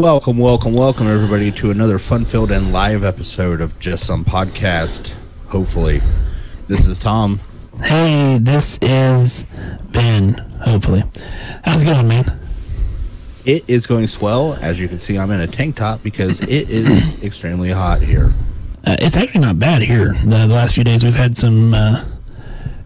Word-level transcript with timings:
Welcome, 0.00 0.38
welcome, 0.38 0.72
welcome, 0.72 1.06
everybody, 1.08 1.52
to 1.52 1.70
another 1.70 1.98
fun-filled 1.98 2.50
and 2.50 2.72
live 2.72 3.04
episode 3.04 3.60
of 3.60 3.78
Just 3.78 4.06
Some 4.06 4.24
Podcast. 4.24 5.12
Hopefully, 5.48 6.00
this 6.68 6.86
is 6.86 6.98
Tom. 6.98 7.38
Hey, 7.82 8.38
this 8.40 8.78
is 8.80 9.44
Ben, 9.92 10.38
hopefully. 10.62 11.04
How's 11.64 11.82
it 11.82 11.84
going, 11.84 12.08
man? 12.08 12.24
It 13.44 13.62
is 13.68 13.86
going 13.86 14.06
swell. 14.06 14.54
As 14.54 14.80
you 14.80 14.88
can 14.88 15.00
see, 15.00 15.18
I'm 15.18 15.30
in 15.32 15.40
a 15.42 15.46
tank 15.46 15.76
top 15.76 16.02
because 16.02 16.40
it 16.48 16.70
is 16.70 17.22
extremely 17.22 17.70
hot 17.70 18.00
here. 18.00 18.32
Uh, 18.86 18.96
it's 19.00 19.18
actually 19.18 19.42
not 19.42 19.58
bad 19.58 19.82
here. 19.82 20.14
The, 20.24 20.46
the 20.46 20.54
last 20.54 20.74
few 20.74 20.82
days 20.82 21.04
we've 21.04 21.14
had 21.14 21.36
some 21.36 21.74
uh, 21.74 22.06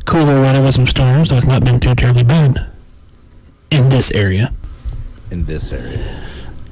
cooler 0.04 0.40
weather 0.40 0.60
with 0.60 0.74
some 0.74 0.88
storms, 0.88 1.28
so 1.28 1.36
it's 1.36 1.46
not 1.46 1.64
been 1.64 1.78
too 1.78 1.94
terribly 1.94 2.24
bad 2.24 2.66
in 3.70 3.88
this 3.88 4.10
area. 4.10 4.52
in 5.30 5.44
this 5.44 5.70
area. 5.70 6.22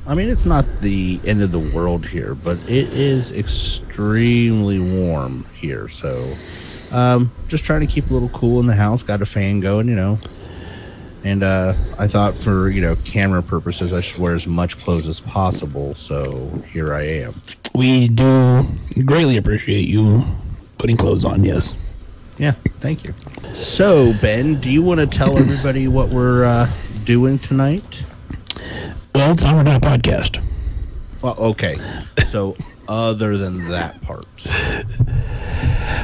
I 0.07 0.15
mean, 0.15 0.29
it's 0.29 0.45
not 0.45 0.65
the 0.81 1.21
end 1.25 1.43
of 1.43 1.53
the 1.53 1.59
world 1.59 2.07
here, 2.07 2.35
but 2.35 2.59
it 2.69 2.93
is 2.93 3.31
extremely 3.31 4.79
warm 4.79 5.47
here. 5.55 5.89
So, 5.89 6.35
um, 6.91 7.31
just 7.49 7.65
trying 7.65 7.83
to 7.83 7.87
keep 7.87 8.11
a 8.11 8.13
little 8.13 8.29
cool 8.31 8.59
in 8.59 8.67
the 8.67 8.75
house. 8.75 9.03
Got 9.03 9.23
a 9.23 9.27
fan 9.27 9.61
going, 9.61 9.89
you 9.89 9.95
know. 9.95 10.19
And 11.25 11.45
uh, 11.45 11.75
I 11.99 12.09
thought 12.09 12.35
for 12.35 12.69
you 12.69 12.83
know 12.83 12.97
camera 13.05 13.45
purposes, 13.45 13.93
I 13.93 14.01
should 14.01 14.19
wear 14.19 14.35
as 14.35 14.47
much 14.47 14.77
clothes 14.79 15.07
as 15.07 15.21
possible. 15.21 15.95
So 15.95 16.49
here 16.73 16.93
I 16.93 17.03
am. 17.03 17.41
We 17.75 18.09
do 18.09 18.67
greatly 19.05 19.37
appreciate 19.37 19.89
you 19.89 20.25
putting 20.79 20.97
clothes 20.97 21.25
on, 21.25 21.45
yes. 21.45 21.75
Yeah, 22.39 22.53
thank 22.81 23.05
you. 23.05 23.15
So 23.55 24.13
Ben, 24.15 24.61
do 24.61 24.69
you 24.69 24.83
want 24.83 24.99
to 24.99 25.07
tell 25.07 25.39
everybody 25.39 25.87
what 25.87 26.09
we're 26.09 26.45
uh, 26.45 26.69
doing 27.05 27.39
tonight? 27.39 28.03
Well, 29.15 29.33
it's 29.33 29.43
doing 29.43 29.67
a 29.67 29.79
podcast. 29.79 30.43
Well, 31.21 31.37
okay. 31.39 31.77
So 32.29 32.57
other 32.89 33.37
than 33.37 33.69
that 33.69 34.01
part. 34.03 34.27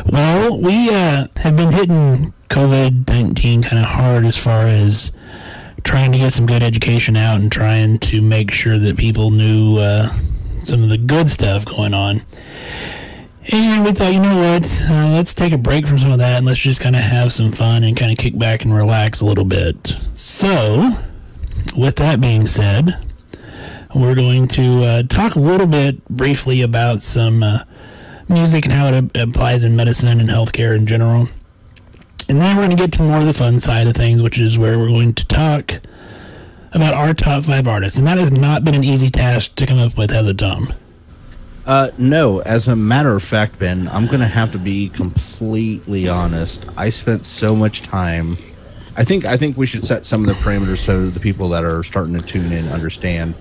Well, 0.06 0.60
we 0.60 0.88
uh, 0.90 1.26
have 1.36 1.56
been 1.56 1.72
hitting 1.72 2.32
COVID 2.48 3.08
19 3.08 3.62
kind 3.62 3.78
of 3.78 3.84
hard 3.84 4.24
as 4.24 4.36
far 4.36 4.66
as 4.66 5.12
trying 5.84 6.12
to 6.12 6.18
get 6.18 6.32
some 6.32 6.46
good 6.46 6.62
education 6.62 7.16
out 7.16 7.40
and 7.40 7.50
trying 7.50 7.98
to 7.98 8.20
make 8.20 8.50
sure 8.50 8.78
that 8.78 8.96
people 8.96 9.30
knew 9.30 9.78
uh, 9.78 10.12
some 10.64 10.82
of 10.82 10.88
the 10.88 10.98
good 10.98 11.28
stuff 11.28 11.64
going 11.64 11.94
on. 11.94 12.22
And 13.50 13.84
we 13.84 13.92
thought, 13.92 14.12
you 14.12 14.20
know 14.20 14.36
what? 14.36 14.82
Uh, 14.88 15.12
let's 15.14 15.32
take 15.32 15.52
a 15.52 15.58
break 15.58 15.86
from 15.86 15.98
some 15.98 16.12
of 16.12 16.18
that 16.18 16.36
and 16.36 16.46
let's 16.46 16.58
just 16.58 16.80
kind 16.80 16.94
of 16.94 17.02
have 17.02 17.32
some 17.32 17.52
fun 17.52 17.82
and 17.84 17.96
kind 17.96 18.12
of 18.12 18.18
kick 18.18 18.38
back 18.38 18.62
and 18.62 18.74
relax 18.74 19.20
a 19.20 19.24
little 19.24 19.46
bit. 19.46 19.94
So, 20.14 20.94
with 21.76 21.96
that 21.96 22.20
being 22.20 22.46
said, 22.46 22.98
we're 23.94 24.14
going 24.14 24.48
to 24.48 24.84
uh, 24.84 25.02
talk 25.04 25.34
a 25.34 25.40
little 25.40 25.66
bit 25.66 26.06
briefly 26.08 26.62
about 26.62 27.02
some 27.02 27.42
uh, 27.42 27.64
music 28.28 28.64
and 28.64 28.72
how 28.72 28.88
it 28.88 29.16
applies 29.16 29.64
in 29.64 29.76
medicine 29.76 30.20
and 30.20 30.28
healthcare 30.28 30.76
in 30.76 30.86
general. 30.86 31.28
And 32.28 32.40
then 32.40 32.56
we're 32.56 32.66
going 32.66 32.76
to 32.76 32.82
get 32.82 32.92
to 32.92 33.02
more 33.02 33.20
of 33.20 33.26
the 33.26 33.32
fun 33.32 33.58
side 33.58 33.86
of 33.86 33.94
things, 33.94 34.22
which 34.22 34.38
is 34.38 34.58
where 34.58 34.78
we're 34.78 34.88
going 34.88 35.14
to 35.14 35.26
talk 35.26 35.80
about 36.72 36.94
our 36.94 37.14
top 37.14 37.44
five 37.44 37.66
artists. 37.66 37.96
And 37.96 38.06
that 38.06 38.18
has 38.18 38.30
not 38.30 38.64
been 38.64 38.74
an 38.74 38.84
easy 38.84 39.08
task 39.08 39.54
to 39.54 39.66
come 39.66 39.78
up 39.78 39.96
with, 39.96 40.10
has 40.10 40.26
it, 40.26 40.38
Tom? 40.38 40.74
Uh, 41.64 41.90
no, 41.96 42.40
as 42.40 42.68
a 42.68 42.76
matter 42.76 43.14
of 43.14 43.22
fact, 43.22 43.58
Ben, 43.58 43.88
I'm 43.88 44.06
going 44.06 44.20
to 44.20 44.26
have 44.26 44.52
to 44.52 44.58
be 44.58 44.88
completely 44.90 46.08
honest. 46.08 46.64
I 46.76 46.90
spent 46.90 47.24
so 47.26 47.56
much 47.56 47.82
time. 47.82 48.36
I 48.98 49.04
think 49.04 49.24
I 49.24 49.36
think 49.36 49.56
we 49.56 49.64
should 49.64 49.86
set 49.86 50.04
some 50.04 50.20
of 50.22 50.26
the 50.26 50.42
parameters 50.42 50.78
so 50.78 51.08
the 51.08 51.20
people 51.20 51.48
that 51.50 51.64
are 51.64 51.84
starting 51.84 52.14
to 52.16 52.20
tune 52.20 52.52
in 52.52 52.68
understand. 52.68 53.34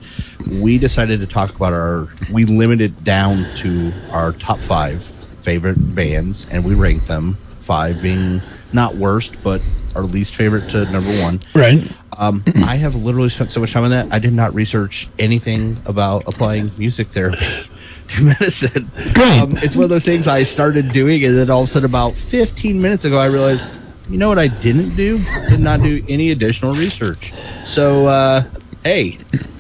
We 0.61 0.77
decided 0.77 1.19
to 1.21 1.27
talk 1.27 1.55
about 1.55 1.73
our. 1.73 2.07
We 2.31 2.45
limited 2.45 3.03
down 3.03 3.45
to 3.57 3.91
our 4.11 4.33
top 4.33 4.59
five 4.59 5.03
favorite 5.41 5.95
bands, 5.95 6.45
and 6.51 6.63
we 6.63 6.75
ranked 6.75 7.07
them. 7.07 7.37
Five 7.61 8.03
being 8.03 8.41
not 8.71 8.95
worst, 8.95 9.41
but 9.43 9.61
our 9.95 10.03
least 10.03 10.35
favorite 10.35 10.69
to 10.69 10.85
number 10.91 11.09
one. 11.21 11.39
Right. 11.55 11.91
Um, 12.17 12.43
I 12.57 12.77
have 12.77 12.95
literally 12.95 13.29
spent 13.29 13.51
so 13.51 13.59
much 13.59 13.73
time 13.73 13.83
on 13.83 13.91
that. 13.91 14.07
I 14.11 14.19
did 14.19 14.33
not 14.33 14.53
research 14.53 15.07
anything 15.17 15.81
about 15.85 16.27
applying 16.27 16.71
music 16.77 17.07
therapy 17.07 17.45
to 18.09 18.21
medicine. 18.21 18.89
Great. 19.13 19.41
Um, 19.41 19.57
it's 19.57 19.75
one 19.75 19.85
of 19.85 19.89
those 19.89 20.05
things 20.05 20.27
I 20.27 20.43
started 20.43 20.91
doing, 20.91 21.23
and 21.25 21.35
then 21.35 21.49
all 21.49 21.63
of 21.63 21.69
a 21.69 21.71
sudden, 21.71 21.89
about 21.89 22.13
15 22.13 22.79
minutes 22.81 23.05
ago, 23.05 23.17
I 23.17 23.25
realized, 23.25 23.67
you 24.09 24.17
know 24.17 24.29
what 24.29 24.39
I 24.39 24.47
didn't 24.47 24.95
do? 24.95 25.19
Did 25.49 25.59
not 25.59 25.81
do 25.81 26.03
any 26.07 26.31
additional 26.31 26.73
research. 26.73 27.33
So, 27.65 28.07
uh, 28.07 28.43
hey, 28.83 29.17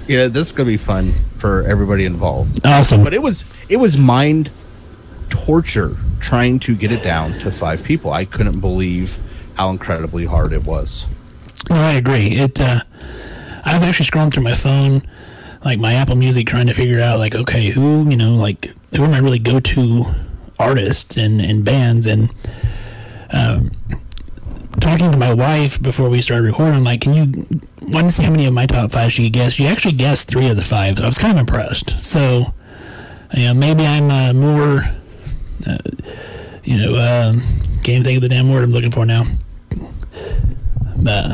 yeah, 0.07 0.27
this 0.27 0.47
is 0.47 0.51
gonna 0.53 0.67
be 0.67 0.77
fun 0.77 1.11
for 1.37 1.63
everybody 1.63 2.05
involved. 2.05 2.65
Awesome. 2.65 3.03
But 3.03 3.13
it 3.13 3.21
was 3.21 3.43
it 3.69 3.77
was 3.77 3.97
mind 3.97 4.49
torture 5.29 5.97
trying 6.19 6.59
to 6.59 6.75
get 6.75 6.91
it 6.91 7.03
down 7.03 7.33
to 7.39 7.51
five 7.51 7.83
people. 7.83 8.11
I 8.11 8.25
couldn't 8.25 8.59
believe 8.59 9.17
how 9.55 9.69
incredibly 9.69 10.25
hard 10.25 10.53
it 10.53 10.63
was. 10.63 11.05
No, 11.69 11.75
I 11.75 11.93
agree. 11.93 12.31
It. 12.31 12.61
Uh, 12.61 12.81
I 13.63 13.73
was 13.73 13.83
actually 13.83 14.05
scrolling 14.05 14.33
through 14.33 14.43
my 14.43 14.55
phone, 14.55 15.01
like 15.65 15.79
my 15.79 15.93
Apple 15.93 16.15
Music, 16.15 16.47
trying 16.47 16.67
to 16.67 16.73
figure 16.73 17.01
out, 17.01 17.19
like, 17.19 17.35
okay, 17.35 17.69
who 17.69 18.09
you 18.09 18.15
know, 18.15 18.35
like, 18.35 18.71
who 18.95 19.03
are 19.03 19.09
my 19.09 19.17
really 19.17 19.39
go-to 19.39 20.05
artists 20.57 21.17
and 21.17 21.41
and 21.41 21.65
bands, 21.65 22.07
and 22.07 22.33
um, 23.31 23.71
talking 24.87 25.11
to 25.11 25.17
my 25.17 25.33
wife 25.33 25.81
before 25.81 26.07
we 26.07 26.21
started 26.21 26.45
recording, 26.45 26.75
I'm 26.75 26.85
like, 26.85 27.01
can 27.01 27.13
you 27.13 27.45
want 27.81 28.07
to 28.07 28.11
see 28.11 28.23
how 28.23 28.31
many 28.31 28.45
of 28.45 28.53
my 28.53 28.65
top 28.65 28.89
five 28.89 29.11
she 29.11 29.25
could 29.25 29.33
guess? 29.33 29.51
She 29.51 29.67
actually 29.67 29.95
guessed 29.95 30.29
three 30.29 30.47
of 30.47 30.55
the 30.55 30.63
five. 30.63 30.97
So 30.97 31.03
I 31.03 31.07
was 31.07 31.17
kind 31.17 31.33
of 31.33 31.41
impressed. 31.41 32.01
So, 32.01 32.53
you 33.33 33.47
know, 33.47 33.53
maybe 33.53 33.85
I'm 33.85 34.09
uh, 34.09 34.31
more, 34.31 34.89
uh, 35.67 35.77
you 36.63 36.77
know, 36.77 36.95
um, 36.95 37.41
can't 37.83 38.05
think 38.05 38.15
of 38.15 38.21
the 38.21 38.29
damn 38.29 38.49
word 38.49 38.63
I'm 38.63 38.71
looking 38.71 38.91
for 38.91 39.05
now. 39.05 39.25
But 40.95 41.31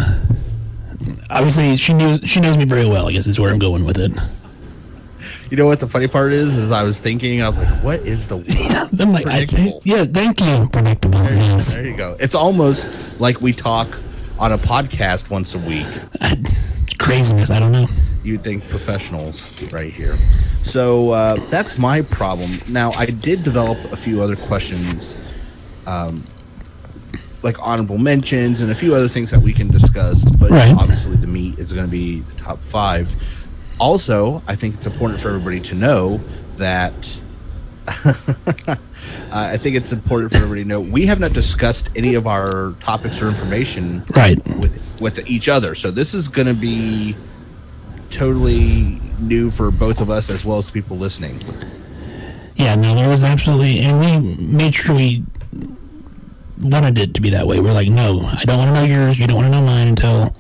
obviously, 1.30 1.78
she 1.78 1.94
knows 1.94 2.22
she 2.26 2.40
knows 2.40 2.58
me 2.58 2.66
very 2.66 2.88
well. 2.88 3.08
I 3.08 3.12
guess 3.12 3.28
is 3.28 3.40
where 3.40 3.52
I'm 3.52 3.60
going 3.60 3.86
with 3.86 4.00
it. 4.00 4.12
You 5.54 5.58
know 5.58 5.68
what 5.68 5.80
the 5.80 5.88
funny 5.88 6.08
part 6.08 6.34
is? 6.34 6.58
Is 6.58 6.72
I 6.72 6.82
was 6.82 7.00
thinking, 7.00 7.44
I 7.44 7.48
was 7.48 7.60
like, 7.60 7.84
what 7.84 8.00
is 8.00 8.26
the 8.26 8.38
word? 8.92 9.00
I'm 9.00 9.12
like, 9.14 9.28
I 9.28 9.46
think, 9.46 9.84
yeah, 9.86 10.04
thank 10.04 10.42
you, 10.42 10.68
predictable. 10.68 11.22
Yes. 11.26 11.76
There 11.76 11.86
you 11.86 11.96
go. 11.96 12.18
It's 12.20 12.34
almost 12.34 12.90
like 13.20 13.40
we 13.40 13.54
talk 13.54 13.88
on 14.40 14.52
a 14.52 14.58
podcast 14.58 15.30
once 15.30 15.54
a 15.54 15.60
week. 15.60 15.86
Craziness. 16.98 17.52
I 17.52 17.60
don't 17.60 17.72
know. 17.72 17.88
You'd 18.24 18.44
think 18.44 18.68
professionals 18.68 19.48
right 19.72 19.94
here. 19.94 20.16
So 20.64 21.12
uh, 21.12 21.36
that's 21.52 21.78
my 21.78 22.02
problem. 22.02 22.60
Now, 22.68 22.92
I 22.94 23.06
did 23.06 23.44
develop 23.44 23.78
a 23.92 23.96
few 23.96 24.24
other 24.24 24.36
questions, 24.36 25.16
um, 25.86 26.24
like 27.44 27.58
honorable 27.60 28.00
mentions 28.00 28.60
and 28.60 28.72
a 28.72 28.76
few 28.76 28.96
other 28.96 29.08
things 29.08 29.30
that 29.30 29.42
we 29.44 29.54
can 29.54 29.68
discuss. 29.68 30.26
But 30.26 30.50
Right. 30.50 30.74
obviously, 30.76 31.16
the 31.16 31.28
meat 31.28 31.60
is 31.60 31.72
going 31.72 31.86
to 31.86 31.92
be 31.92 32.22
the 32.22 32.42
top 32.42 32.58
five. 32.58 33.16
Also, 33.84 34.42
I 34.48 34.56
think 34.56 34.76
it's 34.76 34.86
important 34.86 35.20
for 35.20 35.28
everybody 35.28 35.60
to 35.60 35.76
know 35.76 36.22
that 36.56 37.20
uh, 38.06 38.76
I 39.30 39.58
think 39.58 39.76
it's 39.76 39.92
important 39.92 40.32
for 40.32 40.38
everybody 40.38 40.64
to 40.64 40.68
know 40.70 40.80
we 40.80 41.06
have 41.08 41.20
not 41.20 41.34
discussed 41.34 41.90
any 41.94 42.14
of 42.14 42.26
our 42.26 42.76
topics 42.80 43.22
or 43.22 43.28
information 43.28 44.06
Right. 44.16 44.38
with 44.60 45.02
with 45.02 45.28
each 45.30 45.50
other. 45.50 45.76
So 45.76 45.92
this 45.92 46.14
is 46.14 46.30
going 46.30 46.48
to 46.48 46.54
be 46.54 47.18
totally 48.10 49.02
new 49.20 49.52
for 49.52 49.70
both 49.70 50.00
of 50.00 50.10
us 50.10 50.30
as 50.30 50.46
well 50.46 50.60
as 50.60 50.72
people 50.72 50.98
listening. 50.98 51.44
Yeah, 52.56 52.76
no, 52.76 52.96
there 52.96 53.10
was 53.10 53.26
absolutely, 53.26 53.80
and 53.80 54.00
we 54.00 54.36
made 54.46 54.76
sure 54.76 54.96
we 54.96 55.26
wanted 56.62 56.98
it 57.00 57.14
to 57.16 57.22
be 57.22 57.32
that 57.32 57.48
way. 57.48 57.60
We're 57.60 57.74
like, 57.74 57.90
no, 57.90 58.22
I 58.22 58.44
don't 58.46 58.58
want 58.60 58.70
to 58.70 58.76
know 58.76 58.86
yours. 58.86 59.20
You 59.20 59.28
don't 59.28 59.36
want 59.36 59.48
to 59.48 59.60
know 59.60 59.66
mine 59.66 59.90
until 59.90 60.34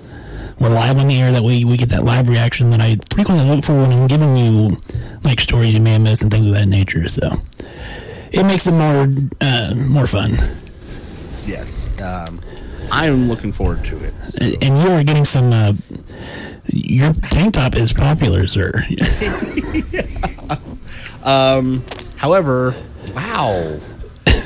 we're 0.63 0.69
live 0.69 0.97
on 0.97 1.07
the 1.07 1.19
air. 1.19 1.31
That 1.31 1.43
way, 1.43 1.63
we 1.65 1.75
get 1.75 1.89
that 1.89 2.05
live 2.05 2.29
reaction 2.29 2.69
that 2.69 2.79
I 2.79 2.97
frequently 3.13 3.45
look 3.45 3.65
for 3.65 3.73
when 3.73 3.91
I'm 3.91 4.07
giving 4.07 4.37
you 4.37 4.77
like 5.23 5.41
stories 5.41 5.73
you 5.73 5.81
may 5.81 5.93
have 5.93 6.01
missed 6.01 6.21
and 6.21 6.31
things 6.31 6.47
of 6.47 6.53
that 6.53 6.67
nature. 6.67 7.09
So 7.09 7.41
it 8.31 8.43
makes 8.45 8.65
it 8.65 8.71
more 8.71 9.09
uh, 9.41 9.73
more 9.75 10.07
fun. 10.07 10.37
Yes, 11.45 11.87
um, 12.01 12.39
I 12.89 13.07
am 13.07 13.27
looking 13.27 13.51
forward 13.51 13.83
to 13.85 14.03
it. 14.03 14.13
And 14.39 14.63
and 14.63 14.81
you 14.81 14.89
are 14.89 15.03
getting 15.03 15.25
some. 15.25 15.51
Uh, 15.51 15.73
your 16.67 17.11
tank 17.13 17.55
top 17.55 17.75
is 17.75 17.91
popular, 17.91 18.47
sir. 18.47 18.85
Um, 21.23 21.85
however, 22.17 22.75
wow, 23.15 23.79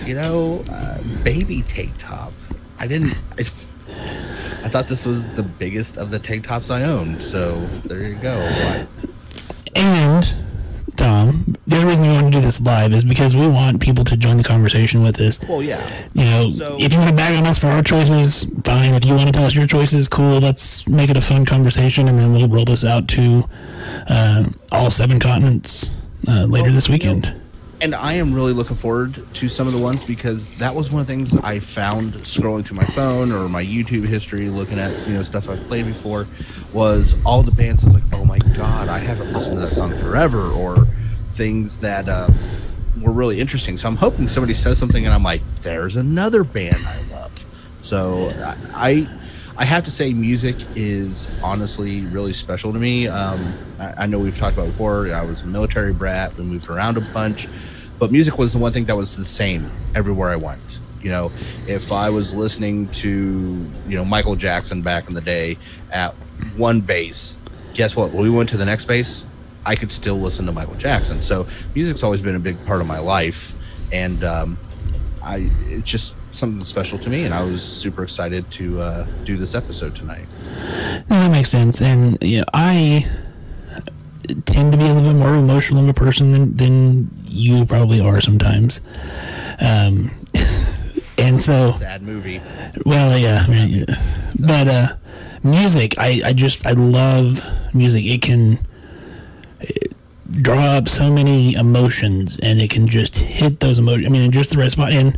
you 0.05 0.13
know, 0.13 0.63
uh, 0.69 1.01
baby 1.23 1.63
tank 1.63 1.91
top. 1.97 2.33
I 2.79 2.85
didn't. 2.85 3.17
I, 3.37 3.45
I 4.67 4.69
thought 4.69 4.89
this 4.89 5.05
was 5.05 5.29
the 5.29 5.43
biggest 5.43 5.95
of 5.95 6.11
the 6.11 6.19
tank 6.19 6.45
tops 6.45 6.69
I 6.69 6.83
owned. 6.83 7.23
So 7.23 7.55
there 7.85 8.03
you 8.03 8.15
go. 8.15 8.35
And 9.77 10.35
Tom, 10.97 11.55
the 11.65 11.77
only 11.77 11.87
reason 11.91 12.01
we 12.05 12.11
want 12.13 12.25
to 12.33 12.37
do 12.37 12.41
this 12.43 12.59
live 12.59 12.91
is 12.93 13.05
because 13.05 13.33
we 13.33 13.47
want 13.47 13.79
people 13.79 14.03
to 14.03 14.17
join 14.17 14.35
the 14.35 14.43
conversation 14.43 15.03
with 15.03 15.21
us. 15.21 15.39
Well, 15.47 15.63
yeah. 15.63 15.79
You 16.13 16.25
know, 16.25 16.51
So- 16.51 16.75
if 16.81 16.91
you 16.91 16.99
want 16.99 17.11
to 17.11 17.15
bag 17.15 17.35
on 17.37 17.47
us 17.47 17.57
for 17.57 17.67
our 17.67 17.81
choices, 17.81 18.45
fine. 18.65 18.93
If 18.93 19.05
you 19.05 19.13
want 19.15 19.27
to 19.27 19.31
tell 19.31 19.45
us 19.45 19.55
your 19.55 19.67
choices, 19.67 20.09
cool. 20.09 20.39
Let's 20.41 20.85
make 20.85 21.09
it 21.09 21.15
a 21.15 21.21
fun 21.21 21.45
conversation, 21.45 22.09
and 22.09 22.19
then 22.19 22.33
we'll 22.33 22.49
roll 22.49 22.65
this 22.65 22.83
out 22.83 23.07
to 23.09 23.47
uh, 24.09 24.43
all 24.73 24.89
seven 24.91 25.17
continents 25.17 25.91
uh, 26.27 26.43
later 26.43 26.65
Well, 26.65 26.73
this 26.73 26.89
you 26.89 26.91
know, 26.91 27.13
weekend. 27.13 27.33
And 27.79 27.93
I 27.93 28.13
am 28.13 28.33
really 28.33 28.53
looking 28.53 28.75
forward 28.75 29.23
to 29.35 29.47
some 29.47 29.67
of 29.67 29.73
the 29.73 29.79
ones 29.79 30.03
because 30.03 30.49
that 30.57 30.73
was 30.73 30.89
one 30.89 31.01
of 31.01 31.07
the 31.07 31.13
things 31.13 31.35
I 31.35 31.59
found 31.59 32.13
scrolling 32.13 32.65
through 32.65 32.77
my 32.77 32.85
phone 32.85 33.31
or 33.31 33.47
my 33.47 33.63
YouTube 33.63 34.07
history, 34.07 34.49
looking 34.49 34.79
at 34.79 35.07
you 35.07 35.13
know 35.13 35.21
stuff 35.21 35.47
I've 35.47 35.63
played 35.67 35.85
before, 35.85 36.25
was 36.73 37.13
all 37.23 37.43
the 37.43 37.51
bands. 37.51 37.83
I 37.83 37.87
was 37.87 37.93
like, 37.95 38.13
oh 38.13 38.25
my 38.25 38.39
god, 38.55 38.87
I 38.87 38.97
haven't 38.97 39.31
listened 39.31 39.55
to 39.55 39.61
that 39.61 39.73
song 39.73 39.95
forever, 39.99 40.49
or 40.49 40.85
things 41.33 41.77
that 41.77 42.09
uh, 42.09 42.29
were 42.99 43.11
really 43.11 43.39
interesting. 43.39 43.77
So 43.77 43.87
I'm 43.87 43.97
hoping 43.97 44.27
somebody 44.27 44.55
says 44.55 44.79
something, 44.79 45.05
and 45.05 45.13
I'm 45.13 45.23
like, 45.23 45.41
there's 45.61 45.97
another 45.97 46.43
band 46.43 46.87
I 46.87 47.01
love. 47.11 47.31
So 47.83 48.33
I. 48.73 49.05
I 49.05 49.07
I 49.59 49.65
have 49.65 49.85
to 49.85 49.91
say, 49.91 50.13
music 50.13 50.55
is 50.75 51.27
honestly 51.41 52.01
really 52.01 52.33
special 52.33 52.71
to 52.73 52.77
me. 52.77 53.07
Um, 53.07 53.55
I, 53.79 54.03
I 54.03 54.05
know 54.05 54.19
we've 54.19 54.37
talked 54.37 54.55
about 54.55 54.67
before. 54.67 55.11
I 55.11 55.23
was 55.23 55.41
a 55.41 55.47
military 55.47 55.93
brat. 55.93 56.37
We 56.37 56.43
moved 56.43 56.69
around 56.69 56.95
a 56.97 57.01
bunch, 57.01 57.47
but 57.97 58.11
music 58.11 58.37
was 58.37 58.53
the 58.53 58.59
one 58.59 58.71
thing 58.71 58.85
that 58.85 58.95
was 58.95 59.17
the 59.17 59.25
same 59.25 59.71
everywhere 59.95 60.29
I 60.29 60.35
went. 60.35 60.61
You 61.01 61.09
know, 61.09 61.31
if 61.67 61.91
I 61.91 62.11
was 62.11 62.35
listening 62.35 62.87
to 62.89 63.09
you 63.87 63.95
know 63.95 64.05
Michael 64.05 64.35
Jackson 64.35 64.83
back 64.83 65.07
in 65.07 65.15
the 65.15 65.21
day 65.21 65.57
at 65.91 66.13
one 66.55 66.81
base, 66.81 67.35
guess 67.73 67.95
what? 67.95 68.11
When 68.11 68.21
we 68.21 68.29
went 68.29 68.49
to 68.49 68.57
the 68.57 68.65
next 68.65 68.85
base, 68.85 69.25
I 69.65 69.75
could 69.75 69.91
still 69.91 70.19
listen 70.19 70.45
to 70.45 70.51
Michael 70.51 70.75
Jackson. 70.75 71.21
So 71.21 71.47
music's 71.73 72.03
always 72.03 72.21
been 72.21 72.35
a 72.35 72.39
big 72.39 72.63
part 72.67 72.81
of 72.81 72.87
my 72.87 72.99
life, 72.99 73.53
and 73.91 74.23
um, 74.23 74.57
I 75.23 75.49
it's 75.67 75.89
just 75.89 76.13
something 76.37 76.63
special 76.65 76.97
to 76.99 77.09
me, 77.09 77.23
and 77.23 77.33
I 77.33 77.43
was 77.43 77.63
super 77.63 78.03
excited 78.03 78.49
to 78.51 78.79
uh, 78.81 79.07
do 79.25 79.37
this 79.37 79.55
episode 79.55 79.95
tonight. 79.95 80.25
That 81.07 81.31
makes 81.31 81.49
sense. 81.49 81.81
And 81.81 82.17
you 82.21 82.39
know, 82.39 82.45
I 82.53 83.07
tend 84.45 84.71
to 84.71 84.77
be 84.77 84.85
a 84.85 84.93
little 84.93 85.13
bit 85.13 85.17
more 85.17 85.35
emotional 85.35 85.83
of 85.83 85.89
a 85.89 85.93
person 85.93 86.31
than, 86.31 86.57
than 86.57 87.09
you 87.25 87.65
probably 87.65 87.99
are 87.99 88.21
sometimes. 88.21 88.81
Um, 89.59 90.11
and 91.17 91.41
so, 91.41 91.71
Sad 91.73 92.03
movie. 92.03 92.41
well, 92.85 93.17
yeah, 93.17 93.43
I 93.45 93.49
mean, 93.49 93.69
yeah. 93.69 93.95
but 94.39 94.67
uh, 94.67 94.95
music, 95.43 95.97
I, 95.97 96.21
I 96.25 96.33
just 96.33 96.65
I 96.65 96.71
love 96.71 97.43
music. 97.73 98.05
It 98.05 98.21
can 98.21 98.59
eh, 99.61 99.87
draw 100.41 100.61
up 100.61 100.89
so 100.89 101.11
many 101.11 101.53
emotions, 101.53 102.39
and 102.41 102.61
it 102.61 102.69
can 102.69 102.87
just 102.87 103.17
hit 103.17 103.59
those 103.59 103.79
emotions. 103.79 104.05
I 104.05 104.09
mean, 104.09 104.31
just 104.31 104.51
the 104.51 104.57
right 104.57 104.71
spot. 104.71 104.91
And 104.91 105.17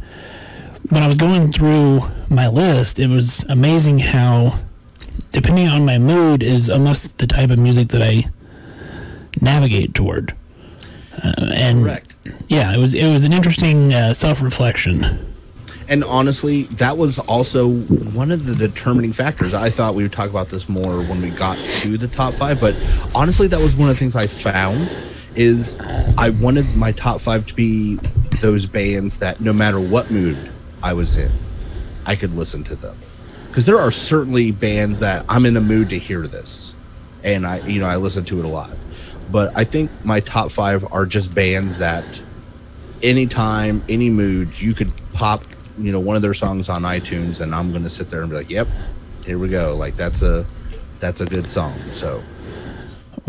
when 0.87 1.03
I 1.03 1.07
was 1.07 1.17
going 1.17 1.51
through 1.51 2.01
my 2.29 2.47
list, 2.47 2.99
it 2.99 3.07
was 3.07 3.43
amazing 3.49 3.99
how, 3.99 4.59
depending 5.31 5.67
on 5.67 5.85
my 5.85 5.97
mood, 5.97 6.41
is 6.41 6.69
almost 6.69 7.17
the 7.17 7.27
type 7.27 7.49
of 7.49 7.59
music 7.59 7.89
that 7.89 8.01
I 8.01 8.25
navigate 9.41 9.93
toward. 9.93 10.35
Uh, 11.23 11.33
and 11.53 11.83
Correct. 11.83 12.15
yeah, 12.47 12.73
it 12.73 12.77
was 12.77 12.93
it 12.93 13.11
was 13.11 13.23
an 13.23 13.33
interesting 13.33 13.93
uh, 13.93 14.13
self 14.13 14.41
reflection. 14.41 15.25
And 15.89 16.03
honestly, 16.03 16.63
that 16.63 16.97
was 16.97 17.17
also 17.17 17.67
one 17.67 18.31
of 18.31 18.45
the 18.45 18.55
determining 18.55 19.11
factors. 19.11 19.55
I 19.55 19.71
thought 19.71 19.95
we 19.95 20.03
would 20.03 20.13
talk 20.13 20.29
about 20.29 20.49
this 20.49 20.69
more 20.69 21.01
when 21.01 21.19
we 21.19 21.31
got 21.31 21.57
to 21.57 21.97
the 21.97 22.07
top 22.07 22.35
five, 22.35 22.61
but 22.61 22.75
honestly, 23.15 23.47
that 23.47 23.59
was 23.59 23.75
one 23.75 23.89
of 23.89 23.95
the 23.95 23.99
things 23.99 24.15
I 24.15 24.27
found 24.27 24.87
is 25.35 25.75
I 26.15 26.29
wanted 26.29 26.75
my 26.75 26.91
top 26.91 27.21
five 27.21 27.47
to 27.47 27.53
be 27.55 27.95
those 28.39 28.67
bands 28.67 29.17
that 29.17 29.41
no 29.41 29.51
matter 29.51 29.79
what 29.79 30.11
mood 30.11 30.37
I 30.81 30.93
was 30.93 31.17
in, 31.17 31.31
I 32.05 32.15
could 32.15 32.35
listen 32.35 32.63
to 32.65 32.75
them. 32.75 32.95
Because 33.47 33.65
there 33.65 33.79
are 33.79 33.91
certainly 33.91 34.51
bands 34.51 34.99
that 34.99 35.25
I'm 35.27 35.45
in 35.45 35.57
a 35.57 35.61
mood 35.61 35.89
to 35.89 35.99
hear 35.99 36.27
this, 36.27 36.73
and 37.23 37.45
I, 37.47 37.59
you 37.67 37.79
know, 37.79 37.87
I 37.87 37.95
listen 37.95 38.23
to 38.25 38.39
it 38.39 38.45
a 38.45 38.47
lot. 38.47 38.71
But 39.31 39.55
I 39.55 39.63
think 39.63 39.91
my 40.03 40.19
top 40.19 40.51
five 40.51 40.85
are 40.91 41.05
just 41.05 41.33
bands 41.33 41.77
that 41.79 42.21
anytime, 43.01 43.83
any 43.89 44.09
mood, 44.09 44.59
you 44.59 44.73
could 44.73 44.91
pop, 45.13 45.43
you 45.77 45.91
know, 45.91 45.99
one 45.99 46.15
of 46.15 46.21
their 46.21 46.33
songs 46.33 46.69
on 46.69 46.83
iTunes, 46.83 47.39
and 47.39 47.53
I'm 47.53 47.71
gonna 47.71 47.89
sit 47.89 48.09
there 48.09 48.21
and 48.21 48.29
be 48.29 48.35
like, 48.35 48.49
"Yep, 48.49 48.67
here 49.25 49.39
we 49.39 49.49
go." 49.49 49.75
Like 49.75 49.97
that's 49.97 50.21
a 50.21 50.45
that's 50.99 51.21
a 51.21 51.25
good 51.25 51.47
song. 51.47 51.75
So 51.93 52.21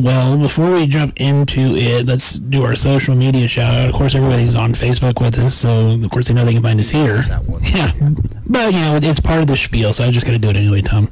Well, 0.00 0.38
before 0.38 0.72
we 0.72 0.86
jump 0.86 1.12
into 1.16 1.76
it, 1.76 2.06
let's 2.06 2.38
do 2.38 2.64
our 2.64 2.74
social 2.74 3.14
media 3.14 3.46
shout 3.48 3.74
out. 3.74 3.90
Of 3.90 3.94
course, 3.94 4.14
everybody's 4.14 4.54
on 4.54 4.72
Facebook 4.72 5.20
with 5.20 5.38
us, 5.38 5.54
so 5.54 5.90
of 5.90 6.10
course 6.10 6.28
they 6.28 6.34
know 6.34 6.46
they 6.46 6.54
can 6.54 6.62
find 6.62 6.80
us 6.80 6.88
here. 6.88 7.26
Yeah, 7.60 7.92
but 8.46 8.72
you 8.72 8.80
know 8.80 8.98
it's 9.02 9.20
part 9.20 9.42
of 9.42 9.46
the 9.46 9.58
spiel, 9.58 9.92
so 9.92 10.04
I 10.04 10.10
just 10.10 10.24
got 10.24 10.32
to 10.32 10.38
do 10.38 10.48
it 10.48 10.56
anyway, 10.56 10.80
Tom. 10.80 11.10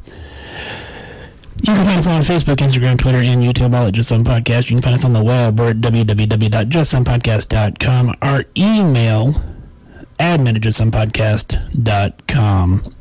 You 1.61 1.75
can 1.75 1.85
find 1.85 1.99
us 1.99 2.07
on 2.07 2.23
Facebook, 2.23 2.57
Instagram, 2.57 2.97
Twitter, 2.99 3.19
and 3.19 3.43
YouTube, 3.43 3.75
all 3.75 3.85
at 3.87 3.93
Just 3.93 4.09
Some 4.09 4.25
Podcast. 4.25 4.71
You 4.71 4.77
can 4.77 4.83
find 4.83 4.95
us 4.95 5.05
on 5.05 5.13
the 5.13 5.23
web. 5.23 5.59
We're 5.59 5.69
at 5.71 5.81
www.justsomepodcast.com. 5.81 8.15
Our 8.23 8.45
email, 8.57 9.35
admin 10.19 10.57
at 10.57 10.63
justsomepodcast.com. 10.63 12.95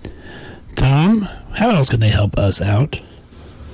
Tom, 0.76 1.22
how 1.54 1.70
else 1.70 1.88
can 1.90 2.02
they 2.02 2.10
help 2.10 2.38
us 2.38 2.62
out? 2.62 3.00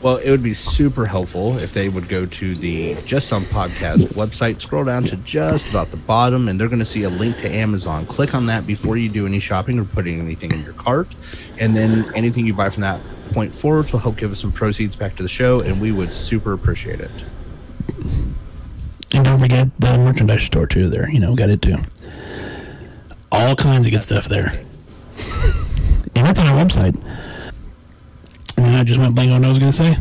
Well, 0.03 0.17
it 0.17 0.29
would 0.29 0.43
be 0.43 0.53
super 0.53 1.05
helpful 1.05 1.57
if 1.57 1.72
they 1.72 1.88
would 1.88 2.10
go 2.10 2.25
to 2.25 2.55
the 2.55 2.95
Just 3.05 3.29
Some 3.29 3.43
Podcast 3.45 4.07
website, 4.07 4.60
scroll 4.60 4.83
down 4.83 5.05
to 5.05 5.15
just 5.15 5.69
about 5.69 5.91
the 5.91 5.98
bottom, 5.98 6.50
and 6.50 6.60
they're 6.60 6.67
going 6.67 6.79
to 6.79 6.86
see 6.86 7.03
a 7.03 7.10
link 7.10 7.38
to 7.38 7.50
Amazon. 7.50 8.05
Click 8.05 8.36
on 8.36 8.48
that 8.48 8.67
before 8.67 8.98
you 8.98 9.07
do 9.07 9.25
any 9.25 9.39
shopping 9.39 9.79
or 9.79 9.86
putting 9.86 10.19
anything 10.19 10.51
in 10.51 10.62
your 10.62 10.74
cart. 10.74 11.07
And 11.57 11.74
then 11.74 12.12
anything 12.15 12.45
you 12.45 12.53
buy 12.53 12.69
from 12.69 12.81
that 12.81 13.00
point 13.31 13.55
forward 13.55 13.89
will 13.93 14.00
help 14.00 14.17
give 14.17 14.33
us 14.33 14.41
some 14.41 14.51
proceeds 14.51 14.98
back 14.98 15.15
to 15.15 15.24
the 15.24 15.29
show, 15.29 15.62
and 15.62 15.79
we 15.79 15.93
would 15.93 16.12
super 16.12 16.51
appreciate 16.51 17.00
it. 17.00 17.12
And 19.13 19.24
don't 19.24 19.39
forget 19.39 19.69
the 19.79 19.98
merchandise 20.00 20.43
store 20.43 20.67
too. 20.67 20.89
There, 20.89 21.10
you 21.10 21.22
know, 21.22 21.33
got 21.33 21.50
it 21.50 21.62
too. 21.62 21.77
All 23.31 23.55
kinds 23.55 23.88
of 23.88 23.93
good 23.93 24.03
stuff 24.03 24.25
there, 24.25 24.48
and 26.13 26.27
it's 26.27 26.39
on 26.39 26.48
our 26.48 26.65
website. 26.65 27.00
And 28.57 28.65
then 28.65 28.75
I 28.75 28.83
just 28.83 29.00
went 29.00 29.15
blank 29.15 29.31
on 29.31 29.41
what 29.41 29.48
I 29.48 29.50
was 29.50 29.60
going 29.60 29.72
to 29.72 29.77
say. 29.77 29.98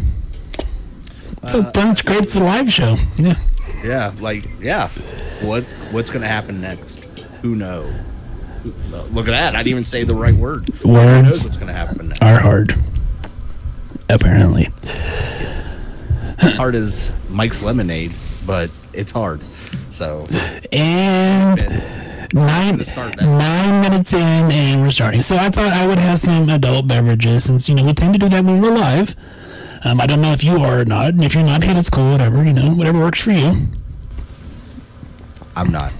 It's 1.42 1.54
a 1.54 1.58
uh, 1.58 1.70
bunch 1.72 2.04
great. 2.04 2.22
It's 2.22 2.36
a 2.36 2.42
live 2.42 2.72
show. 2.72 2.96
Yeah. 3.16 3.36
Yeah, 3.82 4.12
like 4.20 4.44
yeah. 4.60 4.88
What 5.40 5.64
what's 5.90 6.10
going 6.10 6.22
to 6.22 6.28
happen 6.28 6.60
next? 6.60 6.98
Who 7.42 7.56
knows? 7.56 7.92
Look 9.10 9.26
at 9.26 9.32
that! 9.32 9.56
I 9.56 9.58
didn't 9.58 9.68
even 9.68 9.84
say 9.84 10.04
the 10.04 10.14
right 10.14 10.34
word. 10.34 10.68
Who 10.82 10.92
knows 10.92 11.24
Words 11.24 11.44
what's 11.44 11.56
going 11.56 11.68
to 11.68 11.74
happen 11.76 12.08
next? 12.08 12.22
are 12.22 12.38
hard. 12.38 12.74
Apparently. 14.08 14.68
Hard 16.38 16.74
as 16.76 17.10
Mike's 17.28 17.62
lemonade, 17.62 18.14
but 18.46 18.70
it's 18.92 19.10
hard. 19.10 19.40
So 19.90 20.24
and 20.70 21.60
nine 22.32 22.78
to 22.78 22.84
start 22.84 23.16
that. 23.16 23.24
nine 23.24 23.80
minutes 23.80 24.12
in, 24.12 24.20
and 24.20 24.82
we're 24.82 24.90
starting. 24.90 25.22
So 25.22 25.36
I 25.36 25.50
thought 25.50 25.72
I 25.72 25.86
would 25.86 25.98
have 25.98 26.18
some 26.18 26.48
adult 26.48 26.86
beverages, 26.86 27.44
since 27.44 27.68
you 27.68 27.74
know 27.74 27.84
we 27.84 27.94
tend 27.94 28.14
to 28.14 28.18
do 28.18 28.28
that 28.28 28.44
when 28.44 28.60
we're 28.60 28.74
live. 28.74 29.16
Um, 29.84 30.00
I 30.00 30.06
don't 30.06 30.20
know 30.20 30.32
if 30.32 30.44
you 30.44 30.58
are 30.58 30.80
or 30.80 30.84
not, 30.84 31.08
and 31.08 31.24
if 31.24 31.34
you're 31.34 31.42
not, 31.42 31.64
hey, 31.64 31.74
that's 31.74 31.90
cool. 31.90 32.12
Whatever 32.12 32.44
you 32.44 32.52
know, 32.52 32.72
whatever 32.74 32.98
works 32.98 33.20
for 33.20 33.32
you. 33.32 33.56
I'm 35.56 35.70
not. 35.70 35.92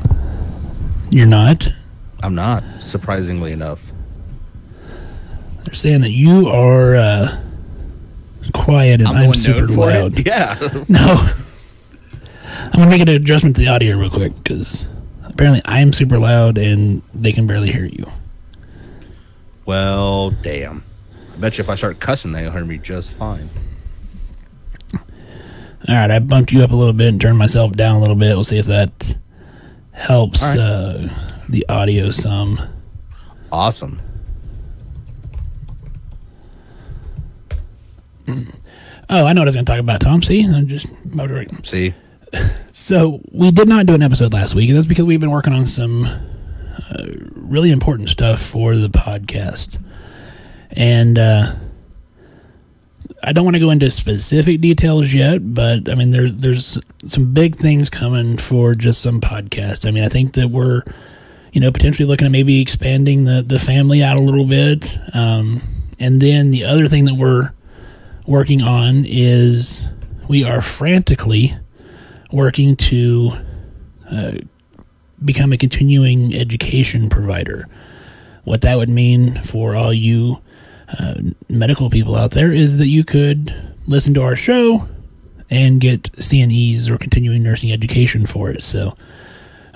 You're 1.10 1.26
not. 1.26 1.68
I'm 2.22 2.34
not, 2.34 2.62
surprisingly 2.80 3.52
enough. 3.52 3.80
They're 5.64 5.74
saying 5.74 6.00
that 6.02 6.12
you 6.12 6.48
are 6.48 6.94
uh, 6.94 7.40
quiet 8.54 9.00
and 9.00 9.08
I'm, 9.08 9.28
I'm, 9.28 9.34
super 9.34 9.66
loud. 9.68 10.18
it. 10.18 10.26
Yeah. 10.32 10.56
No. 10.88 11.28
I'm 12.44 12.78
gonna 12.78 12.90
make 12.90 13.02
an 13.02 13.08
adjustment 13.08 13.56
to 13.56 13.62
the 13.62 13.68
audio 13.68 13.98
real 13.98 14.10
quick 14.10 14.34
because 14.36 14.86
apparently 15.32 15.62
I'm 15.64 15.92
super 15.92 16.18
loud 16.18 16.58
and 16.58 17.02
they 17.14 17.32
can 17.32 17.46
barely 17.46 17.70
hear 17.70 17.84
you. 17.84 18.10
well, 19.66 20.30
damn. 20.30 20.84
I 21.34 21.36
bet 21.38 21.58
you 21.58 21.64
if 21.64 21.70
I 21.70 21.76
start 21.76 21.98
cussing, 22.00 22.32
they'll 22.32 22.50
hear 22.52 22.64
me 22.64 22.78
just 22.78 23.10
fine. 23.12 23.48
All 25.88 25.96
right, 25.96 26.10
I 26.10 26.20
bumped 26.20 26.52
you 26.52 26.62
up 26.62 26.70
a 26.70 26.76
little 26.76 26.92
bit 26.92 27.08
and 27.08 27.20
turned 27.20 27.38
myself 27.38 27.72
down 27.72 27.96
a 27.96 28.00
little 28.00 28.14
bit. 28.14 28.34
We'll 28.34 28.44
see 28.44 28.58
if 28.58 28.66
that 28.66 29.16
helps 29.90 30.42
right. 30.42 30.58
uh, 30.58 31.08
the 31.48 31.66
audio 31.68 32.10
some. 32.10 32.60
Awesome. 33.50 34.00
Oh, 38.28 39.26
I 39.26 39.32
know 39.32 39.40
what 39.40 39.42
I 39.42 39.44
was 39.44 39.54
going 39.54 39.66
to 39.66 39.72
talk 39.72 39.80
about, 39.80 40.00
Tom. 40.00 40.22
See, 40.22 40.42
I'm 40.44 40.68
just 40.68 40.86
See? 41.64 41.94
so 42.72 43.20
we 43.30 43.50
did 43.50 43.68
not 43.68 43.86
do 43.86 43.94
an 43.94 44.02
episode 44.02 44.32
last 44.32 44.54
week, 44.54 44.68
and 44.70 44.78
that's 44.78 44.86
because 44.86 45.04
we've 45.04 45.20
been 45.20 45.30
working 45.30 45.52
on 45.52 45.66
some 45.66 46.04
uh, 46.04 47.04
really 47.34 47.70
important 47.70 48.08
stuff 48.08 48.40
for 48.40 48.76
the 48.76 48.88
podcast, 48.88 49.78
and 50.70 51.18
uh, 51.18 51.54
I 53.22 53.32
don't 53.32 53.44
want 53.44 53.54
to 53.54 53.60
go 53.60 53.70
into 53.70 53.90
specific 53.90 54.60
details 54.60 55.12
yet. 55.12 55.54
But 55.54 55.88
I 55.88 55.94
mean, 55.94 56.10
there, 56.10 56.30
there's 56.30 56.78
some 57.06 57.32
big 57.34 57.56
things 57.56 57.90
coming 57.90 58.38
for 58.38 58.74
just 58.74 59.02
some 59.02 59.20
podcast. 59.20 59.86
I 59.86 59.90
mean, 59.90 60.04
I 60.04 60.08
think 60.08 60.32
that 60.34 60.48
we're 60.48 60.82
you 61.52 61.60
know 61.60 61.70
potentially 61.70 62.08
looking 62.08 62.26
at 62.26 62.32
maybe 62.32 62.60
expanding 62.60 63.24
the 63.24 63.42
the 63.42 63.58
family 63.58 64.02
out 64.02 64.18
a 64.18 64.22
little 64.22 64.46
bit, 64.46 64.98
um, 65.14 65.60
and 65.98 66.22
then 66.22 66.50
the 66.50 66.64
other 66.64 66.88
thing 66.88 67.04
that 67.04 67.14
we're 67.14 67.52
working 68.26 68.62
on 68.62 69.04
is 69.06 69.86
we 70.26 70.42
are 70.42 70.62
frantically 70.62 71.54
working 72.32 72.76
to 72.76 73.32
uh, 74.10 74.32
become 75.24 75.52
a 75.52 75.56
continuing 75.56 76.34
education 76.34 77.08
provider. 77.08 77.68
What 78.44 78.62
that 78.62 78.76
would 78.76 78.88
mean 78.88 79.40
for 79.42 79.74
all 79.74 79.92
you 79.92 80.40
uh, 80.98 81.14
medical 81.48 81.88
people 81.90 82.16
out 82.16 82.32
there 82.32 82.52
is 82.52 82.78
that 82.78 82.88
you 82.88 83.04
could 83.04 83.54
listen 83.86 84.14
to 84.14 84.22
our 84.22 84.36
show 84.36 84.88
and 85.50 85.80
get 85.80 86.10
CNEs 86.12 86.88
or 86.88 86.98
continuing 86.98 87.42
nursing 87.42 87.72
education 87.72 88.26
for 88.26 88.50
it. 88.50 88.62
So 88.62 88.94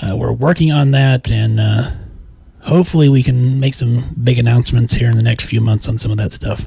uh, 0.02 0.16
we're 0.16 0.32
working 0.32 0.72
on 0.72 0.90
that, 0.92 1.30
and 1.30 1.60
uh, 1.60 1.90
hopefully 2.60 3.08
we 3.08 3.22
can 3.22 3.60
make 3.60 3.74
some 3.74 4.14
big 4.22 4.38
announcements 4.38 4.94
here 4.94 5.08
in 5.08 5.16
the 5.16 5.22
next 5.22 5.44
few 5.44 5.60
months 5.60 5.88
on 5.88 5.98
some 5.98 6.10
of 6.10 6.16
that 6.18 6.32
stuff. 6.32 6.66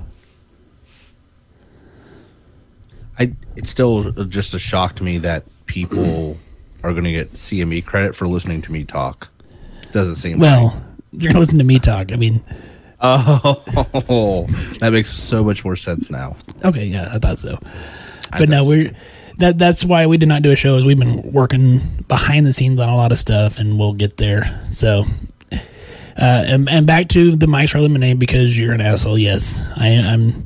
I 3.18 3.34
it's 3.56 3.70
still 3.70 4.12
just 4.12 4.54
a 4.54 4.60
shock 4.60 4.96
to 4.96 5.04
me 5.04 5.18
that 5.20 5.44
people 5.70 6.38
are 6.84 6.92
going 6.92 7.06
to 7.06 7.12
get 7.12 7.34
CME 7.34 7.86
credit 7.86 8.16
for 8.16 8.28
listening 8.28 8.62
to 8.64 8.72
me 8.72 8.84
talk. 8.84 9.30
Doesn't 9.94 10.18
seem 10.18 10.40
Well, 10.40 10.84
you're 11.12 11.32
gonna 11.32 11.40
listen 11.40 11.58
to 11.60 11.64
me 11.64 11.80
talk. 11.80 12.12
I 12.12 12.16
mean, 12.16 12.42
Oh, 13.02 14.46
that 14.80 14.92
makes 14.92 15.12
so 15.14 15.44
much 15.44 15.64
more 15.64 15.76
sense 15.76 16.10
now. 16.12 16.36
okay, 16.66 16.86
yeah, 16.86 17.10
I 17.14 17.18
thought 17.20 17.40
so. 17.40 17.58
I 18.32 18.40
but 18.40 18.50
no, 18.50 18.64
so. 18.64 18.70
we're 18.70 18.92
that. 19.38 19.58
That's 19.58 19.86
why 19.86 20.06
we 20.06 20.18
did 20.18 20.28
not 20.28 20.42
do 20.42 20.52
a 20.52 20.56
show. 20.56 20.76
Is 20.76 20.86
we've 20.86 21.00
been 21.00 21.32
working 21.32 21.80
behind 22.08 22.46
the 22.46 22.54
scenes 22.54 22.80
on 22.80 22.90
a 22.90 22.96
lot 22.96 23.12
of 23.12 23.18
stuff, 23.18 23.58
and 23.58 23.80
we'll 23.80 23.94
get 23.94 24.18
there. 24.18 24.62
So, 24.70 25.06
uh, 25.52 25.56
and, 26.18 26.70
and 26.70 26.86
back 26.86 27.08
to 27.10 27.36
the 27.36 27.48
Mike's 27.48 27.72
Hard 27.72 27.84
Lemonade 27.84 28.20
because 28.20 28.60
you're 28.60 28.74
an 28.74 28.82
asshole. 28.82 29.18
Yes, 29.18 29.62
I, 29.78 29.88
I'm 29.96 30.46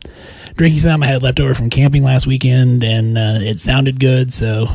drinking 0.55 0.79
some 0.79 1.01
I 1.03 1.07
had 1.07 1.23
left 1.23 1.39
over 1.39 1.53
from 1.55 1.69
camping 1.69 2.03
last 2.03 2.27
weekend, 2.27 2.83
and 2.83 3.17
uh, 3.17 3.39
it 3.41 3.59
sounded 3.59 3.99
good. 3.99 4.31
So, 4.31 4.67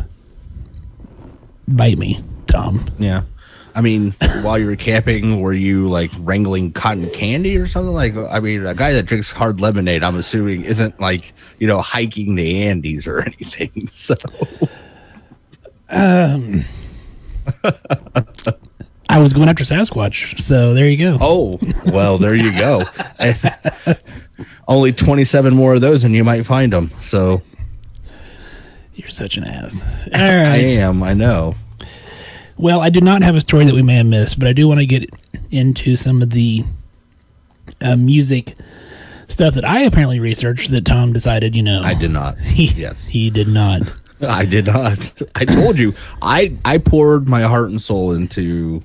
bite 1.76 1.98
me, 1.98 2.22
Tom. 2.46 2.84
Yeah. 2.98 3.22
I 3.74 3.80
mean, 3.80 4.14
while 4.42 4.58
you 4.58 4.66
were 4.66 4.76
camping, 4.76 5.40
were 5.40 5.52
you 5.52 5.88
like 5.88 6.10
wrangling 6.18 6.72
cotton 6.72 7.08
candy 7.10 7.56
or 7.56 7.68
something? 7.68 7.94
Like, 7.94 8.16
I 8.16 8.40
mean, 8.40 8.66
a 8.66 8.74
guy 8.74 8.92
that 8.92 9.04
drinks 9.04 9.30
hard 9.30 9.60
lemonade, 9.60 10.02
I'm 10.02 10.16
assuming, 10.16 10.64
isn't 10.64 10.98
like, 11.00 11.32
you 11.58 11.66
know, 11.66 11.80
hiking 11.80 12.34
the 12.34 12.64
Andes 12.64 13.06
or 13.06 13.20
anything. 13.26 13.88
So, 13.92 14.14
um, 15.90 16.64
I 19.08 19.18
was 19.18 19.32
going 19.32 19.48
after 19.48 19.64
Sasquatch, 19.64 20.38
so 20.40 20.74
there 20.74 20.88
you 20.88 20.98
go. 20.98 21.18
oh, 21.20 21.58
well, 21.86 22.18
there 22.18 22.34
you 22.34 22.52
go. 22.52 22.84
Only 24.68 24.92
27 24.92 25.54
more 25.54 25.74
of 25.74 25.80
those 25.80 26.04
and 26.04 26.14
you 26.14 26.24
might 26.24 26.44
find 26.44 26.72
them. 26.72 26.90
So, 27.00 27.42
You're 28.98 29.10
such 29.10 29.36
an 29.36 29.44
ass. 29.44 29.82
All 30.14 30.20
I 30.20 30.56
am, 30.56 31.02
I 31.04 31.14
know. 31.14 31.54
Well, 32.56 32.80
I 32.80 32.90
do 32.90 33.00
not 33.00 33.22
have 33.22 33.36
a 33.36 33.40
story 33.40 33.64
that 33.64 33.74
we 33.74 33.82
may 33.82 33.94
have 33.94 34.06
missed, 34.06 34.40
but 34.40 34.48
I 34.48 34.52
do 34.52 34.66
want 34.66 34.80
to 34.80 34.86
get 34.86 35.08
into 35.52 35.94
some 35.94 36.20
of 36.20 36.30
the 36.30 36.64
uh, 37.80 37.96
music 37.96 38.56
stuff 39.28 39.54
that 39.54 39.64
I 39.64 39.82
apparently 39.82 40.18
researched 40.18 40.72
that 40.72 40.84
Tom 40.84 41.12
decided, 41.12 41.54
you 41.54 41.62
know. 41.62 41.80
I 41.82 41.94
did 41.94 42.10
not. 42.10 42.38
He, 42.40 42.66
Yes. 42.66 43.06
He 43.06 43.30
did 43.30 43.46
not. 43.46 43.82
I 44.20 44.44
did 44.44 44.66
not. 44.66 45.22
I 45.36 45.44
told 45.44 45.78
you. 45.78 45.94
I 46.20 46.56
I 46.64 46.78
poured 46.78 47.28
my 47.28 47.42
heart 47.42 47.70
and 47.70 47.80
soul 47.80 48.12
into 48.12 48.82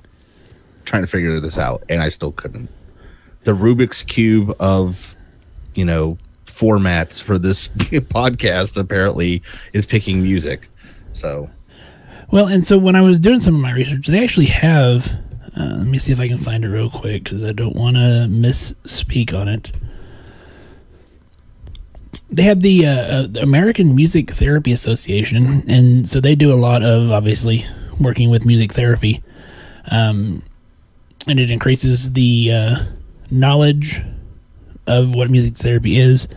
trying 0.84 1.02
to 1.02 1.08
figure 1.08 1.40
this 1.40 1.58
out, 1.58 1.82
and 1.88 2.00
I 2.00 2.08
still 2.08 2.30
couldn't. 2.30 2.68
The 3.42 3.50
Rubik's 3.50 4.04
cube 4.04 4.54
of, 4.60 5.16
you 5.74 5.84
know, 5.84 6.18
formats 6.54 7.20
for 7.22 7.38
this 7.38 7.68
podcast 8.14 8.76
apparently 8.76 9.42
is 9.72 9.84
picking 9.84 10.22
music. 10.22 10.68
So 11.12 11.48
Well, 12.30 12.46
and 12.46 12.66
so 12.66 12.78
when 12.78 12.96
I 12.96 13.00
was 13.00 13.18
doing 13.18 13.40
some 13.40 13.54
of 13.54 13.60
my 13.60 13.72
research, 13.72 14.06
they 14.06 14.22
actually 14.22 14.46
have. 14.46 15.12
Uh, 15.56 15.76
let 15.78 15.86
me 15.86 15.98
see 16.00 16.12
if 16.12 16.18
I 16.18 16.26
can 16.26 16.38
find 16.38 16.64
it 16.64 16.68
real 16.68 16.90
quick 16.90 17.24
because 17.24 17.44
I 17.44 17.52
don't 17.52 17.76
want 17.76 17.96
to 17.96 18.26
misspeak 18.28 19.32
on 19.32 19.48
it. 19.48 19.70
They 22.28 22.42
have 22.42 22.60
the, 22.60 22.86
uh, 22.86 22.90
uh, 22.90 23.26
the 23.28 23.40
American 23.40 23.94
Music 23.94 24.32
Therapy 24.32 24.72
Association, 24.72 25.62
and 25.68 26.08
so 26.08 26.20
they 26.20 26.34
do 26.34 26.52
a 26.52 26.56
lot 26.56 26.82
of 26.82 27.12
obviously 27.12 27.64
working 28.00 28.30
with 28.30 28.44
music 28.44 28.72
therapy, 28.72 29.22
um, 29.92 30.42
and 31.28 31.38
it 31.38 31.52
increases 31.52 32.14
the 32.14 32.50
uh, 32.50 32.76
knowledge 33.30 34.02
of 34.86 35.14
what 35.14 35.30
music 35.30 35.56
therapy 35.56 35.98
is, 35.98 36.28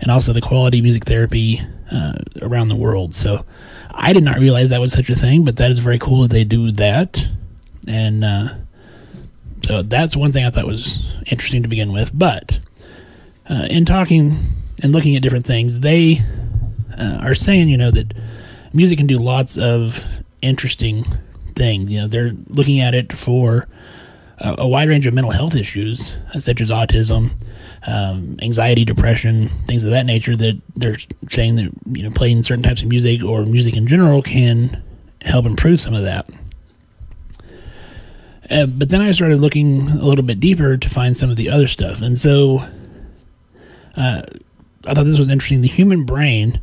and 0.00 0.10
also 0.10 0.32
the 0.32 0.40
quality 0.40 0.78
of 0.78 0.84
music 0.84 1.04
therapy 1.04 1.60
uh, 1.90 2.14
around 2.42 2.68
the 2.68 2.76
world. 2.76 3.14
So 3.14 3.44
I 3.90 4.12
did 4.12 4.24
not 4.24 4.38
realize 4.38 4.70
that 4.70 4.80
was 4.80 4.92
such 4.92 5.10
a 5.10 5.14
thing, 5.14 5.44
but 5.44 5.56
that 5.56 5.70
is 5.70 5.78
very 5.78 5.98
cool 5.98 6.22
that 6.22 6.30
they 6.30 6.44
do 6.44 6.70
that. 6.72 7.26
And 7.86 8.24
uh, 8.24 8.54
so 9.64 9.82
that's 9.82 10.16
one 10.16 10.32
thing 10.32 10.44
I 10.44 10.50
thought 10.50 10.66
was 10.66 11.16
interesting 11.26 11.62
to 11.62 11.68
begin 11.68 11.92
with. 11.92 12.10
But 12.16 12.58
uh, 13.48 13.66
in 13.70 13.84
talking 13.84 14.38
and 14.82 14.92
looking 14.92 15.16
at 15.16 15.22
different 15.22 15.46
things, 15.46 15.80
they 15.80 16.20
uh, 16.98 17.18
are 17.22 17.34
saying, 17.34 17.68
you 17.68 17.78
know, 17.78 17.90
that 17.90 18.12
music 18.72 18.98
can 18.98 19.06
do 19.06 19.18
lots 19.18 19.56
of 19.56 20.06
interesting 20.42 21.04
things. 21.54 21.90
You 21.90 22.02
know, 22.02 22.08
they're 22.08 22.32
looking 22.48 22.80
at 22.80 22.94
it 22.94 23.12
for 23.12 23.66
a, 24.38 24.56
a 24.58 24.68
wide 24.68 24.88
range 24.88 25.06
of 25.06 25.14
mental 25.14 25.32
health 25.32 25.54
issues, 25.54 26.16
such 26.38 26.60
as 26.60 26.70
autism, 26.70 27.30
um, 27.86 28.38
anxiety, 28.42 28.84
depression, 28.84 29.48
things 29.66 29.84
of 29.84 29.90
that 29.90 30.06
nature. 30.06 30.36
That 30.36 30.60
they're 30.74 30.98
saying 31.30 31.56
that 31.56 31.70
you 31.92 32.02
know 32.02 32.10
playing 32.10 32.42
certain 32.42 32.62
types 32.62 32.82
of 32.82 32.88
music 32.88 33.22
or 33.24 33.44
music 33.44 33.76
in 33.76 33.86
general 33.86 34.22
can 34.22 34.82
help 35.22 35.46
improve 35.46 35.80
some 35.80 35.94
of 35.94 36.02
that. 36.02 36.28
Uh, 38.50 38.66
but 38.66 38.90
then 38.90 39.00
I 39.00 39.10
started 39.10 39.40
looking 39.40 39.88
a 39.88 40.04
little 40.04 40.24
bit 40.24 40.38
deeper 40.38 40.76
to 40.76 40.88
find 40.88 41.16
some 41.16 41.30
of 41.30 41.36
the 41.36 41.50
other 41.50 41.66
stuff, 41.66 42.00
and 42.00 42.18
so 42.18 42.64
uh, 43.96 44.22
I 44.86 44.94
thought 44.94 45.04
this 45.04 45.18
was 45.18 45.28
interesting. 45.28 45.62
The 45.62 45.68
human 45.68 46.04
brain 46.04 46.60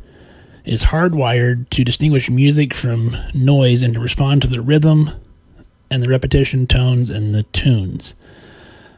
is 0.64 0.84
hardwired 0.84 1.68
to 1.70 1.84
distinguish 1.84 2.30
music 2.30 2.72
from 2.72 3.16
noise 3.34 3.82
and 3.82 3.92
to 3.94 4.00
respond 4.00 4.40
to 4.42 4.48
the 4.48 4.62
rhythm 4.62 5.10
and 5.90 6.02
the 6.02 6.08
repetition 6.08 6.66
tones 6.66 7.10
and 7.10 7.34
the 7.34 7.42
tunes. 7.44 8.14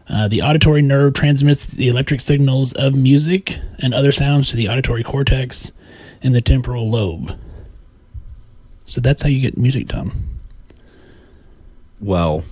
Uh, 0.09 0.29
the 0.29 0.41
auditory 0.43 0.83
nerve 0.83 1.15
transmits 1.15 1.67
the 1.67 1.89
electric 1.89 2.21
signals 2.21 2.73
of 2.75 2.95
music 2.95 3.59
and 3.81 3.93
other 3.93 4.13
sounds 4.13 4.49
to 4.51 4.57
the 4.57 4.69
auditory 4.69 5.03
cortex 5.03 5.73
and 6.23 6.35
the 6.35 6.41
temporal 6.41 6.89
lobe. 6.89 7.37
So 8.85 9.01
that's 9.01 9.23
how 9.23 9.29
you 9.29 9.41
get 9.41 9.59
music, 9.59 9.89
Tom. 9.89 10.13
well, 12.01 12.45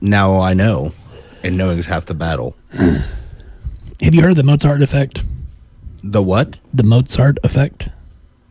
now 0.00 0.38
I 0.40 0.54
know, 0.54 0.92
and 1.42 1.56
knowing's 1.56 1.86
half 1.86 2.06
the 2.06 2.14
battle. 2.14 2.54
Have 2.72 4.14
you 4.14 4.22
heard 4.22 4.30
of 4.30 4.36
the 4.36 4.42
Mozart 4.44 4.80
effect? 4.80 5.24
The 6.02 6.22
what? 6.22 6.58
The 6.72 6.84
Mozart 6.84 7.38
effect? 7.44 7.88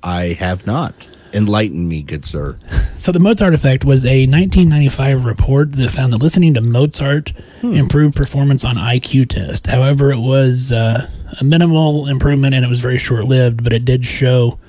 I 0.03 0.33
have 0.39 0.67
not. 0.67 0.93
Enlighten 1.33 1.87
me, 1.87 2.01
good 2.01 2.25
sir. 2.25 2.57
So 2.99 3.13
the 3.13 3.19
Mozart 3.19 3.53
effect 3.53 3.85
was 3.85 4.03
a 4.03 4.27
1995 4.27 5.23
report 5.23 5.71
that 5.71 5.89
found 5.89 6.11
that 6.11 6.17
listening 6.17 6.53
to 6.55 6.61
Mozart 6.61 7.31
improved 7.63 8.13
performance 8.13 8.65
on 8.65 8.75
IQ 8.75 9.29
test. 9.29 9.67
However, 9.67 10.11
it 10.11 10.19
was 10.19 10.73
uh, 10.73 11.09
a 11.39 11.43
minimal 11.45 12.09
improvement 12.09 12.55
and 12.55 12.65
it 12.65 12.67
was 12.67 12.81
very 12.81 12.97
short 12.97 13.23
lived, 13.23 13.63
but 13.63 13.71
it 13.71 13.85
did 13.85 14.05
show 14.05 14.59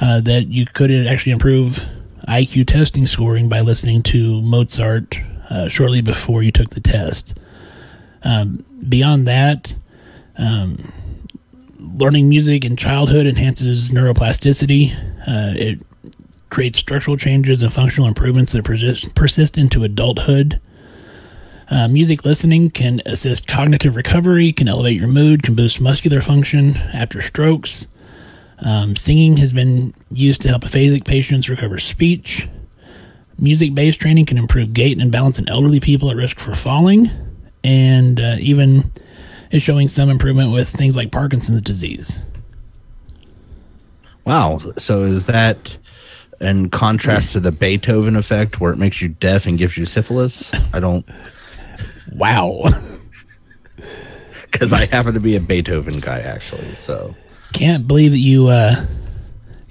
uh, 0.00 0.20
that 0.22 0.48
you 0.48 0.66
could 0.66 0.90
actually 0.90 1.30
improve 1.30 1.86
IQ 2.26 2.66
testing 2.66 3.06
scoring 3.06 3.48
by 3.48 3.60
listening 3.60 4.02
to 4.02 4.42
Mozart 4.42 5.20
uh, 5.48 5.68
shortly 5.68 6.00
before 6.00 6.42
you 6.42 6.50
took 6.50 6.70
the 6.70 6.80
test. 6.80 7.38
Um, 8.24 8.64
beyond 8.88 9.28
that, 9.28 9.76
um, 10.36 10.92
learning 11.94 12.28
music 12.28 12.64
in 12.64 12.76
childhood 12.76 13.26
enhances 13.26 13.90
neuroplasticity. 13.90 14.94
Uh, 15.26 15.54
it 15.56 15.78
creates 16.50 16.78
structural 16.78 17.16
changes 17.16 17.62
and 17.62 17.72
functional 17.72 18.08
improvements 18.08 18.52
that 18.52 18.64
persist, 18.64 19.14
persist 19.14 19.58
into 19.58 19.84
adulthood. 19.84 20.60
Uh, 21.68 21.88
music 21.88 22.24
listening 22.24 22.70
can 22.70 23.02
assist 23.06 23.48
cognitive 23.48 23.96
recovery, 23.96 24.52
can 24.52 24.68
elevate 24.68 24.98
your 24.98 25.08
mood, 25.08 25.42
can 25.42 25.54
boost 25.54 25.80
muscular 25.80 26.20
function 26.20 26.76
after 26.92 27.20
strokes. 27.20 27.86
Um, 28.60 28.96
singing 28.96 29.36
has 29.38 29.52
been 29.52 29.92
used 30.10 30.40
to 30.42 30.48
help 30.48 30.62
aphasic 30.62 31.04
patients 31.04 31.48
recover 31.48 31.78
speech. 31.78 32.48
Music 33.38 33.74
based 33.74 34.00
training 34.00 34.26
can 34.26 34.38
improve 34.38 34.72
gait 34.72 34.98
and 34.98 35.12
balance 35.12 35.38
in 35.38 35.48
elderly 35.48 35.80
people 35.80 36.10
at 36.10 36.16
risk 36.16 36.38
for 36.38 36.54
falling, 36.54 37.10
and 37.64 38.18
uh, 38.18 38.36
even 38.38 38.90
is 39.50 39.62
showing 39.62 39.88
some 39.88 40.08
improvement 40.10 40.52
with 40.52 40.68
things 40.68 40.96
like 40.96 41.12
Parkinson's 41.12 41.62
disease. 41.62 42.22
Wow. 44.24 44.60
So 44.76 45.04
is 45.04 45.26
that 45.26 45.76
in 46.40 46.68
contrast 46.70 47.32
to 47.32 47.40
the 47.40 47.52
Beethoven 47.52 48.16
effect 48.16 48.60
where 48.60 48.72
it 48.72 48.76
makes 48.76 49.00
you 49.00 49.08
deaf 49.08 49.46
and 49.46 49.56
gives 49.56 49.76
you 49.76 49.84
syphilis? 49.84 50.50
I 50.72 50.80
don't, 50.80 51.06
Wow. 52.12 52.64
because 54.50 54.72
I 54.72 54.86
happen 54.86 55.14
to 55.14 55.20
be 55.20 55.36
a 55.36 55.40
Beethoven 55.40 55.98
guy, 56.00 56.20
actually. 56.20 56.74
So 56.74 57.14
Can't 57.52 57.86
believe 57.86 58.12
that 58.12 58.18
you 58.18 58.46
uh, 58.48 58.86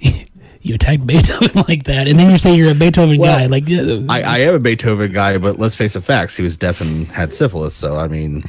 you 0.62 0.74
attacked 0.74 1.06
Beethoven 1.06 1.64
like 1.68 1.84
that, 1.84 2.06
and 2.08 2.18
then 2.18 2.30
you 2.30 2.38
say 2.38 2.54
you're 2.54 2.70
a 2.70 2.74
Beethoven 2.74 3.18
Well, 3.18 3.36
guy. 3.38 3.46
Like, 3.46 3.64
I, 3.68 4.22
I 4.22 4.38
am 4.40 4.54
a 4.54 4.58
Beethoven 4.58 5.12
guy, 5.12 5.38
but 5.38 5.58
let's 5.58 5.74
face 5.74 5.94
the 5.94 6.00
facts. 6.00 6.36
He 6.36 6.42
was 6.44 6.56
deaf 6.56 6.80
and 6.80 7.06
had 7.08 7.32
syphilis. 7.34 7.74
So, 7.74 7.96
I 7.96 8.06
mean, 8.06 8.44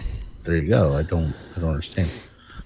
there 0.48 0.56
you 0.56 0.68
go. 0.68 0.96
I 0.96 1.04
don't, 1.04 1.34
I 1.56 1.60
don't 1.60 1.70
understand. 1.72 2.10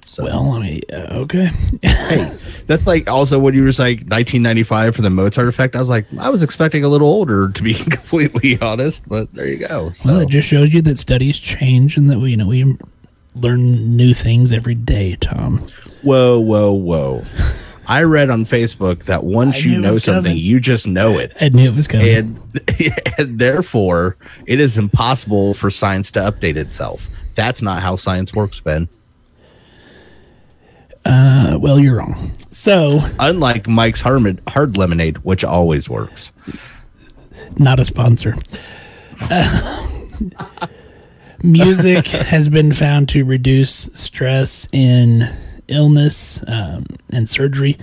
So, 0.07 0.23
well, 0.25 0.51
I 0.51 0.59
mean, 0.59 0.81
uh, 0.91 1.07
okay. 1.23 1.49
hey, 1.81 2.35
that's 2.67 2.85
like 2.85 3.09
also 3.09 3.39
when 3.39 3.53
you 3.53 3.61
were 3.61 3.69
like 3.69 3.99
1995 4.01 4.95
for 4.95 5.01
the 5.01 5.09
Mozart 5.09 5.47
effect. 5.47 5.75
I 5.75 5.79
was 5.79 5.89
like, 5.89 6.05
I 6.19 6.29
was 6.29 6.43
expecting 6.43 6.83
a 6.83 6.89
little 6.89 7.07
older, 7.07 7.49
to 7.49 7.63
be 7.63 7.73
completely 7.89 8.59
honest. 8.61 9.07
But 9.07 9.33
there 9.33 9.47
you 9.47 9.65
go. 9.65 9.91
So, 9.93 10.09
Well, 10.09 10.19
it 10.19 10.29
just 10.29 10.47
shows 10.47 10.73
you 10.73 10.81
that 10.83 10.99
studies 10.99 11.39
change 11.39 11.97
and 11.97 12.09
that 12.09 12.19
we, 12.19 12.31
you 12.31 12.37
know, 12.37 12.47
we 12.47 12.77
learn 13.35 13.95
new 13.95 14.13
things 14.13 14.51
every 14.51 14.75
day, 14.75 15.15
Tom. 15.15 15.67
whoa, 16.01 16.39
whoa, 16.39 16.71
whoa! 16.73 17.25
I 17.87 18.03
read 18.03 18.29
on 18.29 18.45
Facebook 18.45 19.05
that 19.05 19.23
once 19.23 19.63
you 19.63 19.79
know 19.79 19.97
something, 19.97 20.31
coming. 20.31 20.37
you 20.37 20.59
just 20.59 20.87
know 20.87 21.17
it. 21.17 21.33
I 21.41 21.49
knew 21.49 21.69
it 21.71 21.75
was 21.75 21.87
coming. 21.87 22.07
and, 22.07 22.61
and 23.17 23.39
therefore 23.39 24.17
it 24.45 24.59
is 24.59 24.77
impossible 24.77 25.53
for 25.53 25.69
science 25.69 26.11
to 26.11 26.19
update 26.19 26.57
itself. 26.57 27.07
That's 27.41 27.59
not 27.63 27.81
how 27.81 27.95
science 27.95 28.35
works, 28.35 28.59
Ben. 28.59 28.87
uh, 31.05 31.57
well, 31.59 31.79
you're 31.79 31.95
wrong. 31.97 32.31
So, 32.51 32.99
Unlike 33.17 33.67
Mike's 33.67 33.99
hard, 34.01 34.39
hard 34.47 34.77
lemonade, 34.77 35.17
which 35.19 35.43
always 35.43 35.89
works. 35.89 36.31
not 37.57 37.79
a 37.79 37.85
sponsor. 37.85 38.37
Uh, 39.21 39.87
music 41.43 42.05
has 42.09 42.47
been 42.47 42.71
found 42.71 43.09
to 43.09 43.25
reduce 43.25 43.89
stress 43.95 44.67
in 44.71 45.27
illness 45.67 46.43
um, 46.47 46.85
and 47.11 47.27
surgery. 47.27 47.75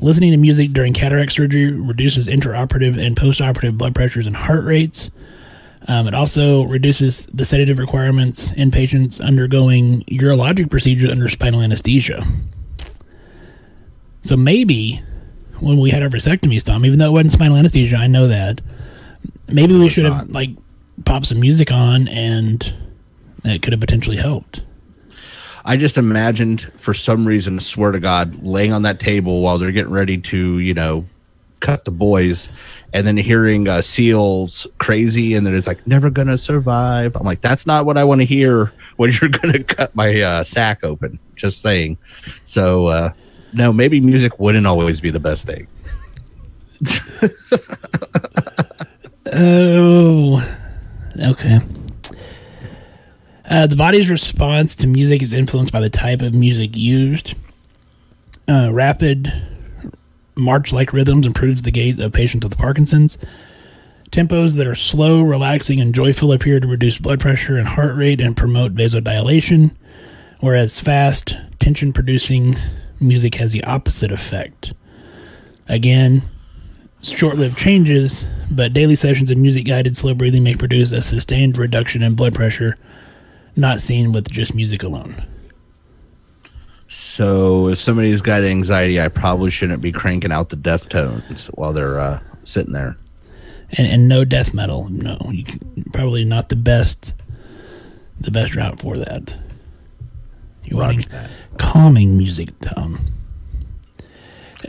Listening 0.00 0.30
to 0.30 0.36
music 0.36 0.72
during 0.72 0.92
cataract 0.94 1.32
surgery 1.32 1.72
reduces 1.72 2.28
intraoperative 2.28 2.96
and 3.04 3.16
postoperative 3.16 3.76
blood 3.76 3.92
pressures 3.96 4.26
and 4.28 4.36
heart 4.36 4.64
rates. 4.64 5.10
Um, 5.88 6.06
it 6.06 6.14
also 6.14 6.64
reduces 6.64 7.26
the 7.26 7.44
sedative 7.44 7.78
requirements 7.78 8.52
in 8.52 8.70
patients 8.70 9.18
undergoing 9.18 10.04
urologic 10.04 10.70
procedures 10.70 11.10
under 11.10 11.28
spinal 11.28 11.62
anesthesia. 11.62 12.24
So 14.22 14.36
maybe 14.36 15.02
when 15.60 15.78
we 15.78 15.90
had 15.90 16.02
our 16.02 16.08
vasectomies, 16.08 16.62
Tom, 16.62 16.84
even 16.84 16.98
though 16.98 17.06
it 17.06 17.12
wasn't 17.12 17.32
spinal 17.32 17.56
anesthesia, 17.56 17.96
I 17.96 18.06
know 18.06 18.28
that. 18.28 18.60
Maybe 19.48 19.76
we 19.76 19.88
should 19.88 20.04
have 20.04 20.30
like 20.30 20.50
popped 21.04 21.26
some 21.26 21.40
music 21.40 21.72
on, 21.72 22.08
and 22.08 22.72
it 23.44 23.62
could 23.62 23.72
have 23.72 23.80
potentially 23.80 24.16
helped. 24.16 24.62
I 25.64 25.76
just 25.76 25.98
imagined 25.98 26.62
for 26.76 26.94
some 26.94 27.26
reason, 27.26 27.60
swear 27.60 27.90
to 27.90 28.00
God, 28.00 28.42
laying 28.42 28.72
on 28.72 28.82
that 28.82 29.00
table 29.00 29.40
while 29.40 29.58
they're 29.58 29.72
getting 29.72 29.92
ready 29.92 30.18
to, 30.18 30.58
you 30.58 30.74
know, 30.74 31.04
cut 31.60 31.84
the 31.84 31.90
boys, 31.90 32.48
and 32.92 33.06
then 33.06 33.16
hearing 33.16 33.68
uh, 33.68 33.82
Seal's 33.82 34.66
crazy, 34.78 35.34
and 35.34 35.46
then 35.46 35.54
it's 35.54 35.66
like 35.66 35.86
never 35.86 36.10
gonna 36.10 36.38
survive. 36.38 37.16
I'm 37.16 37.24
like, 37.24 37.40
that's 37.40 37.66
not 37.66 37.86
what 37.86 37.96
I 37.96 38.04
want 38.04 38.20
to 38.20 38.24
hear 38.24 38.72
when 38.96 39.12
you're 39.20 39.30
gonna 39.30 39.62
cut 39.62 39.94
my 39.94 40.20
uh, 40.20 40.44
sack 40.44 40.82
open. 40.82 41.18
Just 41.36 41.60
saying. 41.60 41.98
So 42.44 42.86
uh, 42.86 43.12
no, 43.52 43.72
maybe 43.72 44.00
music 44.00 44.38
wouldn't 44.38 44.66
always 44.66 45.00
be 45.00 45.10
the 45.10 45.20
best 45.20 45.46
thing. 45.46 45.66
Oh, 49.32 50.58
okay. 51.18 51.60
Uh, 53.48 53.66
the 53.66 53.76
body's 53.76 54.10
response 54.10 54.74
to 54.76 54.86
music 54.86 55.22
is 55.22 55.32
influenced 55.32 55.72
by 55.72 55.80
the 55.80 55.90
type 55.90 56.22
of 56.22 56.34
music 56.34 56.76
used. 56.76 57.34
Uh, 58.48 58.70
rapid 60.40 60.44
march-like 60.44 60.92
rhythms 60.92 61.26
improves 61.26 61.62
the 61.62 61.70
gait 61.70 61.98
of 61.98 62.12
patients 62.12 62.44
with 62.44 62.58
Parkinson's. 62.58 63.18
Tempos 64.10 64.56
that 64.56 64.66
are 64.66 64.74
slow, 64.74 65.22
relaxing, 65.22 65.80
and 65.80 65.94
joyful 65.94 66.32
appear 66.32 66.58
to 66.58 66.66
reduce 66.66 66.98
blood 66.98 67.20
pressure 67.20 67.56
and 67.58 67.68
heart 67.68 67.94
rate 67.94 68.20
and 68.20 68.36
promote 68.36 68.74
vasodilation, 68.74 69.70
whereas 70.40 70.80
fast, 70.80 71.36
tension-producing 71.60 72.56
music 72.98 73.36
has 73.36 73.52
the 73.52 73.62
opposite 73.64 74.10
effect. 74.10 74.72
Again, 75.68 76.22
short-lived 77.02 77.56
changes, 77.56 78.24
but 78.50 78.72
daily 78.72 78.96
sessions 78.96 79.30
of 79.30 79.38
music-guided 79.38 79.96
slow 79.96 80.14
breathing 80.14 80.42
may 80.42 80.56
produce 80.56 80.90
a 80.90 81.00
sustained 81.00 81.56
reduction 81.56 82.02
in 82.02 82.14
blood 82.14 82.34
pressure, 82.34 82.76
not 83.54 83.80
seen 83.80 84.12
with 84.12 84.30
just 84.30 84.54
music 84.54 84.82
alone. 84.82 85.14
So 87.10 87.66
if 87.66 87.80
somebody's 87.80 88.22
got 88.22 88.44
anxiety, 88.44 89.00
I 89.00 89.08
probably 89.08 89.50
shouldn't 89.50 89.82
be 89.82 89.90
cranking 89.90 90.30
out 90.30 90.50
the 90.50 90.56
Deftones 90.56 91.46
while 91.46 91.72
they're 91.72 91.98
uh, 91.98 92.20
sitting 92.44 92.72
there. 92.72 92.96
And, 93.72 93.88
and 93.88 94.08
no 94.08 94.24
death 94.24 94.54
metal. 94.54 94.88
No, 94.90 95.18
you 95.32 95.42
can, 95.42 95.84
probably 95.92 96.24
not 96.24 96.50
the 96.50 96.56
best, 96.56 97.14
the 98.20 98.30
best 98.30 98.54
route 98.54 98.78
for 98.78 98.96
that. 98.96 99.36
Wanting 100.70 101.04
that. 101.10 101.30
calming 101.58 102.16
music, 102.16 102.50
Tom. 102.60 103.00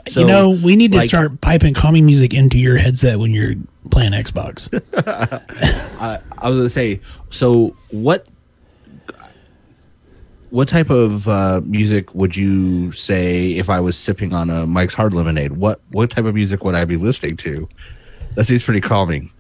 So, 0.10 0.22
you 0.22 0.26
know, 0.26 0.50
we 0.50 0.76
need 0.76 0.94
to 0.94 0.98
like- 0.98 1.10
start 1.10 1.42
piping 1.42 1.76
calming 1.76 2.08
music 2.08 2.34
into 2.34 2.58
your 2.58 2.78
headset 2.78 3.20
when 3.20 3.30
you're 3.30 3.54
playing 3.92 4.14
Xbox. 4.14 4.68
I, 6.02 6.18
I 6.40 6.50
was 6.50 6.58
gonna 6.58 6.70
say, 6.72 7.02
so 7.30 7.76
what? 7.92 8.28
What 10.52 10.68
type 10.68 10.90
of 10.90 11.28
uh, 11.28 11.62
music 11.64 12.14
would 12.14 12.36
you 12.36 12.92
say 12.92 13.54
if 13.54 13.70
I 13.70 13.80
was 13.80 13.98
sipping 13.98 14.34
on 14.34 14.50
a 14.50 14.68
Mike's 14.68 14.94
Hard 14.94 15.14
Lemonade? 15.14 15.54
What 15.54 15.80
what 15.92 16.12
type 16.12 16.26
of 16.26 16.36
music 16.36 16.64
would 16.64 16.76
I 16.76 16.86
be 16.86 16.98
listening 16.98 17.38
to? 17.38 17.68
That 18.36 18.46
seems 18.46 18.64
pretty 18.64 18.82
calming. 18.82 19.32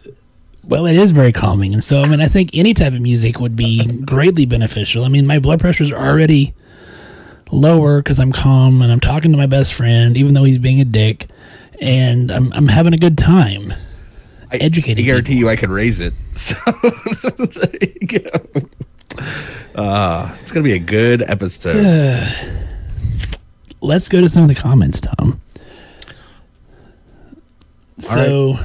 Well, 0.68 0.86
it 0.86 0.96
is 0.96 1.12
very 1.12 1.32
calming, 1.32 1.74
and 1.74 1.84
so 1.84 2.02
I 2.02 2.08
mean, 2.08 2.22
I 2.22 2.28
think 2.28 2.52
any 2.54 2.74
type 2.74 2.94
of 2.94 3.02
music 3.02 3.40
would 3.40 3.56
be 3.56 3.86
greatly 4.04 4.46
beneficial. 4.46 5.04
I 5.04 5.10
mean, 5.10 5.28
my 5.28 5.40
blood 5.40 5.60
pressures 5.60 5.92
are 5.92 6.00
already 6.00 6.54
lower 7.52 8.02
because 8.02 8.20
I'm 8.20 8.32
calm 8.32 8.82
and 8.82 8.92
I'm 8.92 9.00
talking 9.00 9.32
to 9.32 9.38
my 9.38 9.48
best 9.48 9.74
friend, 9.74 10.16
even 10.16 10.34
though 10.34 10.44
he's 10.44 10.60
being 10.60 10.80
a 10.80 10.86
dick, 10.86 11.28
and 11.82 12.32
I'm 12.32 12.54
I'm 12.54 12.68
having 12.68 12.94
a 12.94 12.98
good 12.98 13.18
time. 13.18 13.74
I, 14.52 14.58
Educating 14.58 15.04
I 15.04 15.06
guarantee 15.06 15.36
you, 15.36 15.50
I 15.50 15.56
could 15.56 15.70
raise 15.70 16.00
it. 16.00 16.14
So 16.36 16.56
there 17.38 17.92
you 18.00 18.08
go. 18.08 18.70
Uh, 19.76 20.36
it's 20.42 20.52
gonna 20.52 20.64
be 20.64 20.74
a 20.74 20.80
good 20.80 21.22
episode. 21.22 21.76
Let's 23.82 24.10
go 24.10 24.22
to 24.22 24.30
some 24.30 24.44
of 24.44 24.50
the 24.50 24.56
comments, 24.56 25.02
Tom. 25.02 25.42
So, 28.00 28.58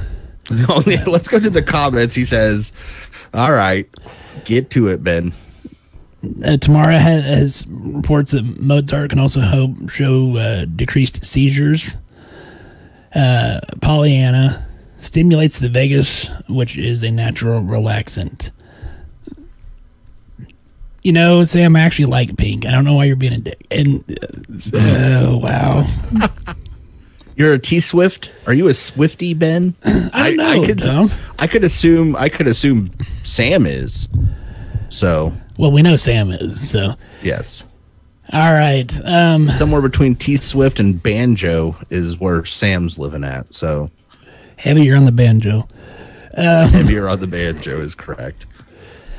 Oh, 0.51 0.83
yeah, 0.85 1.03
let's 1.05 1.27
go 1.27 1.39
to 1.39 1.49
the 1.49 1.61
comments. 1.61 2.15
He 2.15 2.23
says, 2.23 2.71
"All 3.33 3.51
right, 3.51 3.87
get 4.45 4.69
to 4.71 4.87
it, 4.87 5.03
Ben." 5.03 5.33
uh, 6.43 6.57
Tamara 6.57 6.99
has, 6.99 7.23
has 7.23 7.65
reports 7.69 8.31
that 8.31 8.43
Mozart 8.59 9.09
can 9.09 9.19
also 9.19 9.41
help 9.41 9.89
show 9.89 10.35
uh, 10.37 10.65
decreased 10.65 11.23
seizures. 11.25 11.97
Uh, 13.13 13.59
Pollyanna 13.81 14.65
stimulates 14.99 15.59
the 15.59 15.69
vagus, 15.69 16.29
which 16.49 16.77
is 16.77 17.03
a 17.03 17.11
natural 17.11 17.61
relaxant. 17.61 18.51
You 21.07 21.13
know, 21.13 21.45
Sam, 21.45 21.77
I 21.77 21.83
actually 21.83 22.07
like 22.07 22.35
pink. 22.35 22.65
I 22.65 22.71
don't 22.71 22.83
know 22.83 22.95
why 22.95 23.05
you're 23.05 23.15
being 23.15 23.31
a 23.31 23.37
dick. 23.37 23.65
And 23.71 24.03
uh, 24.73 24.77
uh, 24.77 25.37
wow, 25.37 25.87
You're 27.37 27.53
a 27.53 27.59
T 27.59 27.79
Swift. 27.79 28.29
Are 28.45 28.53
you 28.53 28.67
a 28.67 28.73
Swifty, 28.73 29.33
Ben? 29.33 29.73
I 29.85 30.35
don't 30.35 30.35
know, 30.35 30.65
could, 30.65 30.79
Tom. 30.79 31.09
I 31.39 31.47
could 31.47 31.63
assume. 31.63 32.17
I 32.17 32.27
could 32.27 32.45
assume 32.45 32.91
Sam 33.23 33.65
is. 33.65 34.09
So 34.89 35.31
Well, 35.57 35.71
we 35.71 35.81
know 35.81 35.95
Sam 35.95 36.29
is. 36.29 36.69
So, 36.69 36.95
yes, 37.23 37.63
all 38.33 38.53
right. 38.53 38.91
Um, 39.05 39.47
somewhere 39.51 39.81
between 39.81 40.13
T 40.13 40.35
Swift 40.35 40.77
and 40.77 41.01
Banjo 41.01 41.77
is 41.89 42.19
where 42.19 42.43
Sam's 42.43 42.99
living 42.99 43.23
at. 43.23 43.53
So 43.53 43.89
heavier 44.57 44.97
on 44.97 45.05
the 45.05 45.13
banjo. 45.13 45.69
heavier 46.35 47.07
on 47.07 47.21
the 47.21 47.27
banjo 47.27 47.79
is 47.79 47.95
correct. 47.95 48.45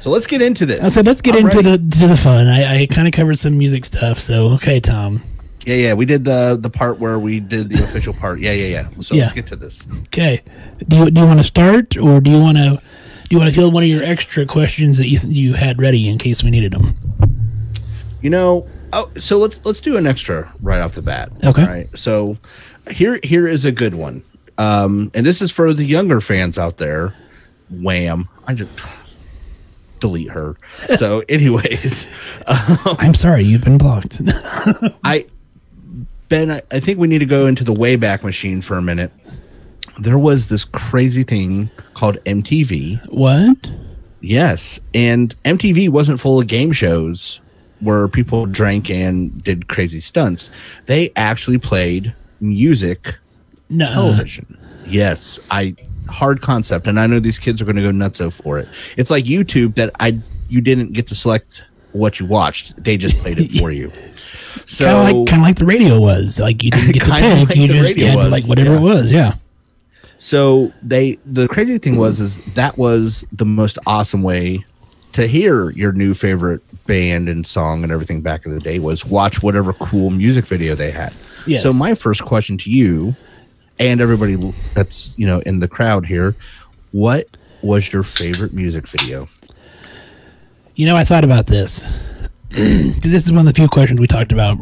So 0.01 0.11
let's 0.11 0.27
get 0.27 0.41
into 0.43 0.65
this. 0.65 0.83
I 0.85 0.89
said, 0.89 1.07
let's 1.07 1.21
get 1.21 1.35
I'm 1.35 1.45
into 1.47 1.57
ready. 1.57 1.77
the 1.77 1.97
to 1.99 2.09
the 2.09 2.17
fun. 2.17 2.47
I, 2.47 2.83
I 2.83 2.87
kind 2.87 3.09
of 3.09 3.13
covered 3.13 3.39
some 3.39 3.59
music 3.59 3.85
stuff. 3.85 4.19
So, 4.19 4.49
okay, 4.51 4.79
Tom. 4.81 5.23
Yeah, 5.67 5.75
yeah. 5.75 5.95
We 5.95 6.07
did 6.07 6.25
the 6.25 6.57
the 6.59 6.71
part 6.71 6.99
where 6.99 7.19
we 7.19 7.41
did 7.41 7.69
the 7.69 7.83
official 7.85 8.15
part. 8.15 8.41
Yeah, 8.41 8.53
yeah, 8.53 8.67
yeah. 8.67 8.89
So 9.01 9.15
Yeah. 9.15 9.25
let's 9.25 9.35
get 9.35 9.47
to 9.49 9.57
this. 9.57 9.85
Okay. 10.07 10.43
Do 10.87 10.97
you, 10.97 11.11
do 11.11 11.21
you 11.21 11.27
want 11.27 11.41
to 11.41 11.45
start, 11.45 11.97
or 11.97 12.21
do 12.21 12.31
you 12.31 12.41
want 12.41 12.57
to 12.57 12.81
do 13.29 13.35
you 13.35 13.39
want 13.39 13.53
to 13.53 13.55
field 13.61 13.75
one 13.75 13.83
of 13.83 13.89
your 13.89 14.03
extra 14.05 14.47
questions 14.47 14.99
that 14.99 15.09
you 15.09 15.19
you 15.25 15.55
had 15.55 15.81
ready 15.81 16.09
in 16.09 16.17
case 16.17 16.43
we 16.45 16.51
needed 16.51 16.73
them? 16.73 16.95
You 18.23 18.31
know, 18.31 18.67
oh, 18.93 19.11
so 19.21 19.39
let's 19.39 19.61
let's 19.65 19.81
do 19.81 19.97
an 19.97 20.07
extra 20.07 20.51
right 20.63 20.81
off 20.81 20.95
the 20.95 21.03
bat. 21.03 21.31
Okay. 21.45 21.63
All 21.63 21.69
right. 21.69 21.89
So 21.99 22.37
here 22.91 23.19
here 23.23 23.47
is 23.49 23.65
a 23.65 23.73
good 23.73 23.95
one. 23.95 24.23
Um, 24.59 25.11
and 25.15 25.27
this 25.27 25.43
is 25.43 25.53
for 25.53 25.75
the 25.75 25.85
younger 25.85 26.21
fans 26.21 26.57
out 26.57 26.79
there. 26.79 27.13
Wham! 27.71 28.29
I 28.47 28.55
just 28.55 28.71
delete 30.01 30.31
her. 30.31 30.57
So, 30.97 31.23
anyways, 31.29 32.07
um, 32.47 32.97
I'm 32.99 33.15
sorry, 33.15 33.43
you've 33.45 33.65
been 33.65 33.79
blocked. 33.79 34.21
I 35.05 35.27
Ben, 36.29 36.51
I, 36.51 36.63
I 36.71 36.81
think 36.81 36.99
we 36.99 37.09
need 37.09 37.19
to 37.21 37.27
go 37.27 37.47
into 37.47 37.65
the 37.65 37.73
Wayback 37.73 38.23
Machine 38.23 38.61
for 38.61 38.77
a 38.77 38.83
minute. 38.83 39.11
There 39.99 40.19
was 40.19 40.49
this 40.49 40.65
crazy 40.65 41.23
thing 41.23 41.71
called 41.95 42.19
MTV. 42.25 43.09
what? 43.11 43.71
Yes, 44.21 44.81
and 44.95 45.35
MTV 45.45 45.89
wasn't 45.91 46.19
full 46.21 46.41
of 46.41 46.47
game 46.49 46.73
shows 46.73 47.41
where 47.81 48.09
people 48.09 48.47
drank 48.47 48.91
and 48.91 49.43
did 49.45 49.69
crazy 49.69 50.01
stunts. 50.01 50.51
They 50.87 51.13
actually 51.15 51.59
played 51.59 52.13
music 52.41 53.15
No. 53.71 53.87
television. 53.93 54.59
Yes, 54.87 55.39
I 55.51 55.77
hard 56.09 56.41
concept, 56.41 56.87
and 56.87 56.99
I 56.99 57.07
know 57.07 57.21
these 57.21 57.39
kids 57.39 57.61
are 57.61 57.65
going 57.65 57.77
to 57.77 57.83
go 57.83 57.91
nutso 57.91 58.33
for 58.33 58.59
it. 58.59 58.69
It's 58.97 59.11
like 59.11 59.25
YouTube 59.25 59.75
that 59.77 59.91
I 60.01 60.19
you 60.49 60.61
didn't 60.61 60.93
get 60.93 61.07
to 61.09 61.15
select 61.15 61.63
what 61.93 62.21
you 62.21 62.27
watched; 62.27 62.83
they 62.83 62.97
just 62.97 63.17
played 63.19 63.39
it 63.39 63.59
for 63.59 63.71
you. 63.73 63.93
So 64.67 64.85
kind 64.85 64.97
of 64.97 65.05
like 65.05 65.29
kind 65.29 65.43
of 65.43 65.47
like 65.47 65.57
the 65.57 65.67
radio 65.67 66.01
was. 66.01 66.39
Like 66.39 66.63
you 66.63 66.71
didn't 66.71 66.93
get 66.93 67.05
to 67.05 67.11
pick. 67.11 67.49
like 67.49 67.57
you 67.57 67.69
just 67.69 67.99
had 67.99 68.17
was, 68.17 68.31
like 68.31 68.45
whatever 68.45 68.73
yeah. 68.73 68.77
it 68.77 68.81
was. 68.81 69.13
Yeah. 69.13 69.35
So 70.19 70.73
they 70.83 71.19
the 71.25 71.49
crazy 71.49 71.79
thing 71.79 71.97
was 71.97 72.21
is 72.21 72.39
that 72.55 72.77
was 72.77 73.25
the 73.33 73.47
most 73.47 73.79
awesome 73.87 74.23
way 74.23 74.65
to 75.13 75.27
hear 75.27 75.71
your 75.71 75.93
new 75.93 76.13
favorite 76.13 76.61
band 76.87 77.29
and 77.29 77.47
song 77.47 77.83
and 77.83 77.93
everything 77.93 78.21
back 78.21 78.45
in 78.45 78.53
the 78.53 78.61
day 78.61 78.79
was 78.79 79.05
watch 79.05 79.43
whatever 79.43 79.73
cool 79.75 80.11
music 80.11 80.47
video 80.47 80.75
they 80.75 80.91
had. 80.91 81.13
Yes. 81.47 81.63
So 81.63 81.73
my 81.73 81.95
first 81.95 82.25
question 82.25 82.59
to 82.59 82.71
you 82.71 83.15
and 83.79 84.01
everybody 84.01 84.37
that's 84.75 85.15
you 85.17 85.27
know 85.27 85.41
in 85.41 85.61
the 85.61 85.69
crowd 85.69 86.07
here, 86.07 86.35
what 86.93 87.37
was 87.63 87.93
your 87.93 88.03
favorite 88.03 88.53
music 88.53 88.87
video? 88.89 89.29
You 90.77 90.87
know, 90.87 90.97
I 90.97 91.05
thought 91.05 91.25
about 91.25 91.47
this 91.47 91.91
because 92.49 93.03
this 93.13 93.25
is 93.27 93.33
one 93.33 93.41
of 93.41 93.47
the 93.47 93.53
few 93.55 93.69
questions 93.69 94.01
we 94.01 94.07
talked 94.07 94.33
about 94.33 94.59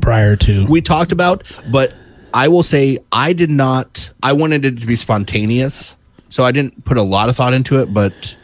prior 0.00 0.34
to. 0.36 0.66
We 0.66 0.82
talked 0.82 1.12
about, 1.12 1.48
but 1.70 1.94
I 2.34 2.48
will 2.48 2.62
say 2.64 2.98
I 3.12 3.32
did 3.32 3.50
not. 3.50 4.10
I 4.22 4.32
wanted 4.32 4.64
it 4.64 4.80
to 4.80 4.86
be 4.86 4.96
spontaneous, 4.96 5.94
so 6.30 6.44
I 6.44 6.52
didn't 6.52 6.84
put 6.84 6.96
a 6.96 7.02
lot 7.02 7.28
of 7.28 7.36
thought 7.36 7.54
into 7.54 7.78
it. 7.80 7.92
But 7.94 8.36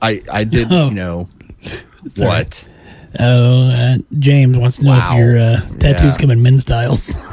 I 0.00 0.22
I 0.30 0.44
did 0.44 0.68
Oh. 0.70 0.88
you 0.88 0.94
know 0.94 1.28
Sorry. 2.08 2.28
what 2.28 2.64
Oh, 3.20 3.68
uh, 3.70 3.98
James 4.18 4.56
wants 4.56 4.78
to 4.78 4.84
know 4.84 4.90
Wow. 4.92 5.10
if 5.12 5.18
your 5.18 5.38
uh, 5.38 5.60
tattoos 5.78 6.14
Yeah. 6.16 6.20
come 6.20 6.30
in 6.30 6.42
men's 6.42 6.62
styles. 6.62 7.14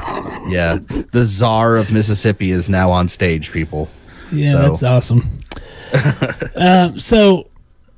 Yeah, 0.50 0.80
the 1.12 1.26
czar 1.26 1.76
of 1.76 1.92
Mississippi 1.92 2.50
is 2.50 2.70
now 2.72 2.90
on 2.90 3.08
stage, 3.08 3.52
people. 3.52 3.88
Yeah, 4.32 4.54
So- 4.54 4.62
that's 4.64 4.82
awesome. 4.84 5.30
uh, 6.56 6.98
so, 6.98 7.48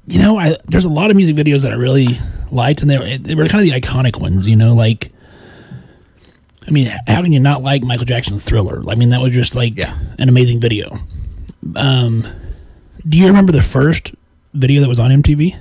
you 0.06 0.20
know, 0.22 0.38
I 0.38 0.58
there's 0.68 0.84
a 0.84 0.90
lot 0.90 1.12
of 1.12 1.16
music 1.16 1.38
videos 1.38 1.62
that 1.62 1.72
I 1.72 1.76
really 1.76 2.18
liked, 2.52 2.82
and 2.82 2.90
they 2.90 2.98
were, 2.98 3.18
they 3.18 3.36
were 3.36 3.48
kind 3.48 3.66
of 3.66 3.72
the 3.74 3.80
iconic 3.80 4.20
ones. 4.20 4.48
You 4.50 4.58
know, 4.58 4.74
like, 4.74 5.14
I 6.68 6.72
mean, 6.72 6.88
how 7.08 7.22
can 7.22 7.32
you 7.32 7.40
not 7.40 7.64
like 7.64 7.84
Michael 7.84 8.06
Jackson's 8.06 8.44
Thriller? 8.44 8.84
I 8.90 8.96
mean, 8.96 9.10
that 9.12 9.22
was 9.22 9.32
just 9.32 9.56
like 9.56 9.78
Yeah. 9.78 9.98
an 10.20 10.28
amazing 10.28 10.60
video. 10.60 11.00
Um, 11.78 12.26
do 13.08 13.18
you 13.18 13.28
remember 13.28 13.54
the 13.54 13.62
first 13.62 14.14
video 14.54 14.82
that 14.82 14.90
was 14.90 15.00
on 15.00 15.10
MTV? 15.24 15.56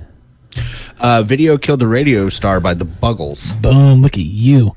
Uh, 1.01 1.23
video 1.23 1.57
killed 1.57 1.81
the 1.81 1.87
radio 1.87 2.29
star 2.29 2.61
by 2.61 2.75
the 2.75 2.85
Buggles. 2.85 3.53
Boom! 3.63 4.03
Look 4.03 4.19
at 4.19 4.25
you. 4.25 4.77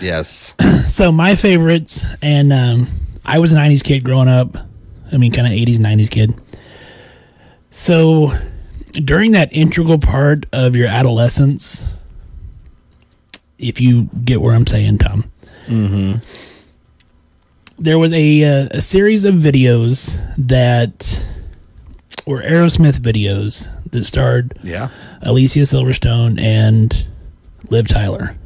Yes. 0.00 0.54
So 0.82 1.12
my 1.12 1.36
favorites, 1.36 2.04
and 2.20 2.52
um, 2.52 2.88
I 3.24 3.38
was 3.38 3.52
a 3.52 3.56
'90s 3.56 3.82
kid 3.82 4.00
growing 4.00 4.28
up. 4.28 4.56
I 5.10 5.16
mean, 5.16 5.32
kind 5.32 5.46
of 5.46 5.52
'80s, 5.52 5.76
'90s 5.76 6.10
kid. 6.10 6.34
So 7.70 8.36
during 8.92 9.32
that 9.32 9.48
integral 9.52 9.98
part 9.98 10.44
of 10.52 10.76
your 10.76 10.88
adolescence, 10.88 11.86
if 13.58 13.80
you 13.80 14.10
get 14.24 14.42
where 14.42 14.54
I'm 14.54 14.66
saying, 14.66 14.98
Tom, 14.98 15.24
mm-hmm. 15.66 16.18
there 17.78 17.98
was 17.98 18.12
a 18.12 18.44
uh, 18.44 18.68
a 18.72 18.80
series 18.80 19.24
of 19.24 19.36
videos 19.36 20.20
that 20.36 21.24
were 22.26 22.42
Aerosmith 22.42 22.98
videos 23.00 23.68
that 23.90 24.04
starred 24.04 24.58
Yeah. 24.62 24.88
Alicia 25.22 25.60
Silverstone 25.60 26.40
and 26.40 27.06
Liv 27.70 27.88
Tyler. 27.88 28.36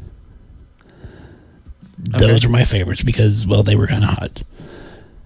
Those 2.19 2.45
are 2.45 2.49
my 2.51 2.65
favorites 2.65 3.03
because, 3.03 3.47
well, 3.47 3.63
they 3.63 3.75
were 3.75 3.87
kind 3.87 4.05
of 4.05 4.11
hot, 4.11 4.43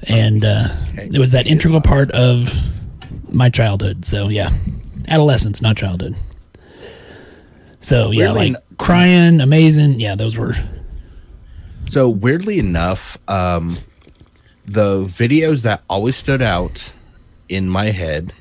and 0.04 0.44
uh, 0.44 0.68
Okay. 0.92 1.10
it 1.12 1.18
was 1.18 1.32
that 1.32 1.44
She 1.46 1.52
integral 1.52 1.80
part 1.80 2.10
of 2.12 2.52
my 3.28 3.50
childhood. 3.50 4.04
So 4.04 4.28
yeah, 4.28 4.50
adolescence, 5.08 5.60
not 5.60 5.76
childhood. 5.76 6.14
So 7.80 8.10
yeah, 8.12 8.30
like 8.32 8.54
crying, 8.78 9.40
amazing. 9.40 10.00
Yeah, 10.00 10.14
those 10.14 10.36
were. 10.36 10.54
So 11.90 12.08
weirdly 12.08 12.58
enough, 12.58 13.18
um, 13.28 13.76
the 14.64 15.04
videos 15.04 15.62
that 15.62 15.82
always 15.88 16.16
stood 16.16 16.40
out 16.40 16.92
in 17.48 17.68
my 17.68 17.86
head 17.90 18.32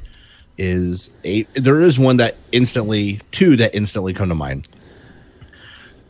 is 0.60 1.10
a 1.24 1.44
there 1.54 1.82
is 1.82 1.98
one 1.98 2.18
that 2.18 2.36
instantly 2.52 3.20
two 3.32 3.56
that 3.56 3.74
instantly 3.74 4.14
come 4.14 4.30
to 4.30 4.36
mind. 4.36 4.68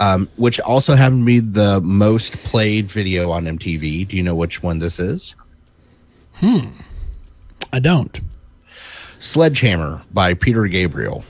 Um, 0.02 0.30
which 0.38 0.62
also 0.62 0.96
happened 0.96 1.24
to 1.24 1.26
be 1.26 1.40
the 1.42 1.82
most 1.82 2.32
played 2.38 2.86
video 2.86 3.32
on 3.32 3.44
MTV. 3.44 4.08
Do 4.08 4.16
you 4.16 4.24
know 4.24 4.34
which 4.34 4.64
one 4.64 4.80
this 4.80 4.98
is? 4.98 5.36
Hmm. 6.36 6.68
I 7.74 7.80
don't. 7.80 8.18
Sledgehammer 9.20 10.02
by 10.14 10.36
Peter 10.36 10.66
Gabriel. 10.68 11.26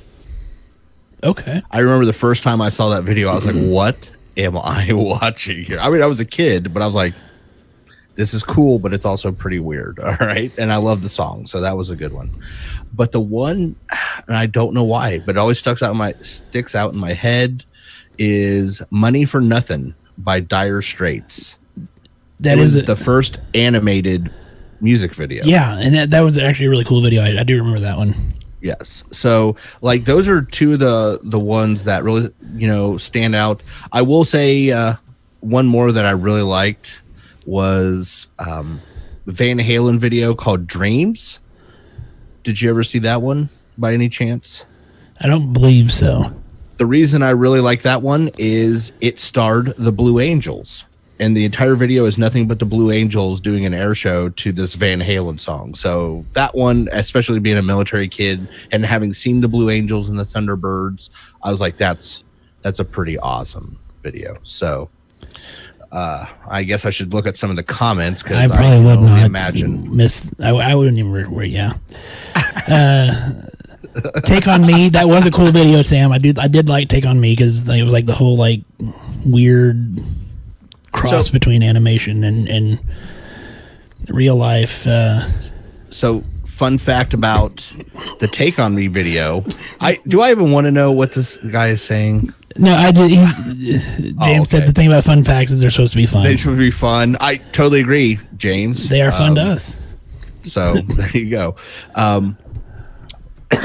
Okay. 1.24 1.64
I 1.72 1.80
remember 1.80 2.06
the 2.06 2.14
first 2.14 2.44
time 2.44 2.62
I 2.62 2.70
saw 2.70 2.90
that 2.90 3.04
video, 3.04 3.30
I 3.30 3.36
was 3.36 3.46
like, 3.46 3.56
"What 3.56 4.12
am 4.38 4.56
I 4.56 4.90
watching 4.94 5.64
here?" 5.64 5.80
I 5.80 5.90
mean, 5.90 6.04
I 6.04 6.06
was 6.06 6.20
a 6.20 6.26
kid, 6.26 6.72
but 6.72 6.84
I 6.84 6.86
was 6.86 6.96
like, 6.96 7.14
"This 8.20 8.34
is 8.34 8.44
cool, 8.44 8.80
but 8.80 8.94
it's 8.94 9.06
also 9.06 9.32
pretty 9.32 9.60
weird." 9.60 9.98
All 10.04 10.18
right, 10.20 10.52
and 10.58 10.72
I 10.72 10.76
love 10.76 11.02
the 11.02 11.10
song, 11.10 11.46
so 11.48 11.62
that 11.62 11.76
was 11.78 11.90
a 11.90 11.96
good 11.96 12.12
one. 12.14 12.30
But 12.94 13.14
the 13.14 13.22
one, 13.22 13.76
and 14.28 14.36
I 14.36 14.46
don't 14.46 14.74
know 14.74 14.84
why, 14.84 15.20
but 15.20 15.36
it 15.36 15.40
always 15.40 15.60
sticks 15.60 15.82
out 15.82 15.92
in 15.92 15.98
my 15.98 16.14
sticks 16.22 16.76
out 16.76 16.94
in 16.94 17.00
my 17.00 17.14
head 17.14 17.64
is 18.18 18.82
"Money 18.90 19.24
for 19.26 19.40
Nothing" 19.42 19.96
by 20.18 20.42
Dire 20.42 20.82
Straits. 20.82 21.56
That 22.42 22.58
it 22.58 22.62
is 22.62 22.76
a- 22.76 22.82
the 22.84 22.96
first 22.96 23.38
animated 23.54 24.32
music 24.82 25.14
video. 25.14 25.44
yeah, 25.46 25.78
and 25.78 25.94
that, 25.96 26.10
that 26.12 26.22
was 26.22 26.38
actually 26.38 26.68
a 26.68 26.70
really 26.70 26.86
cool 26.86 27.02
video. 27.02 27.22
I, 27.22 27.40
I 27.40 27.44
do 27.44 27.56
remember 27.58 27.80
that 27.82 27.98
one. 27.98 28.34
Yes. 28.62 29.04
So 29.12 29.56
like 29.82 30.04
those 30.06 30.28
are 30.28 30.42
two 30.42 30.74
of 30.74 30.80
the 30.80 31.20
the 31.24 31.40
ones 31.40 31.86
that 31.86 32.04
really 32.04 32.32
you 32.56 32.68
know 32.68 32.98
stand 32.98 33.36
out. 33.36 33.62
I 33.92 34.02
will 34.02 34.26
say 34.26 34.72
uh, 34.72 34.96
one 35.40 35.66
more 35.66 35.92
that 35.94 36.06
I 36.06 36.12
really 36.12 36.42
liked 36.42 37.02
was 37.50 38.28
um, 38.38 38.80
Van 39.26 39.58
Halen 39.58 39.98
video 39.98 40.36
called 40.36 40.68
Dreams. 40.68 41.40
Did 42.44 42.62
you 42.62 42.70
ever 42.70 42.84
see 42.84 43.00
that 43.00 43.22
one 43.24 43.50
by 43.78 43.94
any 43.94 44.08
chance? 44.08 44.66
I 45.20 45.28
don't 45.28 45.52
believe 45.52 45.92
so. 45.92 46.32
The 46.78 46.86
reason 46.86 47.24
I 47.24 47.32
really 47.32 47.60
like 47.60 47.82
that 47.82 48.02
one 48.02 48.30
is 48.38 48.94
it 49.02 49.20
starred 49.20 49.74
the 49.78 49.92
Blue 49.92 50.20
Angels. 50.20 50.86
and 51.20 51.36
the 51.36 51.44
entire 51.44 51.76
video 51.76 52.06
is 52.06 52.18
nothing 52.18 52.48
but 52.48 52.60
the 52.60 52.66
Blue 52.66 52.92
Angels 52.92 53.42
doing 53.42 53.66
an 53.66 53.74
air 53.74 53.94
show 53.94 54.30
to 54.30 54.54
this 54.54 54.76
Van 54.76 55.02
Halen 55.02 55.40
song. 55.40 55.76
So 55.76 56.26
that 56.34 56.56
one, 56.56 56.88
especially 56.94 57.40
being 57.40 57.58
a 57.58 57.62
military 57.62 58.08
kid 58.08 58.48
and 58.72 58.86
having 58.86 59.12
seen 59.14 59.42
the 59.42 59.50
Blue 59.50 59.70
Angels 59.70 60.08
and 60.08 60.18
the 60.18 60.24
Thunderbirds, 60.24 61.10
I 61.44 61.52
was 61.52 61.60
like, 61.60 61.78
that's 61.78 62.24
that's 62.62 62.80
a 62.80 62.86
pretty 62.86 63.18
awesome 63.20 63.78
video. 64.02 64.38
So 64.44 64.90
uh, 65.92 66.26
I 66.50 66.64
guess 66.64 66.86
I 66.86 66.90
should 66.92 67.14
look 67.14 67.26
at 67.28 67.36
some 67.38 67.50
of 67.50 67.56
the 67.56 67.64
comments 67.64 68.22
because 68.24 68.38
I 68.38 68.44
I, 68.44 68.48
probably 68.48 68.64
can 68.70 68.84
would 68.86 68.98
only 69.00 69.12
not 69.12 69.26
imagine. 69.26 69.96
miss. 69.96 70.32
I, 70.42 70.50
I 70.50 70.76
wouldn't 70.76 70.98
even. 70.98 71.12
Re- 71.12 71.24
re- 71.24 71.48
yeah. 71.50 71.74
Uh, 72.68 73.34
Take 74.24 74.48
on 74.48 74.66
me. 74.66 74.90
That 74.90 75.08
was 75.10 75.26
a 75.26 75.32
cool 75.32 75.52
video, 75.52 75.82
Sam. 75.82 76.12
I 76.12 76.20
do. 76.20 76.34
I 76.38 76.48
did 76.48 76.70
like 76.70 76.90
Take 76.90 77.06
on 77.06 77.20
me 77.20 77.34
because 77.34 77.68
it 77.68 77.84
was 77.84 77.92
like 77.92 78.06
the 78.06 78.14
whole 78.14 78.38
like 78.38 78.62
weird 79.26 80.02
cross 80.92 81.28
So- 81.28 81.34
between 81.34 81.64
animation 81.64 82.24
and 82.24 82.48
and 82.48 82.80
real 84.10 84.36
life. 84.36 84.86
Uh, 84.88 85.22
So, 85.90 86.24
fun 86.60 86.78
fact 86.78 87.14
about 87.14 87.72
the 88.20 88.28
Take 88.28 88.60
on 88.60 88.76
Me 88.76 88.88
video. 88.88 89.46
I 89.80 89.98
do 90.10 90.20
I 90.20 90.30
even 90.32 90.52
want 90.52 90.66
to 90.66 90.72
know 90.72 90.92
what 90.92 91.14
this 91.14 91.38
guy 91.38 91.70
is 91.70 91.82
saying? 91.82 92.34
no, 92.58 92.76
I 92.76 92.92
did. 92.92 93.12
James 93.12 94.18
Oh, 94.20 94.44
said 94.44 94.68
the 94.68 94.74
thing 94.74 94.88
about 94.88 95.06
fun 95.06 95.24
facts 95.24 95.52
is 95.52 95.62
they're 95.62 95.70
supposed 95.72 95.94
to 95.94 95.98
be 95.98 96.06
fun. 96.06 96.24
They 96.26 96.36
should 96.36 96.58
be 96.58 96.70
fun. 96.70 97.16
I 97.22 97.38
totally 97.38 97.80
agree, 97.80 98.20
James. 98.36 98.90
They 98.90 99.02
are 99.02 99.12
fun 99.12 99.36
to 99.36 99.42
Um, 99.42 99.48
us. 99.52 99.78
So 100.48 100.74
there 100.82 101.10
you 101.12 101.30
go. 101.30 101.56
Um, 101.96 102.38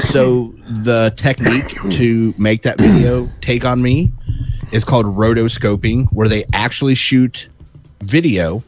so 0.09 0.53
the 0.85 1.13
technique 1.17 1.75
to 1.91 2.33
make 2.37 2.61
that 2.61 2.79
video 2.79 3.29
take 3.41 3.65
on 3.65 3.81
me 3.81 4.11
is 4.71 4.85
called 4.85 5.05
rotoscoping, 5.05 6.07
where 6.13 6.29
they 6.29 6.45
actually 6.53 6.95
shoot 6.95 7.49
video 8.03 8.63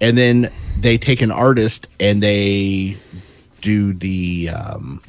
and 0.00 0.16
then 0.16 0.50
they 0.78 0.96
take 0.96 1.22
an 1.22 1.32
artist 1.32 1.88
and 1.98 2.22
they 2.22 2.96
do 3.60 3.92
the 3.92 4.50
um, 4.50 5.02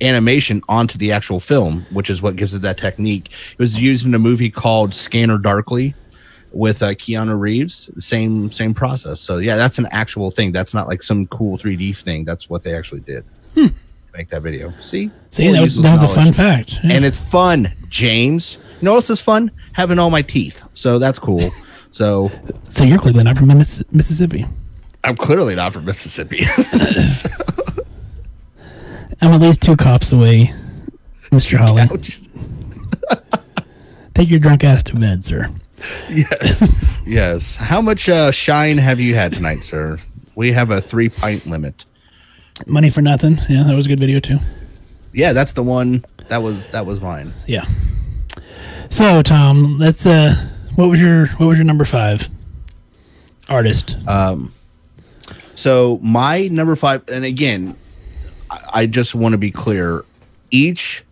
animation 0.00 0.62
onto 0.68 0.98
the 0.98 1.12
actual 1.12 1.40
film, 1.40 1.86
which 1.90 2.10
is 2.10 2.22
what 2.22 2.36
gives 2.36 2.54
it 2.54 2.62
that 2.62 2.78
technique. 2.78 3.30
It 3.52 3.58
was 3.58 3.78
used 3.78 4.06
in 4.06 4.14
a 4.14 4.18
movie 4.18 4.50
called 4.50 4.94
Scanner 4.94 5.38
Darkly 5.38 5.94
with 6.52 6.82
uh, 6.82 6.90
Keanu 6.90 7.38
Reeves. 7.38 7.90
Same 8.04 8.50
same 8.52 8.74
process. 8.74 9.20
So 9.20 9.38
yeah, 9.38 9.56
that's 9.56 9.78
an 9.78 9.86
actual 9.90 10.30
thing. 10.30 10.52
That's 10.52 10.74
not 10.74 10.88
like 10.88 11.02
some 11.02 11.26
cool 11.28 11.58
3D 11.58 11.96
thing. 11.96 12.24
That's 12.24 12.48
what 12.48 12.62
they 12.62 12.74
actually 12.74 13.00
did. 13.00 13.24
Make 14.16 14.28
that 14.28 14.42
video. 14.42 14.72
See, 14.80 15.10
See, 15.32 15.50
that 15.50 15.60
was, 15.60 15.76
that 15.78 16.00
was 16.00 16.08
a 16.08 16.14
fun 16.14 16.32
fact. 16.32 16.78
Yeah. 16.84 16.92
and 16.92 17.04
it's 17.04 17.16
fun, 17.16 17.74
James. 17.88 18.56
You 18.80 18.84
know 18.84 18.94
what 18.94 19.10
is 19.10 19.20
fun? 19.20 19.50
Having 19.72 19.98
all 19.98 20.10
my 20.10 20.22
teeth. 20.22 20.62
So 20.74 20.98
that's 20.98 21.18
cool. 21.18 21.42
So 21.94 22.28
so 22.68 22.82
you're 22.82 22.98
clearly 22.98 23.22
not 23.22 23.38
from 23.38 23.46
Mississippi. 23.46 24.46
I'm 25.04 25.14
clearly 25.14 25.54
not 25.54 25.74
from 25.74 25.84
Mississippi. 25.84 26.38
I'm 29.24 29.32
at 29.32 29.40
least 29.40 29.62
two 29.62 29.76
cops 29.76 30.12
away, 30.12 30.52
Mr. 31.30 31.56
Holly. 31.56 31.86
Take 34.14 34.30
your 34.30 34.38
drunk 34.38 34.62
ass 34.64 34.82
to 34.84 34.96
bed, 34.96 35.24
sir. 35.24 35.50
yes, 36.10 36.62
yes. 37.06 37.56
How 37.56 37.80
much 37.80 38.08
uh, 38.08 38.30
shine 38.30 38.78
have 38.78 39.00
you 39.00 39.14
had 39.14 39.32
tonight, 39.32 39.64
sir? 39.64 39.98
We 40.34 40.52
have 40.52 40.70
a 40.70 40.80
three 40.80 41.08
pint 41.08 41.46
limit. 41.46 41.84
Money 42.66 42.90
for 42.90 43.02
nothing. 43.02 43.38
Yeah, 43.48 43.64
that 43.64 43.74
was 43.74 43.86
a 43.86 43.88
good 43.88 43.98
video 43.98 44.20
too. 44.20 44.38
Yeah, 45.12 45.32
that's 45.32 45.52
the 45.54 45.62
one. 45.62 46.04
That 46.28 46.38
was 46.42 46.68
that 46.70 46.86
was 46.86 47.00
mine. 47.00 47.32
Yeah. 47.46 47.64
So 48.90 49.22
Tom, 49.22 49.78
let's 49.78 50.06
uh, 50.06 50.34
what 50.76 50.88
was 50.88 51.00
your 51.00 51.26
what 51.26 51.46
was 51.46 51.58
your 51.58 51.64
number 51.64 51.84
five 51.84 52.28
artist? 53.48 53.96
Um, 54.06 54.52
So 55.56 55.98
my 56.02 56.48
number 56.48 56.76
five, 56.76 57.02
and 57.08 57.24
again, 57.24 57.76
I, 58.50 58.86
just 58.86 59.14
want 59.14 59.32
to 59.32 59.38
be 59.38 59.50
clear. 59.50 60.04
Each 60.50 61.04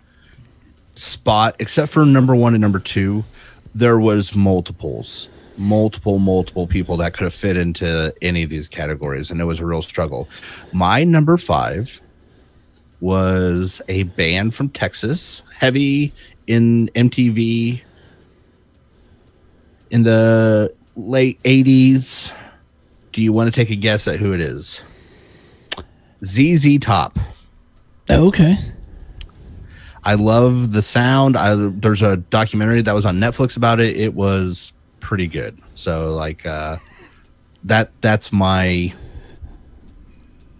spot, 0.96 1.56
except 1.58 1.92
for 1.92 2.04
number 2.04 2.34
one 2.34 2.54
and 2.54 2.60
number 2.60 2.78
two, 2.78 3.24
there 3.74 3.98
was 3.98 4.34
multiples, 4.34 5.28
multiple, 5.56 6.18
multiple 6.18 6.66
people 6.66 6.96
that 6.98 7.14
could 7.14 7.24
have 7.24 7.34
fit 7.34 7.56
into 7.56 8.14
any 8.22 8.42
of 8.42 8.50
these 8.50 8.68
categories, 8.68 9.30
and 9.30 9.40
it 9.40 9.44
was 9.44 9.60
a 9.60 9.66
real 9.66 9.82
struggle. 9.82 10.28
My 10.72 11.04
number 11.04 11.36
five 11.36 12.00
was 13.00 13.82
a 13.88 14.04
band 14.04 14.54
from 14.54 14.68
Texas, 14.68 15.42
heavy 15.56 16.12
in 16.46 16.88
MTV 16.94 17.80
in 19.90 20.02
the 20.02 20.72
late 20.96 21.42
80s. 21.42 22.32
Do 23.12 23.20
you 23.20 23.32
want 23.32 23.52
to 23.52 23.60
take 23.60 23.70
a 23.70 23.76
guess 23.76 24.06
at 24.08 24.18
who 24.20 24.32
it 24.32 24.40
is? 24.40 24.80
ZZ 26.24 26.78
Top. 26.80 27.18
Oh, 28.08 28.28
okay. 28.28 28.56
I 30.04 30.14
love 30.14 30.72
the 30.72 30.82
sound. 30.82 31.36
I 31.36 31.54
there's 31.54 32.02
a 32.02 32.16
documentary 32.16 32.82
that 32.82 32.92
was 32.92 33.06
on 33.06 33.18
Netflix 33.18 33.56
about 33.56 33.80
it. 33.80 33.96
It 33.96 34.14
was 34.14 34.72
pretty 35.00 35.26
good. 35.28 35.58
So 35.74 36.14
like 36.14 36.44
uh 36.44 36.78
that 37.64 37.92
that's 38.00 38.32
my 38.32 38.92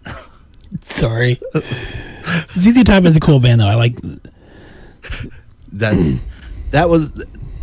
Sorry. 0.81 1.39
ZZ 2.57 2.83
Top 2.83 3.03
is 3.05 3.15
a 3.15 3.19
cool 3.19 3.39
band 3.39 3.61
though. 3.61 3.67
I 3.67 3.75
like. 3.75 3.97
that's 5.73 6.15
that 6.71 6.89
was 6.89 7.11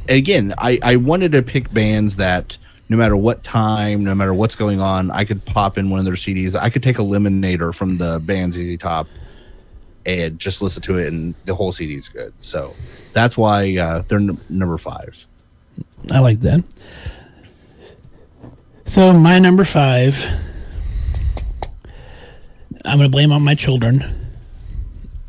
again 0.09 0.53
I, 0.59 0.79
I 0.83 0.97
wanted 0.97 1.33
to 1.33 1.43
pick 1.43 1.73
bands 1.73 2.17
that 2.17 2.59
no 2.91 2.97
matter 2.99 3.17
what 3.17 3.43
time 3.43 4.05
no 4.05 4.15
matter 4.15 4.35
what's 4.35 4.57
going 4.57 4.81
on 4.81 5.11
i 5.13 5.25
could 5.25 5.43
pop 5.47 5.79
in 5.79 5.89
one 5.89 5.99
of 5.99 6.05
their 6.05 6.15
cds 6.15 6.55
i 6.55 6.69
could 6.69 6.83
take 6.83 6.99
a 6.99 7.03
eliminator 7.03 7.75
from 7.75 7.97
the 7.97 8.19
band 8.21 8.53
ZZ 8.53 8.77
top 8.79 9.07
and 10.05 10.39
just 10.39 10.61
listen 10.61 10.83
to 10.83 10.99
it 10.99 11.07
and 11.09 11.35
the 11.47 11.55
whole 11.55 11.73
cd 11.73 11.95
is 11.97 12.09
good 12.09 12.35
so 12.41 12.75
that's 13.15 13.37
why 13.39 13.77
uh, 13.79 14.03
they're 14.09 14.19
n- 14.19 14.39
number 14.51 14.77
five 14.77 15.25
I 16.11 16.19
like 16.21 16.41
that. 16.41 16.65
So 18.87 19.13
my 19.13 19.39
number 19.39 19.65
five, 19.65 20.25
I'm 22.85 22.99
gonna 22.99 23.09
blame 23.09 23.33
on 23.33 23.43
my 23.43 23.55
children, 23.55 24.05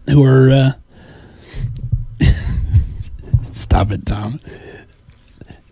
who 0.08 0.24
are. 0.24 0.50
Uh, 0.50 0.72
stop 3.52 3.92
it, 3.92 4.06
Tom. 4.06 4.40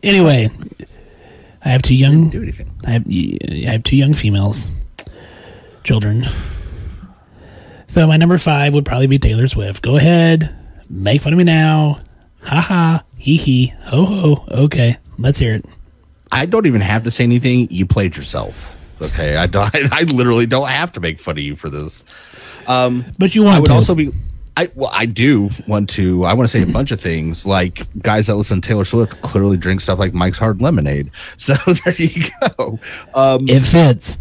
Anyway, 0.04 0.50
I 1.64 1.70
have 1.70 1.82
two 1.82 1.96
young. 1.96 2.30
do 2.30 2.42
anything 2.42 2.72
I 2.86 2.92
have, 2.92 3.06
I 3.08 3.70
have 3.72 3.84
two 3.84 3.96
young 3.98 4.14
females, 4.14 4.68
children. 5.84 6.26
So 7.88 8.06
my 8.08 8.18
number 8.18 8.38
five 8.38 8.74
would 8.76 8.86
probably 8.86 9.08
be 9.08 9.20
Taylor 9.20 9.48
Swift. 9.48 9.82
Go 9.82 9.98
ahead, 9.98 10.56
make 10.90 11.22
fun 11.22 11.34
of 11.34 11.38
me 11.38 11.44
now. 11.44 12.00
Ha 12.44 12.62
ha, 12.62 13.04
hee 13.18 13.38
hee, 13.38 13.74
ho 13.84 14.06
ho. 14.06 14.46
Okay, 14.66 14.98
let's 15.18 15.40
hear 15.40 15.56
it. 15.56 15.66
i 16.32 16.46
don't 16.46 16.66
even 16.68 16.80
have 16.82 17.04
to 17.04 17.12
say 17.12 17.24
anything 17.24 17.68
you 17.72 17.86
played 17.86 18.16
yourself 18.16 18.76
okay 19.02 19.36
i 19.36 19.46
don't 19.48 19.72
i 19.92 20.04
literally 20.04 20.46
don't 20.46 20.70
have 20.70 20.92
to 20.94 21.00
make 21.00 21.20
fun 21.20 21.38
of 21.38 21.44
you 21.44 21.56
for 21.56 21.70
this 21.70 22.04
um, 22.68 23.04
But 23.18 23.34
you 23.36 23.42
want 23.44 23.58
I 23.58 23.60
would 23.60 23.68
to. 23.68 23.74
also 23.74 23.96
be. 23.96 24.12
I 24.58 24.70
well, 24.76 24.90
I 24.92 25.06
do 25.06 25.50
want 25.68 25.90
to. 25.92 26.26
I 26.26 26.34
want 26.34 26.50
to 26.50 26.52
say 26.52 26.62
a 26.62 26.72
bunch 26.72 26.92
of 26.92 27.00
things. 27.00 27.46
Like 27.46 27.82
guys 28.02 28.28
that 28.28 28.36
listen 28.36 28.60
to 28.62 28.68
Taylor 28.68 28.86
Swift 28.86 29.22
clearly 29.22 29.56
drink 29.58 29.82
stuff 29.82 30.00
like 30.00 30.14
Mike's 30.14 30.38
Hard 30.38 30.62
Lemonade. 30.62 31.12
So 31.38 31.56
there 31.86 31.96
you 31.96 32.30
go. 32.58 32.80
Um, 33.14 33.48
it 33.48 33.62
fits. 33.62 34.18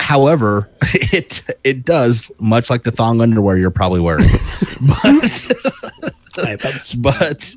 however, 0.00 0.70
it 0.94 1.42
it 1.64 1.84
does 1.84 2.30
much 2.38 2.70
like 2.70 2.84
the 2.84 2.92
thong 2.92 3.20
underwear 3.20 3.58
you're 3.58 3.70
probably 3.70 4.00
wearing. 4.00 4.28
but 5.02 6.94
but 6.98 7.56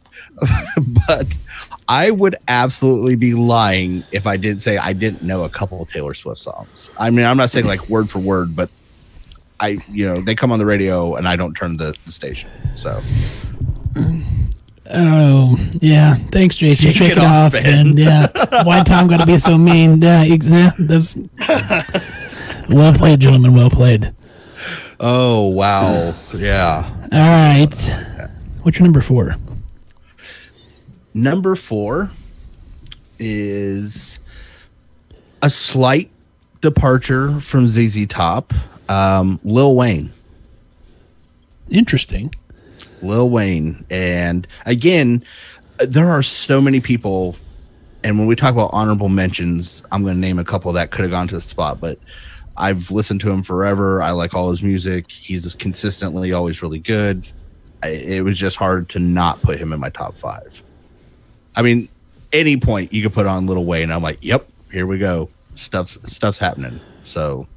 but 1.07 1.37
I 1.87 2.11
would 2.11 2.35
absolutely 2.47 3.15
be 3.15 3.33
lying 3.33 4.03
if 4.11 4.27
I 4.27 4.37
didn't 4.37 4.61
say 4.61 4.77
I 4.77 4.91
didn't 4.93 5.21
know 5.21 5.43
a 5.43 5.49
couple 5.49 5.81
of 5.81 5.89
Taylor 5.89 6.13
Swift 6.13 6.41
songs. 6.41 6.89
I 6.97 7.09
mean, 7.09 7.25
I'm 7.25 7.37
not 7.37 7.51
saying 7.51 7.67
like 7.67 7.87
word 7.89 8.09
for 8.09 8.19
word, 8.19 8.55
but 8.55 8.69
I 9.59 9.77
you 9.89 10.07
know 10.07 10.21
they 10.21 10.35
come 10.35 10.51
on 10.51 10.59
the 10.59 10.65
radio 10.65 11.15
and 11.15 11.27
I 11.27 11.35
don't 11.35 11.53
turn 11.53 11.77
the, 11.77 11.95
the 12.05 12.11
station. 12.11 12.49
So 12.75 13.01
Oh 14.91 15.57
yeah, 15.81 16.15
thanks, 16.31 16.55
Jason. 16.55 16.91
Shake 16.91 17.13
it 17.13 17.17
it, 17.17 17.23
off, 17.23 17.53
off, 17.53 17.55
and 17.55 17.97
yeah. 17.97 18.27
Why 18.63 18.83
Tom 18.83 19.07
got 19.07 19.17
to 19.17 19.25
be 19.25 19.37
so 19.37 19.57
mean? 19.57 20.01
Yeah, 20.05 20.23
yeah, 20.23 20.71
that's 20.77 21.15
well 22.69 22.93
played, 22.93 23.19
gentlemen. 23.19 23.55
Well 23.55 23.69
played. 23.69 24.13
oh 24.99 25.47
wow 25.47 26.13
yeah. 26.35 26.91
All 27.11 27.19
right, 27.19 27.73
what's 28.61 28.77
your 28.77 28.85
number 28.85 29.01
four? 29.01 29.35
Number 31.13 31.55
four 31.55 32.11
is 33.17 34.19
a 35.41 35.49
slight 35.49 36.11
departure 36.61 37.39
from 37.39 37.67
ZZ 37.67 38.05
Top. 38.07 38.53
Um, 38.89 39.39
Lil 39.43 39.75
Wayne. 39.75 40.11
Interesting. 41.69 42.33
Lil 43.01 43.29
Wayne. 43.29 43.85
And 43.89 44.47
again, 44.65 45.23
there 45.79 46.09
are 46.09 46.23
so 46.23 46.61
many 46.61 46.79
people, 46.79 47.35
and 48.03 48.17
when 48.17 48.27
we 48.27 48.35
talk 48.35 48.53
about 48.53 48.69
honorable 48.73 49.09
mentions, 49.09 49.83
I'm 49.91 50.03
going 50.03 50.15
to 50.15 50.19
name 50.19 50.39
a 50.39 50.45
couple 50.45 50.71
that 50.73 50.91
could 50.91 51.01
have 51.01 51.11
gone 51.11 51.27
to 51.27 51.35
the 51.35 51.41
spot, 51.41 51.79
but 51.79 51.99
I've 52.57 52.91
listened 52.91 53.21
to 53.21 53.29
him 53.29 53.43
forever. 53.43 54.01
I 54.01 54.11
like 54.11 54.33
all 54.33 54.49
his 54.49 54.63
music. 54.63 55.11
He's 55.11 55.43
just 55.43 55.59
consistently 55.59 56.31
always 56.31 56.61
really 56.61 56.79
good. 56.79 57.27
I, 57.83 57.89
it 57.89 58.21
was 58.21 58.37
just 58.37 58.55
hard 58.55 58.89
to 58.89 58.99
not 58.99 59.41
put 59.41 59.59
him 59.59 59.73
in 59.73 59.79
my 59.79 59.89
top 59.89 60.17
five. 60.17 60.63
I 61.55 61.61
mean, 61.61 61.89
any 62.31 62.57
point 62.57 62.93
you 62.93 63.01
could 63.03 63.13
put 63.13 63.25
on 63.25 63.45
Lil 63.47 63.65
Wayne, 63.65 63.91
I'm 63.91 64.03
like, 64.03 64.19
yep, 64.21 64.47
here 64.71 64.87
we 64.87 64.97
go. 64.97 65.29
Stuff's 65.55 65.97
stuff's 66.11 66.39
happening. 66.39 66.79
So 67.03 67.47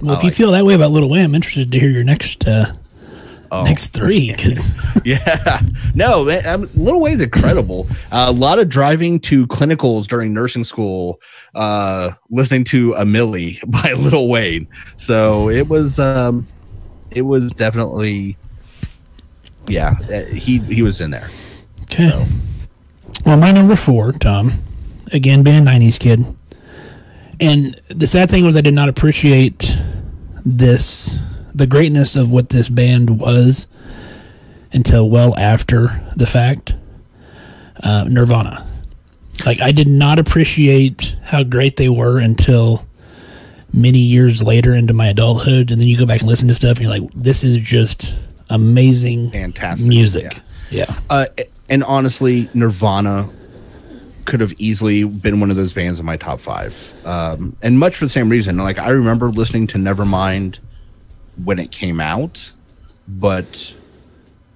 Well, 0.00 0.12
if 0.12 0.18
I 0.18 0.22
you 0.22 0.28
like 0.28 0.34
feel 0.34 0.50
that 0.52 0.64
way 0.64 0.74
about 0.74 0.90
Lil 0.90 1.08
Wayne, 1.08 1.24
I'm 1.24 1.34
interested 1.34 1.72
to 1.72 1.78
hear 1.78 1.90
your 1.90 2.04
next 2.04 2.46
uh, 2.46 2.72
oh. 3.50 3.62
next 3.62 3.88
three 3.88 4.32
because 4.32 4.74
Yeah, 5.04 5.62
no, 5.94 6.24
man, 6.24 6.46
I'm, 6.46 6.70
Lil 6.74 7.00
Wayne's 7.00 7.22
incredible. 7.22 7.86
Uh, 8.10 8.26
a 8.28 8.32
lot 8.32 8.58
of 8.58 8.68
driving 8.68 9.20
to 9.20 9.46
clinicals 9.46 10.06
during 10.06 10.32
nursing 10.32 10.64
school, 10.64 11.20
uh, 11.54 12.10
listening 12.30 12.64
to 12.64 12.94
A 12.94 13.04
Milli 13.04 13.58
by 13.70 13.92
Lil 13.92 14.28
Wayne. 14.28 14.66
So 14.96 15.48
it 15.48 15.68
was, 15.68 15.98
um, 15.98 16.46
it 17.10 17.22
was 17.22 17.52
definitely, 17.52 18.36
yeah, 19.68 19.96
uh, 20.12 20.24
he 20.24 20.58
he 20.58 20.82
was 20.82 21.00
in 21.00 21.10
there. 21.10 21.28
okay. 21.84 22.10
So. 22.10 22.24
Well, 23.24 23.36
my 23.36 23.50
number 23.50 23.76
four, 23.76 24.12
Tom, 24.12 24.52
again 25.12 25.42
being 25.42 25.66
a 25.66 25.70
'90s 25.70 25.98
kid, 25.98 26.24
and 27.40 27.80
the 27.88 28.06
sad 28.06 28.30
thing 28.30 28.44
was 28.44 28.56
I 28.56 28.60
did 28.60 28.74
not 28.74 28.88
appreciate 28.88 29.75
this 30.46 31.18
the 31.52 31.66
greatness 31.66 32.14
of 32.16 32.30
what 32.30 32.50
this 32.50 32.68
band 32.68 33.18
was 33.18 33.66
until 34.72 35.10
well 35.10 35.36
after 35.36 36.00
the 36.14 36.26
fact. 36.26 36.74
Uh, 37.82 38.04
Nirvana, 38.08 38.66
like 39.44 39.60
I 39.60 39.72
did 39.72 39.88
not 39.88 40.18
appreciate 40.18 41.16
how 41.22 41.42
great 41.42 41.76
they 41.76 41.90
were 41.90 42.18
until 42.18 42.86
many 43.72 43.98
years 43.98 44.42
later 44.42 44.74
into 44.74 44.94
my 44.94 45.08
adulthood, 45.08 45.70
and 45.70 45.80
then 45.80 45.88
you 45.88 45.98
go 45.98 46.06
back 46.06 46.20
and 46.20 46.28
listen 46.28 46.48
to 46.48 46.54
stuff, 46.54 46.78
and 46.78 46.86
you're 46.86 46.98
like, 46.98 47.10
"This 47.14 47.44
is 47.44 47.60
just 47.60 48.14
amazing, 48.48 49.30
Fantastic, 49.30 49.86
music." 49.86 50.40
Yeah. 50.70 50.86
Uh, 51.10 51.26
and 51.68 51.84
honestly, 51.84 52.48
Nirvana 52.54 53.28
could 54.26 54.40
have 54.40 54.52
easily 54.58 55.04
been 55.04 55.40
one 55.40 55.50
of 55.50 55.56
those 55.56 55.72
bands 55.72 55.98
in 55.98 56.06
my 56.06 56.16
top 56.16 56.40
five. 56.40 56.74
Um, 57.04 57.56
and 57.62 57.78
much 57.78 57.96
for 57.96 58.04
the 58.04 58.10
same 58.10 58.28
reason. 58.28 58.56
Like 58.58 58.78
I 58.78 58.90
remember 58.90 59.30
listening 59.30 59.66
to 59.68 59.78
Nevermind 59.78 60.58
when 61.44 61.58
it 61.58 61.70
came 61.70 62.00
out, 62.00 62.52
but 63.08 63.72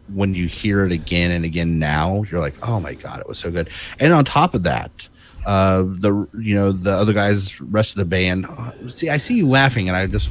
when 0.09 0.35
you 0.35 0.47
hear 0.47 0.85
it 0.85 0.93
again 0.93 1.31
and 1.31 1.45
again 1.45 1.79
now, 1.79 2.25
you're 2.31 2.41
like, 2.41 2.55
oh 2.67 2.81
my 2.81 2.95
god, 2.95 3.21
it 3.21 3.29
was 3.29 3.39
so 3.39 3.51
good. 3.51 3.71
And 3.99 4.13
on 4.13 4.25
top 4.25 4.55
of 4.55 4.65
that, 4.65 5.09
uh, 5.47 5.83
the 5.87 6.29
you 6.39 6.55
know 6.55 6.73
the 6.73 6.91
other 6.93 7.13
guys, 7.13 7.61
rest 7.61 7.93
of 7.93 7.97
the 7.97 8.05
band. 8.05 8.47
uh, 8.47 8.73
see, 8.91 9.09
I 9.09 9.17
see 9.17 9.35
you 9.35 9.49
laughing, 9.49 9.89
and 9.89 9.97
I 9.97 10.07
just 10.07 10.31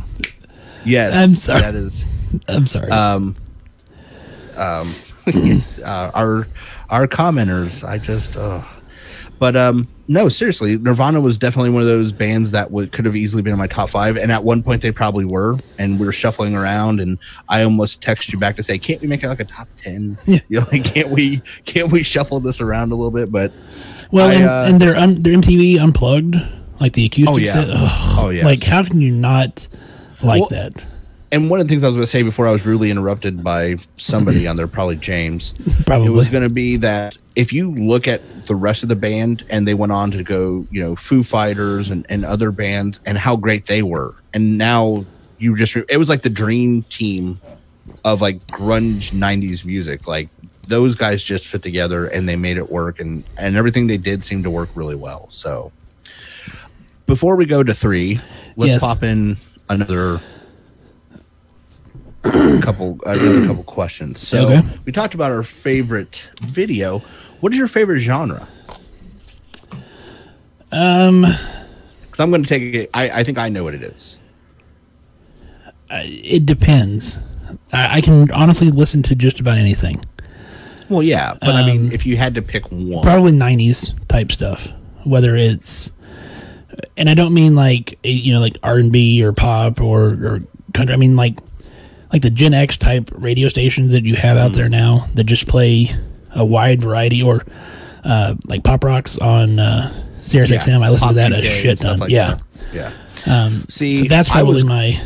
yes, 0.86 1.16
I'm 1.16 1.36
sorry. 1.36 1.62
That 1.62 1.76
is 1.76 2.06
I'm 2.48 2.68
sorry. 2.68 2.92
um, 2.92 3.36
um, 4.56 4.94
uh, 5.84 6.12
our 6.14 6.48
our 6.90 7.08
commenters. 7.08 7.88
I 7.88 7.98
just, 7.98 8.36
uh, 8.36 8.62
but 9.40 9.56
um, 9.56 9.88
no, 10.08 10.28
seriously, 10.30 10.78
Nirvana 10.78 11.22
was 11.22 11.38
definitely 11.38 11.70
one 11.70 11.82
of 11.82 11.88
those 11.88 12.12
bands 12.12 12.52
that 12.52 12.72
would 12.72 12.92
could 12.92 13.06
have 13.06 13.16
easily 13.16 13.42
been 13.42 13.54
in 13.54 13.60
my 13.60 13.68
top 13.68 13.90
five, 13.90 14.18
and 14.18 14.32
at 14.32 14.44
one 14.44 14.62
point 14.64 14.82
they 14.82 14.92
probably 14.92 15.26
were, 15.26 15.58
and 15.78 16.00
we 16.00 16.06
were 16.06 16.12
shuffling 16.12 16.56
around, 16.56 17.00
and 17.00 17.18
I 17.48 17.64
almost 17.64 18.02
text 18.02 18.32
you 18.34 18.38
back 18.40 18.56
to 18.58 18.64
say, 18.64 18.78
can't 18.78 19.02
we 19.02 19.08
make 19.08 19.24
it 19.24 19.28
like 19.30 19.40
a 19.40 19.46
top 19.46 19.68
ten? 19.82 20.18
Yeah. 20.26 20.40
you 20.50 20.60
know, 20.60 20.68
like 20.72 20.84
can't 20.84 21.10
we 21.10 21.42
can't 21.66 21.92
we 21.92 22.04
shuffle 22.04 22.40
this 22.40 22.60
around 22.62 22.92
a 22.92 22.96
little 22.96 23.12
bit? 23.12 23.32
But 23.32 23.52
Well, 24.12 24.28
I, 24.30 24.34
and, 24.34 24.46
uh, 24.46 24.64
and 24.68 24.82
their 24.82 24.98
um, 24.98 25.22
their 25.22 25.34
MTV 25.34 25.80
unplugged, 25.80 26.36
like 26.82 26.94
the 26.94 27.06
acoustic 27.06 27.36
Oh, 27.36 27.40
yeah. 27.40 27.52
set. 27.52 27.70
ugh, 27.70 28.16
Oh, 28.20 28.30
yes. 28.30 28.44
Like, 28.46 28.64
how 28.64 28.84
can 28.84 29.00
you 29.02 29.12
not 29.12 29.68
like 30.22 30.42
Well, 30.42 30.50
that? 30.50 30.86
And 31.32 31.50
one 31.50 31.60
of 31.60 31.68
the 31.68 31.72
things 31.72 31.84
I 31.84 31.88
was 31.88 31.96
going 31.96 32.04
to 32.04 32.08
say 32.08 32.24
before 32.24 32.48
I 32.48 32.52
was 32.52 32.66
rudely 32.66 32.90
interrupted 32.92 33.44
by 33.44 33.76
somebody 33.98 34.48
on 34.48 34.56
there, 34.56 34.68
probably 34.68 34.96
James. 34.96 35.54
Probably. 35.86 36.08
It 36.08 36.12
was 36.12 36.30
going 36.30 36.44
to 36.44 36.50
be 36.50 36.78
that 36.78 37.18
if 37.36 37.52
you 37.54 37.72
look 37.74 38.08
at 38.08 38.22
the 38.48 38.56
rest 38.56 38.84
of 38.84 38.90
the 38.90 38.96
band 38.96 39.44
and 39.50 39.68
they 39.68 39.74
went 39.74 39.92
on 39.92 40.12
to 40.12 40.24
go, 40.24 40.66
you 40.72 40.82
know, 40.82 40.96
Foo 40.96 41.24
Fighters 41.24 41.90
and, 41.90 42.06
and 42.10 42.26
other 42.26 42.52
bands 42.52 43.00
and 43.06 43.18
how 43.18 43.36
great 43.36 43.66
they 43.68 43.82
were. 43.84 44.16
And 44.34 44.58
now 44.58 45.06
you 45.38 45.56
just, 45.56 45.76
it 45.76 45.98
was 45.98 46.10
like 46.10 46.22
the 46.24 46.30
dream 46.30 46.84
team 46.84 47.40
of 48.04 48.22
like 48.22 48.46
grunge 48.48 49.12
90s 49.12 49.64
music. 49.66 50.08
Like 50.08 50.30
those 50.68 50.96
guys 50.96 51.24
just 51.24 51.46
fit 51.48 51.64
together 51.64 52.06
and 52.08 52.28
they 52.30 52.36
made 52.36 52.58
it 52.58 52.72
work 52.72 53.00
and, 53.00 53.24
and 53.38 53.56
everything 53.56 53.88
they 53.88 53.98
did 53.98 54.24
seemed 54.24 54.44
to 54.44 54.52
work 54.52 54.70
really 54.76 54.96
well. 54.96 55.28
So 55.32 55.72
before 57.06 57.36
we 57.36 57.46
go 57.46 57.64
to 57.64 57.74
three, 57.74 58.20
let's 58.56 58.70
Yes. 58.74 58.82
pop 58.82 59.02
in 59.04 59.38
another 59.70 60.22
couple 62.62 63.00
another 63.06 63.46
couple 63.48 63.64
questions. 63.64 64.20
So 64.28 64.46
Okay. 64.50 64.68
we 64.86 64.92
talked 64.92 65.14
about 65.14 65.32
our 65.32 65.44
favorite 65.44 66.28
video. 66.42 67.02
What 67.40 67.54
is 67.54 67.58
your 67.58 67.68
favorite 67.68 68.00
genre? 68.00 68.48
Um, 70.72 71.22
Because 71.22 72.20
I'm 72.20 72.30
going 72.30 72.44
to 72.44 72.50
take 72.50 72.76
it. 72.76 72.90
I, 72.94 73.10
I 73.10 73.24
think 73.24 73.38
I 73.38 73.50
know 73.50 73.64
what 73.64 73.74
it 73.74 73.82
is. 73.82 74.18
it 75.92 76.46
depends. 76.46 77.20
I, 77.74 77.98
I 77.98 78.02
can 78.02 78.30
honestly 78.32 78.70
listen 78.70 79.02
to 79.04 79.16
just 79.16 79.40
about 79.40 79.58
anything. 79.58 80.04
Well, 80.90 81.04
yeah, 81.04 81.36
but 81.40 81.52
I 81.52 81.66
mean, 81.66 81.88
Um, 81.88 81.92
if 81.92 82.06
you 82.06 82.18
had 82.18 82.36
to 82.36 82.42
pick 82.42 82.72
one, 82.72 83.04
Probably 83.04 83.32
'90s 83.32 83.94
type 84.08 84.32
stuff, 84.32 84.70
whether 85.04 85.36
it's, 85.36 85.92
and 86.98 87.10
I 87.10 87.14
don't 87.14 87.34
mean 87.34 87.56
like 87.56 88.00
you 88.04 88.34
know 88.34 88.40
like 88.40 88.58
R 88.64 88.78
and 88.80 88.92
B 88.92 89.24
or 89.24 89.32
pop 89.32 89.80
or 89.82 90.02
or 90.26 90.40
country. 90.74 90.94
I 90.94 90.98
mean 90.98 91.16
like 91.16 91.38
like 92.12 92.22
the 92.22 92.30
Gen 92.30 92.54
X 92.54 92.78
type 92.78 93.10
radio 93.14 93.48
stations 93.48 93.92
that 93.92 94.04
you 94.04 94.16
have 94.16 94.38
out 94.38 94.54
there 94.54 94.70
now 94.70 95.08
that 95.16 95.26
just 95.26 95.48
play 95.48 95.90
a 96.36 96.44
wide 96.46 96.82
variety 96.82 97.22
or 97.24 97.44
uh, 98.04 98.36
like 98.46 98.64
pop 98.64 98.84
rocks 98.84 99.18
on 99.18 99.60
uh, 99.60 99.92
Sirius 100.22 100.52
Yeah, 100.52 100.58
XM. 100.58 100.84
I 100.84 100.90
listen 100.90 101.08
Pop 101.08 101.12
to 101.12 101.16
that 101.16 101.32
a 101.34 101.38
UK 101.38 101.44
and 101.46 101.54
shit 101.54 101.80
ton. 101.80 102.00
like 102.00 102.10
yeah. 102.10 102.36
that. 102.74 102.92
yeah. 103.26 103.44
Um, 103.46 103.66
See, 103.70 103.98
so 103.98 104.06
that's 104.06 104.30
probably 104.30 104.56
was- 104.56 104.66
my 104.66 105.02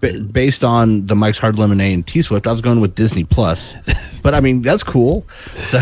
Ba- 0.00 0.20
based 0.20 0.62
on 0.62 1.06
the 1.08 1.16
Mike's 1.16 1.38
Hard 1.38 1.58
Lemonade 1.58 1.92
and 1.92 2.06
T 2.06 2.22
Swift, 2.22 2.46
I 2.46 2.52
was 2.52 2.60
going 2.60 2.78
with 2.80 2.94
Disney 2.94 3.24
Plus. 3.24 3.74
but 4.22 4.32
I 4.32 4.38
mean, 4.38 4.62
that's 4.62 4.84
cool. 4.84 5.26
So 5.54 5.78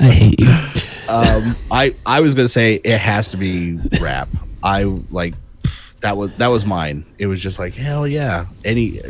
I 0.00 0.08
hate 0.12 0.40
you. 0.40 0.48
um, 1.08 1.56
I 1.70 1.94
I 2.06 2.20
was 2.20 2.34
gonna 2.34 2.48
say 2.48 2.76
it 2.84 2.98
has 2.98 3.30
to 3.32 3.36
be 3.36 3.78
rap. 4.00 4.28
I 4.62 4.84
like 5.10 5.34
that 6.00 6.16
was 6.16 6.30
that 6.36 6.48
was 6.48 6.64
mine. 6.64 7.04
It 7.18 7.26
was 7.26 7.40
just 7.42 7.58
like 7.58 7.74
hell 7.74 8.06
yeah, 8.06 8.46
any 8.64 9.00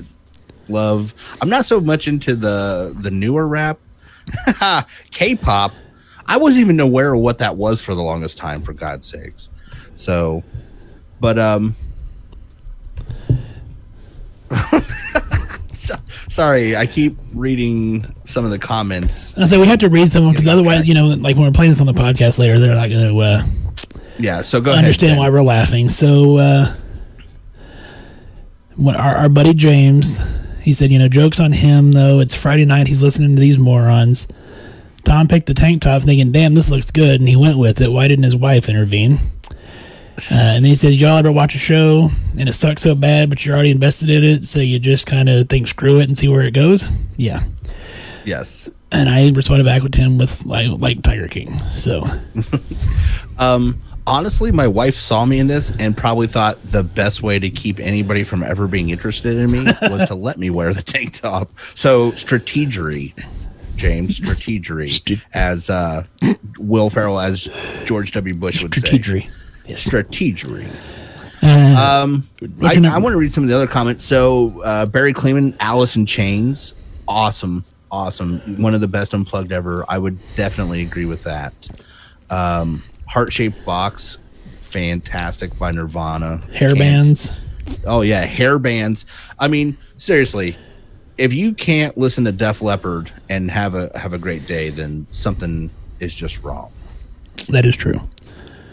love. 0.69 1.15
I'm 1.41 1.49
not 1.49 1.65
so 1.65 1.81
much 1.81 2.09
into 2.09 2.35
the 2.35 2.97
the 3.01 3.11
newer 3.11 3.47
rap, 3.47 3.79
K-pop. 5.11 5.73
I 6.27 6.37
wasn't 6.37 6.65
even 6.65 6.81
aware 6.81 7.15
of 7.15 7.21
what 7.21 7.39
that 7.39 7.57
was 7.57 7.81
for 7.81 7.95
the 7.95 8.03
longest 8.03 8.39
time. 8.39 8.63
For 8.63 8.73
God's 8.73 9.07
sakes, 9.07 9.49
so, 9.97 10.43
but 11.21 11.39
um. 11.39 11.77
so, 15.75 15.95
sorry, 16.31 16.75
I 16.75 16.87
keep 16.87 17.19
reading 17.35 18.15
some 18.25 18.47
of 18.47 18.51
the 18.51 18.59
comments. 18.59 19.37
I 19.37 19.45
say 19.45 19.59
we 19.59 19.67
have 19.67 19.81
to 19.81 19.91
read 19.91 20.11
some 20.11 20.31
because 20.31 20.49
otherwise, 20.49 20.87
you 20.87 20.95
know, 20.95 21.09
like 21.09 21.37
when 21.37 21.45
we're 21.45 21.53
playing 21.53 21.73
this 21.73 21.81
on 21.81 21.87
the 21.87 21.93
podcast 21.93 22.39
later, 22.39 22.59
they're 22.59 22.75
not 22.75 22.89
going 22.89 23.09
to 23.09 23.19
uh, 23.19 23.43
Yeah, 24.19 24.43
so 24.43 24.61
go 24.61 24.73
understand 24.73 25.13
ahead. 25.13 25.19
why 25.21 25.31
we're 25.31 25.43
laughing. 25.43 25.89
So, 25.89 26.37
uh, 26.39 26.75
when 28.77 28.97
our, 28.97 29.17
our 29.17 29.29
buddy 29.29 29.55
James, 29.55 30.21
he 30.63 30.73
said, 30.73 30.91
you 30.91 30.99
know, 30.99 31.09
jokes 31.09 31.41
on 31.41 31.53
him 31.53 31.93
though. 31.93 32.21
It's 32.21 32.35
Friday 32.35 32.65
night. 32.65 32.87
He's 32.87 33.03
listening 33.03 33.35
to 33.37 33.41
these 33.41 33.59
morons. 33.59 34.29
Tom 35.05 35.27
picked 35.29 35.47
the 35.47 35.55
tank 35.55 35.83
top, 35.83 36.03
thinking, 36.03 36.33
"Damn, 36.33 36.55
this 36.55 36.71
looks 36.71 36.91
good," 36.91 37.21
and 37.21 37.29
he 37.29 37.37
went 37.37 37.59
with 37.59 37.81
it. 37.81 37.91
Why 37.91 38.09
didn't 38.09 38.25
his 38.25 38.37
wife 38.37 38.69
intervene? 38.69 39.19
Uh, 40.31 40.35
and 40.35 40.65
then 40.65 40.71
he 40.71 40.75
says, 40.75 41.01
"Y'all 41.01 41.17
ever 41.17 41.31
watch 41.33 41.55
a 41.55 41.59
show 41.59 42.11
and 42.37 42.49
it 42.49 42.53
sucks 42.53 42.83
so 42.83 42.95
bad, 42.95 43.31
but 43.31 43.45
you're 43.47 43.55
already 43.55 43.71
invested 43.71 44.11
in 44.11 44.23
it, 44.25 44.45
so 44.45 44.59
you 44.61 44.79
just 44.79 45.07
kind 45.07 45.29
of 45.29 45.49
think, 45.49 45.69
screw 45.69 46.01
it, 46.01 46.09
and 46.09 46.19
see 46.19 46.29
where 46.29 46.43
it 46.43 46.53
goes." 46.53 46.89
Yeah. 47.17 47.43
Yes. 48.25 48.69
And 48.93 49.09
I 49.09 49.31
responded 49.31 49.65
back 49.65 49.83
with 49.83 49.95
him 49.95 50.19
with 50.19 50.45
like 50.45 50.69
like 50.79 51.03
Tiger 51.03 51.29
King. 51.29 51.59
So 51.69 52.05
Um, 53.39 53.81
honestly, 54.09 54.51
my 54.51 54.67
wife 54.67 54.95
saw 54.97 55.25
me 55.25 55.39
in 55.39 55.47
this 55.47 55.71
and 55.79 55.97
probably 55.97 56.27
thought 56.27 56.59
the 56.73 56.83
best 56.83 57.23
way 57.23 57.39
to 57.39 57.51
keep 57.51 57.79
anybody 57.79 58.25
from 58.25 58.43
ever 58.43 58.67
being 58.67 58.91
interested 58.91 59.37
in 59.37 59.51
me 59.53 59.65
was 59.83 60.09
to 60.09 60.15
let 60.15 60.39
me 60.39 60.51
wear 60.51 60.73
the 60.75 60.83
tank 60.83 61.13
top. 61.13 61.51
So 61.75 62.11
strategery, 62.13 63.13
James, 63.77 64.19
strategery, 64.19 65.21
as 65.35 65.69
uh, 65.71 66.05
Will 66.59 66.91
Ferrell, 66.91 67.21
as 67.21 67.49
George 67.85 68.13
W. 68.13 68.35
Bush 68.35 68.63
would 68.63 68.75
say. 68.75 68.81
strategery. 68.81 69.31
Strategery. 69.67 70.67
Uh, 71.43 72.03
Um, 72.03 72.25
I, 72.65 72.75
I- 72.75 72.99
want 72.99 73.13
to 73.13 73.19
read 73.19 73.33
some 73.33 73.45
of 73.45 73.49
the 73.51 73.55
other 73.55 73.67
comments. 73.69 74.03
So 74.03 74.63
uh, 74.63 74.87
Barry 74.87 75.13
Cleveland, 75.13 75.57
Alice 75.61 75.95
in 75.95 76.07
Chains, 76.07 76.73
awesome, 77.07 77.65
awesome. 77.93 78.41
One 78.61 78.75
of 78.75 78.81
the 78.81 78.89
best 78.89 79.13
unplugged 79.15 79.53
ever. 79.53 79.85
I 79.89 79.99
would 79.99 80.19
definitely 80.35 80.83
agree 80.83 81.05
with 81.05 81.23
that. 81.25 81.53
Um, 82.31 82.83
Heart 83.09 83.33
shaped 83.33 83.65
box, 83.65 84.19
fantastic 84.61 85.59
by 85.59 85.73
Nirvana. 85.73 86.39
Hair 86.53 86.69
Can't- 86.75 86.79
bands. 86.79 87.39
Oh 87.85 88.01
yeah, 88.03 88.25
hair 88.25 88.59
bands. 88.59 89.05
I 89.39 89.49
mean, 89.49 89.77
seriously, 89.99 90.57
if 91.19 91.33
you 91.33 91.53
can't 91.53 91.97
listen 91.99 92.25
to 92.25 92.33
Def 92.33 92.63
Leppard 92.63 93.11
and 93.29 93.51
have 93.51 93.75
a 93.75 93.91
have 93.99 94.13
a 94.15 94.19
great 94.19 94.47
day, 94.47 94.71
then 94.71 95.07
something 95.11 95.71
is 96.01 96.15
just 96.15 96.43
wrong. 96.43 96.71
That 97.49 97.67
is 97.67 97.77
true. 97.77 98.01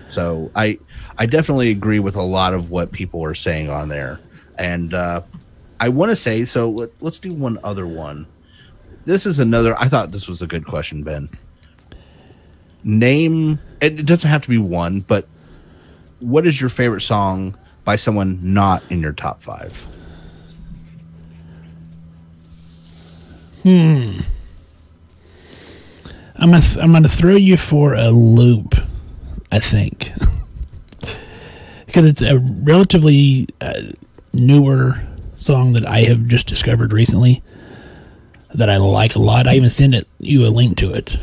So 0.10 0.50
I 0.56 0.80
I 1.18 1.26
definitely 1.26 1.72
agree 1.72 2.00
with 2.00 2.16
a 2.16 2.22
lot 2.22 2.54
of 2.54 2.72
what 2.72 2.92
people 2.92 3.24
are 3.24 3.36
saying 3.36 3.70
on 3.70 3.90
there, 3.90 4.20
and 4.58 4.94
uh, 4.94 5.22
I 5.80 5.90
want 5.90 6.12
to 6.12 6.16
say 6.16 6.46
so. 6.46 6.70
Let, 6.70 6.90
let's 7.02 7.20
do 7.20 7.34
one 7.34 7.58
other 7.64 7.88
one. 7.88 8.28
This 9.06 9.26
is 9.26 9.40
another. 9.40 9.78
I 9.80 9.90
thought 9.90 10.12
this 10.12 10.28
was 10.30 10.42
a 10.42 10.48
good 10.48 10.66
question, 10.66 11.04
Ben. 11.04 11.28
Name. 12.86 13.60
It 13.82 14.06
doesn't 14.06 14.30
have 14.30 14.44
to 14.44 14.50
be 14.50 14.58
one, 14.58 15.02
but 15.02 15.28
what 16.22 16.48
is 16.48 16.62
your 16.62 16.70
favorite 16.70 17.02
song 17.02 17.58
by 17.84 17.98
someone 17.98 18.40
not 18.42 18.82
in 18.90 19.02
your 19.02 19.12
top 19.12 19.44
five? 19.44 19.74
hmm 23.64 24.20
I'm 26.38 26.52
gonna 26.52 26.62
I'm 26.80 26.92
gonna 26.92 27.08
throw 27.10 27.36
you 27.36 27.58
for 27.58 27.96
a 27.96 28.10
loop. 28.12 28.76
I 29.52 29.60
think 29.60 30.12
because 31.86 32.06
it's 32.08 32.22
a 32.22 32.38
relatively 32.38 33.48
uh, 33.62 33.82
newer 34.34 35.02
song 35.38 35.74
that 35.74 35.86
I 35.88 36.02
have 36.02 36.28
just 36.28 36.46
discovered 36.48 36.94
recently 36.94 37.42
that 38.54 38.70
I 38.70 38.78
like 38.78 39.16
a 39.16 39.20
lot. 39.20 39.48
I 39.48 39.56
even 39.56 39.70
sent 39.70 39.96
it 39.96 40.08
you 40.20 40.46
a 40.46 40.50
link 40.50 40.78
to 40.78 40.94
it, 40.94 41.18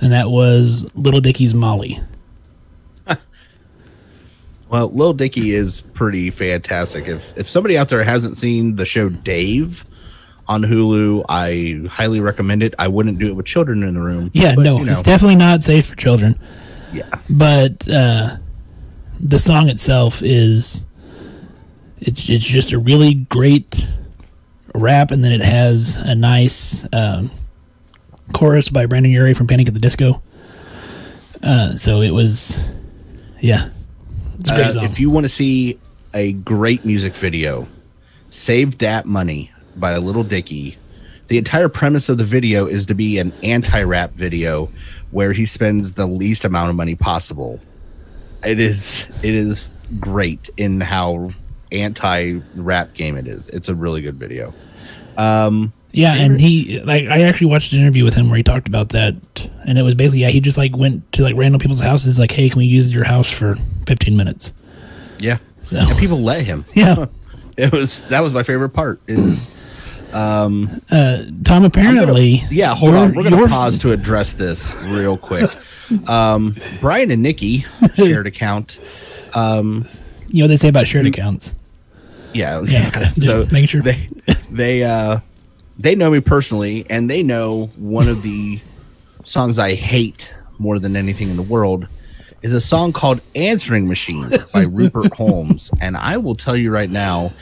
and 0.00 0.12
that 0.12 0.30
was 0.30 0.86
Lil 0.94 1.20
Dicky's 1.20 1.54
Molly. 1.54 2.00
Well, 4.70 4.88
Lil 4.92 5.14
Dicky 5.14 5.50
is 5.50 5.80
pretty 5.80 6.30
fantastic. 6.30 7.08
If 7.08 7.36
if 7.36 7.48
somebody 7.48 7.76
out 7.76 7.88
there 7.88 8.04
hasn't 8.04 8.36
seen 8.36 8.76
the 8.76 8.86
show 8.86 9.08
Dave 9.08 9.84
on 10.46 10.62
Hulu, 10.62 11.24
I 11.28 11.88
highly 11.88 12.20
recommend 12.20 12.62
it. 12.62 12.74
I 12.78 12.86
wouldn't 12.86 13.18
do 13.18 13.26
it 13.26 13.34
with 13.34 13.46
children 13.46 13.82
in 13.82 13.94
the 13.94 14.00
room. 14.00 14.30
Yeah, 14.32 14.54
but, 14.54 14.62
no, 14.62 14.78
you 14.78 14.84
know, 14.84 14.92
it's 14.92 15.02
definitely 15.02 15.34
not 15.34 15.64
safe 15.64 15.88
for 15.88 15.96
children. 15.96 16.38
yeah. 16.92 17.08
but 17.28 17.88
uh, 17.88 18.36
the 19.18 19.40
song 19.40 19.68
itself 19.68 20.22
is 20.22 20.84
it's 21.98 22.28
it's 22.28 22.44
just 22.44 22.70
a 22.70 22.78
really 22.78 23.14
great 23.14 23.88
rap, 24.72 25.10
and 25.10 25.24
then 25.24 25.32
it 25.32 25.42
has 25.42 25.96
a 25.96 26.14
nice 26.14 26.86
um, 26.92 27.30
chorus 28.32 28.68
by 28.68 28.86
Brendon 28.86 29.12
Urie 29.12 29.34
from 29.34 29.46
Panic 29.46 29.68
at 29.68 29.74
the 29.74 29.80
Disco. 29.80 30.22
Uh, 31.42 31.74
so 31.74 32.00
it 32.00 32.10
was, 32.10 32.62
yeah, 33.40 33.70
it's 34.38 34.50
great 34.50 34.76
Uh, 34.76 34.84
if 34.84 35.00
you 35.00 35.10
want 35.10 35.24
to 35.24 35.28
see 35.28 35.78
a 36.14 36.32
great 36.32 36.84
music 36.84 37.12
video, 37.14 37.66
Save 38.30 38.78
That 38.78 39.06
Money 39.06 39.50
by 39.76 39.92
a 39.92 40.00
Lil 40.00 40.22
Dicky. 40.22 40.76
The 41.28 41.38
entire 41.38 41.68
premise 41.68 42.08
of 42.08 42.18
the 42.18 42.24
video 42.24 42.66
is 42.66 42.86
to 42.86 42.94
be 42.94 43.18
an 43.18 43.32
anti-rap 43.42 44.12
video 44.12 44.68
where 45.12 45.32
he 45.32 45.46
spends 45.46 45.92
the 45.92 46.06
least 46.06 46.44
amount 46.44 46.70
of 46.70 46.76
money 46.76 46.94
possible. 46.94 47.60
It 48.44 48.58
is 48.58 49.08
it 49.22 49.34
is 49.34 49.68
great 49.98 50.50
in 50.56 50.80
how 50.80 51.30
anti-rap 51.72 52.94
game 52.94 53.16
it 53.16 53.26
is. 53.26 53.48
It's 53.48 53.68
a 53.68 53.74
really 53.74 54.02
good 54.02 54.16
video. 54.16 54.52
Yeah, 55.92 56.14
and 56.14 56.40
he 56.40 56.80
like 56.80 57.06
I 57.08 57.22
actually 57.22 57.48
watched 57.48 57.72
an 57.72 57.80
interview 57.80 58.04
with 58.04 58.14
him 58.14 58.28
where 58.28 58.36
he 58.36 58.42
talked 58.42 58.68
about 58.68 58.90
that, 58.90 59.14
and 59.66 59.78
it 59.78 59.82
was 59.82 59.94
basically 59.94 60.20
yeah 60.20 60.28
he 60.28 60.40
just 60.40 60.58
like 60.58 60.76
went 60.76 61.10
to 61.12 61.22
like 61.22 61.34
random 61.36 61.60
people's 61.60 61.80
houses 61.80 62.18
like 62.18 62.30
hey 62.32 62.48
can 62.48 62.58
we 62.58 62.66
use 62.66 62.92
your 62.94 63.04
house 63.04 63.30
for 63.30 63.56
fifteen 63.86 64.16
minutes? 64.16 64.52
Yeah. 65.18 65.38
So 65.62 65.76
And 65.78 65.98
people 65.98 66.20
let 66.20 66.42
him. 66.44 66.64
yeah. 66.74 67.06
It 67.56 67.72
was 67.72 68.02
that 68.04 68.20
was 68.20 68.32
my 68.32 68.42
favorite 68.42 68.70
part 68.70 69.00
is 69.06 69.50
Um, 70.12 70.80
uh, 70.90 71.18
Tom, 71.18 71.28
I'm 71.28 71.42
gonna- 71.44 71.66
apparently, 71.66 72.42
yeah, 72.50 72.74
hold 72.74 72.94
on. 72.94 73.08
We're 73.14 73.22
going 73.22 73.32
to 73.32 73.38
your- 73.38 73.48
pause 73.48 73.78
to 73.80 73.92
address 73.92 74.32
this 74.32 74.74
real 74.84 75.16
quick. 75.18 75.50
Um, 76.08 76.56
Brian 76.80 77.10
and 77.10 77.22
Nikki 77.22 77.66
shared 77.96 78.26
account. 78.26 78.78
Um, 79.34 79.86
You 80.28 80.38
know 80.38 80.44
what 80.44 80.48
they 80.48 80.56
say 80.56 80.68
about 80.68 80.86
shared 80.86 81.06
accounts. 81.06 81.54
Yeah, 82.32 82.62
Yeah, 82.62 82.88
okay. 82.88 83.06
Just 83.18 83.52
making 83.52 83.68
sure. 83.68 83.82
they 83.82 84.08
they 84.50 84.82
uh 84.84 85.18
they 85.80 85.94
know 85.94 86.10
me 86.10 86.20
personally, 86.20 86.84
and 86.90 87.08
they 87.08 87.22
know 87.22 87.70
one 87.76 88.08
of 88.08 88.22
the 88.22 88.60
songs 89.24 89.58
I 89.58 89.74
hate 89.74 90.32
more 90.58 90.78
than 90.78 90.94
anything 90.94 91.30
in 91.30 91.36
the 91.36 91.42
world 91.42 91.88
is 92.42 92.52
a 92.52 92.60
song 92.60 92.92
called 92.92 93.20
"Answering 93.34 93.88
Machine" 93.88 94.30
by 94.52 94.62
Rupert 94.68 95.14
Holmes. 95.14 95.70
And 95.80 95.96
I 95.96 96.18
will 96.18 96.34
tell 96.34 96.56
you 96.56 96.70
right 96.70 96.90
now, 96.90 97.32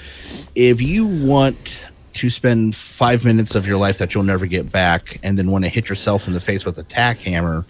if 0.54 0.80
you 0.80 1.06
want 1.06 1.80
to 2.14 2.30
spend 2.30 2.74
five 2.74 3.24
minutes 3.24 3.54
of 3.54 3.66
your 3.66 3.76
life 3.76 3.98
that 3.98 4.14
you'll 4.14 4.24
never 4.24 4.46
get 4.46 4.70
back, 4.70 5.18
and 5.22 5.36
then 5.36 5.50
want 5.50 5.64
to 5.64 5.68
hit 5.68 5.88
yourself 5.88 6.26
in 6.26 6.32
the 6.32 6.40
face 6.40 6.64
with 6.64 6.78
a 6.78 6.84
tack 6.84 7.18
hammer. 7.18 7.64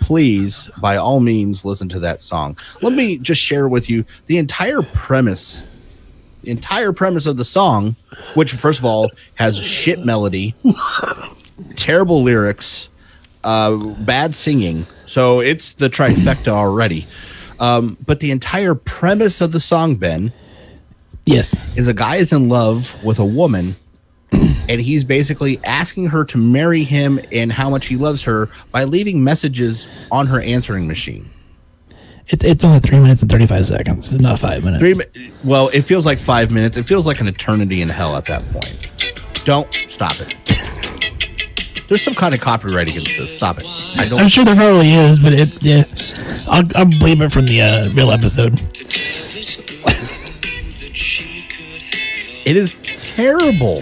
Please, 0.00 0.70
by 0.80 0.96
all 0.96 1.20
means, 1.20 1.62
listen 1.62 1.86
to 1.90 1.98
that 1.98 2.22
song. 2.22 2.56
Let 2.80 2.94
me 2.94 3.18
just 3.18 3.40
share 3.40 3.68
with 3.68 3.90
you 3.90 4.06
the 4.26 4.38
entire 4.38 4.80
premise 4.80 5.62
entire 6.44 6.92
premise 6.92 7.26
of 7.26 7.36
the 7.36 7.44
song, 7.44 7.96
which 8.34 8.52
first 8.54 8.78
of 8.78 8.84
all 8.84 9.10
has 9.34 9.58
a 9.58 9.62
shit 9.62 10.04
melody, 10.04 10.54
terrible 11.76 12.22
lyrics, 12.22 12.88
uh, 13.44 13.76
bad 13.76 14.34
singing. 14.34 14.86
So 15.06 15.40
it's 15.40 15.74
the 15.74 15.90
trifecta 15.90 16.48
already. 16.48 17.06
Um, 17.58 17.96
but 18.06 18.20
the 18.20 18.30
entire 18.30 18.74
premise 18.74 19.40
of 19.40 19.52
the 19.52 19.60
song, 19.60 19.96
Ben, 19.96 20.32
Yes. 21.26 21.54
is 21.76 21.86
a 21.88 21.94
guy 21.94 22.16
is 22.16 22.32
in 22.32 22.48
love 22.48 22.94
with 23.04 23.18
a 23.18 23.24
woman, 23.24 23.76
and 24.32 24.80
he's 24.80 25.04
basically 25.04 25.60
asking 25.64 26.06
her 26.06 26.24
to 26.24 26.38
marry 26.38 26.84
him 26.84 27.20
and 27.30 27.52
how 27.52 27.68
much 27.68 27.86
he 27.86 27.96
loves 27.96 28.22
her 28.22 28.48
by 28.72 28.84
leaving 28.84 29.22
messages 29.22 29.86
on 30.10 30.26
her 30.28 30.40
answering 30.40 30.86
machine. 30.88 31.28
It's 32.30 32.44
it's 32.44 32.62
only 32.64 32.78
three 32.80 32.98
minutes 32.98 33.22
and 33.22 33.30
thirty 33.30 33.46
five 33.46 33.66
seconds. 33.66 34.12
It's 34.12 34.22
not 34.22 34.38
five 34.38 34.62
minutes. 34.64 34.80
Three, 34.80 34.94
mi- 34.94 35.32
well, 35.44 35.68
it 35.68 35.82
feels 35.82 36.06
like 36.06 36.18
five 36.18 36.50
minutes. 36.50 36.76
It 36.76 36.84
feels 36.84 37.06
like 37.06 37.20
an 37.20 37.26
eternity 37.26 37.82
in 37.82 37.88
hell 37.88 38.16
at 38.16 38.24
that 38.26 38.42
point. 38.52 38.88
Don't 39.44 39.72
stop 39.88 40.12
it. 40.20 40.36
There's 41.88 42.02
some 42.02 42.14
kind 42.14 42.32
of 42.32 42.40
copyright 42.40 42.88
against 42.88 43.16
this. 43.18 43.34
Stop 43.34 43.58
it. 43.58 43.66
I 43.98 44.08
don't. 44.08 44.20
I'm 44.20 44.28
sure 44.28 44.44
there 44.44 44.54
probably 44.54 44.92
is, 44.94 45.18
but 45.18 45.32
it 45.32 45.62
yeah, 45.62 45.84
I'll 46.48 46.64
I'll 46.76 46.86
believe 46.86 47.20
it 47.20 47.32
from 47.32 47.46
the 47.46 47.60
uh, 47.62 47.88
real 47.94 48.10
episode. 48.12 48.60
It 52.46 52.56
is 52.56 52.78
terrible. 52.96 53.76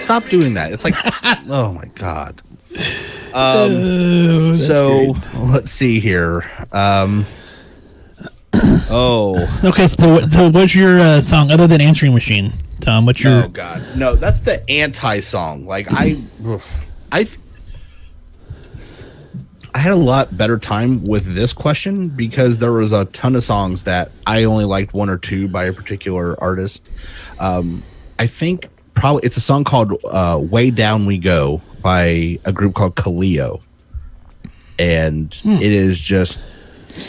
Stop 0.00 0.24
doing 0.24 0.54
that. 0.54 0.72
It's 0.72 0.84
like, 0.84 0.94
oh 1.50 1.72
my 1.72 1.84
god. 1.96 2.40
Oh, 3.34 4.52
that's 4.52 4.66
so 4.66 5.12
great. 5.14 5.34
let's 5.34 5.72
see 5.72 6.00
here. 6.00 6.48
Um. 6.72 7.26
Oh. 8.92 9.60
okay, 9.64 9.86
so 9.86 10.20
so 10.26 10.48
what's 10.50 10.74
your 10.74 10.98
uh, 11.00 11.20
song 11.20 11.50
other 11.50 11.66
than 11.66 11.80
Answering 11.80 12.12
Machine, 12.12 12.52
Tom? 12.80 13.06
What's 13.06 13.22
your 13.22 13.44
Oh 13.44 13.48
God, 13.48 13.82
no! 13.96 14.16
That's 14.16 14.40
the 14.40 14.68
anti 14.70 15.20
song. 15.20 15.66
Like 15.66 15.86
I. 15.90 16.16
I, 17.12 17.28
I 19.72 19.78
had 19.78 19.92
a 19.92 19.96
lot 19.96 20.36
better 20.36 20.58
time 20.58 21.04
with 21.04 21.34
this 21.34 21.52
question 21.52 22.08
because 22.08 22.58
there 22.58 22.72
was 22.72 22.90
a 22.92 23.04
ton 23.06 23.36
of 23.36 23.44
songs 23.44 23.84
that 23.84 24.10
I 24.26 24.44
only 24.44 24.64
liked 24.64 24.92
one 24.94 25.08
or 25.08 25.16
two 25.16 25.46
by 25.48 25.64
a 25.64 25.72
particular 25.72 26.38
artist. 26.42 26.88
Um, 27.38 27.82
I 28.18 28.26
think 28.26 28.68
probably 28.94 29.22
it's 29.24 29.36
a 29.36 29.40
song 29.40 29.62
called 29.64 29.92
uh, 30.04 30.38
"Way 30.42 30.70
Down 30.70 31.06
We 31.06 31.18
Go" 31.18 31.62
by 31.82 32.38
a 32.44 32.52
group 32.52 32.74
called 32.74 32.96
Kaleo, 32.96 33.60
and 34.78 35.40
it 35.44 35.62
is 35.72 36.00
just 36.00 36.38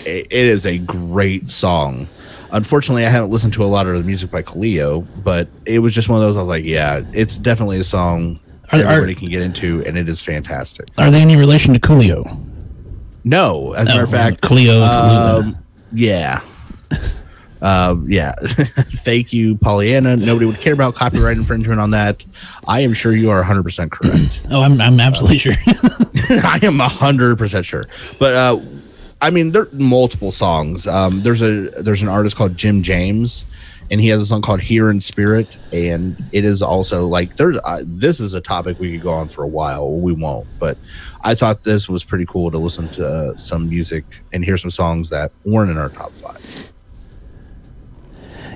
it 0.06 0.32
is 0.32 0.66
a 0.66 0.78
great 0.80 1.50
song. 1.50 2.08
Unfortunately, 2.52 3.06
I 3.06 3.10
haven't 3.10 3.30
listened 3.32 3.54
to 3.54 3.64
a 3.64 3.66
lot 3.68 3.88
of 3.88 3.94
the 3.96 4.04
music 4.04 4.30
by 4.32 4.44
Kaleo, 4.44 5.08
but 5.24 5.48
it 5.66 5.80
was 5.80 5.94
just 5.94 6.10
one 6.10 6.22
of 6.22 6.28
those. 6.28 6.36
I 6.36 6.40
was 6.40 6.50
like, 6.50 6.66
yeah, 6.66 7.02
it's 7.14 7.38
definitely 7.38 7.80
a 7.80 7.84
song 7.84 8.40
Are- 8.74 8.80
are- 8.80 8.86
everybody 8.86 9.16
can 9.16 9.30
get 9.30 9.42
into, 9.42 9.84
and 9.86 9.98
it 9.98 10.10
is 10.10 10.22
fantastic. 10.22 10.88
are 10.98 11.10
they 11.12 11.22
any 11.22 11.36
relation 11.38 11.74
to 11.74 11.80
Coolio? 11.80 12.46
No, 13.24 13.74
as 13.74 13.84
a 13.88 13.92
matter 13.92 14.04
of 14.04 14.10
Oh, 14.10 14.12
fact, 14.12 14.42
Kalula. 14.42 15.40
um, 15.42 15.58
yeah. 15.94 16.42
Um, 17.64 18.08
yeah. 18.10 18.34
Thank 18.42 19.34
you, 19.34 19.56
Pollyanna. 19.56 20.18
Nobody 20.18 20.48
would 20.48 20.58
care 20.60 20.74
about 20.74 20.96
copyright 20.96 21.38
infringement 21.38 21.80
on 21.80 21.92
that. 21.92 22.26
I 22.68 22.80
am 22.80 22.96
sure 22.96 23.14
you 23.14 23.30
are 23.30 23.44
100% 23.44 23.92
correct. 23.92 24.42
Oh, 24.50 24.62
I'm 24.64 24.82
I'm 24.82 25.00
absolutely 25.00 25.38
sure. 25.38 25.54
I 25.68 26.60
am 26.64 26.80
100% 26.80 27.64
sure. 27.64 27.84
But, 28.18 28.34
uh, 28.34 28.60
I 29.22 29.30
mean, 29.30 29.52
there 29.52 29.64
are 29.64 29.70
multiple 29.72 30.32
songs. 30.32 30.88
Um, 30.88 31.22
there's 31.22 31.42
a 31.42 31.70
there's 31.82 32.02
an 32.02 32.08
artist 32.08 32.36
called 32.36 32.58
Jim 32.58 32.82
James, 32.82 33.46
and 33.92 34.02
he 34.02 34.08
has 34.08 34.20
a 34.20 34.26
song 34.26 34.42
called 34.42 34.62
"Here 34.62 34.90
in 34.90 35.00
Spirit," 35.00 35.56
and 35.72 36.18
it 36.32 36.44
is 36.44 36.64
also 36.64 37.08
like 37.08 37.36
there's 37.36 37.58
uh, 37.58 37.84
this 37.86 38.20
is 38.20 38.34
a 38.34 38.42
topic 38.42 38.80
we 38.80 38.94
could 38.94 39.02
go 39.02 39.14
on 39.14 39.28
for 39.28 39.44
a 39.44 39.48
while. 39.48 39.92
We 39.92 40.12
won't, 40.12 40.48
but 40.60 40.78
I 41.22 41.36
thought 41.36 41.64
this 41.64 41.88
was 41.88 42.04
pretty 42.04 42.26
cool 42.26 42.50
to 42.50 42.58
listen 42.58 42.90
to 42.90 43.08
uh, 43.08 43.38
some 43.38 43.70
music 43.70 44.06
and 44.34 44.44
hear 44.44 44.58
some 44.58 44.72
songs 44.72 45.10
that 45.10 45.32
weren't 45.46 45.70
in 45.70 45.78
our 45.78 45.90
top 45.90 46.12
five. 46.14 46.74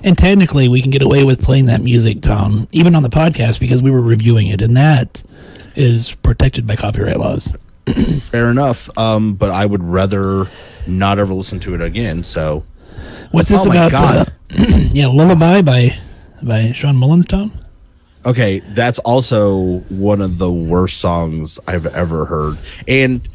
And 0.03 0.17
technically, 0.17 0.67
we 0.67 0.81
can 0.81 0.91
get 0.91 1.01
away 1.03 1.23
with 1.23 1.41
playing 1.41 1.65
that 1.65 1.81
music, 1.81 2.21
Tom, 2.21 2.67
even 2.71 2.95
on 2.95 3.03
the 3.03 3.09
podcast 3.09 3.59
because 3.59 3.83
we 3.83 3.91
were 3.91 4.01
reviewing 4.01 4.47
it, 4.47 4.61
and 4.61 4.75
that 4.77 5.23
is 5.75 6.15
protected 6.15 6.65
by 6.65 6.75
copyright 6.75 7.17
laws. 7.17 7.51
Fair 8.21 8.49
enough, 8.49 8.89
um, 8.97 9.33
but 9.35 9.51
I 9.51 9.65
would 9.65 9.83
rather 9.83 10.47
not 10.87 11.19
ever 11.19 11.33
listen 11.33 11.59
to 11.61 11.75
it 11.75 11.81
again. 11.81 12.23
So 12.23 12.63
What's 13.31 13.49
this 13.49 13.65
Oh 13.65 13.71
about? 13.71 13.91
God. 13.91 14.27
uh, 14.27 14.31
yeah, 14.93 15.07
"Lullaby" 15.07 15.61
by 15.61 15.97
by 16.41 16.71
Shawn 16.71 16.95
Mullins, 16.95 17.25
Tom. 17.25 17.51
Okay, 18.25 18.59
that's 18.59 18.97
also 18.99 19.79
one 19.89 20.21
of 20.21 20.37
the 20.39 20.51
worst 20.51 20.99
songs 20.99 21.59
I've 21.67 21.85
ever 21.85 22.25
heard. 22.25 22.57
And 22.87 23.27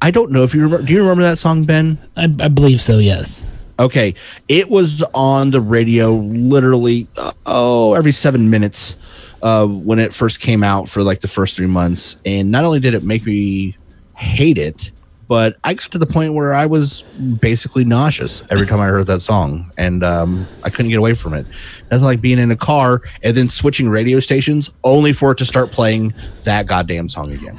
I 0.00 0.10
don't 0.10 0.32
know 0.32 0.42
if 0.42 0.54
you 0.54 0.62
remember. 0.62 0.84
Do 0.86 0.92
you 0.92 1.00
remember 1.02 1.22
that 1.22 1.38
song, 1.38 1.64
Ben? 1.64 1.98
I, 2.16 2.24
I 2.24 2.48
believe 2.48 2.82
so. 2.82 2.98
Yes. 2.98 3.46
Okay, 3.78 4.14
it 4.48 4.68
was 4.68 5.02
on 5.14 5.50
the 5.50 5.60
radio 5.60 6.14
literally 6.14 7.06
uh, 7.16 7.32
oh 7.46 7.94
every 7.94 8.12
seven 8.12 8.50
minutes 8.50 8.96
uh, 9.42 9.66
when 9.66 9.98
it 9.98 10.12
first 10.12 10.40
came 10.40 10.62
out 10.62 10.88
for 10.88 11.02
like 11.02 11.20
the 11.20 11.28
first 11.28 11.54
three 11.56 11.66
months, 11.66 12.16
and 12.24 12.50
not 12.50 12.64
only 12.64 12.80
did 12.80 12.94
it 12.94 13.02
make 13.04 13.24
me 13.24 13.76
hate 14.22 14.58
it, 14.58 14.92
but 15.28 15.56
I 15.64 15.74
got 15.74 15.90
to 15.92 15.98
the 15.98 16.06
point 16.06 16.34
where 16.34 16.54
I 16.54 16.66
was 16.66 17.02
basically 17.40 17.84
nauseous 17.84 18.42
every 18.50 18.66
time 18.66 18.80
I 18.80 18.86
heard 18.86 19.06
that 19.06 19.20
song, 19.20 19.70
and 19.76 20.02
um, 20.04 20.46
I 20.62 20.70
couldn't 20.70 20.90
get 20.90 20.98
away 20.98 21.14
from 21.14 21.34
it. 21.34 21.46
Nothing 21.90 22.04
like 22.04 22.20
being 22.20 22.38
in 22.38 22.50
a 22.50 22.56
car 22.56 23.02
and 23.22 23.36
then 23.36 23.48
switching 23.48 23.88
radio 23.88 24.20
stations 24.20 24.70
only 24.84 25.12
for 25.12 25.32
it 25.32 25.38
to 25.38 25.44
start 25.44 25.70
playing 25.70 26.14
that 26.44 26.66
goddamn 26.66 27.08
song 27.08 27.32
again. 27.32 27.58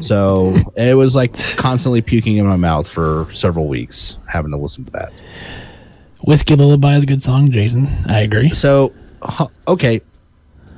So 0.00 0.56
it 0.76 0.94
was 0.94 1.14
like 1.14 1.34
constantly 1.56 2.02
puking 2.02 2.36
in 2.36 2.46
my 2.46 2.56
mouth 2.56 2.88
for 2.88 3.28
several 3.32 3.68
weeks, 3.68 4.16
having 4.28 4.50
to 4.50 4.56
listen 4.56 4.84
to 4.86 4.90
that. 4.92 5.12
Whiskey 6.24 6.56
Lullaby 6.56 6.96
is 6.96 7.04
a 7.04 7.06
good 7.06 7.22
song, 7.22 7.50
Jason. 7.50 7.88
I 8.06 8.20
agree. 8.20 8.50
So, 8.54 8.92
okay. 9.68 10.00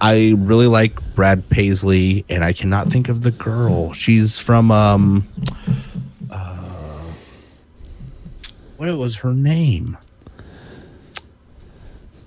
I 0.00 0.34
really 0.36 0.66
like 0.66 1.00
Brad 1.14 1.48
Paisley, 1.48 2.24
and 2.28 2.44
I 2.44 2.52
cannot 2.52 2.88
think 2.88 3.08
of 3.08 3.22
the 3.22 3.30
girl. 3.30 3.92
She's 3.92 4.38
from 4.38 4.70
um, 4.70 5.26
uh, 6.30 7.12
what 8.76 8.94
was 8.96 9.16
her 9.16 9.32
name? 9.32 9.96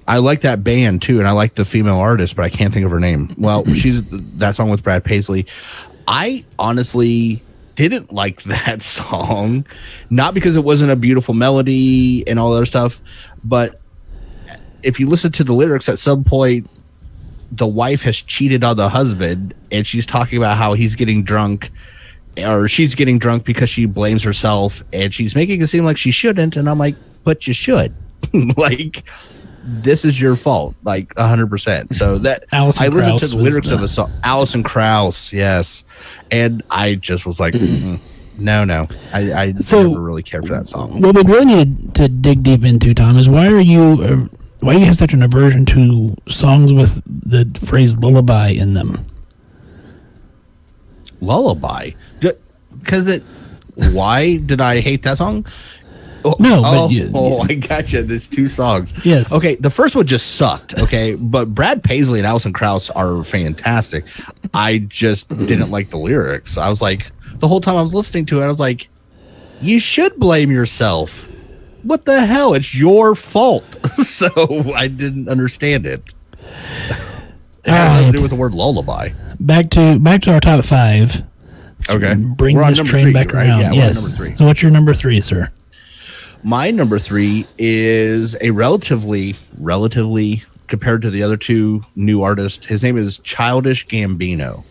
I 0.08 0.18
like 0.18 0.42
that 0.42 0.64
band 0.64 1.04
too, 1.04 1.20
and 1.20 1.28
I 1.28 1.32
like 1.32 1.54
the 1.54 1.66
female 1.66 1.98
artist, 1.98 2.36
but 2.36 2.44
I 2.44 2.50
can't 2.50 2.74
think 2.74 2.86
of 2.86 2.92
her 2.92 3.00
name. 3.00 3.36
Well, 3.38 3.64
she's 3.76 4.02
that 4.10 4.56
song 4.56 4.70
with 4.70 4.82
Brad 4.82 5.04
Paisley. 5.04 5.46
I 6.08 6.44
honestly 6.58 7.44
didn't 7.76 8.12
like 8.12 8.42
that 8.46 8.82
song, 8.82 9.66
not 10.10 10.34
because 10.34 10.56
it 10.56 10.64
wasn't 10.64 10.92
a 10.92 10.96
beautiful 10.96 11.36
melody 11.36 12.28
and 12.28 12.40
all 12.40 12.50
that 12.52 12.58
other 12.58 12.66
stuff, 12.66 13.00
but 13.44 13.80
if 14.82 15.00
you 15.00 15.08
listen 15.08 15.32
to 15.34 15.44
the 15.44 15.54
lyrics 15.54 15.88
at 15.90 16.00
some 16.00 16.24
point, 16.24 16.68
the 17.52 17.68
wife 17.68 18.02
has 18.04 18.18
cheated 18.22 18.64
on 18.64 18.78
the 18.78 18.90
husband, 18.90 19.54
and 19.72 19.86
she's 19.86 20.06
talking 20.06 20.38
about 20.38 20.58
how 20.58 20.74
he's 20.74 20.96
getting 20.96 21.24
drunk, 21.24 21.72
or 22.38 22.68
she's 22.70 22.96
getting 22.96 23.20
drunk 23.20 23.44
because 23.46 23.70
she 23.70 23.86
blames 23.86 24.24
herself, 24.24 24.84
and 24.94 25.14
she's 25.14 25.36
making 25.36 25.62
it 25.62 25.68
seem 25.68 25.84
like 25.86 25.98
she 25.98 26.12
shouldn't. 26.12 26.56
And 26.58 26.70
I'm 26.70 26.78
like, 26.78 26.96
but 27.24 27.48
you 27.48 27.54
should, 27.54 27.94
like. 28.58 29.04
This 29.72 30.04
is 30.06 30.20
your 30.20 30.36
fault, 30.38 30.74
like 30.84 31.16
hundred 31.18 31.48
percent. 31.50 31.94
So 31.94 32.18
that 32.20 32.46
Alison 32.54 32.86
I 32.86 32.88
listened 32.88 33.20
to 33.20 33.28
the 33.28 33.36
was 33.36 33.44
lyrics 33.52 33.68
of 33.68 33.80
the- 33.82 33.86
the 33.86 33.88
song. 33.90 34.12
Alison 34.24 34.64
Krauss, 34.64 35.32
yes, 35.34 35.84
and 36.32 36.64
I 36.72 36.96
just 36.96 37.26
was 37.26 37.40
like, 37.42 37.54
mm, 37.54 38.00
no, 38.40 38.64
no, 38.64 38.84
I, 39.14 39.34
I 39.34 39.54
So- 39.56 39.84
never 39.90 40.00
really 40.02 40.24
cared 40.24 40.48
for 40.48 40.54
that 40.54 40.66
song. 40.68 41.02
What 41.02 41.14
we 41.14 41.22
really 41.24 41.46
need 41.46 41.94
to 41.96 42.08
dig 42.08 42.42
deep 42.42 42.64
into, 42.64 42.94
Tom, 42.96 43.18
is 43.18 43.28
why 43.30 43.48
are 43.48 43.60
you 43.60 44.30
uh, 44.32 44.38
why 44.62 44.74
do 44.74 44.80
you 44.80 44.86
have 44.86 44.98
such 44.98 45.14
an 45.14 45.24
aversion 45.24 45.66
to 45.68 46.16
songs 46.28 46.74
with 46.74 47.02
the 47.06 47.50
phrase 47.66 47.98
lullaby 47.98 48.50
in 48.50 48.74
them? 48.74 49.06
lullaby? 51.22 51.92
Because 52.20 53.08
it 53.08 53.24
why 53.94 54.38
did 54.38 54.60
i 54.62 54.80
hate 54.80 55.04
that 55.04 55.18
song? 55.18 55.46
Oh, 56.26 56.36
No, 56.38 56.62
but 56.62 56.78
oh, 56.86 56.90
you- 56.90 57.12
oh 57.14 57.40
i 57.50 57.56
got 57.56 57.92
you 57.94 58.02
there's 58.04 58.28
two 58.28 58.48
songs. 58.48 58.94
Yes. 59.06 59.32
okay 59.32 59.56
the 59.56 59.70
first 59.70 59.96
one 59.96 60.06
just 60.06 60.36
sucked 60.36 60.82
okay? 60.82 61.16
But 61.16 61.54
brad 61.56 61.84
paisley 61.84 62.20
and 62.20 62.28
alison 62.28 62.54
krauss 62.54 62.90
are 62.90 63.24
fantastic. 63.24 64.06
I 64.54 64.80
just 64.80 65.30
didn't 65.30 65.72
like 65.72 65.90
the 65.92 65.98
lyrics. 65.98 66.58
I 66.58 66.70
was 66.70 66.82
like 66.82 67.12
the 67.40 67.48
whole 67.48 67.62
time 67.62 67.76
i 67.78 67.82
was 67.82 67.94
listening 67.94 68.26
to 68.26 68.42
it 68.42 68.46
i 68.46 68.48
was 68.50 68.60
like 68.60 68.90
you 69.62 69.80
should 69.80 70.16
blame 70.18 70.52
yourself 70.52 71.29
what 71.84 72.06
the 72.06 72.26
hell 72.26 72.54
it's 72.54 72.74
your 72.76 73.16
fault 73.16 73.64
so 74.04 74.74
i 74.74 74.88
didn't 74.88 75.28
understand 75.30 75.86
it 75.86 76.02
it 77.64 77.70
had 77.72 77.92
nothing 77.92 78.06
to 78.08 78.12
do 78.12 78.18
Alright. 78.18 78.22
with 78.22 78.30
the 78.32 78.36
word 78.38 78.54
lullaby 78.54 79.10
Back 79.42 79.70
to 79.72 79.98
back 80.00 80.22
to 80.24 80.34
our 80.34 80.42
top 80.42 80.66
five. 80.66 81.24
Let's 81.78 81.90
Okay. 81.92 82.14
bring 82.16 82.58
We're 82.58 82.68
this 82.70 82.80
train 82.80 83.06
three, 83.06 83.14
back 83.14 83.32
right? 83.34 83.48
around. 83.48 83.60
Yeah, 83.62 83.68
we're 83.68 83.72
on 83.72 83.74
yes. 83.78 84.02
number 84.04 84.18
three. 84.18 84.36
So 84.36 84.46
what's 84.46 84.62
your 84.62 84.70
number 84.72 84.94
three, 84.94 85.22
sir? 85.22 85.48
My 86.44 86.72
number 86.72 87.00
three 87.00 87.48
is 87.58 88.36
a 88.42 88.52
relatively, 88.52 89.38
relatively 89.58 90.44
compared 90.68 91.02
to 91.04 91.10
the 91.10 91.24
other 91.24 91.38
two 91.38 91.86
new 91.96 92.22
artists. 92.22 92.66
His 92.66 92.84
name 92.84 92.98
is 92.98 93.20
Childish 93.20 93.88
Gambino. 93.88 94.66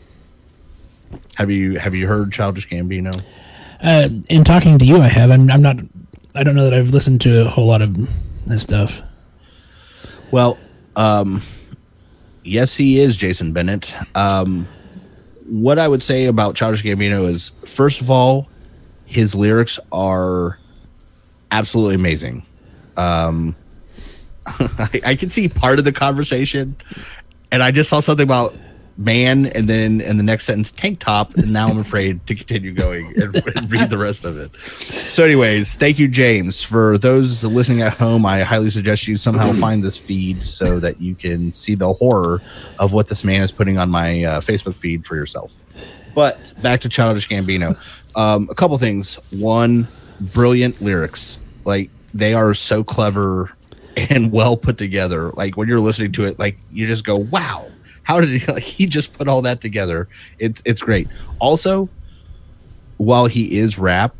Have 1.36 1.50
you 1.50 1.78
have 1.78 1.94
you 1.94 2.06
heard 2.06 2.30
Childish 2.30 2.68
Gambino? 2.68 3.18
Uh, 3.82 4.10
in 4.28 4.44
talking 4.44 4.78
to 4.78 4.84
you, 4.84 5.00
I 5.00 5.08
have. 5.08 5.30
I'm, 5.30 5.50
I'm 5.50 5.62
not. 5.62 5.76
I 6.38 6.44
don't 6.44 6.54
know 6.54 6.62
that 6.70 6.74
I've 6.74 6.90
listened 6.90 7.20
to 7.22 7.44
a 7.44 7.48
whole 7.48 7.66
lot 7.66 7.82
of 7.82 7.96
this 8.46 8.62
stuff. 8.62 9.02
Well, 10.30 10.56
um, 10.94 11.42
yes, 12.44 12.76
he 12.76 13.00
is 13.00 13.16
Jason 13.16 13.52
Bennett. 13.52 13.92
Um, 14.14 14.68
what 15.46 15.80
I 15.80 15.88
would 15.88 16.00
say 16.00 16.26
about 16.26 16.54
Childish 16.54 16.84
Gambino 16.84 17.28
is, 17.28 17.50
first 17.66 18.00
of 18.00 18.08
all, 18.08 18.48
his 19.04 19.34
lyrics 19.34 19.80
are 19.90 20.60
absolutely 21.50 21.96
amazing. 21.96 22.46
Um, 22.96 23.56
I, 24.46 25.00
I 25.06 25.16
can 25.16 25.30
see 25.30 25.48
part 25.48 25.80
of 25.80 25.84
the 25.84 25.92
conversation, 25.92 26.76
and 27.50 27.64
I 27.64 27.72
just 27.72 27.90
saw 27.90 27.98
something 27.98 28.22
about 28.22 28.54
man, 28.98 29.46
and 29.46 29.68
then 29.68 30.00
in 30.00 30.16
the 30.16 30.22
next 30.22 30.44
sentence, 30.44 30.72
tank 30.72 30.98
top, 30.98 31.34
and 31.36 31.52
now 31.52 31.68
I'm 31.68 31.78
afraid 31.78 32.26
to 32.26 32.34
continue 32.34 32.72
going 32.72 33.06
and, 33.20 33.36
and 33.56 33.70
read 33.70 33.90
the 33.90 33.96
rest 33.96 34.24
of 34.24 34.36
it. 34.36 34.54
So, 34.56 35.24
anyways, 35.24 35.76
thank 35.76 35.98
you, 35.98 36.08
James. 36.08 36.64
For 36.64 36.98
those 36.98 37.44
listening 37.44 37.80
at 37.82 37.94
home, 37.94 38.26
I 38.26 38.42
highly 38.42 38.70
suggest 38.70 39.06
you 39.06 39.16
somehow 39.16 39.52
find 39.60 39.82
this 39.82 39.96
feed 39.96 40.42
so 40.42 40.80
that 40.80 41.00
you 41.00 41.14
can 41.14 41.52
see 41.52 41.76
the 41.76 41.92
horror 41.92 42.42
of 42.78 42.92
what 42.92 43.08
this 43.08 43.22
man 43.22 43.42
is 43.42 43.52
putting 43.52 43.78
on 43.78 43.88
my 43.88 44.24
uh, 44.24 44.40
Facebook 44.40 44.74
feed 44.74 45.06
for 45.06 45.14
yourself. 45.14 45.62
But 46.14 46.52
back 46.60 46.80
to 46.80 46.88
Childish 46.88 47.28
Gambino. 47.28 47.78
Um, 48.16 48.48
a 48.50 48.54
couple 48.54 48.76
things. 48.78 49.14
One, 49.30 49.86
brilliant 50.20 50.82
lyrics. 50.82 51.38
Like 51.64 51.90
they 52.12 52.34
are 52.34 52.52
so 52.54 52.82
clever 52.82 53.52
and 53.96 54.32
well 54.32 54.56
put 54.56 54.78
together. 54.78 55.30
Like 55.30 55.56
when 55.56 55.68
you're 55.68 55.78
listening 55.78 56.12
to 56.12 56.24
it, 56.24 56.38
like 56.38 56.58
you 56.72 56.88
just 56.88 57.04
go, 57.04 57.16
"Wow, 57.16 57.70
how 58.08 58.20
did 58.20 58.30
he? 58.30 58.44
Like 58.52 58.62
he 58.62 58.86
just 58.86 59.12
put 59.12 59.28
all 59.28 59.42
that 59.42 59.60
together." 59.60 60.08
It's 60.38 60.62
it's 60.64 60.80
great. 60.80 61.06
Also, 61.38 61.88
while 62.96 63.26
he 63.26 63.58
is 63.58 63.78
rap, 63.78 64.16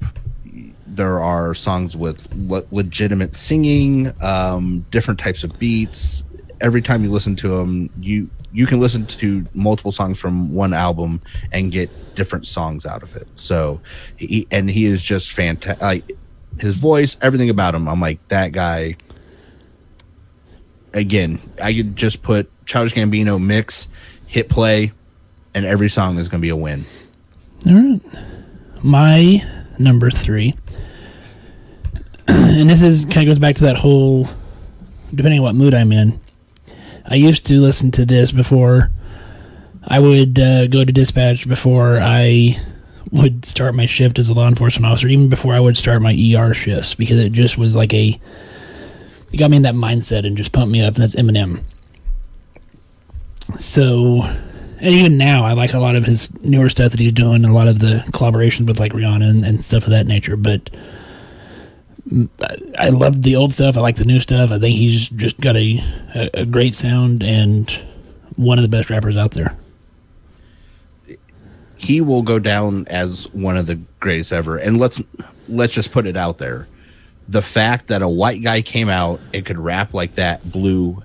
there 0.86 1.20
are 1.20 1.54
songs 1.54 1.96
with 1.96 2.28
le- 2.34 2.64
legitimate 2.70 3.34
singing, 3.34 4.12
um, 4.22 4.84
different 4.90 5.18
types 5.18 5.42
of 5.42 5.58
beats. 5.58 6.22
Every 6.60 6.82
time 6.82 7.02
you 7.04 7.10
listen 7.10 7.34
to 7.36 7.56
him, 7.56 7.90
you 8.00 8.28
you 8.52 8.66
can 8.66 8.80
listen 8.80 9.06
to 9.06 9.44
multiple 9.54 9.92
songs 9.92 10.18
from 10.18 10.54
one 10.54 10.72
album 10.72 11.20
and 11.52 11.70
get 11.70 11.90
different 12.14 12.46
songs 12.46 12.86
out 12.86 13.02
of 13.02 13.14
it. 13.16 13.28
So, 13.36 13.80
he 14.16 14.46
and 14.50 14.68
he 14.70 14.86
is 14.86 15.02
just 15.02 15.32
fantastic. 15.32 15.82
Like, 15.82 16.16
his 16.58 16.74
voice, 16.74 17.16
everything 17.20 17.50
about 17.50 17.74
him. 17.74 17.88
I'm 17.88 18.00
like 18.00 18.26
that 18.28 18.52
guy. 18.52 18.96
Again, 20.92 21.38
I 21.62 21.74
could 21.74 21.96
just 21.96 22.22
put 22.22 22.50
Childish 22.66 22.94
Gambino 22.94 23.42
mix, 23.42 23.88
hit 24.26 24.48
play, 24.48 24.92
and 25.54 25.64
every 25.64 25.88
song 25.88 26.18
is 26.18 26.28
going 26.28 26.40
to 26.40 26.42
be 26.42 26.48
a 26.50 26.56
win. 26.56 26.84
All 27.66 27.74
right. 27.74 28.00
My 28.82 29.44
number 29.78 30.10
three, 30.10 30.54
and 32.28 32.70
this 32.70 32.82
is 32.82 33.04
kind 33.04 33.18
of 33.18 33.26
goes 33.26 33.38
back 33.38 33.56
to 33.56 33.64
that 33.64 33.76
whole, 33.76 34.28
depending 35.14 35.40
on 35.40 35.44
what 35.44 35.54
mood 35.54 35.74
I'm 35.74 35.92
in. 35.92 36.20
I 37.06 37.14
used 37.14 37.46
to 37.46 37.60
listen 37.60 37.90
to 37.92 38.04
this 38.04 38.32
before 38.32 38.90
I 39.86 39.98
would 39.98 40.38
uh, 40.38 40.66
go 40.66 40.84
to 40.84 40.92
dispatch, 40.92 41.48
before 41.48 41.98
I 41.98 42.58
would 43.10 43.44
start 43.46 43.74
my 43.74 43.86
shift 43.86 44.18
as 44.18 44.28
a 44.28 44.34
law 44.34 44.46
enforcement 44.46 44.90
officer, 44.90 45.08
even 45.08 45.28
before 45.28 45.54
I 45.54 45.60
would 45.60 45.76
start 45.76 46.02
my 46.02 46.12
ER 46.12 46.52
shifts, 46.52 46.94
because 46.94 47.18
it 47.18 47.32
just 47.32 47.56
was 47.56 47.74
like 47.74 47.94
a 47.94 48.20
he 49.30 49.36
got 49.36 49.50
me 49.50 49.56
in 49.56 49.62
that 49.62 49.74
mindset 49.74 50.26
and 50.26 50.36
just 50.36 50.52
pumped 50.52 50.70
me 50.72 50.80
up, 50.82 50.94
and 50.94 51.02
that's 51.02 51.14
Eminem. 51.14 51.62
So, 53.58 54.22
and 54.22 54.86
even 54.86 55.18
now, 55.18 55.44
I 55.44 55.52
like 55.52 55.74
a 55.74 55.78
lot 55.78 55.96
of 55.96 56.04
his 56.04 56.32
newer 56.44 56.68
stuff 56.68 56.92
that 56.92 57.00
he's 57.00 57.12
doing, 57.12 57.44
a 57.44 57.52
lot 57.52 57.68
of 57.68 57.78
the 57.78 58.04
collaborations 58.10 58.66
with 58.66 58.78
like 58.78 58.92
Rihanna 58.92 59.28
and, 59.28 59.44
and 59.44 59.64
stuff 59.64 59.84
of 59.84 59.90
that 59.90 60.06
nature. 60.06 60.36
But 60.36 60.70
I, 62.42 62.56
I 62.78 62.88
love 62.90 63.22
the 63.22 63.36
old 63.36 63.52
stuff. 63.52 63.76
I 63.76 63.80
like 63.80 63.96
the 63.96 64.04
new 64.04 64.20
stuff. 64.20 64.50
I 64.50 64.58
think 64.58 64.76
he's 64.76 65.08
just 65.08 65.38
got 65.40 65.56
a, 65.56 65.82
a, 66.14 66.30
a 66.40 66.44
great 66.46 66.74
sound 66.74 67.22
and 67.22 67.70
one 68.36 68.58
of 68.58 68.62
the 68.62 68.68
best 68.68 68.90
rappers 68.90 69.16
out 69.16 69.32
there. 69.32 69.56
he 71.78 72.00
will 72.00 72.22
go 72.22 72.38
down 72.38 72.86
as 72.88 73.32
one 73.32 73.56
of 73.56 73.66
the 73.66 73.76
greatest 74.00 74.32
ever. 74.32 74.56
And 74.58 74.78
let's 74.78 75.00
let's 75.48 75.72
just 75.72 75.92
put 75.92 76.06
it 76.06 76.16
out 76.16 76.38
there. 76.38 76.66
The 77.28 77.42
fact 77.42 77.88
that 77.88 78.02
a 78.02 78.08
white 78.08 78.42
guy 78.42 78.62
came 78.62 78.88
out 78.88 79.20
and 79.34 79.44
could 79.44 79.58
rap 79.58 79.92
like 79.92 80.14
that 80.14 80.50
blew 80.50 81.02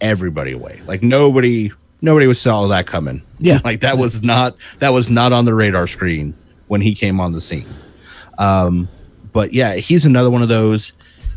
everybody 0.00 0.52
away. 0.52 0.80
Like 0.86 1.02
nobody 1.02 1.72
nobody 2.00 2.26
was 2.26 2.40
saw 2.40 2.66
that 2.68 2.86
coming. 2.86 3.22
Yeah. 3.38 3.60
Like 3.64 3.80
that 3.80 3.98
was 3.98 4.22
not 4.22 4.56
that 4.78 4.90
was 4.90 5.08
not 5.08 5.32
on 5.32 5.44
the 5.44 5.54
radar 5.54 5.86
screen 5.86 6.34
when 6.68 6.80
he 6.80 6.94
came 6.94 7.20
on 7.20 7.32
the 7.32 7.40
scene. 7.40 7.66
Um 8.38 8.88
but 9.32 9.52
yeah, 9.52 9.74
he's 9.74 10.06
another 10.06 10.30
one 10.30 10.42
of 10.42 10.48
those. 10.48 10.92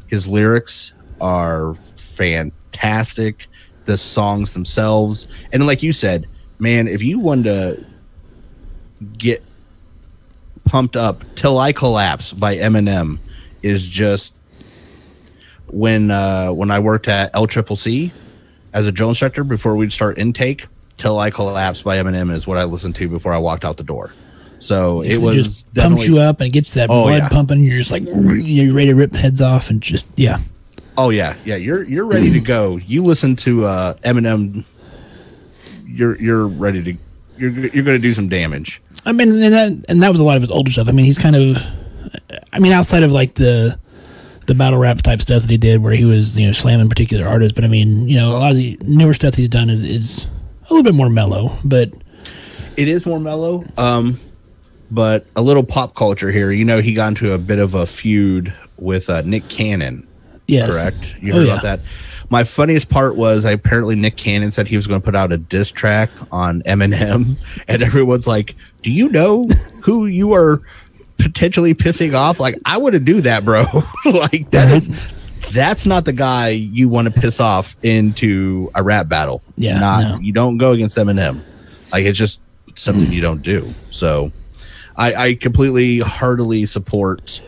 His 0.07 0.27
lyrics 0.27 0.93
are 1.19 1.75
fantastic. 1.97 3.47
The 3.85 3.97
songs 3.97 4.53
themselves, 4.53 5.27
and 5.51 5.65
like 5.65 5.83
you 5.83 5.91
said, 5.91 6.27
man, 6.59 6.87
if 6.87 7.01
you 7.01 7.19
wanted 7.19 7.43
to 7.43 7.85
get 9.17 9.43
pumped 10.65 10.95
up 10.95 11.23
till 11.35 11.57
I 11.57 11.73
collapse 11.73 12.31
by 12.31 12.55
Eminem 12.55 13.17
is 13.63 13.87
just 13.87 14.33
when 15.67 16.09
uh 16.11 16.49
when 16.51 16.71
I 16.71 16.79
worked 16.79 17.07
at 17.07 17.31
L 17.33 17.47
Triple 17.47 17.75
C 17.75 18.11
as 18.73 18.85
a 18.87 18.91
drill 18.91 19.09
instructor 19.09 19.43
before 19.43 19.75
we'd 19.75 19.93
start 19.93 20.17
intake. 20.17 20.67
Till 20.97 21.17
I 21.17 21.29
collapse 21.31 21.81
by 21.81 21.95
Eminem 21.97 22.29
is 22.33 22.45
what 22.45 22.57
I 22.57 22.65
listened 22.65 22.93
to 22.97 23.07
before 23.07 23.31
I 23.33 23.37
walked 23.37 23.63
out 23.63 23.77
the 23.77 23.83
door. 23.85 24.11
So 24.59 24.99
it 25.01 25.13
It 25.13 25.21
was 25.21 25.33
just 25.35 25.73
pumps 25.73 26.05
you 26.05 26.19
up 26.19 26.41
and 26.41 26.47
it 26.47 26.51
gets 26.51 26.73
that 26.73 26.89
Oh, 26.89 27.03
blood 27.05 27.19
yeah. 27.23 27.29
pumping. 27.29 27.63
You're 27.63 27.77
just 27.77 27.91
like 27.91 28.03
you're 28.03 28.73
ready 28.73 28.87
to 28.87 28.95
rip 28.95 29.15
heads 29.15 29.41
off 29.41 29.69
and 29.69 29.81
just 29.81 30.05
yeah. 30.17 30.39
Oh 30.97 31.09
yeah, 31.11 31.35
yeah. 31.45 31.55
You're 31.55 31.83
you're 31.83 32.03
ready 32.03 32.33
to 32.33 32.41
go. 32.41 32.75
You 32.75 33.05
listen 33.05 33.37
to 33.37 33.63
uh, 33.63 33.93
Eminem. 34.03 34.65
You're 35.87 36.17
you're 36.21 36.47
ready 36.47 36.83
to. 36.83 36.97
You're 37.37 37.51
you're 37.51 37.83
going 37.85 37.95
to 37.95 37.99
do 37.99 38.13
some 38.13 38.27
damage. 38.27 38.81
I 39.05 39.13
mean, 39.13 39.41
and 39.41 39.53
that 39.53 39.85
and 39.89 40.03
that 40.03 40.11
was 40.11 40.19
a 40.19 40.25
lot 40.25 40.35
of 40.35 40.41
his 40.41 40.51
older 40.51 40.69
stuff. 40.69 40.89
I 40.89 40.91
mean, 40.91 41.05
he's 41.05 41.17
kind 41.17 41.37
of, 41.37 41.57
I 42.53 42.59
mean, 42.59 42.71
outside 42.71 43.03
of 43.03 43.11
like 43.11 43.35
the 43.35 43.77
the 44.47 44.55
battle 44.55 44.79
rap 44.79 45.01
type 45.01 45.21
stuff 45.21 45.43
that 45.43 45.49
he 45.51 45.57
did, 45.57 45.81
where 45.83 45.93
he 45.93 46.05
was 46.05 46.37
you 46.37 46.45
know 46.45 46.51
slamming 46.51 46.89
particular 46.89 47.27
artists. 47.27 47.53
But 47.55 47.63
I 47.63 47.67
mean, 47.67 48.07
you 48.07 48.17
know, 48.17 48.29
a 48.29 48.37
lot 48.39 48.51
of 48.51 48.57
the 48.57 48.77
newer 48.81 49.13
stuff 49.13 49.35
he's 49.35 49.49
done 49.49 49.69
is, 49.69 49.81
is 49.81 50.25
a 50.69 50.73
little 50.73 50.83
bit 50.83 50.95
more 50.95 51.09
mellow. 51.09 51.51
But 51.63 51.91
It 52.77 52.87
is 52.87 53.05
more 53.05 53.19
mellow. 53.19 53.63
Um, 53.77 54.19
but 54.91 55.25
a 55.35 55.41
little 55.41 55.63
pop 55.63 55.95
culture 55.95 56.31
here. 56.31 56.51
You 56.51 56.65
know, 56.65 56.81
he 56.81 56.93
got 56.93 57.09
into 57.09 57.33
a 57.33 57.37
bit 57.37 57.59
of 57.59 57.75
a 57.75 57.85
feud 57.85 58.53
with 58.77 59.09
uh, 59.09 59.21
Nick 59.21 59.47
Cannon. 59.49 60.07
yes, 60.47 60.71
Correct. 60.71 61.15
You 61.21 61.33
Oh, 61.33 61.35
heard 61.37 61.47
yeah. 61.47 61.53
about 61.53 61.63
that. 61.63 61.79
My 62.31 62.43
funniest 62.43 62.89
part 62.89 63.15
was 63.15 63.43
I, 63.43 63.51
apparently 63.51 63.95
Nick 63.95 64.15
Cannon 64.15 64.51
said 64.51 64.67
he 64.67 64.75
was 64.75 64.85
going 64.85 65.01
to 65.01 65.03
put 65.05 65.15
out 65.15 65.31
a 65.31 65.37
diss 65.37 65.71
track 65.71 66.09
on 66.31 66.61
Eminem, 66.63 67.35
and 67.67 67.81
everyone's 67.83 68.27
like, 68.27 68.55
"Do 68.83 68.91
you 68.91 69.09
know 69.09 69.43
who 69.83 70.05
you 70.05 70.33
are 70.33 70.61
potentially 71.19 71.73
pissing 71.75 72.13
off?" 72.15 72.39
Like, 72.39 72.57
I 72.65 72.77
wouldn't 72.77 73.05
do 73.05 73.21
that, 73.21 73.45
bro. 73.45 73.65
like 74.05 74.49
that 74.51 74.65
Right. 74.65 74.75
is 74.77 74.89
that's 75.51 75.85
not 75.85 76.05
the 76.05 76.13
guy 76.13 76.49
you 76.49 76.89
want 76.89 77.11
to 77.13 77.19
piss 77.19 77.39
off 77.39 77.75
into 77.83 78.71
a 78.75 78.81
rap 78.83 79.07
battle. 79.07 79.41
Yeah, 79.57 79.79
not 79.79 80.01
no. 80.03 80.19
you 80.19 80.31
don't 80.33 80.57
go 80.57 80.71
against 80.73 80.97
Eminem. 80.97 81.41
Like 81.91 82.05
it's 82.05 82.17
just 82.17 82.39
something 82.75 83.11
you 83.11 83.21
don't 83.21 83.41
do. 83.41 83.73
So, 83.91 84.31
I, 84.95 85.13
I 85.27 85.33
completely 85.35 85.99
heartily 85.99 86.65
support 86.67 87.41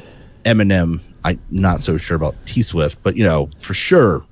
Eminem. 0.46 1.02
I'm 1.24 1.40
not 1.52 1.84
so 1.84 1.98
sure 1.98 2.16
about 2.18 2.36
T 2.48 2.64
Swift, 2.64 2.98
but 3.04 3.16
you 3.16 3.24
know 3.24 3.50
for 3.60 3.76
sure, 3.76 4.26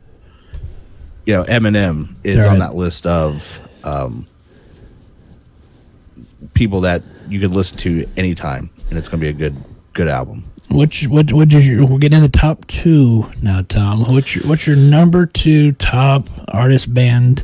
you 1.27 1.33
know 1.35 1.43
Eminem 1.43 2.15
is 2.23 2.37
all 2.37 2.49
on 2.49 2.59
that 2.59 2.73
list 2.73 3.05
of 3.05 3.59
um, 3.83 4.25
people 6.53 6.81
that 6.81 7.03
you 7.27 7.39
could 7.39 7.51
listen 7.51 7.77
to 7.79 8.07
anytime, 8.17 8.69
and 8.89 8.97
it's 8.97 9.07
going 9.07 9.19
to 9.19 9.25
be 9.25 9.29
a 9.29 9.33
good 9.33 9.55
good 9.93 10.07
album. 10.07 10.43
Which 10.69 11.07
what 11.07 11.33
what 11.33 11.51
is 11.51 11.67
your? 11.67 11.85
We're 11.85 11.97
getting 11.97 12.17
in 12.17 12.23
the 12.23 12.29
top 12.29 12.65
two 12.67 13.29
now, 13.41 13.63
Tom. 13.63 14.01
What's 14.11 14.35
your 14.35 14.47
what's 14.47 14.67
your 14.67 14.75
number 14.75 15.25
two 15.25 15.71
top 15.73 16.29
artist 16.49 16.93
band 16.93 17.43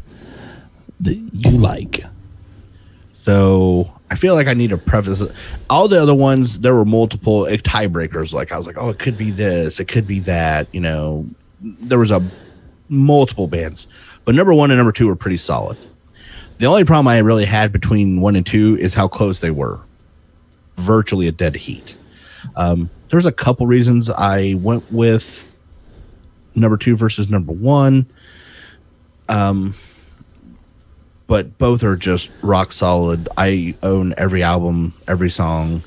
that 0.99 1.15
you 1.15 1.51
like? 1.51 2.03
So 3.23 3.91
I 4.11 4.15
feel 4.15 4.35
like 4.35 4.47
I 4.47 4.53
need 4.53 4.69
to 4.69 4.77
preface 4.77 5.21
it. 5.21 5.31
all 5.69 5.87
the 5.87 6.01
other 6.01 6.13
ones. 6.13 6.59
There 6.59 6.75
were 6.75 6.85
multiple 6.85 7.45
tiebreakers. 7.45 8.33
Like 8.33 8.51
I 8.51 8.57
was 8.57 8.67
like, 8.67 8.77
oh, 8.77 8.89
it 8.89 8.99
could 8.99 9.17
be 9.17 9.31
this, 9.31 9.79
it 9.79 9.85
could 9.85 10.05
be 10.05 10.19
that. 10.21 10.67
You 10.71 10.81
know, 10.81 11.27
there 11.61 11.97
was 11.97 12.11
a 12.11 12.23
multiple 12.87 13.47
bands, 13.47 13.87
but 14.23 14.35
number 14.35 14.53
one 14.53 14.69
and 14.69 14.77
number 14.77 14.91
two 14.91 15.07
were 15.07 15.15
pretty 15.15 15.37
solid. 15.37 15.77
The 16.59 16.67
only 16.67 16.85
problem 16.85 17.07
I 17.07 17.17
really 17.17 17.45
had 17.45 17.71
between 17.71 18.21
one 18.21 18.35
and 18.35 18.45
two 18.45 18.77
is 18.79 18.93
how 18.93 19.07
close 19.07 19.41
they 19.41 19.51
were, 19.51 19.79
virtually 20.77 21.27
a 21.27 21.31
dead 21.31 21.55
heat. 21.55 21.97
Um, 22.55 22.89
there 23.09 23.17
was 23.17 23.25
a 23.25 23.31
couple 23.31 23.67
reasons 23.67 24.09
I 24.09 24.55
went 24.55 24.91
with 24.91 25.55
number 26.55 26.77
two 26.77 26.95
versus 26.95 27.29
number 27.29 27.51
one. 27.51 28.05
Um, 29.27 29.73
but 31.27 31.57
both 31.57 31.83
are 31.83 31.95
just 31.95 32.29
rock 32.41 32.71
solid. 32.71 33.27
I 33.37 33.75
own 33.81 34.13
every 34.17 34.43
album, 34.43 34.93
every 35.07 35.29
song. 35.29 35.83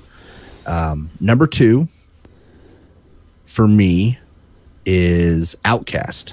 Um, 0.67 1.11
number 1.21 1.47
two 1.47 1.89
for 3.47 3.69
me 3.69 4.19
is 4.85 5.57
OutKast. 5.65 6.33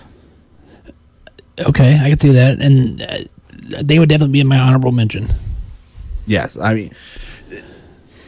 Okay, 1.60 2.00
I 2.02 2.10
can 2.10 2.20
see 2.20 2.32
that, 2.34 2.62
and 2.62 3.02
uh, 3.02 3.18
they 3.82 4.00
would 4.00 4.10
definitely 4.10 4.34
be 4.34 4.40
in 4.42 4.48
my 4.48 4.60
honorable 4.60 4.92
mention. 4.92 5.28
Yes, 6.26 6.58
I 6.58 6.74
mean, 6.74 6.94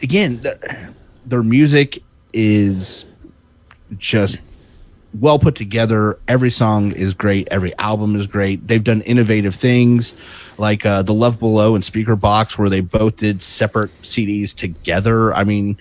again, 0.02 0.38
their, 0.38 0.90
their 1.26 1.42
music 1.42 2.02
is 2.32 3.04
just 3.96 4.40
well 5.18 5.38
put 5.38 5.54
together. 5.54 6.18
Every 6.28 6.50
song 6.50 6.92
is 6.92 7.14
great. 7.14 7.48
Every 7.50 7.76
album 7.78 8.16
is 8.16 8.26
great. 8.26 8.66
They've 8.66 8.82
done 8.82 9.02
innovative 9.02 9.54
things 9.54 10.14
like 10.58 10.84
uh, 10.84 11.02
the 11.02 11.14
Love 11.14 11.38
Below 11.38 11.74
and 11.74 11.84
Speakerboxxx, 11.84 12.58
where 12.58 12.68
they 12.68 12.80
both 12.80 13.16
did 13.16 13.42
separate 13.42 13.90
CDs 14.02 14.54
together. 14.54 15.34
I 15.34 15.44
mean, 15.44 15.78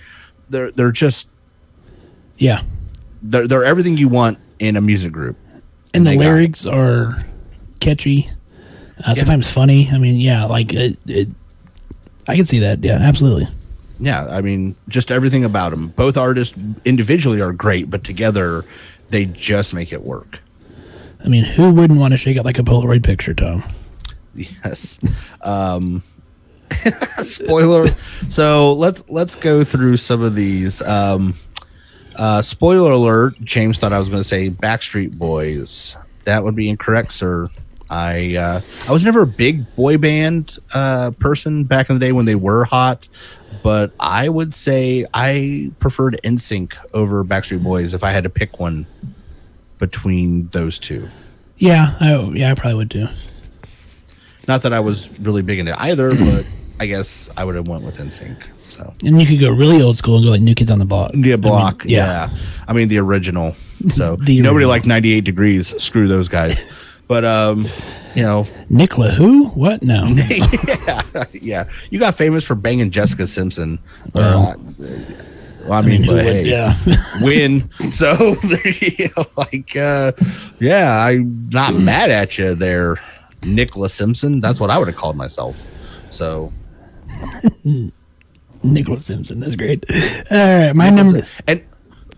they're 0.49 0.72
they're 0.72 0.91
just 0.91 1.30
Yeah, 2.38 2.61
they're, 3.22 3.47
they're 3.47 3.65
everything 3.65 3.97
you 3.97 4.07
want 4.07 4.38
in 4.59 4.76
a 4.76 4.82
music 4.82 5.11
group. 5.11 5.38
and 5.93 6.05
the 6.05 6.11
they 6.11 6.18
got 6.18 6.24
lyrics 6.26 6.65
are 6.65 7.26
catchy, 7.80 8.30
uh, 9.05 9.13
sometimes 9.13 9.49
funny. 9.49 9.89
I 9.91 9.97
mean, 9.97 10.20
yeah, 10.20 10.45
like 10.45 10.74
it, 10.74 10.97
it, 11.05 11.30
I 12.28 12.36
can 12.36 12.45
see 12.45 12.59
that. 12.59 12.84
Yeah, 12.84 12.97
absolutely. 12.97 13.47
Yeah, 14.00 14.26
I 14.28 14.41
mean, 14.41 14.76
just 14.88 15.12
everything 15.12 15.43
about 15.43 15.72
them. 15.72 15.88
Both 15.89 16.18
artists 16.18 16.58
individually 16.86 17.41
are 17.41 17.54
great, 17.54 17.89
but 17.89 18.04
together 18.04 18.64
they 19.10 19.26
just 19.26 19.74
make 19.74 19.91
it 19.91 20.04
work. 20.04 20.39
I 21.24 21.30
mean, 21.30 21.43
who 21.43 21.74
wouldn't 21.74 22.00
want 22.00 22.12
to 22.12 22.18
shake 22.18 22.38
it 22.38 22.45
like 22.45 22.60
a 22.60 22.64
Polaroid 22.64 23.04
picture, 23.04 23.34
Tom? 23.34 23.64
Yes. 24.36 25.00
Um, 25.41 26.04
spoiler. 27.22 27.88
So 28.30 28.74
let's 28.74 29.04
let's 29.08 29.36
go 29.36 29.64
through 29.64 29.98
some 29.98 30.22
of 30.22 30.36
these. 30.36 30.82
Um, 30.82 31.36
uh, 32.16 32.41
spoiler 32.41 32.91
alert. 32.91 33.39
James 33.39 33.80
thought 33.80 33.93
I 33.93 34.00
was 34.00 34.10
going 34.10 34.20
to 34.20 34.28
say 34.28 34.50
Backstreet 34.50 35.18
Boys. 35.18 35.95
That 36.26 36.43
would 36.43 36.56
be 36.56 36.68
incorrect, 36.68 37.14
sir. 37.14 37.48
I 37.89 38.36
uh, 38.36 38.62
I 38.88 38.91
was 38.91 39.06
never 39.06 39.22
a 39.22 39.28
big 39.28 39.74
boy 39.76 39.98
band 39.98 40.58
uh, 40.74 41.12
person 41.12 41.64
back 41.64 41.89
in 41.89 41.95
the 41.95 42.00
day 42.00 42.12
when 42.12 42.26
they 42.26 42.36
were 42.36 42.66
hot, 42.66 43.08
but 43.64 43.91
I 43.99 44.30
would 44.30 44.53
say 44.53 45.05
I 45.14 45.72
preferred 45.80 46.20
NSYNC 46.24 46.74
over 46.93 47.24
Backstreet 47.24 47.64
Boys 47.64 47.93
if 47.93 48.03
I 48.03 48.12
had 48.12 48.24
to 48.24 48.30
pick 48.30 48.60
one 48.60 48.86
between 49.80 50.47
those 50.49 50.80
two. 50.80 51.10
Yeah, 51.58 51.95
I, 51.99 52.20
yeah, 52.34 52.51
I 52.51 52.55
probably 52.55 52.76
would 52.76 52.91
too. 52.91 53.08
Not 54.47 54.62
that 54.64 54.74
I 54.74 54.80
was 54.80 55.10
really 55.20 55.41
big 55.41 55.60
into 55.60 55.80
either, 55.82 56.16
but 56.16 56.45
I 56.80 56.86
guess 56.86 57.30
I 57.36 57.43
would 57.43 57.55
have 57.55 57.68
went 57.68 57.84
with 57.84 57.97
NSYNC. 57.97 58.43
So 58.70 58.93
And 59.03 59.20
you 59.20 59.28
could 59.28 59.39
go 59.39 59.49
really 59.49 59.82
old 59.82 59.97
school 59.97 60.18
and 60.18 60.26
go 60.26 60.32
like 60.32 60.41
New 60.41 60.53
Kids 60.55 60.70
on 60.72 60.80
the 60.80 60.86
Block. 60.86 61.12
yeah, 61.16 61.36
block. 61.36 61.82
I 61.84 61.86
mean, 61.86 61.95
yeah. 61.95 62.30
I 62.68 62.74
mean 62.74 62.88
the 62.89 62.99
original. 62.99 63.55
So 63.89 64.16
The 64.22 64.41
nobody 64.41 64.66
original. 64.66 64.70
liked 64.70 64.86
98 64.86 65.22
degrees. 65.22 65.82
Screw 65.82 66.08
those 66.08 66.28
guys. 66.30 66.64
But 67.08 67.24
um, 67.26 67.66
you 68.16 68.24
know, 68.24 68.47
Nicola, 68.70 69.10
who? 69.12 69.47
What? 69.49 69.82
No. 69.84 70.05
yeah, 70.30 71.24
yeah. 71.34 71.70
You 71.89 71.99
got 71.99 72.16
famous 72.16 72.43
for 72.43 72.55
banging 72.55 72.91
Jessica 72.91 73.26
Simpson. 73.28 73.80
Well. 74.16 74.47
uh, 74.49 74.55
Well, 75.64 75.74
I 75.74 75.82
mean, 75.82 76.03
who 76.03 76.08
but 76.08 76.16
would- 76.16 76.24
hey, 76.26 76.45
yeah. 76.45 76.78
win. 77.22 77.70
So, 77.93 78.38
you 78.66 79.10
know, 79.18 79.26
like, 79.36 79.76
uh, 79.76 80.12
yeah, 80.60 80.99
I'm 81.05 81.49
not 81.51 81.74
mad 81.76 82.10
at 82.10 82.38
you 82.38 82.55
there, 82.55 82.97
Nicholas 83.43 83.93
Simpson. 83.93 84.39
That's 84.41 84.60
what 84.62 84.70
I 84.70 84.78
would 84.78 84.88
have 84.88 84.95
called 84.97 85.18
myself. 85.18 85.58
So, 86.10 86.51
Nicholas 88.64 89.05
Simpson. 89.05 89.39
That's 89.39 89.55
great. 89.55 89.86
All 90.32 90.38
right, 90.66 90.74
my 90.76 90.89
number. 90.89 91.26
and 91.47 91.62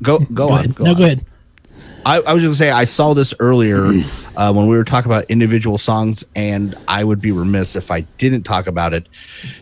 go 0.02 0.20
go, 0.20 0.26
Go 0.34 0.50
on. 0.50 0.60
ahead. 0.60 0.76
Go 0.76 0.84
no, 0.86 0.92
on. 0.92 0.98
go 0.98 1.04
ahead. 1.06 1.26
I, 2.06 2.22
I 2.22 2.34
was 2.34 2.44
going 2.44 2.54
to 2.54 2.58
say 2.58 2.72
I 2.72 2.86
saw 2.86 3.14
this 3.14 3.34
earlier 3.40 3.86
uh, 4.38 4.54
when 4.54 4.68
we 4.68 4.78
were 4.78 4.84
talking 4.84 5.12
about 5.12 5.26
individual 5.30 5.78
songs, 5.78 6.24
and 6.36 6.76
I 6.88 7.04
would 7.04 7.22
be 7.22 7.32
remiss 7.32 7.76
if 7.76 7.92
I 7.92 8.02
didn't 8.18 8.44
talk 8.44 8.68
about 8.68 8.94
it. 8.94 9.08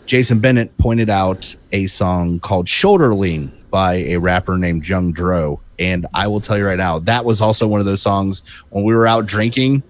Jason 0.06 0.40
Bennett 0.40 0.78
pointed 0.78 1.10
out 1.10 1.56
a 1.72 1.88
song 1.88 2.40
called 2.40 2.70
"Shoulder 2.70 3.16
Lean" 3.16 3.52
by 3.72 3.96
a 3.96 4.18
rapper 4.18 4.58
named 4.58 4.88
Young 4.88 5.12
Dro, 5.12 5.60
and 5.80 6.06
I 6.14 6.28
will 6.28 6.40
tell 6.40 6.58
you 6.58 6.66
right 6.66 6.78
now 6.78 7.00
that 7.00 7.26
was 7.26 7.42
also 7.42 7.68
one 7.68 7.80
of 7.80 7.86
those 7.86 8.02
songs 8.02 8.44
when 8.70 8.84
we 8.84 8.94
were 8.94 9.08
out 9.08 9.26
drinking. 9.26 9.84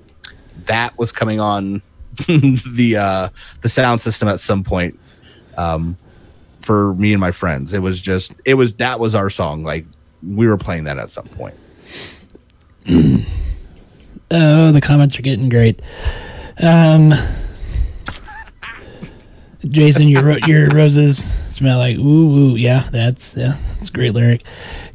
That 0.65 0.97
was 0.97 1.11
coming 1.11 1.39
on 1.39 1.81
the 2.27 2.97
uh, 2.97 3.29
the 3.61 3.69
sound 3.69 4.01
system 4.01 4.27
at 4.29 4.39
some 4.39 4.63
point 4.63 4.97
um, 5.57 5.97
for 6.61 6.93
me 6.93 7.11
and 7.11 7.19
my 7.19 7.31
friends. 7.31 7.73
It 7.73 7.79
was 7.79 7.99
just 7.99 8.31
it 8.45 8.53
was 8.53 8.73
that 8.75 8.99
was 8.99 9.15
our 9.15 9.29
song. 9.29 9.63
Like 9.63 9.85
we 10.23 10.47
were 10.47 10.57
playing 10.57 10.85
that 10.85 10.97
at 10.97 11.11
some 11.11 11.25
point. 11.25 11.55
Oh, 12.89 14.71
the 14.71 14.81
comments 14.81 15.17
are 15.17 15.21
getting 15.21 15.49
great. 15.49 15.81
Um, 16.61 17.13
Jason, 19.65 20.07
your 20.07 20.37
your 20.39 20.69
roses 20.69 21.33
smell 21.49 21.77
like 21.77 21.97
ooh 21.97 22.01
ooh. 22.37 22.55
Yeah, 22.55 22.87
that's 22.91 23.35
yeah, 23.35 23.57
that's 23.75 23.89
great 23.89 24.13
lyric. 24.13 24.45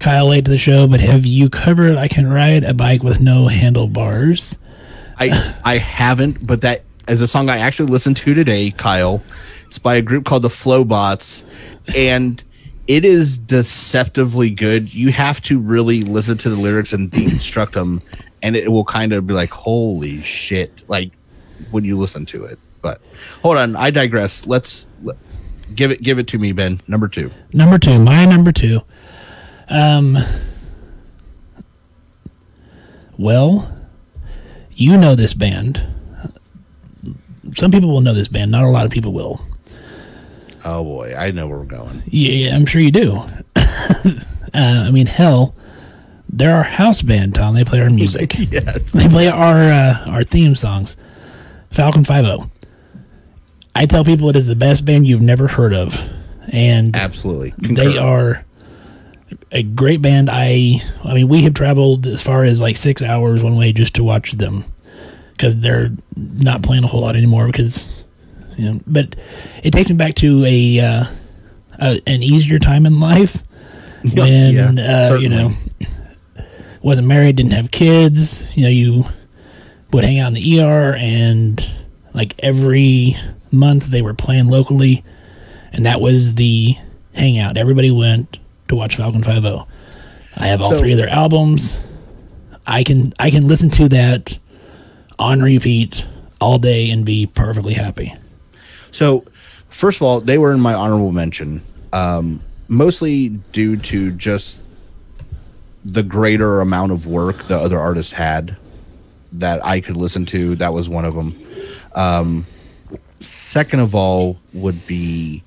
Kyle 0.01 0.26
late 0.26 0.45
to 0.45 0.51
the 0.51 0.59
show, 0.59 0.86
but 0.86 1.01
have 1.01 1.26
you 1.26 1.49
covered? 1.51 1.97
I 1.97 2.09
can 2.09 2.28
ride 2.28 2.64
a 2.64 2.74
bike 2.74 3.03
with 3.03 3.20
no 3.20 3.49
handlebars. 3.49 4.59
I 5.18 5.55
I 5.64 5.78
haven't, 5.78 6.47
but 6.47 6.62
that 6.62 6.84
is 7.09 7.20
a 7.20 7.26
song 7.28 7.49
I 7.49 7.59
actually 7.59 7.90
listened 7.90 8.16
to 8.18 8.34
today, 8.34 8.70
Kyle. 8.70 9.22
It's 9.66 9.78
by 9.78 9.97
a 9.97 10.03
group 10.03 10.24
called 10.24 10.43
the 10.43 10.51
Flobots, 10.51 11.45
and 11.97 12.43
it 12.87 13.05
is 13.05 13.39
deceptively 13.39 14.51
good. 14.51 14.93
You 14.93 15.12
have 15.12 15.41
to 15.43 15.59
really 15.59 16.03
listen 16.03 16.37
to 16.39 16.51
the 16.51 16.57
lyrics 16.57 16.93
and 16.93 17.11
deconstruct 17.11 17.72
them, 17.74 18.03
and 18.43 18.57
it 18.57 18.70
will 18.70 18.85
kind 18.85 19.12
of 19.12 19.26
be 19.26 19.35
like, 19.35 19.51
"Holy 19.51 20.20
shit!" 20.22 20.85
Like 20.89 21.12
when 21.70 21.85
you 21.85 21.99
listen 21.99 22.26
to 22.26 22.45
it. 22.45 22.59
But 22.80 23.01
hold 23.43 23.59
on, 23.59 23.76
I 23.76 23.91
digress. 23.91 24.47
Let's 24.47 24.87
let, 25.03 25.16
give 25.74 25.91
it 25.91 26.03
give 26.03 26.18
it 26.18 26.26
to 26.28 26.39
me, 26.39 26.53
Ben. 26.53 26.80
Number 26.89 27.09
two. 27.09 27.30
Number 27.53 27.78
two, 27.78 27.99
my 27.99 28.24
number 28.24 28.53
two. 28.53 28.83
Um, 29.68 30.18
well, 33.16 33.74
you 34.72 34.97
know 34.97 35.14
this 35.14 35.35
band. 35.35 35.87
Some 37.57 37.70
people 37.70 37.91
will 37.91 38.01
know 38.01 38.14
this 38.14 38.28
band. 38.28 38.51
Not 38.51 38.64
a 38.64 38.68
lot 38.68 38.85
of 38.85 38.91
people 38.91 39.12
will. 39.12 39.41
Oh 40.65 40.85
boy, 40.85 41.15
I 41.17 41.31
know 41.33 41.47
where 41.49 41.59
we're 41.59 41.65
going. 41.65 42.03
Yeah, 42.07 42.55
I'm 42.55 42.67
sure 42.67 42.81
you 42.81 42.93
do. 42.93 43.17
uh, 43.57 44.15
I 44.55 44.91
mean, 44.91 45.07
hell, 45.07 45.55
they're 46.29 46.55
our 46.55 46.63
house 46.63 47.03
band, 47.03 47.35
Tom. 47.35 47.55
They 47.55 47.65
play 47.65 47.81
our 47.81 47.91
music. 48.03 48.35
Yes. 48.39 48.93
they 48.93 49.09
play 49.09 49.29
our 49.29 49.59
uh, 49.59 50.05
our 50.09 50.23
theme 50.23 50.55
songs. 50.55 50.97
Falcon 51.71 52.05
Five 52.05 52.25
O. 52.25 52.51
I 53.75 53.87
tell 53.87 54.05
people 54.05 54.29
it 54.29 54.37
is 54.37 54.47
the 54.47 54.55
best 54.57 54.85
band 54.85 55.07
you've 55.07 55.23
never 55.23 55.49
heard 55.49 55.73
of, 55.73 55.99
and 56.49 56.95
Absolutely. 56.95 57.55
they 57.59 57.97
are 57.97 58.45
a 59.51 59.63
great 59.63 60.03
band. 60.03 60.29
I 60.31 60.81
I 61.05 61.15
mean, 61.15 61.29
we 61.29 61.43
have 61.43 61.55
traveled 61.55 62.07
as 62.07 62.23
far 62.23 62.45
as 62.45 62.61
like 62.61 62.77
six 62.77 63.03
hours 63.03 63.43
one 63.43 63.57
way 63.57 63.73
just 63.73 63.95
to 63.95 64.05
watch 64.05 64.33
them 64.33 64.65
because 65.33 65.59
they're 65.59 65.91
not 66.17 66.63
playing 66.63 66.85
a 66.85 66.87
whole 66.87 67.01
lot 67.01 67.17
anymore. 67.17 67.47
Because 67.47 67.91
you 68.57 68.70
know, 68.72 68.80
but 68.86 69.16
it 69.62 69.70
takes 69.72 69.88
me 69.90 69.96
back 69.96 70.14
to 70.16 70.44
a, 70.44 70.80
uh, 70.80 71.05
a 71.78 72.00
an 72.07 72.22
easier 72.22 72.59
time 72.59 72.86
in 72.86 73.00
life 73.00 73.42
when 74.14 74.76
Yeah, 74.76 75.09
uh, 75.11 75.14
you 75.16 75.28
know 75.28 75.53
wasn't 76.82 77.07
married, 77.07 77.36
didn't 77.36 77.53
have 77.53 77.70
kids. 77.70 78.57
You 78.57 78.64
know, 78.64 78.68
you 78.70 79.05
would 79.92 80.05
hang 80.05 80.18
out 80.18 80.28
in 80.28 80.34
the 80.34 80.61
ER 80.61 80.94
and 80.96 81.64
like 82.14 82.34
every 82.40 83.16
month 83.50 83.86
they 83.86 84.03
were 84.03 84.14
playing 84.14 84.48
locally 84.48 85.05
and 85.72 85.86
that 85.86 86.00
was 86.00 86.34
the 86.34 86.76
hangout. 87.14 87.57
Everybody 87.57 87.90
went 87.90 88.38
to 88.68 88.74
watch 88.74 88.96
Falcon 88.96 89.22
Five 89.22 89.44
O. 89.44 89.66
I 90.36 90.46
have 90.48 90.61
all 90.62 90.72
So- 90.72 90.78
three 90.78 90.92
of 90.92 90.98
their 90.98 91.09
albums. 91.11 91.78
I 92.66 92.84
can 92.84 93.12
I 93.18 93.30
can 93.30 93.48
listen 93.48 93.70
to 93.70 93.88
that 93.90 94.38
on 95.18 95.42
repeat 95.42 96.05
all 96.40 96.59
day 96.59 96.90
and 96.90 97.05
be 97.05 97.26
perfectly 97.26 97.74
happy. 97.74 98.14
So, 98.93 99.24
first 99.68 99.99
of 99.99 100.03
all, 100.03 100.20
they 100.20 100.38
were 100.38 100.53
in 100.53 100.61
my 100.61 100.74
honorable 100.74 101.12
mention, 101.12 101.62
um, 101.93 102.40
mostly 102.68 103.28
due 103.28 103.76
to 103.78 104.12
just 104.12 104.61
the 105.84 106.03
greater 106.03 106.61
amount 106.61 106.93
of 106.93 107.07
work 107.07 107.49
the 107.49 107.59
other 107.59 107.78
artists 107.78 108.12
had 108.12 108.57
that 109.32 109.64
I 109.64 109.80
could 109.80 109.97
listen 109.97 110.26
to. 110.26 110.55
That 110.57 110.72
was 110.72 110.88
one 110.88 111.05
of 111.05 111.14
them. 111.14 111.34
Um, 111.95 112.47
second 113.20 113.80
of 113.80 113.95
all, 113.95 114.38
would 114.53 114.86
be 114.86 115.43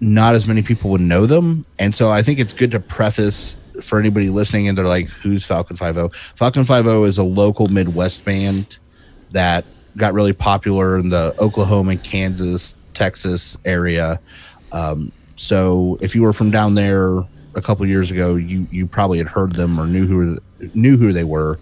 not 0.00 0.34
as 0.34 0.46
many 0.46 0.62
people 0.62 0.90
would 0.90 1.00
know 1.00 1.26
them, 1.26 1.64
and 1.78 1.94
so 1.94 2.10
I 2.10 2.22
think 2.22 2.38
it's 2.38 2.52
good 2.52 2.72
to 2.72 2.80
preface 2.80 3.56
for 3.82 4.00
anybody 4.00 4.28
listening 4.28 4.68
and 4.68 4.76
they're 4.76 4.86
like, 4.86 5.06
"Who's 5.06 5.44
Falcon 5.44 5.76
Five 5.76 5.96
O?" 5.96 6.10
Falcon 6.34 6.64
Five 6.64 6.86
O 6.86 7.04
is 7.04 7.18
a 7.18 7.22
local 7.22 7.66
Midwest 7.68 8.24
band 8.24 8.76
that 9.30 9.64
got 9.96 10.14
really 10.14 10.32
popular 10.32 10.98
in 10.98 11.08
the 11.10 11.34
Oklahoma, 11.38 11.96
Kansas, 11.96 12.74
Texas 12.94 13.56
area. 13.64 14.20
Um, 14.72 15.12
so 15.36 15.98
if 16.00 16.14
you 16.14 16.22
were 16.22 16.32
from 16.32 16.50
down 16.50 16.74
there 16.74 17.18
a 17.54 17.62
couple 17.62 17.86
years 17.86 18.10
ago, 18.10 18.36
you 18.36 18.66
you 18.70 18.86
probably 18.86 19.18
had 19.18 19.28
heard 19.28 19.52
them 19.52 19.78
or 19.80 19.86
knew 19.86 20.06
who 20.06 20.38
knew 20.74 20.96
who 20.96 21.12
they 21.12 21.24
were. 21.24 21.58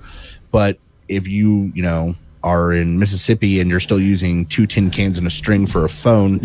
But 0.50 0.78
if 1.08 1.28
you 1.28 1.70
you 1.74 1.82
know 1.82 2.14
are 2.42 2.72
in 2.72 2.98
Mississippi 2.98 3.60
and 3.60 3.68
you're 3.68 3.80
still 3.80 3.98
using 4.00 4.46
two 4.46 4.66
tin 4.68 4.88
cans 4.90 5.18
and 5.18 5.26
a 5.26 5.30
string 5.30 5.66
for 5.66 5.84
a 5.84 5.88
phone 5.88 6.40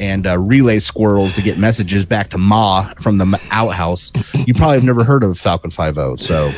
and 0.00 0.26
uh, 0.26 0.36
relay 0.36 0.80
squirrels 0.80 1.32
to 1.34 1.42
get 1.42 1.58
messages 1.58 2.04
back 2.04 2.28
to 2.30 2.38
Ma 2.38 2.92
from 3.00 3.18
the 3.18 3.40
outhouse, 3.52 4.10
you 4.46 4.52
probably 4.52 4.76
have 4.78 4.84
never 4.84 5.04
heard 5.04 5.22
of 5.22 5.38
Falcon 5.38 5.70
Five 5.70 5.96
O. 5.96 6.16
So 6.16 6.50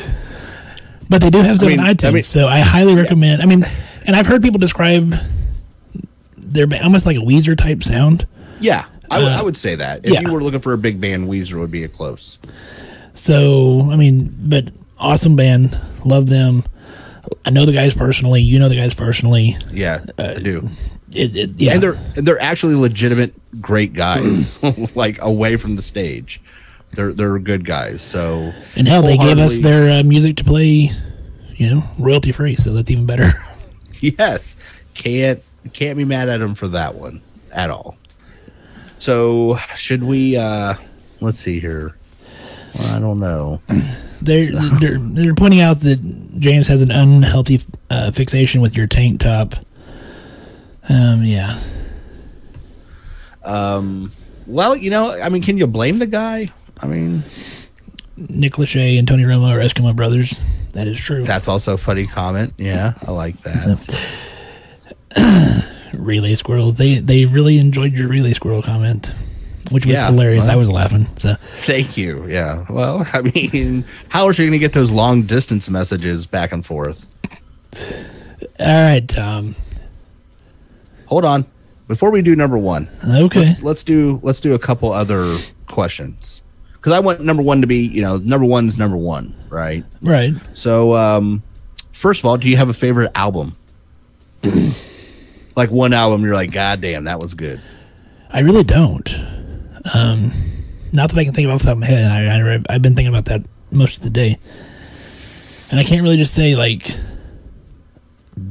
But 1.09 1.21
they 1.21 1.29
do 1.29 1.39
have 1.39 1.59
some 1.59 1.67
mean- 1.69 1.79
on 1.79 1.95
I 2.03 2.11
mean- 2.11 2.23
so 2.23 2.47
I 2.47 2.59
highly 2.59 2.95
recommend. 2.95 3.41
I 3.41 3.45
mean, 3.45 3.65
and 4.07 4.15
I've 4.15 4.25
heard 4.25 4.41
people 4.41 4.59
describe 4.59 5.13
their 6.35 6.65
almost 6.81 7.05
like 7.05 7.17
a 7.17 7.19
Weezer 7.19 7.57
type 7.57 7.83
sound. 7.83 8.25
yeah, 8.59 8.85
I 9.11 9.19
would 9.19 9.27
Uh, 9.27 9.37
I 9.39 9.41
would 9.43 9.57
say 9.57 9.75
that 9.75 10.05
if 10.05 10.11
yeah. 10.11 10.21
you 10.21 10.33
were 10.33 10.41
looking 10.41 10.61
for 10.61 10.73
a 10.73 10.77
big 10.77 10.99
band, 10.99 11.27
Weezer 11.27 11.59
would 11.59 11.71
be 11.71 11.83
a 11.83 11.87
close. 11.87 12.39
So 13.13 13.89
I 13.91 13.95
mean, 13.95 14.35
but 14.39 14.71
awesome 14.97 15.35
band, 15.35 15.79
love 16.05 16.27
them. 16.27 16.63
I 17.45 17.49
know 17.49 17.65
the 17.65 17.73
guys 17.73 17.93
personally. 17.93 18.41
You 18.41 18.57
know 18.57 18.69
the 18.69 18.75
guys 18.75 18.93
personally. 18.93 19.57
Yeah, 19.71 20.05
I 20.17 20.35
do. 20.35 20.69
It, 21.13 21.35
it, 21.35 21.49
yeah, 21.57 21.73
and 21.73 21.83
they're 21.83 21.99
they're 22.15 22.41
actually 22.41 22.75
legitimate 22.75 23.33
great 23.61 23.93
guys 23.93 24.57
like 24.95 25.21
away 25.21 25.55
from 25.57 25.75
the 25.75 25.81
stage 25.81 26.41
they're 26.91 27.13
they're 27.13 27.37
good 27.39 27.65
guys 27.65 28.01
so 28.01 28.51
and 28.75 28.87
hell, 28.87 29.01
they 29.01 29.17
gave 29.17 29.37
us 29.39 29.57
their 29.57 29.99
uh, 29.99 30.03
music 30.03 30.37
to 30.37 30.43
play, 30.43 30.91
you 31.55 31.69
know, 31.69 31.83
royalty 31.99 32.31
free. 32.31 32.55
So 32.55 32.73
that's 32.73 32.91
even 32.91 33.05
better. 33.05 33.33
yes 34.17 34.55
can't 34.93 35.41
can't 35.73 35.97
be 35.97 36.05
mad 36.05 36.29
at 36.29 36.41
him 36.41 36.55
for 36.55 36.67
that 36.67 36.95
one 36.95 37.21
at 37.51 37.69
all 37.69 37.97
so 38.99 39.57
should 39.75 40.03
we 40.03 40.35
uh 40.37 40.73
let's 41.21 41.39
see 41.39 41.59
here 41.59 41.95
well, 42.75 42.95
i 42.95 42.99
don't 42.99 43.19
know 43.19 43.61
they're 44.21 44.51
they're 44.79 44.97
they're 44.99 45.35
pointing 45.35 45.61
out 45.61 45.79
that 45.81 45.99
James 46.39 46.67
has 46.67 46.81
an 46.81 46.91
unhealthy 46.91 47.61
uh, 47.89 48.11
fixation 48.11 48.61
with 48.61 48.75
your 48.75 48.85
tank 48.87 49.19
top. 49.19 49.53
Um, 50.89 51.23
yeah, 51.23 51.59
Um. 53.43 54.11
well 54.45 54.75
you 54.75 54.89
know 54.89 55.19
i 55.21 55.29
mean 55.29 55.41
can 55.43 55.57
you 55.57 55.67
blame 55.67 55.97
the 55.99 56.05
guy 56.07 56.51
i 56.81 56.87
mean 56.87 57.23
Nick 58.17 58.53
Lachey 58.53 58.97
and 58.97 59.07
Tony 59.07 59.23
Romo 59.23 59.49
are 59.51 59.59
Eskimo 59.59 59.95
brothers. 59.95 60.41
That 60.77 60.87
is 60.87 60.99
true. 60.99 61.23
that's 61.23 61.47
also 61.47 61.73
a 61.73 61.77
funny 61.77 62.05
comment 62.05 62.53
yeah 62.57 62.93
i 63.07 63.11
like 63.11 63.35
that 63.43 63.87
relay 65.93 66.35
squirrels. 66.35 66.77
They 66.77 66.99
they 66.99 67.25
really 67.25 67.57
enjoyed 67.57 67.93
your 67.97 68.07
relay 68.09 68.33
squirrel 68.33 68.61
comment, 68.61 69.13
which 69.71 69.85
was 69.85 69.95
Yeah, 69.95 70.05
hilarious. 70.07 70.45
well. 70.45 70.53
I 70.53 70.55
was 70.57 70.69
laughing. 70.69 71.07
So 71.15 71.35
thank 71.65 71.97
you 71.97 72.27
yeah 72.27 72.65
well 72.69 73.07
i 73.13 73.21
mean 73.21 73.83
how 74.09 74.25
are 74.27 74.33
you 74.33 74.45
gonna 74.45 74.59
get 74.59 74.73
those 74.73 74.91
long 74.91 75.23
distance 75.23 75.69
messages 75.69 76.27
back 76.27 76.51
and 76.51 76.63
forth 76.65 77.07
all 78.59 78.65
right, 78.67 79.07
Tom. 79.07 79.55
hold 81.07 81.25
on 81.25 81.45
before 81.87 82.11
we 82.11 82.21
do 82.21 82.35
number 82.35 82.57
one 82.57 82.87
Okay. 83.03 83.47
let's, 83.47 83.63
let's 83.63 83.83
do 83.83 84.19
let's 84.23 84.39
do 84.39 84.53
a 84.53 84.59
couple 84.59 84.91
other 84.91 85.37
questions 85.67 86.36
because 86.77 86.93
I 86.93 86.99
want 86.99 87.21
number 87.21 87.43
one 87.43 87.61
to 87.61 87.67
be 87.67 87.85
you 87.85 88.01
know 88.01 88.17
number 88.17 88.45
one's 88.45 88.77
number 88.77 88.97
one, 88.97 89.35
right? 89.49 89.83
Right. 90.01 90.33
So, 90.53 90.95
um, 90.95 91.43
first 91.91 92.21
of 92.21 92.25
all, 92.25 92.37
do 92.37 92.47
you 92.49 92.57
have 92.57 92.69
a 92.69 92.73
favorite 92.73 93.11
album? 93.15 93.57
like 95.55 95.71
one 95.71 95.91
album, 95.91 96.23
you're 96.23 96.35
like, 96.35 96.51
God 96.51 96.81
damn, 96.81 97.05
that 97.05 97.19
was 97.19 97.33
good. 97.33 97.59
I 98.29 98.39
really 98.39 98.63
don't. 98.63 99.13
Um, 99.93 100.31
not 100.93 101.09
that 101.09 101.19
I 101.19 101.25
can 101.25 101.33
think 101.33 101.47
of 101.47 101.53
off 101.53 101.61
the 101.61 101.67
top 101.67 101.73
of 101.73 101.79
my 101.79 101.87
head. 101.87 102.11
I, 102.11 102.55
I, 102.55 102.59
I've 102.69 102.81
been 102.81 102.95
thinking 102.95 103.13
about 103.13 103.25
that 103.25 103.41
most 103.71 103.97
of 103.97 104.03
the 104.03 104.09
day, 104.09 104.37
and 105.71 105.79
I 105.79 105.83
can't 105.83 106.01
really 106.03 106.17
just 106.17 106.33
say 106.33 106.55
like, 106.55 106.89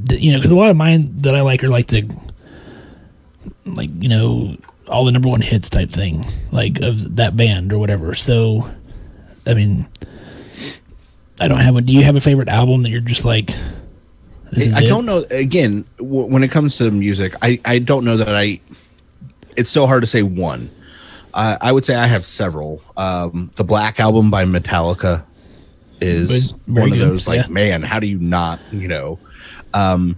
you 0.09 0.31
know, 0.31 0.37
because 0.37 0.51
a 0.51 0.55
lot 0.55 0.69
of 0.69 0.77
mine 0.77 1.21
that 1.21 1.35
I 1.35 1.41
like 1.41 1.63
are 1.63 1.69
like 1.69 1.87
the, 1.87 2.09
like 3.65 3.89
you 3.99 4.09
know, 4.09 4.57
all 4.89 5.05
the 5.05 5.11
number 5.11 5.29
one 5.29 5.41
hits 5.41 5.69
type 5.69 5.89
thing, 5.89 6.25
like 6.51 6.79
of 6.81 7.17
that 7.17 7.35
band 7.35 7.73
or 7.73 7.77
whatever. 7.77 8.15
So, 8.15 8.69
I 9.45 9.53
mean, 9.53 9.87
I 11.39 11.47
don't 11.47 11.59
have 11.59 11.73
one. 11.73 11.85
Do 11.85 11.93
you 11.93 12.03
have 12.03 12.15
a 12.15 12.21
favorite 12.21 12.49
album 12.49 12.83
that 12.83 12.89
you're 12.89 13.01
just 13.01 13.25
like? 13.25 13.51
I 14.55 14.83
it? 14.83 14.87
don't 14.87 15.05
know. 15.05 15.25
Again, 15.29 15.85
w- 15.97 16.25
when 16.25 16.43
it 16.43 16.49
comes 16.49 16.77
to 16.77 16.89
music, 16.89 17.33
I, 17.41 17.59
I 17.65 17.79
don't 17.79 18.05
know 18.05 18.17
that 18.17 18.29
I. 18.29 18.59
It's 19.57 19.69
so 19.69 19.85
hard 19.85 20.01
to 20.01 20.07
say 20.07 20.23
one. 20.23 20.69
Uh, 21.33 21.57
I 21.59 21.71
would 21.71 21.85
say 21.85 21.95
I 21.95 22.07
have 22.07 22.25
several. 22.25 22.81
Um, 22.95 23.51
the 23.57 23.63
Black 23.63 23.99
Album 23.99 24.31
by 24.31 24.45
Metallica 24.45 25.23
is 25.99 26.53
one 26.65 26.93
of 26.93 26.97
good, 26.97 27.09
those. 27.09 27.27
Like, 27.27 27.41
yeah. 27.41 27.47
man, 27.47 27.83
how 27.83 27.99
do 27.99 28.07
you 28.07 28.19
not? 28.19 28.59
You 28.71 28.87
know, 28.87 29.19
um, 29.73 30.17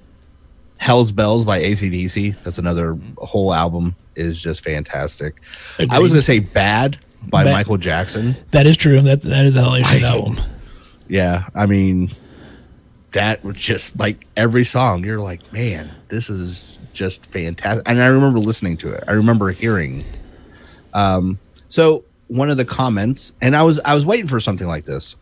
Hell's 0.79 1.11
Bells 1.11 1.45
by 1.45 1.61
ACDC. 1.61 2.41
That's 2.43 2.57
another 2.57 2.97
whole 3.17 3.53
album 3.53 3.95
is 4.15 4.41
just 4.41 4.63
fantastic. 4.63 5.35
I 5.77 5.99
was 5.99 6.11
going 6.11 6.19
to 6.19 6.25
say 6.25 6.39
Bad 6.39 6.97
by 7.27 7.43
Bad. 7.43 7.51
Michael 7.51 7.77
Jackson. 7.77 8.35
That 8.51 8.65
is 8.65 8.75
true. 8.77 8.99
That 9.01 9.21
that 9.23 9.45
is 9.45 9.55
a 9.55 9.59
hellacious 9.61 10.01
I- 10.03 10.07
album. 10.07 10.39
Yeah, 11.07 11.45
I 11.55 11.65
mean, 11.65 12.11
that 13.13 13.43
was 13.43 13.55
just 13.57 13.97
like 13.99 14.25
every 14.37 14.63
song. 14.63 15.03
You're 15.03 15.19
like, 15.19 15.51
man, 15.51 15.89
this 16.09 16.29
is 16.29 16.79
just 16.93 17.25
fantastic. 17.27 17.83
And 17.87 18.01
I 18.01 18.07
remember 18.07 18.39
listening 18.39 18.77
to 18.77 18.91
it. 18.93 19.03
I 19.07 19.11
remember 19.13 19.49
hearing. 19.51 20.03
Um, 20.93 21.39
so 21.67 22.03
one 22.27 22.49
of 22.49 22.57
the 22.57 22.65
comments, 22.65 23.33
and 23.41 23.55
I 23.55 23.63
was 23.63 23.79
I 23.83 23.95
was 23.95 24.05
waiting 24.05 24.27
for 24.27 24.39
something 24.39 24.67
like 24.67 24.85
this. 24.85 25.15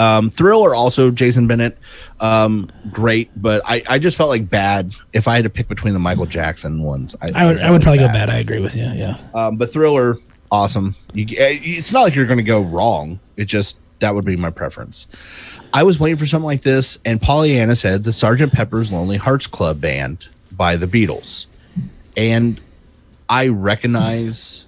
Um, 0.00 0.30
Thriller 0.30 0.74
also 0.74 1.10
Jason 1.10 1.46
Bennett, 1.46 1.76
um, 2.20 2.70
great, 2.90 3.30
but 3.36 3.60
I, 3.66 3.82
I 3.86 3.98
just 3.98 4.16
felt 4.16 4.30
like 4.30 4.48
bad 4.48 4.94
if 5.12 5.28
I 5.28 5.34
had 5.36 5.44
to 5.44 5.50
pick 5.50 5.68
between 5.68 5.92
the 5.92 6.00
Michael 6.00 6.24
Jackson 6.24 6.82
ones. 6.82 7.14
I 7.20 7.44
would 7.44 7.60
I 7.60 7.70
would 7.70 7.82
probably 7.82 7.98
bad. 7.98 8.06
go 8.06 8.12
bad. 8.14 8.30
I 8.30 8.38
agree 8.38 8.60
with 8.60 8.74
you. 8.74 8.84
Yeah. 8.84 9.18
Um, 9.34 9.58
but 9.58 9.70
Thriller, 9.70 10.16
awesome. 10.50 10.96
You, 11.12 11.26
eh, 11.36 11.58
it's 11.60 11.92
not 11.92 12.00
like 12.00 12.14
you're 12.14 12.24
going 12.24 12.38
to 12.38 12.42
go 12.42 12.62
wrong. 12.62 13.20
It 13.36 13.44
just 13.44 13.76
that 13.98 14.14
would 14.14 14.24
be 14.24 14.36
my 14.36 14.48
preference. 14.48 15.06
I 15.74 15.82
was 15.82 16.00
waiting 16.00 16.16
for 16.16 16.24
something 16.24 16.46
like 16.46 16.62
this, 16.62 16.98
and 17.04 17.20
Pollyanna 17.20 17.76
said 17.76 18.04
the 18.04 18.12
Sergeant 18.14 18.54
Pepper's 18.54 18.90
Lonely 18.90 19.18
Hearts 19.18 19.46
Club 19.46 19.82
Band 19.82 20.28
by 20.50 20.76
the 20.76 20.86
Beatles, 20.86 21.44
and 22.16 22.58
I 23.28 23.48
recognize 23.48 24.64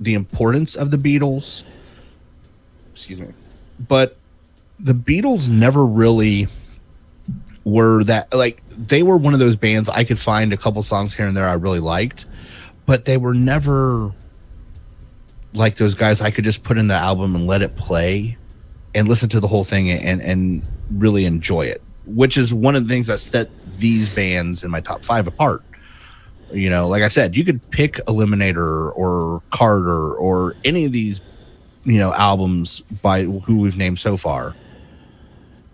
the 0.00 0.14
importance 0.14 0.74
of 0.74 0.90
the 0.90 0.98
Beatles. 0.98 1.62
Excuse 2.92 3.20
me, 3.20 3.28
but 3.78 4.16
the 4.82 4.94
Beatles 4.94 5.48
never 5.48 5.84
really 5.84 6.48
were 7.64 8.02
that 8.04 8.32
like 8.34 8.62
they 8.76 9.02
were 9.02 9.16
one 9.16 9.34
of 9.34 9.40
those 9.40 9.56
bands 9.56 9.88
I 9.88 10.04
could 10.04 10.18
find 10.18 10.52
a 10.52 10.56
couple 10.56 10.82
songs 10.82 11.14
here 11.14 11.26
and 11.26 11.36
there 11.36 11.48
I 11.48 11.52
really 11.54 11.80
liked, 11.80 12.24
but 12.86 13.04
they 13.04 13.16
were 13.16 13.34
never 13.34 14.12
like 15.52 15.76
those 15.76 15.94
guys 15.94 16.20
I 16.20 16.30
could 16.30 16.44
just 16.44 16.62
put 16.62 16.78
in 16.78 16.88
the 16.88 16.94
album 16.94 17.34
and 17.34 17.46
let 17.46 17.60
it 17.60 17.76
play 17.76 18.38
and 18.94 19.08
listen 19.08 19.28
to 19.30 19.40
the 19.40 19.48
whole 19.48 19.64
thing 19.64 19.90
and 19.90 20.22
and 20.22 20.62
really 20.90 21.26
enjoy 21.26 21.66
it, 21.66 21.82
which 22.06 22.38
is 22.38 22.54
one 22.54 22.74
of 22.74 22.88
the 22.88 22.92
things 22.92 23.06
that 23.08 23.20
set 23.20 23.50
these 23.76 24.12
bands 24.14 24.64
in 24.64 24.70
my 24.70 24.80
top 24.80 25.04
5 25.04 25.26
apart. 25.26 25.62
You 26.52 26.68
know, 26.68 26.88
like 26.88 27.02
I 27.02 27.08
said, 27.08 27.36
you 27.36 27.44
could 27.44 27.70
pick 27.70 27.94
Eliminator 28.08 28.96
or 28.96 29.42
Carter 29.50 30.14
or 30.14 30.56
any 30.64 30.86
of 30.86 30.92
these 30.92 31.20
you 31.84 31.98
know 31.98 32.14
albums 32.14 32.80
by 33.02 33.24
who 33.24 33.58
we've 33.58 33.76
named 33.76 33.98
so 33.98 34.16
far 34.16 34.54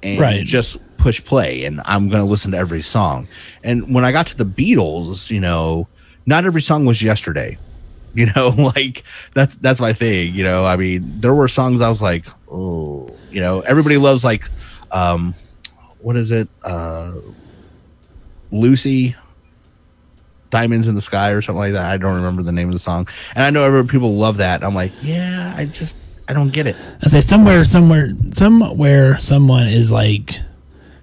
and 0.03 0.21
Right. 0.21 0.45
just 0.45 0.77
push 0.99 1.23
play 1.25 1.65
and 1.65 1.81
I'm 1.85 2.09
going 2.09 2.23
to 2.23 2.29
listen 2.29 2.51
to 2.53 2.57
every 2.59 2.83
song. 2.83 3.29
And 3.63 3.95
when 3.95 4.05
I 4.05 4.13
got 4.13 4.27
to 4.29 4.37
the 4.37 4.45
Beatles, 4.47 5.31
you 5.31 5.41
know, 5.41 5.89
not 6.27 6.45
every 6.45 6.63
song 6.63 6.85
was 6.87 7.03
yesterday. 7.03 7.59
You 8.17 8.33
know, 8.35 8.49
like 8.77 9.05
that's 9.35 9.57
that's 9.57 9.79
my 9.79 9.93
thing, 9.93 10.33
you 10.33 10.43
know. 10.43 10.65
I 10.65 10.77
mean, 10.77 11.21
there 11.21 11.35
were 11.35 11.49
songs 11.49 11.83
I 11.83 11.91
was 11.91 12.01
like, 12.01 12.25
"Oh, 12.51 13.21
you 13.29 13.43
know, 13.43 13.61
everybody 13.61 13.99
loves 13.99 14.25
like 14.25 14.43
um 14.91 15.35
what 15.99 16.17
is 16.17 16.31
it? 16.31 16.49
Uh 16.63 17.13
Lucy 18.51 19.17
Diamonds 20.51 20.89
in 20.89 20.95
the 20.95 21.03
Sky 21.03 21.31
or 21.31 21.43
something 21.43 21.59
like 21.59 21.73
that. 21.73 21.85
I 21.85 21.97
don't 21.99 22.15
remember 22.15 22.43
the 22.43 22.53
name 22.53 22.69
of 22.69 22.73
the 22.73 22.79
song. 22.79 23.07
And 23.35 23.45
I 23.45 23.51
know 23.51 23.65
every 23.65 23.85
people 23.85 24.17
love 24.17 24.39
that. 24.39 24.63
I'm 24.65 24.75
like, 24.75 24.93
"Yeah, 25.03 25.53
I 25.55 25.67
just 25.67 25.97
I 26.29 26.33
don't 26.33 26.51
get 26.53 26.67
it." 26.67 26.77
I 27.03 27.09
say 27.09 27.21
somewhere, 27.21 27.65
somewhere, 27.65 28.11
somewhere, 28.33 29.19
someone 29.21 29.67
is 29.69 29.91
like 29.91 30.41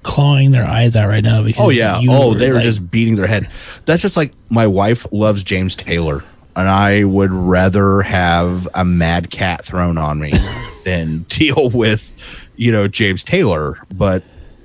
clawing 0.03 0.51
their 0.51 0.65
eyes 0.65 0.95
out 0.97 1.07
right 1.07 1.24
now 1.24 1.41
because 1.41 1.63
Oh 1.63 1.69
yeah. 1.69 1.99
Oh, 2.09 2.34
they 2.34 2.49
were 2.49 2.55
like- 2.55 2.63
just 2.63 2.91
beating 2.91 3.15
their 3.15 3.28
head. 3.28 3.47
That's 3.86 4.01
just 4.01 4.17
like 4.17 4.34
my 4.49 4.67
wife 4.67 5.05
loves 5.11 5.43
James 5.43 5.76
Taylor, 5.76 6.24
and 6.55 6.67
I 6.67 7.03
would 7.05 7.32
rather 7.32 8.01
have 8.01 8.67
a 8.74 8.84
mad 8.84 9.30
cat 9.30 9.65
thrown 9.65 9.97
on 9.97 10.19
me 10.19 10.34
than 10.86 11.19
deal 11.30 11.69
with, 11.69 12.11
you 12.57 12.71
know, 12.71 12.88
James 12.89 13.24
Taylor. 13.24 13.78
But 13.95 14.24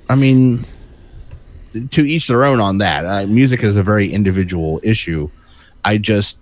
I 0.09 0.17
mean, 0.17 0.65
to 1.91 2.05
each 2.05 2.27
their 2.27 2.45
own 2.45 2.61
on 2.61 2.79
that. 2.79 3.07
Uh, 3.07 3.27
music 3.27 3.63
is 3.63 3.77
a 3.77 3.83
very 3.83 4.13
individual 4.13 4.81
issue. 4.83 5.31
I 5.85 5.99
just. 5.99 6.39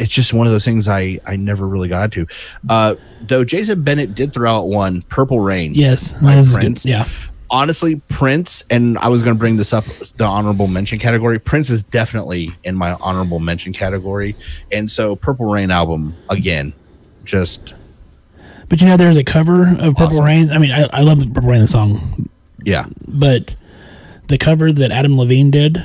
It's 0.00 0.12
just 0.12 0.32
one 0.32 0.46
of 0.46 0.52
those 0.52 0.64
things 0.64 0.88
I, 0.88 1.20
I 1.26 1.36
never 1.36 1.66
really 1.66 1.88
got 1.88 2.04
into. 2.04 2.26
Uh, 2.68 2.96
though 3.20 3.44
Jason 3.44 3.82
Bennett 3.82 4.14
did 4.14 4.32
throw 4.32 4.50
out 4.50 4.68
one, 4.68 5.02
Purple 5.02 5.40
Rain 5.40 5.74
yes, 5.74 6.12
by 6.14 6.34
that 6.34 6.38
is 6.38 6.48
good. 6.48 6.60
Prince. 6.60 6.84
Yeah, 6.84 7.06
honestly, 7.50 7.96
Prince, 8.08 8.64
and 8.70 8.96
I 8.98 9.08
was 9.08 9.22
going 9.22 9.34
to 9.34 9.38
bring 9.38 9.56
this 9.56 9.72
up 9.72 9.84
the 10.16 10.24
honorable 10.24 10.66
mention 10.66 10.98
category. 10.98 11.38
Prince 11.38 11.70
is 11.70 11.82
definitely 11.82 12.52
in 12.64 12.74
my 12.74 12.94
honorable 12.94 13.40
mention 13.40 13.72
category, 13.72 14.36
and 14.72 14.90
so 14.90 15.16
Purple 15.16 15.46
Rain 15.46 15.70
album 15.70 16.16
again, 16.28 16.72
just 17.24 17.74
but 18.70 18.80
you 18.80 18.86
know, 18.86 18.96
there's 18.96 19.16
a 19.16 19.24
cover 19.24 19.62
of 19.62 19.96
Purple 19.96 20.20
Awesome. 20.20 20.24
Rain. 20.24 20.50
I 20.50 20.58
mean, 20.58 20.70
I, 20.70 20.88
I 20.92 21.00
love 21.02 21.18
the 21.18 21.26
Purple 21.26 21.50
Rain 21.50 21.66
song, 21.66 22.28
yeah. 22.64 22.86
but 23.06 23.56
the 24.28 24.38
cover 24.38 24.72
that 24.72 24.92
Adam 24.92 25.18
Levine 25.18 25.50
did, 25.50 25.84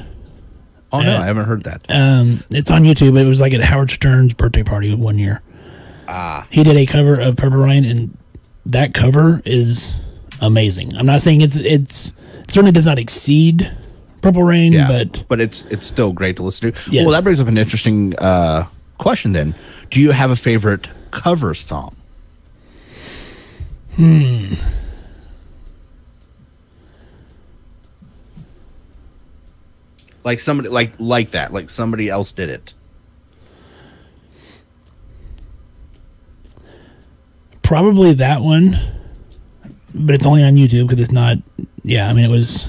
Oh 0.96 1.02
no, 1.02 1.16
Uh, 1.18 1.22
I 1.22 1.26
haven't 1.26 1.46
heard 1.46 1.64
that. 1.64 1.82
um, 1.90 2.44
it's 2.52 2.70
on 2.72 2.84
YouTube. 2.84 3.20
It 3.20 3.26
was 3.26 3.40
like 3.42 3.54
at 3.54 3.62
Howard 3.62 3.92
Stern's 3.92 4.34
birthday 4.34 4.64
party 4.64 4.94
one 4.94 5.18
year. 5.20 5.42
Ah, 6.08 6.46
He 6.50 6.64
did 6.64 6.76
a 6.78 6.86
cover 6.86 7.20
of 7.20 7.36
Purple 7.36 7.60
Rain, 7.60 7.84
and 7.86 8.18
that 8.66 8.94
cover 8.94 9.42
is 9.46 9.96
amazing. 10.42 10.96
I'm 10.96 11.06
not 11.06 11.22
saying 11.22 11.42
it's 11.42 11.56
it's 11.56 12.14
it 12.44 12.52
certainly 12.52 12.72
does 12.72 12.86
not 12.86 13.00
exceed 13.00 13.72
Purple 14.22 14.44
Rain, 14.44 14.74
yeah, 14.74 14.88
but 14.88 15.24
but 15.28 15.42
it's 15.42 15.66
it's 15.66 15.86
still 15.86 16.12
great 16.14 16.36
to 16.38 16.44
listen 16.44 16.72
to. 16.74 16.80
Yes. 16.92 17.06
Well, 17.06 17.14
that 17.14 17.24
brings 17.24 17.40
up 17.40 17.48
an 17.48 17.58
interesting 17.58 18.16
uh, 18.18 18.68
question. 18.98 19.34
Then, 19.34 19.56
do 19.92 20.00
you 20.00 20.12
have 20.12 20.30
a 20.32 20.36
favorite 20.36 20.88
cover 21.12 21.54
song? 21.54 21.96
Hmm. 23.96 24.54
Like 30.26 30.40
somebody 30.40 30.68
like 30.68 30.92
like 31.00 31.32
that, 31.32 31.54
like 31.54 31.70
somebody 31.70 32.10
else 32.10 32.34
did 32.34 32.50
it. 32.50 32.74
probably 37.66 38.14
that 38.14 38.42
one. 38.42 38.78
But 39.94 40.16
it's 40.16 40.26
only 40.26 40.44
on 40.44 40.56
YouTube 40.56 40.88
because 40.88 41.02
it's 41.02 41.12
not. 41.12 41.38
Yeah, 41.84 42.08
I 42.08 42.14
mean 42.14 42.26
it 42.26 42.30
was. 42.30 42.68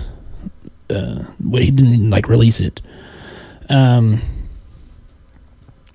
Uh, 0.88 1.24
well, 1.44 1.62
he 1.62 1.70
didn't 1.70 2.10
like 2.10 2.28
release 2.28 2.60
it. 2.60 2.80
Um, 3.68 4.20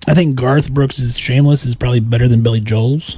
I 0.08 0.14
think 0.14 0.36
Garth 0.36 0.72
Brooks' 0.72 1.18
"Shameless" 1.18 1.66
is 1.66 1.76
probably 1.76 2.02
better 2.02 2.28
than 2.28 2.44
Billy 2.44 2.60
Joel's. 2.60 3.18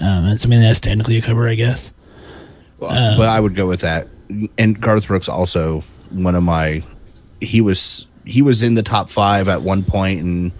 Um, 0.00 0.26
it's, 0.26 0.44
I 0.44 0.48
mean 0.48 0.62
that's 0.62 0.80
technically 0.80 1.18
a 1.18 1.22
cover, 1.22 1.48
I 1.48 1.54
guess. 1.54 1.90
Well, 2.78 2.90
Uh, 2.90 3.16
but 3.16 3.28
I 3.28 3.40
would 3.40 3.54
go 3.54 3.66
with 3.66 3.80
that. 3.80 4.08
And 4.58 4.80
Garth 4.80 5.06
Brooks 5.08 5.28
also 5.28 5.82
one 6.10 6.34
of 6.34 6.42
my. 6.42 6.82
He 7.40 7.60
was 7.60 8.06
he 8.24 8.42
was 8.42 8.62
in 8.62 8.74
the 8.74 8.82
top 8.82 9.10
five 9.10 9.48
at 9.48 9.62
one 9.62 9.82
point, 9.84 10.20
and 10.22 10.52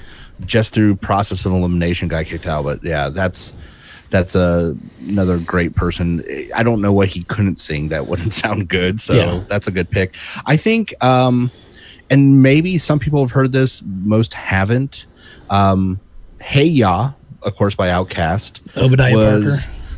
just 0.45 0.73
through 0.73 0.97
process 0.97 1.45
of 1.45 1.53
elimination, 1.53 2.09
got 2.09 2.27
kicked 2.27 2.47
out. 2.47 2.65
But 2.65 2.83
yeah, 2.85 3.09
that's 3.09 3.55
that's 4.11 4.35
a, 4.35 4.77
another 5.01 5.39
great 5.39 5.75
person. 5.75 6.25
I 6.55 6.63
don't 6.63 6.81
know 6.81 6.93
what 6.93 7.09
he 7.09 7.25
couldn't 7.25 7.61
sing 7.61 7.89
that 7.89 8.07
wouldn't 8.07 8.33
sound 8.45 8.69
good. 8.69 9.01
So 9.01 9.15
Yeah. 9.15 9.45
that's 9.49 9.67
a 9.67 9.73
good 9.73 9.91
pick. 9.91 10.15
I 10.47 10.57
think, 10.57 10.95
um, 11.03 11.51
and 12.09 12.41
maybe 12.43 12.79
some 12.79 13.01
people 13.01 13.21
have 13.21 13.33
heard 13.33 13.51
this, 13.53 13.83
most 13.85 14.33
haven't. 14.35 15.07
Um, 15.51 15.99
hey 16.41 16.67
Ya 16.67 17.13
of 17.47 17.55
course, 17.57 17.75
by 17.77 17.89
OutKast. 17.89 18.77
Obadiah 18.77 19.15
Parker. 19.15 19.57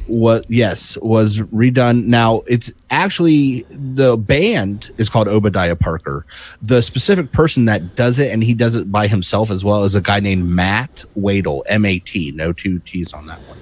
What? 0.09 0.47
Yes, 0.51 0.97
was 0.99 1.39
redone. 1.39 2.07
Now 2.07 2.43
it's 2.47 2.73
actually 2.91 3.67
the 3.71 4.17
band 4.17 4.91
is 4.99 5.09
called 5.09 5.29
Obadiah 5.29 5.77
Parker. 5.77 6.27
The 6.63 6.83
specific 6.83 7.31
person 7.31 7.67
that 7.67 7.95
does 7.95 8.19
it, 8.19 8.33
and 8.33 8.43
he 8.43 8.55
does 8.55 8.75
it 8.75 8.91
by 8.91 9.07
himself 9.07 9.51
as 9.51 9.65
well, 9.65 9.85
is 9.85 9.95
a 9.95 10.01
guy 10.01 10.21
named 10.21 10.49
Matt 10.49 11.05
Weddle. 11.17 11.63
M 11.67 11.85
A 11.85 11.99
T. 11.99 12.33
No 12.33 12.53
two 12.53 12.79
T's 12.81 13.13
on 13.13 13.27
that 13.27 13.39
one. 13.43 13.59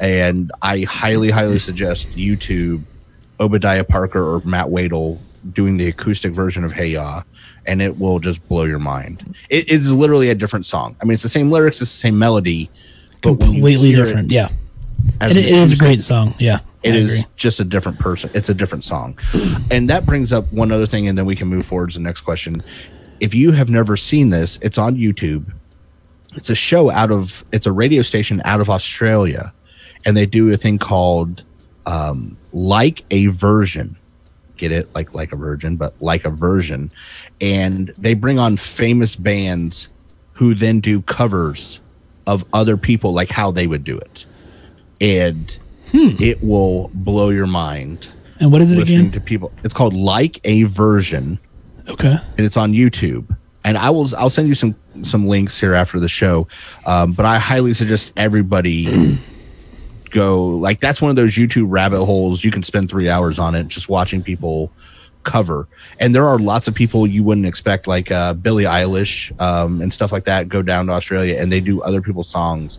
And 0.00 0.50
I 0.60 0.80
highly, 0.82 1.30
highly 1.30 1.60
suggest 1.60 2.10
YouTube 2.10 2.82
Obadiah 3.38 3.84
Parker 3.84 4.22
or 4.22 4.40
Matt 4.44 4.66
Weddle 4.66 5.18
doing 5.52 5.76
the 5.76 5.86
acoustic 5.88 6.32
version 6.32 6.64
of 6.64 6.72
Hey 6.72 6.88
Ya, 6.88 7.22
and 7.66 7.80
it 7.80 7.98
will 7.98 8.18
just 8.18 8.46
blow 8.48 8.64
your 8.64 8.78
mind. 8.78 9.36
It 9.50 9.68
is 9.68 9.92
literally 9.92 10.30
a 10.30 10.34
different 10.34 10.66
song. 10.66 10.96
I 11.00 11.04
mean, 11.04 11.14
it's 11.14 11.22
the 11.22 11.28
same 11.28 11.50
lyrics, 11.50 11.80
it's 11.80 11.92
the 11.92 11.96
same 11.96 12.18
melody, 12.18 12.70
but 13.22 13.34
when 13.34 13.48
you 13.50 13.54
Completely 13.54 13.88
hear 13.90 14.02
it 14.02 14.06
different. 14.06 14.30
yeah. 14.32 14.48
As 15.20 15.30
And 15.30 15.38
it 15.38 15.46
is 15.46 15.72
a 15.72 15.76
great 15.76 16.02
song. 16.02 16.34
Yeah. 16.38 16.60
It 16.82 16.92
I 16.92 16.96
is 16.96 17.10
agree. 17.10 17.24
just 17.36 17.60
a 17.60 17.64
different 17.64 17.98
person. 17.98 18.30
It's 18.34 18.48
a 18.50 18.54
different 18.54 18.84
song, 18.84 19.18
and 19.70 19.88
that 19.88 20.04
brings 20.04 20.34
up 20.34 20.52
one 20.52 20.70
other 20.70 20.86
thing, 20.86 21.08
and 21.08 21.16
then 21.16 21.24
we 21.24 21.34
can 21.34 21.48
move 21.48 21.64
forward 21.64 21.92
to 21.92 21.98
the 21.98 22.02
next 22.02 22.20
question. 22.20 22.62
If 23.20 23.32
you 23.32 23.52
have 23.52 23.70
never 23.70 23.96
seen 23.96 24.28
this, 24.28 24.58
it's 24.60 24.76
on 24.76 24.96
YouTube. 24.96 25.50
It's 26.34 26.50
a 26.50 26.54
show 26.54 26.90
out 26.90 27.10
of 27.10 27.42
it's 27.52 27.66
a 27.66 27.72
radio 27.72 28.02
station 28.02 28.42
out 28.44 28.60
of 28.60 28.68
Australia, 28.68 29.54
and 30.04 30.14
they 30.14 30.26
do 30.26 30.52
a 30.52 30.58
thing 30.58 30.76
called 30.76 31.42
um, 31.86 32.36
like 32.52 33.04
a 33.10 33.28
version. 33.28 33.96
Get 34.58 34.70
it 34.70 34.94
like 34.94 35.14
like 35.14 35.32
a 35.32 35.36
virgin, 35.36 35.76
but 35.76 35.94
like 36.02 36.26
a 36.26 36.30
version, 36.30 36.90
and 37.40 37.94
they 37.96 38.12
bring 38.12 38.38
on 38.38 38.58
famous 38.58 39.16
bands 39.16 39.88
who 40.34 40.54
then 40.54 40.80
do 40.80 41.00
covers 41.00 41.80
of 42.26 42.44
other 42.52 42.76
people, 42.76 43.14
like 43.14 43.30
how 43.30 43.50
they 43.50 43.66
would 43.66 43.84
do 43.84 43.96
it, 43.96 44.26
and 45.00 45.58
it 45.92 46.42
will 46.42 46.90
blow 46.92 47.28
your 47.30 47.46
mind 47.46 48.08
And 48.40 48.50
what 48.52 48.62
is 48.62 48.72
it 48.72 48.76
listening 48.76 49.00
again? 49.00 49.12
to 49.12 49.20
people. 49.20 49.52
It's 49.62 49.74
called 49.74 49.94
like 49.94 50.40
a 50.44 50.64
version 50.64 51.38
okay. 51.88 52.18
and 52.36 52.46
it's 52.46 52.56
on 52.56 52.72
YouTube. 52.72 53.36
And 53.64 53.78
I 53.78 53.90
will 53.90 54.14
I'll 54.16 54.30
send 54.30 54.48
you 54.48 54.54
some 54.54 54.74
some 55.02 55.26
links 55.26 55.58
here 55.58 55.74
after 55.74 55.98
the 55.98 56.08
show. 56.08 56.46
Um, 56.84 57.12
but 57.12 57.24
I 57.26 57.38
highly 57.38 57.74
suggest 57.74 58.12
everybody 58.16 59.18
go 60.10 60.48
like 60.48 60.80
that's 60.80 61.00
one 61.00 61.10
of 61.10 61.16
those 61.16 61.34
YouTube 61.34 61.66
rabbit 61.68 62.04
holes. 62.04 62.44
You 62.44 62.50
can 62.50 62.62
spend 62.62 62.88
three 62.88 63.08
hours 63.08 63.38
on 63.38 63.54
it 63.54 63.68
just 63.68 63.88
watching 63.88 64.22
people 64.22 64.70
cover. 65.24 65.66
And 65.98 66.14
there 66.14 66.26
are 66.28 66.38
lots 66.38 66.68
of 66.68 66.74
people 66.74 67.06
you 67.06 67.24
wouldn't 67.24 67.46
expect, 67.46 67.86
like 67.86 68.10
uh, 68.10 68.34
Billie 68.34 68.64
Eilish 68.64 69.38
um, 69.40 69.80
and 69.80 69.92
stuff 69.92 70.12
like 70.12 70.24
that, 70.26 70.48
go 70.48 70.60
down 70.62 70.86
to 70.86 70.92
Australia 70.92 71.38
and 71.40 71.50
they 71.50 71.60
do 71.60 71.80
other 71.82 72.02
people's 72.02 72.28
songs, 72.28 72.78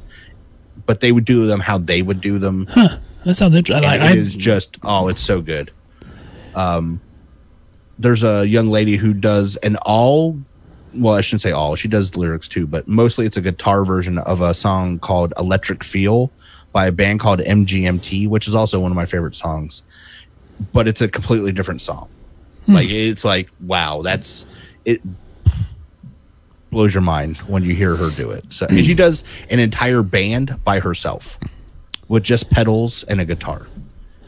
but 0.85 1.01
they 1.01 1.11
would 1.11 1.25
do 1.25 1.47
them 1.47 1.59
how 1.59 1.77
they 1.77 2.01
would 2.01 2.21
do 2.21 2.39
them. 2.39 2.67
Huh. 2.69 2.97
That 3.23 3.35
sounds 3.35 3.55
interesting. 3.55 3.89
I, 3.89 4.11
it 4.11 4.17
is 4.17 4.35
just 4.35 4.77
oh, 4.83 5.07
it's 5.07 5.21
so 5.21 5.41
good. 5.41 5.71
Um, 6.53 7.01
there's 7.97 8.23
a 8.23 8.45
young 8.45 8.69
lady 8.69 8.97
who 8.97 9.13
does 9.13 9.55
an 9.57 9.77
all. 9.77 10.39
Well, 10.93 11.15
I 11.15 11.21
shouldn't 11.21 11.41
say 11.41 11.51
all. 11.51 11.75
She 11.75 11.87
does 11.87 12.15
lyrics 12.15 12.47
too, 12.47 12.67
but 12.67 12.87
mostly 12.87 13.25
it's 13.25 13.35
a 13.35 13.41
guitar 13.41 13.83
version 13.83 14.17
of 14.19 14.41
a 14.41 14.53
song 14.53 14.99
called 14.99 15.33
"Electric 15.37 15.83
Feel" 15.83 16.31
by 16.71 16.87
a 16.87 16.91
band 16.91 17.19
called 17.19 17.39
MGMT, 17.39 18.29
which 18.29 18.47
is 18.47 18.55
also 18.55 18.79
one 18.79 18.91
of 18.91 18.95
my 18.95 19.05
favorite 19.05 19.35
songs. 19.35 19.81
But 20.71 20.87
it's 20.87 21.01
a 21.01 21.07
completely 21.07 21.51
different 21.51 21.81
song. 21.81 22.07
Like 22.67 22.89
it's 22.89 23.23
like 23.23 23.49
wow, 23.61 24.01
that's 24.01 24.45
it 24.85 25.01
blows 26.75 26.93
your 26.93 27.01
mind 27.01 27.37
when 27.47 27.63
you 27.63 27.73
hear 27.73 27.95
her 27.95 28.09
do 28.17 28.31
it. 28.31 28.43
So 28.51 28.65
and 28.65 28.85
she 28.85 28.93
does 28.93 29.23
an 29.49 29.59
entire 29.59 30.03
band 30.03 30.61
by 30.65 30.81
herself 30.81 31.39
with 32.09 32.21
just 32.21 32.49
pedals 32.49 33.03
and 33.05 33.21
a 33.21 33.25
guitar. 33.25 33.67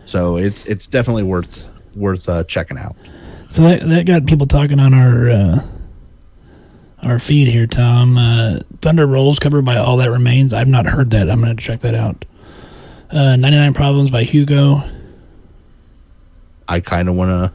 So 0.06 0.38
it's 0.38 0.66
it's 0.66 0.88
definitely 0.88 1.24
worth 1.24 1.66
worth 1.93 2.30
uh, 2.30 2.45
checking 2.45 2.78
out. 2.78 2.95
so 3.50 3.64
that, 3.64 3.82
that 3.89 4.06
got 4.06 4.26
people 4.28 4.48
talking 4.48 4.80
on 4.80 4.93
our 4.93 5.30
uh, 5.30 5.68
our 7.04 7.20
feed 7.20 7.50
here, 7.50 7.68
Tom. 7.68 8.18
Uh, 8.18 8.60
Thunder 8.80 9.06
Rolls 9.06 9.39
covered 9.39 9.66
by 9.66 9.76
All 9.76 9.98
That 9.98 10.10
Remains. 10.10 10.54
I've 10.54 10.70
not 10.70 10.86
heard 10.86 11.10
that. 11.10 11.30
I'm 11.30 11.41
going 11.41 11.56
to 11.56 11.62
check 11.62 11.82
that 11.82 11.95
out. 11.95 12.24
Uh, 13.12 13.36
99 13.36 13.74
Problems 13.74 14.10
by 14.10 14.24
Hugo. 14.24 14.84
I 16.66 16.80
kind 16.80 17.10
of 17.10 17.16
want 17.16 17.30
to 17.30 17.52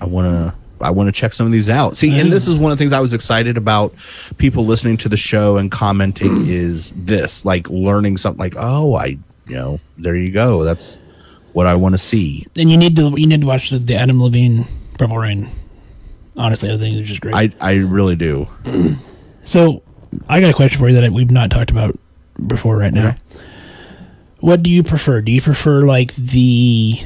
I 0.00 0.06
want 0.06 0.26
to 0.26 0.59
I 0.80 0.90
want 0.90 1.08
to 1.08 1.12
check 1.12 1.32
some 1.32 1.46
of 1.46 1.52
these 1.52 1.68
out. 1.68 1.96
See, 1.96 2.18
and 2.18 2.32
this 2.32 2.48
is 2.48 2.58
one 2.58 2.72
of 2.72 2.78
the 2.78 2.82
things 2.82 2.92
I 2.92 3.00
was 3.00 3.12
excited 3.12 3.56
about 3.56 3.94
people 4.38 4.64
listening 4.64 4.96
to 4.98 5.08
the 5.08 5.16
show 5.16 5.56
and 5.56 5.70
commenting 5.70 6.46
is 6.48 6.92
this, 6.96 7.44
like 7.44 7.68
learning 7.68 8.16
something 8.16 8.38
like, 8.38 8.54
"Oh, 8.56 8.94
I, 8.94 9.06
you 9.46 9.54
know, 9.54 9.80
there 9.98 10.16
you 10.16 10.32
go. 10.32 10.64
That's 10.64 10.98
what 11.52 11.66
I 11.66 11.74
want 11.74 11.94
to 11.94 11.98
see." 11.98 12.46
And 12.56 12.70
you 12.70 12.76
need 12.76 12.96
to 12.96 13.14
you 13.16 13.26
need 13.26 13.42
to 13.42 13.46
watch 13.46 13.70
the, 13.70 13.78
the 13.78 13.96
Adam 13.96 14.22
Levine 14.22 14.66
Purple 14.98 15.18
Rain. 15.18 15.48
Honestly, 16.36 16.72
I 16.72 16.78
think 16.78 16.96
it's 16.96 17.08
just 17.08 17.20
great. 17.20 17.34
I 17.34 17.52
I 17.60 17.72
really 17.74 18.16
do. 18.16 18.48
So, 19.42 19.82
I 20.28 20.40
got 20.40 20.50
a 20.50 20.52
question 20.52 20.78
for 20.78 20.88
you 20.88 21.00
that 21.00 21.12
we've 21.12 21.30
not 21.30 21.50
talked 21.50 21.70
about 21.70 21.98
before 22.46 22.76
right 22.76 22.92
now. 22.92 23.08
Okay. 23.08 23.16
What 24.40 24.62
do 24.62 24.70
you 24.70 24.82
prefer? 24.82 25.20
Do 25.22 25.32
you 25.32 25.40
prefer 25.40 25.82
like 25.82 26.14
the 26.14 27.00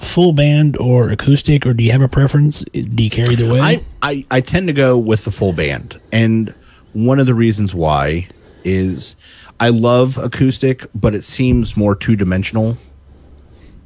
full 0.00 0.32
band 0.32 0.76
or 0.78 1.10
acoustic, 1.10 1.66
or 1.66 1.74
do 1.74 1.84
you 1.84 1.92
have 1.92 2.02
a 2.02 2.08
preference? 2.08 2.64
Do 2.72 3.02
you 3.02 3.10
carry 3.10 3.34
either 3.34 3.52
way? 3.52 3.60
I, 3.60 3.84
I, 4.02 4.26
I 4.30 4.40
tend 4.40 4.66
to 4.68 4.72
go 4.72 4.96
with 4.96 5.24
the 5.24 5.30
full 5.30 5.52
band. 5.52 6.00
And 6.10 6.54
one 6.92 7.18
of 7.18 7.26
the 7.26 7.34
reasons 7.34 7.74
why 7.74 8.28
is 8.64 9.16
I 9.60 9.68
love 9.68 10.18
acoustic, 10.18 10.86
but 10.94 11.14
it 11.14 11.24
seems 11.24 11.76
more 11.76 11.94
two 11.94 12.16
dimensional 12.16 12.76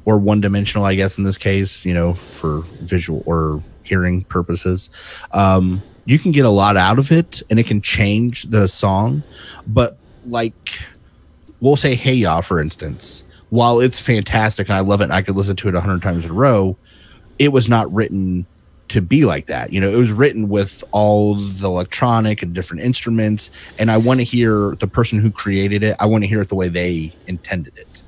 or 0.05 0.17
one 0.17 0.39
dimensional, 0.39 0.85
I 0.85 0.95
guess, 0.95 1.17
in 1.17 1.23
this 1.23 1.37
case, 1.37 1.83
you 1.83 1.93
know, 1.93 2.13
for 2.13 2.61
visual 2.81 3.23
or 3.25 3.61
hearing 3.83 4.23
purposes. 4.23 4.89
Um, 5.31 5.81
you 6.05 6.17
can 6.17 6.31
get 6.31 6.45
a 6.45 6.49
lot 6.49 6.77
out 6.77 6.97
of 6.97 7.11
it 7.11 7.43
and 7.49 7.59
it 7.59 7.67
can 7.67 7.81
change 7.81 8.43
the 8.43 8.67
song. 8.67 9.23
But 9.67 9.97
like, 10.25 10.79
we'll 11.59 11.75
say 11.75 11.95
Hey 11.95 12.15
Ya, 12.15 12.41
for 12.41 12.59
instance, 12.61 13.23
while 13.49 13.79
it's 13.79 13.99
fantastic 13.99 14.67
and 14.67 14.75
I 14.75 14.81
love 14.81 15.01
it 15.01 15.05
and 15.05 15.13
I 15.13 15.21
could 15.21 15.35
listen 15.35 15.55
to 15.57 15.69
it 15.69 15.75
a 15.75 15.81
hundred 15.81 16.01
times 16.01 16.25
in 16.25 16.31
a 16.31 16.33
row, 16.33 16.77
it 17.39 17.51
was 17.51 17.69
not 17.69 17.91
written 17.93 18.45
to 18.89 19.01
be 19.01 19.25
like 19.25 19.47
that. 19.47 19.73
You 19.73 19.81
know, 19.81 19.91
it 19.91 19.95
was 19.95 20.11
written 20.11 20.49
with 20.49 20.83
all 20.91 21.35
the 21.35 21.65
electronic 21.65 22.41
and 22.41 22.53
different 22.53 22.83
instruments, 22.83 23.51
and 23.77 23.91
I 23.91 23.97
want 23.97 24.19
to 24.19 24.23
hear 24.23 24.75
the 24.75 24.87
person 24.87 25.19
who 25.19 25.29
created 25.29 25.83
it. 25.83 25.95
I 25.99 26.05
want 26.05 26.23
to 26.23 26.27
hear 26.27 26.41
it 26.41 26.49
the 26.49 26.55
way 26.55 26.69
they 26.69 27.13
intended 27.27 27.77
it. 27.77 28.01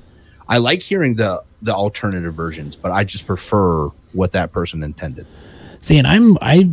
I 0.48 0.58
like 0.58 0.82
hearing 0.82 1.14
the 1.14 1.42
the 1.62 1.74
alternative 1.74 2.34
versions, 2.34 2.76
but 2.76 2.90
I 2.92 3.04
just 3.04 3.26
prefer 3.26 3.88
what 4.12 4.32
that 4.32 4.52
person 4.52 4.82
intended. 4.82 5.26
See, 5.80 5.98
and 5.98 6.06
I'm 6.06 6.38
I 6.40 6.68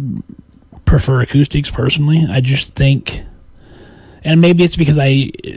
prefer 0.85 1.21
acoustics 1.21 1.69
personally. 1.69 2.25
I 2.29 2.39
just 2.39 2.75
think, 2.75 3.23
and 4.23 4.39
maybe 4.39 4.63
it's 4.63 4.77
because 4.77 4.97
I 4.97 5.31
uh, 5.45 5.49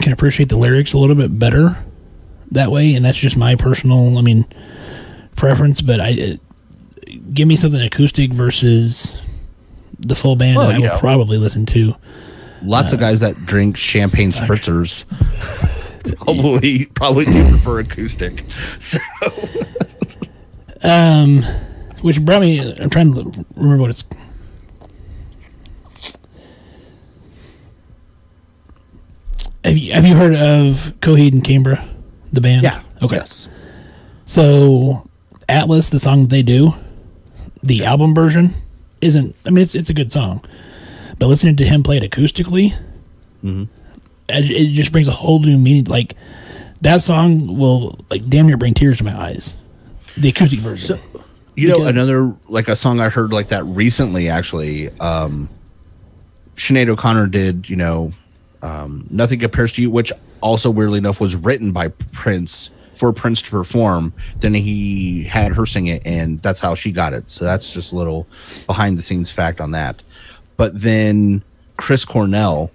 can 0.00 0.12
appreciate 0.12 0.48
the 0.48 0.58
lyrics 0.58 0.92
a 0.92 0.98
little 0.98 1.16
bit 1.16 1.38
better 1.38 1.78
that 2.52 2.70
way, 2.70 2.94
and 2.94 3.04
that's 3.04 3.18
just 3.18 3.36
my 3.36 3.54
personal, 3.56 4.18
I 4.18 4.22
mean, 4.22 4.46
preference. 5.36 5.80
But 5.80 6.00
I 6.00 6.10
uh, 7.08 7.12
give 7.32 7.46
me 7.48 7.56
something 7.56 7.80
acoustic 7.80 8.32
versus 8.32 9.20
the 9.98 10.14
full 10.14 10.36
band, 10.36 10.56
Well, 10.56 10.66
and 10.68 10.74
I 10.74 10.76
you 10.78 10.82
will 10.84 10.94
know. 10.94 10.98
probably 10.98 11.38
listen 11.38 11.66
to. 11.66 11.94
Lots 12.62 12.92
of 12.92 13.00
guys 13.00 13.20
that 13.20 13.46
drink 13.46 13.76
champagne 13.76 14.32
spritzers 14.32 15.04
probably 16.18 16.86
probably 16.86 17.24
do 17.26 17.48
prefer 17.48 17.80
acoustic. 17.80 18.44
So 18.80 18.98
Um, 20.82 21.42
which 22.02 22.20
brought 22.24 22.40
me. 22.40 22.58
I'm 22.60 22.88
trying 22.90 23.12
to 23.14 23.44
remember 23.54 23.82
what 23.82 23.90
it's. 23.90 24.04
Have 29.64 29.76
you 29.76 29.92
have 29.92 30.06
you 30.06 30.16
heard 30.16 30.34
of 30.34 30.94
Coheed 31.00 31.32
and 31.32 31.44
Cambria, 31.44 31.86
the 32.32 32.40
band? 32.40 32.62
yeah, 32.64 32.82
Okay. 33.02 33.16
yes. 33.16 33.48
So 34.26 35.08
Atlas, 35.48 35.88
the 35.88 35.98
song 35.98 36.26
they 36.28 36.42
do, 36.42 36.74
the 37.62 37.84
album 37.84 38.14
version 38.14 38.54
isn't. 39.00 39.34
I 39.46 39.50
mean, 39.50 39.62
it's 39.62 39.74
it's 39.74 39.90
a 39.90 39.94
good 39.94 40.12
song, 40.12 40.44
but 41.18 41.26
listening 41.26 41.56
to 41.56 41.64
him 41.64 41.82
play 41.82 41.96
it 41.98 42.10
acoustically, 42.10 42.74
Mm-hmm. 43.44 43.64
it, 44.28 44.50
it 44.50 44.66
just 44.74 44.92
brings 44.92 45.08
a 45.08 45.12
whole 45.12 45.40
new 45.40 45.58
meaning. 45.58 45.84
Like 45.84 46.14
that 46.82 47.02
song 47.02 47.58
will 47.58 47.98
like 48.10 48.28
damn 48.28 48.46
near 48.46 48.56
bring 48.56 48.74
tears 48.74 48.98
to 48.98 49.04
my 49.04 49.16
eyes. 49.18 49.54
The 50.16 50.28
acoustic 50.28 50.60
version. 50.60 50.98
You 51.56 51.68
know, 51.68 51.78
Because- 51.78 51.90
another 51.90 52.34
like 52.48 52.68
a 52.68 52.76
song 52.76 53.00
I 53.00 53.08
heard 53.08 53.32
like 53.32 53.48
that 53.48 53.64
recently 53.64 54.28
actually. 54.28 54.90
Um 55.00 55.48
Sinead 56.56 56.88
O'Connor 56.90 57.28
did, 57.28 57.70
you 57.70 57.76
know, 57.76 58.12
um, 58.60 59.06
Nothing 59.08 59.40
Compares 59.40 59.72
to 59.74 59.82
You, 59.82 59.90
which 59.90 60.12
also 60.40 60.70
weirdly 60.70 60.98
enough 60.98 61.20
was 61.20 61.36
written 61.36 61.72
by 61.72 61.88
Prince 61.88 62.70
for 62.96 63.12
Prince 63.12 63.40
to 63.42 63.50
perform. 63.50 64.12
Then 64.40 64.52
he 64.54 65.24
had 65.24 65.52
her 65.54 65.64
sing 65.64 65.86
it, 65.86 66.02
and 66.04 66.40
that's 66.42 66.60
how 66.60 66.74
she 66.74 66.92
got 66.92 67.12
it. 67.14 67.30
So 67.30 67.44
that's 67.44 67.72
just 67.72 67.92
a 67.92 67.96
little 67.96 68.26
behind 68.66 68.98
the 68.98 69.02
scenes 69.02 69.30
fact 69.30 69.60
on 69.60 69.70
that. 69.70 70.02
But 70.56 70.78
then 70.80 71.42
Chris 71.78 72.04
Cornell 72.04 72.70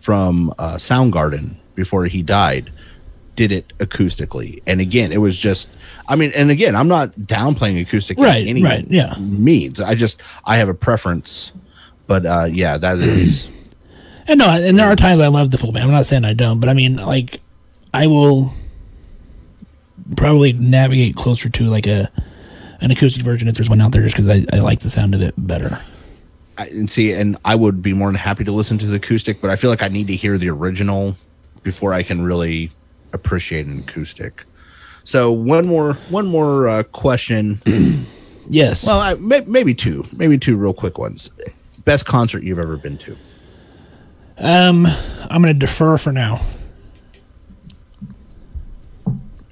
from 0.00 0.52
uh, 0.58 0.76
Soundgarden 0.76 1.56
before 1.74 2.06
he 2.06 2.22
died 2.22 2.72
did 3.34 3.52
it 3.52 3.70
acoustically. 3.78 4.62
And 4.66 4.80
again, 4.80 5.12
it 5.12 5.18
was 5.18 5.36
just 5.36 5.68
I 6.08 6.16
mean, 6.16 6.32
and 6.34 6.50
again, 6.50 6.74
I'm 6.74 6.88
not 6.88 7.12
downplaying 7.18 7.78
acoustic 7.82 8.16
Right, 8.18 8.40
in 8.42 8.48
any 8.48 8.62
right, 8.62 8.86
yeah. 8.88 9.14
means. 9.18 9.78
I 9.78 9.94
just 9.94 10.22
I 10.46 10.56
have 10.56 10.70
a 10.70 10.74
preference. 10.74 11.52
But 12.06 12.24
uh 12.24 12.48
yeah, 12.50 12.78
that 12.78 12.96
is 12.98 13.50
And 14.28 14.38
no, 14.38 14.48
and 14.48 14.78
there 14.78 14.90
are 14.90 14.96
times 14.96 15.20
I 15.20 15.28
love 15.28 15.50
the 15.50 15.58
full 15.58 15.72
band. 15.72 15.84
I'm 15.84 15.90
not 15.90 16.06
saying 16.06 16.24
I 16.24 16.34
don't, 16.34 16.58
but 16.58 16.68
I 16.68 16.74
mean, 16.74 16.96
like, 16.96 17.40
I 17.94 18.06
will 18.06 18.52
probably 20.16 20.52
navigate 20.52 21.16
closer 21.16 21.48
to 21.48 21.64
like 21.64 21.86
a 21.86 22.10
an 22.80 22.90
acoustic 22.90 23.22
version 23.22 23.48
if 23.48 23.54
there's 23.54 23.70
one 23.70 23.80
out 23.80 23.92
there, 23.92 24.02
just 24.02 24.16
because 24.16 24.28
I, 24.28 24.44
I 24.52 24.60
like 24.60 24.80
the 24.80 24.90
sound 24.90 25.14
of 25.14 25.22
it 25.22 25.34
better. 25.38 25.80
I, 26.58 26.66
and 26.66 26.90
see, 26.90 27.12
and 27.12 27.36
I 27.44 27.54
would 27.54 27.82
be 27.82 27.92
more 27.92 28.08
than 28.08 28.16
happy 28.16 28.44
to 28.44 28.52
listen 28.52 28.78
to 28.78 28.86
the 28.86 28.96
acoustic, 28.96 29.40
but 29.40 29.50
I 29.50 29.56
feel 29.56 29.70
like 29.70 29.82
I 29.82 29.88
need 29.88 30.06
to 30.08 30.16
hear 30.16 30.38
the 30.38 30.50
original 30.50 31.16
before 31.62 31.92
I 31.92 32.02
can 32.02 32.22
really 32.22 32.70
appreciate 33.12 33.66
an 33.66 33.80
acoustic. 33.80 34.44
So 35.04 35.30
one 35.32 35.66
more, 35.66 35.94
one 36.10 36.26
more 36.26 36.68
uh, 36.68 36.82
question. 36.84 37.60
Yes. 38.48 38.86
well, 38.86 39.00
I, 39.00 39.14
may, 39.14 39.40
maybe 39.40 39.74
two, 39.74 40.06
maybe 40.12 40.38
two 40.38 40.56
real 40.56 40.72
quick 40.72 40.98
ones. 40.98 41.30
Best 41.84 42.06
concert 42.06 42.44
you've 42.44 42.60
ever 42.60 42.76
been 42.76 42.96
to? 42.98 43.16
Um, 44.38 44.86
I'm 44.86 45.42
going 45.42 45.54
to 45.54 45.54
defer 45.54 45.96
for 45.98 46.12
now. 46.12 46.40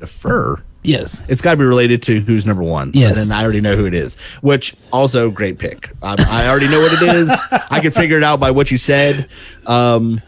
Defer. 0.00 0.62
Yes. 0.82 1.22
It's 1.28 1.40
got 1.40 1.52
to 1.52 1.56
be 1.56 1.64
related 1.64 2.02
to 2.04 2.20
who's 2.20 2.44
number 2.44 2.62
one. 2.62 2.90
Yes. 2.94 3.24
and 3.24 3.32
I 3.32 3.42
already 3.42 3.60
know 3.62 3.76
who 3.76 3.86
it 3.86 3.94
is. 3.94 4.16
Which 4.42 4.74
also 4.92 5.30
great 5.30 5.58
pick. 5.58 5.90
I, 6.02 6.16
I 6.28 6.48
already 6.48 6.68
know 6.68 6.80
what 6.80 6.92
it 6.92 7.14
is. 7.14 7.30
I 7.70 7.80
can 7.80 7.90
figure 7.90 8.18
it 8.18 8.22
out 8.24 8.38
by 8.38 8.50
what 8.50 8.70
you 8.70 8.76
said. 8.76 9.28
Um, 9.66 10.20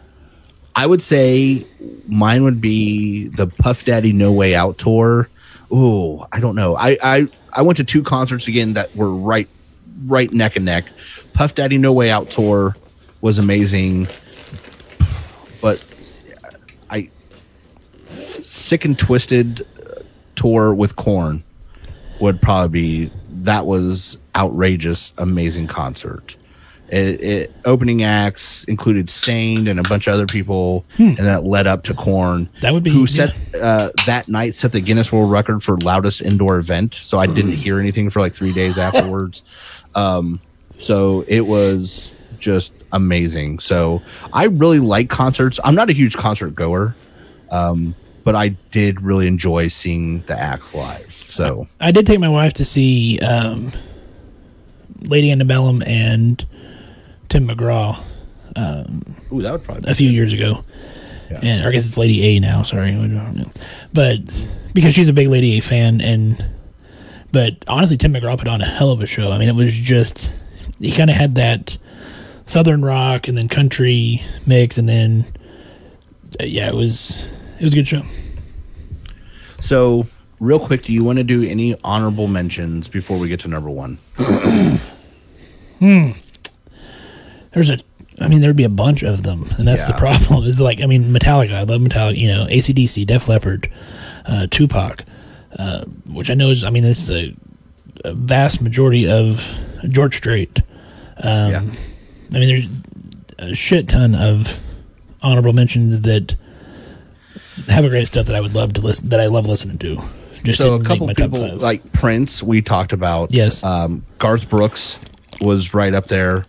I 0.75 0.85
would 0.85 1.01
say 1.01 1.65
mine 2.07 2.43
would 2.43 2.61
be 2.61 3.27
the 3.29 3.47
Puff 3.47 3.85
Daddy 3.85 4.13
No 4.13 4.31
Way 4.31 4.55
Out 4.55 4.77
tour. 4.77 5.29
Ooh, 5.71 6.23
I 6.31 6.39
don't 6.39 6.55
know. 6.55 6.75
I 6.75 6.97
I 7.03 7.27
I 7.51 7.61
went 7.63 7.77
to 7.77 7.83
two 7.83 8.03
concerts 8.03 8.47
again 8.47 8.73
that 8.73 8.95
were 8.95 9.11
right 9.11 9.47
right 10.05 10.31
neck 10.31 10.55
and 10.55 10.65
neck. 10.65 10.85
Puff 11.33 11.55
Daddy 11.55 11.77
No 11.77 11.91
Way 11.93 12.11
Out 12.11 12.29
tour 12.29 12.75
was 13.21 13.37
amazing, 13.39 14.07
but 15.61 15.83
I 16.89 17.09
sick 18.43 18.85
and 18.85 18.97
twisted 18.97 19.61
uh, 19.85 20.01
tour 20.35 20.73
with 20.73 20.95
Korn 20.95 21.43
would 22.19 22.41
probably 22.41 23.07
be 23.07 23.11
that 23.43 23.65
was 23.65 24.17
outrageous, 24.35 25.13
amazing 25.17 25.67
concert. 25.67 26.35
It, 26.89 27.21
it 27.21 27.55
opening 27.65 28.03
acts 28.03 28.63
included 28.63 29.09
Staind 29.09 29.67
and 29.67 29.77
a 29.77 29.83
bunch 29.83 30.07
of 30.07 30.13
other 30.13 30.25
people, 30.25 30.85
and 30.97 31.17
that 31.17 31.43
led 31.43 31.67
up 31.67 31.83
to 31.83 31.93
Korn. 31.93 32.47
That 32.61 32.71
would 32.73 32.83
be- 32.83 32.91
who 32.91 33.07
set 33.07 33.35
uh, 33.55 33.89
that 34.05 34.29
night 34.29 34.55
set 34.55 34.71
the 34.71 34.79
Guinness 34.79 35.11
World 35.11 35.29
Record 35.29 35.63
for 35.63 35.77
loudest 35.79 36.21
indoor 36.21 36.57
event. 36.59 36.93
So 36.93 37.19
I 37.19 37.27
didn't 37.27 37.51
hear 37.53 37.79
anything 37.79 38.09
for 38.09 38.21
like 38.21 38.33
three 38.33 38.53
days 38.53 38.77
afterwards. 38.77 39.43
um, 39.95 40.39
so 40.79 41.25
it 41.27 41.41
was 41.41 42.16
just 42.39 42.73
amazing. 42.91 43.59
So 43.59 44.01
I 44.33 44.45
really 44.45 44.79
like 44.79 45.09
concerts. 45.09 45.59
I'm 45.63 45.75
not 45.75 45.89
a 45.89 45.93
huge 45.93 46.15
concert 46.15 46.55
goer, 46.55 46.95
um, 47.51 47.95
but 48.23 48.35
I 48.35 48.49
did 48.71 49.01
really 49.01 49.27
enjoy 49.27 49.67
seeing 49.67 50.21
the 50.23 50.39
acts 50.39 50.73
live. 50.73 51.13
So 51.13 51.67
I 51.79 51.91
did 51.91 52.05
take 52.05 52.19
my 52.19 52.29
wife 52.29 52.53
to 52.53 52.65
see 52.65 53.19
um, 53.19 53.71
Lady 55.01 55.31
Antebellum 55.31 55.83
and 55.85 56.45
Tim 57.29 57.47
McGraw 57.47 58.01
ooh, 59.31 59.41
that 59.41 59.51
would 59.51 59.63
probably 59.63 59.89
a 59.89 59.95
few 59.95 60.09
years 60.09 60.33
ago. 60.33 60.63
Yeah. 61.29 61.39
And 61.41 61.67
I 61.67 61.71
guess 61.71 61.85
it's 61.85 61.97
Lady 61.97 62.23
A 62.23 62.39
now. 62.39 62.63
Sorry, 62.63 62.93
I 62.93 63.45
but 63.93 64.47
because 64.73 64.93
she's 64.93 65.09
a 65.09 65.13
big 65.13 65.27
Lady 65.27 65.57
A 65.57 65.61
fan, 65.61 65.99
and 66.01 66.43
but 67.31 67.65
honestly, 67.67 67.97
Tim 67.97 68.13
McGraw 68.13 68.37
put 68.37 68.47
on 68.47 68.61
a 68.61 68.65
hell 68.65 68.91
of 68.91 69.01
a 69.01 69.05
show. 69.05 69.31
I 69.31 69.37
mean, 69.37 69.49
it 69.49 69.55
was 69.55 69.73
just 69.73 70.31
he 70.79 70.91
kind 70.91 71.09
of 71.09 71.15
had 71.15 71.35
that 71.35 71.77
southern 72.47 72.83
rock 72.83 73.27
and 73.27 73.37
then 73.37 73.47
country 73.47 74.23
mix, 74.47 74.77
and 74.79 74.89
then 74.89 75.25
uh, 76.39 76.45
yeah, 76.45 76.67
it 76.67 76.73
was 76.75 77.23
it 77.59 77.63
was 77.63 77.73
a 77.73 77.75
good 77.75 77.87
show. 77.87 78.01
So, 79.61 80.07
real 80.39 80.59
quick, 80.59 80.81
do 80.81 80.93
you 80.93 81.03
want 81.03 81.17
to 81.17 81.23
do 81.23 81.43
any 81.43 81.75
honorable 81.83 82.27
mentions 82.27 82.89
before 82.89 83.17
we 83.19 83.27
get 83.27 83.39
to 83.41 83.47
number 83.47 83.69
one? 83.69 83.99
Hmm 85.79 86.13
there's 87.57 87.69
a, 87.71 87.79
I 88.21 88.27
mean, 88.27 88.41
there'd 88.41 88.55
be 88.55 88.63
a 88.63 88.69
bunch 88.69 89.01
of 89.03 89.23
them, 89.23 89.49
and 89.57 89.67
that's 89.67 89.87
the 89.87 89.93
problem. 89.93 90.43
Is 90.45 90.59
like, 90.59 90.79
I 90.81 90.85
mean, 90.85 91.05
Metallica. 91.05 91.53
I 91.53 91.63
love 91.63 91.81
Metallica. 91.81 92.17
You 92.17 92.27
know, 92.27 92.45
ACDC, 92.45 93.05
Def 93.07 93.27
Leppard, 93.27 93.71
uh, 94.25 94.45
Tupac, 94.51 95.03
uh, 95.57 95.85
which 96.05 96.29
I 96.29 96.35
know 96.35 96.49
is, 96.51 96.63
I 96.63 96.69
mean, 96.69 96.83
it's 96.85 97.09
a, 97.09 97.35
a 98.03 98.13
vast 98.13 98.61
majority 98.61 99.07
of 99.09 99.43
George 99.89 100.17
Strait. 100.17 100.61
Um, 101.17 101.51
Yeah. 101.51 101.63
I 102.33 102.39
mean, 102.39 102.47
there's 103.37 103.51
a 103.51 103.55
shit 103.55 103.87
ton 103.89 104.15
of 104.15 104.59
honorable 105.21 105.53
mentions 105.53 106.01
that 106.01 106.35
have 107.67 107.85
a 107.85 107.89
great 107.89 108.07
stuff 108.07 108.27
that 108.27 108.35
I 108.35 108.41
would 108.41 108.55
love 108.55 108.73
to 108.73 108.81
listen. 108.81 109.09
That 109.09 109.19
I 109.19 109.27
love 109.27 109.45
listening 109.45 109.77
to. 109.79 110.01
Just 110.43 110.59
So, 110.59 110.75
a 110.75 110.83
couple 110.83 111.07
people 111.07 111.57
like 111.57 111.91
Prince, 111.93 112.43
we 112.43 112.61
talked 112.61 112.93
about. 112.93 113.33
Yes. 113.33 113.63
Um, 113.63 114.05
Garth 114.19 114.49
Brooks 114.49 114.99
was 115.41 115.73
right 115.73 115.93
up 115.93 116.07
there. 116.07 116.45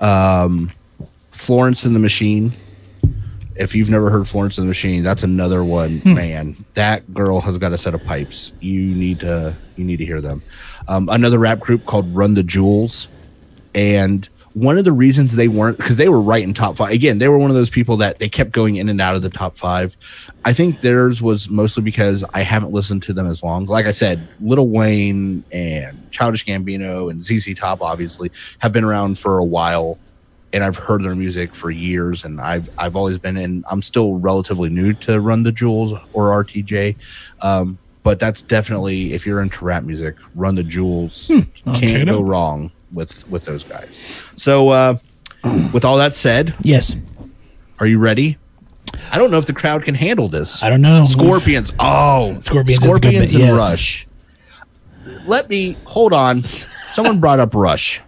Um, 0.00 0.70
Florence 1.30 1.84
and 1.84 1.94
the 1.94 2.00
Machine. 2.00 2.52
If 3.54 3.74
you've 3.74 3.90
never 3.90 4.10
heard 4.10 4.28
Florence 4.28 4.58
and 4.58 4.66
the 4.66 4.68
Machine, 4.70 5.02
that's 5.02 5.22
another 5.22 5.62
one. 5.62 5.98
Hmm. 5.98 6.14
Man, 6.14 6.64
that 6.74 7.12
girl 7.12 7.40
has 7.40 7.58
got 7.58 7.72
a 7.72 7.78
set 7.78 7.94
of 7.94 8.02
pipes. 8.04 8.52
You 8.60 8.80
need 8.80 9.20
to 9.20 9.54
you 9.76 9.84
need 9.84 9.98
to 9.98 10.04
hear 10.06 10.20
them. 10.20 10.42
Um, 10.88 11.08
another 11.10 11.38
rap 11.38 11.60
group 11.60 11.86
called 11.86 12.12
Run 12.14 12.34
the 12.34 12.42
Jewels, 12.42 13.08
and 13.74 14.28
one 14.54 14.78
of 14.78 14.84
the 14.84 14.92
reasons 14.92 15.34
they 15.34 15.48
weren't 15.48 15.78
because 15.78 15.96
they 15.96 16.08
were 16.08 16.20
right 16.20 16.42
in 16.42 16.54
top 16.54 16.76
five. 16.76 16.90
Again 16.90 17.18
they 17.18 17.28
were 17.28 17.38
one 17.38 17.50
of 17.50 17.56
those 17.56 17.70
people 17.70 17.96
that 17.98 18.18
they 18.18 18.28
kept 18.28 18.52
going 18.52 18.76
in 18.76 18.88
and 18.88 19.00
out 19.00 19.16
of 19.16 19.22
the 19.22 19.30
top 19.30 19.56
five. 19.56 19.96
I 20.44 20.52
think 20.52 20.80
theirs 20.80 21.22
was 21.22 21.48
mostly 21.48 21.82
because 21.82 22.24
i 22.34 22.42
haven't 22.42 22.72
listened 22.72 23.02
to 23.04 23.12
them 23.12 23.26
as 23.26 23.42
long. 23.42 23.66
Like 23.66 23.86
i 23.86 23.92
said 23.92 24.26
Lil 24.40 24.68
Wayne 24.68 25.44
and 25.52 26.10
childish 26.10 26.44
gambino 26.44 27.10
and 27.10 27.20
zz 27.20 27.56
top 27.56 27.80
obviously 27.80 28.30
have 28.58 28.72
been 28.72 28.84
around 28.84 29.18
for 29.18 29.38
a 29.38 29.44
while 29.44 29.98
and 30.52 30.62
i've 30.62 30.76
heard 30.76 31.02
their 31.02 31.14
music 31.14 31.54
for 31.54 31.70
years 31.70 32.24
and 32.24 32.40
i've 32.40 32.68
i've 32.78 32.94
always 32.94 33.18
been 33.18 33.36
and 33.36 33.64
i'm 33.70 33.82
still 33.82 34.18
relatively 34.18 34.68
new 34.68 34.92
to 34.92 35.18
run 35.20 35.42
the 35.42 35.52
jewels 35.52 35.92
or 36.12 36.44
rtj 36.44 36.94
um, 37.40 37.78
but 38.02 38.20
that's 38.20 38.42
definitely 38.42 39.14
if 39.14 39.26
you're 39.26 39.40
into 39.40 39.64
rap 39.64 39.84
music 39.84 40.16
run 40.34 40.54
the 40.54 40.62
jewels 40.62 41.30
I'll 41.66 41.80
can't 41.80 42.06
go 42.06 42.20
wrong 42.20 42.70
with 42.92 43.28
with 43.28 43.44
those 43.44 43.64
guys. 43.64 44.22
So, 44.36 44.68
uh, 44.70 44.98
with 45.72 45.84
all 45.84 45.96
that 45.98 46.14
said, 46.14 46.54
yes, 46.60 46.94
are 47.78 47.86
you 47.86 47.98
ready? 47.98 48.38
I 49.10 49.18
don't 49.18 49.30
know 49.30 49.38
if 49.38 49.46
the 49.46 49.52
crowd 49.52 49.84
can 49.84 49.94
handle 49.94 50.28
this. 50.28 50.62
I 50.62 50.70
don't 50.70 50.82
know. 50.82 51.04
Scorpions. 51.04 51.72
Oh, 51.78 52.38
Scorpions 52.40 52.84
is 52.84 52.84
a 52.84 52.88
good 52.88 53.02
Scorpions 53.02 53.32
bit, 53.32 53.40
and 53.40 53.50
yes. 53.50 53.58
Rush. 53.58 54.06
Let 55.26 55.48
me 55.48 55.76
hold 55.84 56.12
on. 56.12 56.44
Someone 56.44 57.20
brought 57.20 57.40
up 57.40 57.54
Rush. 57.54 58.00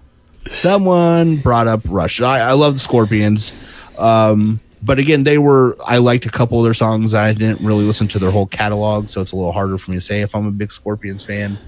Someone 0.47 1.37
brought 1.37 1.67
up 1.67 1.81
Rush. 1.87 2.21
I, 2.21 2.41
I 2.41 2.53
love 2.53 2.75
the 2.75 2.81
Scorpions. 2.81 3.53
Um, 3.99 4.61
but 4.83 4.99
again, 4.99 5.25
they 5.25 5.39
were. 5.39 5.77
I 5.87 5.99
liked 5.99 6.27
a 6.27 6.31
couple 6.31 6.59
of 6.59 6.65
their 6.65 6.75
songs. 6.75 7.15
I 7.15 7.33
didn't 7.33 7.65
really 7.65 7.85
listen 7.85 8.07
to 8.09 8.19
their 8.19 8.31
whole 8.31 8.47
catalog, 8.47 9.09
so 9.09 9.21
it's 9.21 9.33
a 9.33 9.37
little 9.37 9.53
harder 9.53 9.79
for 9.79 9.91
me 9.91 9.97
to 9.97 10.01
say 10.01 10.21
if 10.21 10.35
I'm 10.35 10.47
a 10.47 10.51
big 10.51 10.71
Scorpions 10.71 11.25
fan. 11.25 11.59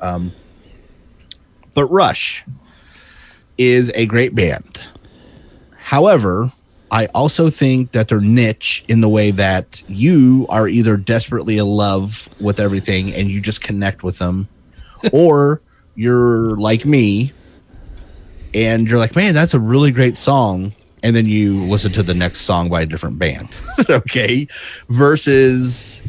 Um, 0.00 0.32
but 1.74 1.86
Rush 1.86 2.44
is 3.60 3.92
a 3.94 4.06
great 4.06 4.34
band. 4.34 4.80
However, 5.76 6.50
I 6.90 7.06
also 7.06 7.50
think 7.50 7.92
that 7.92 8.08
they're 8.08 8.18
niche 8.18 8.82
in 8.88 9.02
the 9.02 9.08
way 9.08 9.32
that 9.32 9.82
you 9.86 10.46
are 10.48 10.66
either 10.66 10.96
desperately 10.96 11.58
in 11.58 11.66
love 11.66 12.28
with 12.40 12.58
everything 12.58 13.12
and 13.12 13.30
you 13.30 13.42
just 13.42 13.60
connect 13.60 14.02
with 14.02 14.16
them, 14.16 14.48
or 15.12 15.60
you're 15.94 16.56
like 16.56 16.86
me 16.86 17.34
and 18.54 18.88
you're 18.88 18.98
like, 18.98 19.14
man, 19.14 19.34
that's 19.34 19.52
a 19.52 19.60
really 19.60 19.90
great 19.90 20.16
song. 20.16 20.72
And 21.02 21.14
then 21.14 21.26
you 21.26 21.62
listen 21.64 21.92
to 21.92 22.02
the 22.02 22.14
next 22.14 22.40
song 22.40 22.70
by 22.70 22.80
a 22.80 22.86
different 22.86 23.18
band. 23.18 23.50
okay. 23.90 24.48
Versus, 24.88 26.00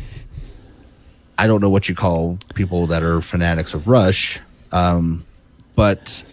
I 1.37 1.47
don't 1.47 1.59
know 1.59 1.69
what 1.69 1.89
you 1.89 1.95
call 1.95 2.37
people 2.55 2.87
that 2.87 3.03
are 3.03 3.21
fanatics 3.21 3.73
of 3.73 3.89
Rush, 3.89 4.39
um, 4.71 5.25
but 5.75 6.23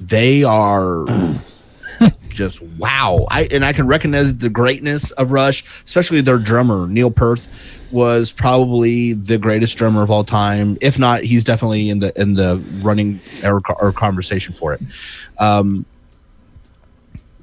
they 0.00 0.42
are 0.42 1.04
just 2.30 2.60
wow. 2.62 3.26
I 3.30 3.44
and 3.44 3.64
I 3.64 3.72
can 3.72 3.86
recognize 3.86 4.34
the 4.34 4.48
greatness 4.48 5.10
of 5.12 5.30
Rush, 5.30 5.64
especially 5.86 6.22
their 6.22 6.38
drummer 6.38 6.86
Neil 6.86 7.10
Peart 7.10 7.40
was 7.92 8.30
probably 8.30 9.12
the 9.12 9.36
greatest 9.36 9.76
drummer 9.76 10.02
of 10.02 10.10
all 10.10 10.24
time. 10.24 10.78
If 10.80 10.98
not, 10.98 11.22
he's 11.24 11.44
definitely 11.44 11.90
in 11.90 11.98
the 11.98 12.18
in 12.20 12.34
the 12.34 12.62
running 12.82 13.20
or, 13.44 13.60
or 13.80 13.92
conversation 13.92 14.54
for 14.54 14.72
it. 14.72 14.80
Um, 15.38 15.84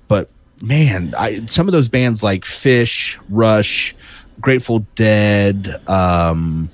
but 0.07 0.29
man, 0.61 1.13
I 1.17 1.45
some 1.45 1.67
of 1.67 1.73
those 1.73 1.89
bands 1.89 2.23
like 2.23 2.43
Phish, 2.43 3.19
Rush, 3.29 3.95
Grateful 4.39 4.79
Dead, 4.95 5.81
um, 5.87 6.69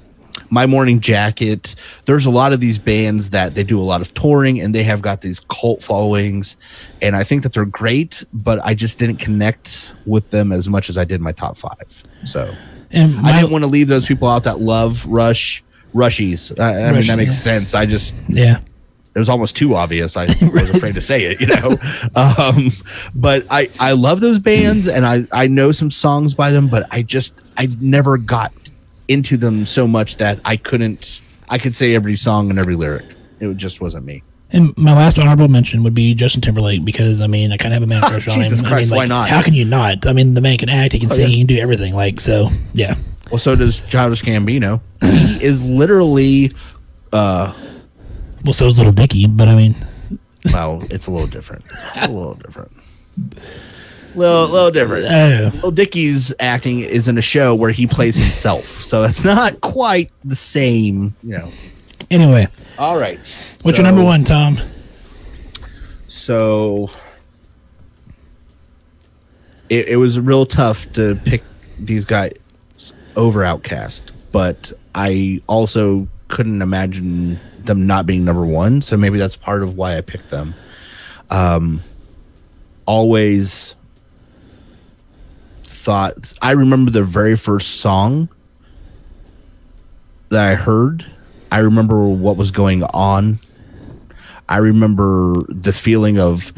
My 0.53 0.67
Morning 0.67 0.99
Jacket. 0.99 1.73
There's 2.05 2.27
a 2.27 2.29
lot 2.29 2.53
of 2.53 2.59
these 2.59 2.77
bands 2.77 3.31
that 3.31 3.55
they 3.55 3.63
do 3.63 3.81
a 3.81 3.83
lot 3.83 4.01
of 4.01 4.13
touring 4.13 4.61
and 4.61 4.73
they 4.73 4.83
have 4.83 5.01
got 5.01 5.21
these 5.21 5.39
cult 5.49 5.81
followings, 5.81 6.57
and 7.01 7.15
I 7.15 7.23
think 7.23 7.41
that 7.41 7.53
they're 7.53 7.65
great, 7.65 8.23
but 8.31 8.63
I 8.63 8.75
just 8.75 8.99
didn't 8.99 9.17
connect 9.17 9.91
with 10.05 10.29
them 10.29 10.51
as 10.51 10.69
much 10.69 10.89
as 10.89 10.97
I 10.97 11.05
did 11.05 11.21
my 11.21 11.31
top 11.31 11.57
five. 11.57 12.03
So 12.23 12.53
And 12.91 13.17
I 13.25 13.39
didn't 13.39 13.51
want 13.51 13.63
to 13.63 13.67
leave 13.67 13.87
those 13.87 14.05
people 14.05 14.27
out 14.27 14.43
that 14.43 14.59
love 14.59 15.03
Rush. 15.07 15.63
Rushies. 15.93 16.59
I, 16.59 16.89
I 16.89 16.91
mean, 16.91 17.05
that 17.07 17.17
makes 17.17 17.33
yeah. 17.33 17.59
sense. 17.59 17.75
I 17.75 17.85
just 17.85 18.15
yeah. 18.27 18.59
it 19.15 19.19
was 19.19 19.29
almost 19.29 19.55
too 19.55 19.75
obvious. 19.75 20.17
I 20.17 20.25
was 20.41 20.69
afraid 20.69 20.95
to 20.95 21.01
say 21.01 21.25
it, 21.25 21.41
you 21.41 21.47
know. 21.47 21.77
Um, 22.15 22.71
but 23.15 23.45
I 23.49 23.69
I 23.79 23.93
love 23.93 24.19
those 24.19 24.39
bands, 24.39 24.87
and 24.87 25.05
I 25.05 25.25
I 25.31 25.47
know 25.47 25.71
some 25.71 25.91
songs 25.91 26.35
by 26.35 26.51
them, 26.51 26.67
but 26.67 26.87
I 26.91 27.01
just 27.01 27.41
I 27.57 27.69
never 27.79 28.17
got 28.17 28.53
into 29.07 29.37
them 29.37 29.65
so 29.65 29.87
much 29.87 30.17
that 30.17 30.39
I 30.45 30.57
couldn't 30.57 31.21
I 31.49 31.57
could 31.57 31.75
say 31.75 31.93
every 31.93 32.15
song 32.15 32.49
and 32.49 32.57
every 32.57 32.75
lyric. 32.75 33.05
It 33.39 33.57
just 33.57 33.81
wasn't 33.81 34.05
me. 34.05 34.23
And 34.51 34.77
my 34.77 34.95
last 34.95 35.17
honorable 35.17 35.47
mention 35.47 35.83
would 35.83 35.95
be 35.95 36.13
Justin 36.13 36.41
Timberlake 36.41 36.85
because 36.85 37.21
I 37.21 37.27
mean 37.27 37.51
I 37.51 37.57
kind 37.57 37.73
of 37.73 37.81
have 37.81 37.83
a 37.83 37.87
man 37.87 38.01
crush 38.01 38.27
on 38.27 38.35
him. 38.35 38.43
Jesus 38.43 38.61
I 38.61 38.67
Christ, 38.67 38.89
mean, 38.89 38.97
why 38.97 39.05
not? 39.05 39.29
How 39.29 39.41
can 39.41 39.53
you 39.53 39.65
not? 39.65 40.05
I 40.05 40.13
mean, 40.13 40.33
the 40.33 40.41
man 40.41 40.57
can 40.57 40.69
act, 40.69 40.93
he 40.93 40.99
can 40.99 41.09
sing, 41.09 41.29
yeah. 41.29 41.35
he 41.35 41.37
can 41.39 41.47
do 41.47 41.59
everything. 41.59 41.93
Like 41.93 42.19
so, 42.19 42.49
yeah. 42.73 42.95
Well, 43.31 43.39
so 43.39 43.55
does 43.55 43.79
Childish 43.81 44.21
Gambino. 44.21 44.81
he 45.01 45.43
is 45.43 45.63
literally 45.63 46.51
uh 47.11 47.53
Well, 48.43 48.53
so 48.53 48.67
is 48.67 48.77
Lil 48.79 48.91
Dicky, 48.91 49.27
but 49.27 49.47
I 49.47 49.55
mean, 49.55 49.75
well, 50.51 50.83
it's 50.89 51.07
a 51.07 51.11
little 51.11 51.27
different. 51.27 51.65
It's 51.95 52.07
a 52.07 52.11
little 52.11 52.35
different. 52.45 52.71
Little, 54.15 54.47
little 54.47 54.71
different. 54.71 55.07
I. 55.07 55.49
Lil 55.61 55.71
Dicky's 55.71 56.33
acting 56.39 56.81
is 56.81 57.07
in 57.07 57.17
a 57.17 57.21
show 57.21 57.55
where 57.55 57.71
he 57.71 57.87
plays 57.87 58.15
himself, 58.15 58.65
so 58.83 59.01
that's 59.01 59.23
not 59.23 59.59
quite 59.61 60.11
the 60.23 60.35
same, 60.35 61.15
you 61.23 61.37
know. 61.37 61.49
Anyway, 62.11 62.47
All 62.77 62.99
right. 62.99 63.17
what's 63.17 63.63
So- 63.63 63.69
your 63.71 63.83
number 63.83 64.03
one, 64.03 64.23
Tom? 64.23 64.59
So 66.07 66.89
it, 69.69 69.87
it 69.89 69.95
was 69.97 70.19
real 70.19 70.45
tough 70.45 70.91
to 70.93 71.15
pick 71.25 71.43
these 71.79 72.05
guys 72.05 72.33
over 73.15 73.41
OutKast, 73.41 74.01
but 74.31 74.71
I 74.95 75.41
also 75.47 76.07
couldn't 76.27 76.61
imagine 76.61 77.39
them 77.63 77.87
not 77.87 78.05
being 78.05 78.25
number 78.25 78.45
one. 78.45 78.81
So 78.81 78.97
maybe 78.97 79.17
that's 79.17 79.35
part 79.35 79.63
of 79.63 79.75
why 79.77 79.97
I 79.97 80.01
picked 80.01 80.29
them. 80.29 80.53
Um, 81.29 81.81
always 82.85 83.75
thought 85.83 86.33
I 86.41 86.51
remember 86.51 86.91
the 86.91 87.03
very 87.03 87.35
first 87.35 87.81
song 87.81 88.29
that 90.29 90.47
I 90.51 90.55
heard. 90.55 91.05
I 91.51 91.59
remember 91.59 92.07
what 92.07 92.37
was 92.37 92.51
going 92.51 92.83
on 92.83 93.39
I 94.49 94.57
remember 94.57 95.35
the 95.49 95.71
feeling 95.71 96.19
of 96.19 96.51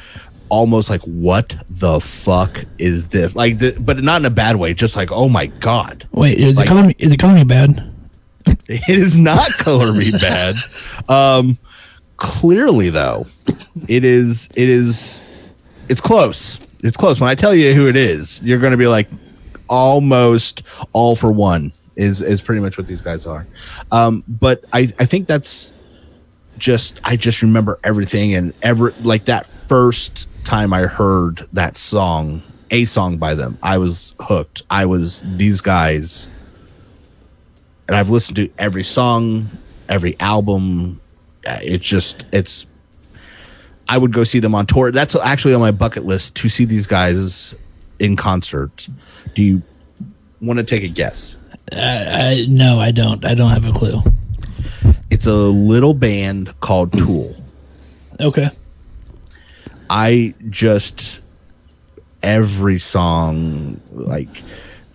almost 0.49 0.89
like 0.89 1.01
what 1.01 1.55
the 1.69 1.99
fuck 1.99 2.65
is 2.77 3.09
this? 3.09 3.35
Like 3.35 3.59
the, 3.59 3.75
but 3.79 4.03
not 4.03 4.21
in 4.21 4.25
a 4.25 4.29
bad 4.31 4.55
way, 4.57 4.73
just 4.73 4.95
like 4.95 5.11
oh 5.11 5.27
my 5.29 5.47
god. 5.47 6.07
Wait, 6.11 6.37
is 6.37 6.57
Like- 6.57 6.65
it 6.65 6.69
color 6.69 6.83
me? 6.87 6.95
Is 6.97 7.11
it 7.11 7.17
Color 7.17 7.33
Me 7.33 7.43
Badd? 7.43 7.91
It 8.67 8.89
is 8.89 9.17
not 9.17 9.47
Color 9.59 9.93
Me 9.93 10.11
Badd. 10.11 11.09
Um 11.09 11.57
clearly 12.17 12.89
though, 12.89 13.27
it 13.87 14.03
is 14.05 14.49
it 14.55 14.69
is 14.69 15.19
it's 15.89 16.01
close. 16.01 16.59
It's 16.85 16.95
close. 16.95 17.19
When 17.19 17.29
I 17.29 17.33
tell 17.33 17.55
you 17.55 17.73
who 17.73 17.87
it 17.87 17.95
is, 17.95 18.39
you're 18.43 18.59
going 18.59 18.71
to 18.71 18.77
be 18.77 18.85
like 18.85 19.07
almost 19.67 20.61
all 20.93 21.15
for 21.15 21.31
one 21.31 21.71
is 21.95 22.21
is 22.21 22.41
pretty 22.41 22.61
much 22.61 22.77
what 22.77 22.85
these 22.85 23.01
guys 23.01 23.25
are. 23.25 23.47
Um 23.91 24.23
but 24.27 24.63
I 24.71 24.93
I 24.99 25.05
think 25.05 25.27
that's 25.27 25.73
just 26.59 26.99
I 27.03 27.15
just 27.15 27.41
remember 27.41 27.79
everything 27.83 28.35
and 28.35 28.53
ever 28.61 28.93
like 29.01 29.25
that 29.25 29.47
first 29.47 30.27
time 30.45 30.73
I 30.73 30.81
heard 30.81 31.47
that 31.53 31.75
song, 31.75 32.43
a 32.69 32.85
song 32.85 33.17
by 33.17 33.33
them, 33.33 33.57
I 33.63 33.79
was 33.79 34.13
hooked. 34.19 34.61
I 34.69 34.85
was 34.85 35.23
these 35.25 35.61
guys 35.61 36.27
and 37.87 37.97
I've 37.97 38.11
listened 38.11 38.35
to 38.35 38.49
every 38.59 38.83
song, 38.83 39.49
every 39.89 40.15
album. 40.19 41.01
It's 41.43 41.87
just 41.87 42.25
it's 42.31 42.67
I 43.87 43.97
would 43.97 44.13
go 44.13 44.23
see 44.23 44.39
them 44.39 44.55
on 44.55 44.65
tour. 44.65 44.91
That's 44.91 45.15
actually 45.15 45.53
on 45.53 45.61
my 45.61 45.71
bucket 45.71 46.05
list 46.05 46.35
to 46.35 46.49
see 46.49 46.65
these 46.65 46.87
guys 46.87 47.53
in 47.99 48.15
concert. 48.15 48.87
Do 49.33 49.43
you 49.43 49.61
want 50.41 50.57
to 50.57 50.63
take 50.63 50.83
a 50.83 50.87
guess? 50.87 51.35
I, 51.71 51.77
I 51.77 52.45
no, 52.47 52.79
I 52.79 52.91
don't. 52.91 53.23
I 53.25 53.35
don't 53.35 53.51
have 53.51 53.65
a 53.65 53.71
clue. 53.71 54.01
It's 55.09 55.25
a 55.25 55.33
little 55.33 55.93
band 55.93 56.59
called 56.59 56.93
Tool. 56.93 57.35
Okay. 58.19 58.49
I 59.89 60.33
just 60.49 61.21
every 62.23 62.79
song, 62.79 63.79
like 63.91 64.43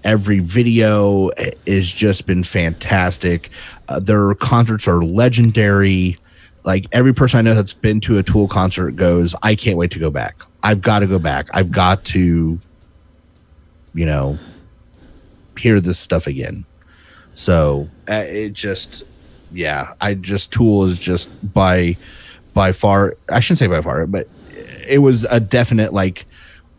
every 0.03 0.41
video, 0.41 1.31
has 1.67 1.89
just 1.89 2.27
been 2.27 2.43
fantastic. 2.43 3.51
Uh, 3.89 4.01
their 4.01 4.35
concerts 4.35 4.89
are 4.89 5.03
legendary. 5.03 6.17
Like 6.65 6.87
every 6.93 7.15
person 7.15 7.39
I 7.39 7.43
know 7.43 7.55
that's 7.55 7.73
been 7.73 8.01
to 8.03 8.19
a 8.19 8.23
Tool 8.23 8.49
concert 8.49 8.93
goes, 8.93 9.35
I 9.43 9.55
can't 9.55 9.77
wait 9.77 9.91
to 9.93 9.99
go 9.99 10.11
back. 10.11 10.37
I've 10.63 10.83
got 10.83 11.01
to 11.01 11.07
go 11.07 11.19
back. 11.19 11.49
I've 11.53 11.71
got 11.71 12.05
to, 12.07 12.59
you 13.95 14.07
know, 14.07 14.39
hear 15.59 15.81
this 15.81 15.99
stuff 15.99 16.27
again. 16.27 16.65
So 17.35 17.89
uh, 18.09 18.25
it 18.27 18.53
just, 18.53 19.03
yeah, 19.53 19.95
I 20.01 20.15
just 20.15 20.53
Tool 20.53 20.85
is 20.85 20.99
just 20.99 21.31
by 21.55 21.97
by 22.53 22.73
far. 22.73 23.17
I 23.29 23.41
shouldn't 23.41 23.61
say 23.61 23.67
by 23.67 23.81
far, 23.81 24.07
but 24.07 24.29
it 24.87 24.99
was 24.99 25.25
a 25.25 25.41
definite 25.41 25.93
like 25.93 26.27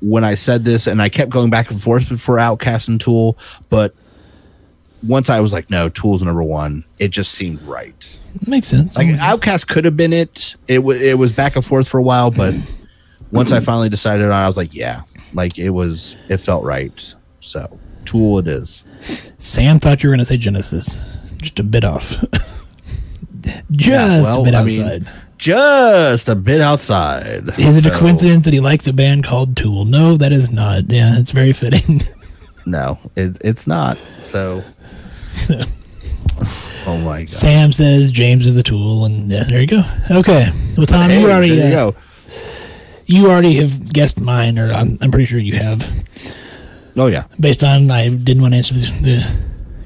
when 0.01 0.23
I 0.23 0.35
said 0.35 0.65
this, 0.65 0.87
and 0.87 1.01
I 1.01 1.09
kept 1.09 1.31
going 1.31 1.49
back 1.49 1.71
and 1.71 1.81
forth 1.81 2.07
for 2.19 2.37
OutKast 2.37 2.87
and 2.87 2.99
Tool, 2.99 3.37
but 3.69 3.93
once 5.03 5.29
I 5.29 5.39
was 5.39 5.53
like, 5.53 5.69
no, 5.69 5.89
Tool's 5.89 6.21
number 6.21 6.43
one. 6.43 6.83
It 6.99 7.09
just 7.09 7.31
seemed 7.31 7.61
right. 7.63 8.17
Makes 8.47 8.67
sense. 8.67 8.97
Like 8.97 9.07
OutKast 9.07 9.67
could 9.67 9.85
have 9.85 9.97
been 9.97 10.13
it. 10.13 10.55
It 10.67 10.75
w- 10.77 10.99
it 10.99 11.17
was 11.17 11.31
back 11.31 11.55
and 11.55 11.65
forth 11.65 11.87
for 11.87 11.97
a 11.97 12.03
while, 12.03 12.31
but 12.31 12.53
once 13.31 13.51
I 13.51 13.59
finally 13.59 13.89
decided 13.89 14.25
on, 14.25 14.31
it, 14.31 14.35
I 14.35 14.47
was 14.47 14.57
like, 14.57 14.73
yeah, 14.73 15.01
like 15.33 15.57
it 15.57 15.69
was. 15.71 16.15
It 16.29 16.37
felt 16.37 16.63
right. 16.63 16.91
So 17.39 17.79
Tool, 18.05 18.39
it 18.39 18.47
is. 18.47 18.83
Sam 19.37 19.79
thought 19.79 20.03
you 20.03 20.09
were 20.09 20.15
going 20.15 20.19
to 20.19 20.25
say 20.25 20.37
Genesis. 20.37 20.99
Just 21.37 21.59
a 21.59 21.63
bit 21.63 21.83
off. 21.83 22.23
Just 23.71 24.31
well, 24.31 24.41
a 24.41 24.43
bit 24.43 24.55
I 24.55 24.63
mean, 24.63 24.81
outside. 24.81 25.09
Just 25.37 26.29
a 26.29 26.35
bit 26.35 26.61
outside. 26.61 27.57
is 27.57 27.77
it 27.77 27.85
a 27.87 27.97
coincidence 27.97 28.45
that 28.45 28.53
he 28.53 28.59
likes 28.59 28.85
a 28.87 28.93
band 28.93 29.23
called 29.23 29.57
Tool? 29.57 29.85
No, 29.85 30.15
that 30.17 30.31
is 30.31 30.51
not. 30.51 30.91
Yeah, 30.91 31.17
it's 31.17 31.31
very 31.31 31.53
fitting. 31.53 32.03
No, 32.63 32.99
it, 33.15 33.39
it's 33.41 33.65
not. 33.65 33.97
So, 34.23 34.63
So, 35.29 35.63
oh 36.87 36.97
my 37.03 37.19
god. 37.19 37.29
Sam 37.29 37.71
says 37.73 38.11
James 38.11 38.47
is 38.47 38.57
a 38.57 38.63
tool, 38.63 39.05
and 39.05 39.29
yeah, 39.29 39.43
there 39.43 39.61
you 39.61 39.67
go. 39.67 39.83
Okay. 40.09 40.49
Well, 40.77 40.85
Tom, 40.85 41.09
Hey, 41.09 41.19
you 41.21 41.29
already 41.29 41.55
there 41.55 41.71
you 41.71 41.87
uh, 41.89 41.91
you 43.05 43.27
already 43.29 43.55
have 43.55 43.91
guessed 43.91 44.19
mine, 44.19 44.57
or 44.57 44.71
I'm, 44.71 44.97
I'm 45.01 45.11
pretty 45.11 45.25
sure 45.25 45.39
you 45.39 45.57
have. 45.57 45.87
Oh 46.97 47.07
yeah, 47.07 47.23
Based 47.39 47.63
on 47.63 47.89
I 47.91 48.09
didn't 48.09 48.41
want 48.41 48.53
to 48.53 48.57
answer 48.57 48.73
the, 48.73 48.91
the 49.01 49.41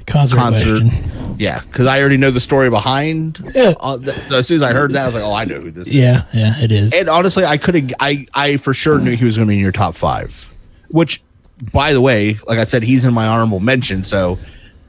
concert, 0.06 0.36
concert. 0.36 0.80
question. 0.82 1.36
Yeah, 1.38 1.60
because 1.60 1.86
I 1.86 2.00
already 2.00 2.16
know 2.16 2.30
the 2.30 2.40
story 2.40 2.70
behind. 2.70 3.40
Yeah. 3.54 3.74
Uh, 3.78 3.98
th- 3.98 4.16
so 4.28 4.38
as 4.38 4.46
soon 4.46 4.56
as 4.56 4.62
I 4.62 4.72
heard 4.72 4.92
that, 4.92 5.02
I 5.02 5.06
was 5.06 5.14
like, 5.14 5.24
"Oh, 5.24 5.34
I 5.34 5.44
know 5.44 5.60
who 5.60 5.70
this 5.70 5.88
is." 5.88 5.94
Yeah, 5.94 6.24
yeah, 6.32 6.54
it 6.58 6.72
is. 6.72 6.94
And 6.94 7.08
honestly, 7.10 7.44
I 7.44 7.58
could 7.58 7.74
have. 7.74 7.92
I 8.00 8.26
I 8.34 8.56
for 8.56 8.72
sure 8.74 8.98
knew 8.98 9.14
he 9.16 9.24
was 9.24 9.36
going 9.36 9.46
to 9.46 9.50
be 9.50 9.56
in 9.56 9.60
your 9.62 9.70
top 9.72 9.94
five. 9.94 10.52
Which, 10.88 11.22
by 11.72 11.92
the 11.92 12.00
way, 12.00 12.38
like 12.46 12.58
I 12.58 12.64
said, 12.64 12.82
he's 12.82 13.04
in 13.04 13.12
my 13.12 13.26
honorable 13.26 13.60
mention. 13.60 14.02
So 14.04 14.38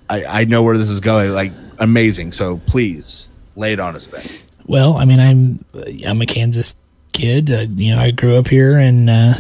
I 0.10 0.24
I 0.26 0.44
know 0.46 0.64
where 0.64 0.78
this 0.78 0.90
is 0.90 1.00
going. 1.02 1.32
Like 1.32 1.52
amazing. 1.80 2.32
So 2.32 2.62
please 2.66 3.28
lay 3.56 3.74
it 3.74 3.80
on 3.80 3.96
us, 3.96 4.08
Ben. 4.08 4.26
Well, 4.66 4.98
I 4.98 5.06
mean, 5.06 5.20
I'm 5.20 5.66
I'm 6.06 6.22
a 6.22 6.26
Kansas 6.26 6.76
kid. 7.14 7.50
Uh, 7.50 7.66
you 7.76 7.96
know, 7.96 8.02
I 8.02 8.12
grew 8.12 8.36
up 8.36 8.48
here, 8.48 8.78
and 8.78 9.10
uh, 9.10 9.34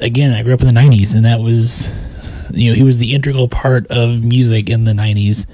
again, 0.00 0.32
I 0.32 0.42
grew 0.42 0.54
up 0.54 0.60
in 0.60 0.66
the 0.66 0.80
'90s, 0.80 1.14
and 1.14 1.24
that 1.24 1.40
was, 1.40 1.90
you 2.52 2.70
know, 2.70 2.74
he 2.74 2.82
was 2.82 2.98
the 2.98 3.14
integral 3.14 3.48
part 3.48 3.86
of 3.88 4.22
music 4.24 4.68
in 4.68 4.84
the 4.84 4.92
'90s, 4.92 5.46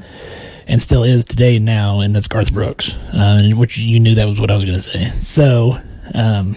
and 0.66 0.82
still 0.82 1.04
is 1.04 1.24
today 1.24 1.58
now, 1.58 2.00
and 2.00 2.14
that's 2.14 2.28
Garth 2.28 2.52
Brooks. 2.52 2.94
Uh, 3.12 3.50
which 3.54 3.78
you 3.78 4.00
knew 4.00 4.14
that 4.14 4.26
was 4.26 4.40
what 4.40 4.50
I 4.50 4.54
was 4.54 4.64
going 4.64 4.76
to 4.76 4.82
say. 4.82 5.04
So, 5.04 5.78
um, 6.14 6.56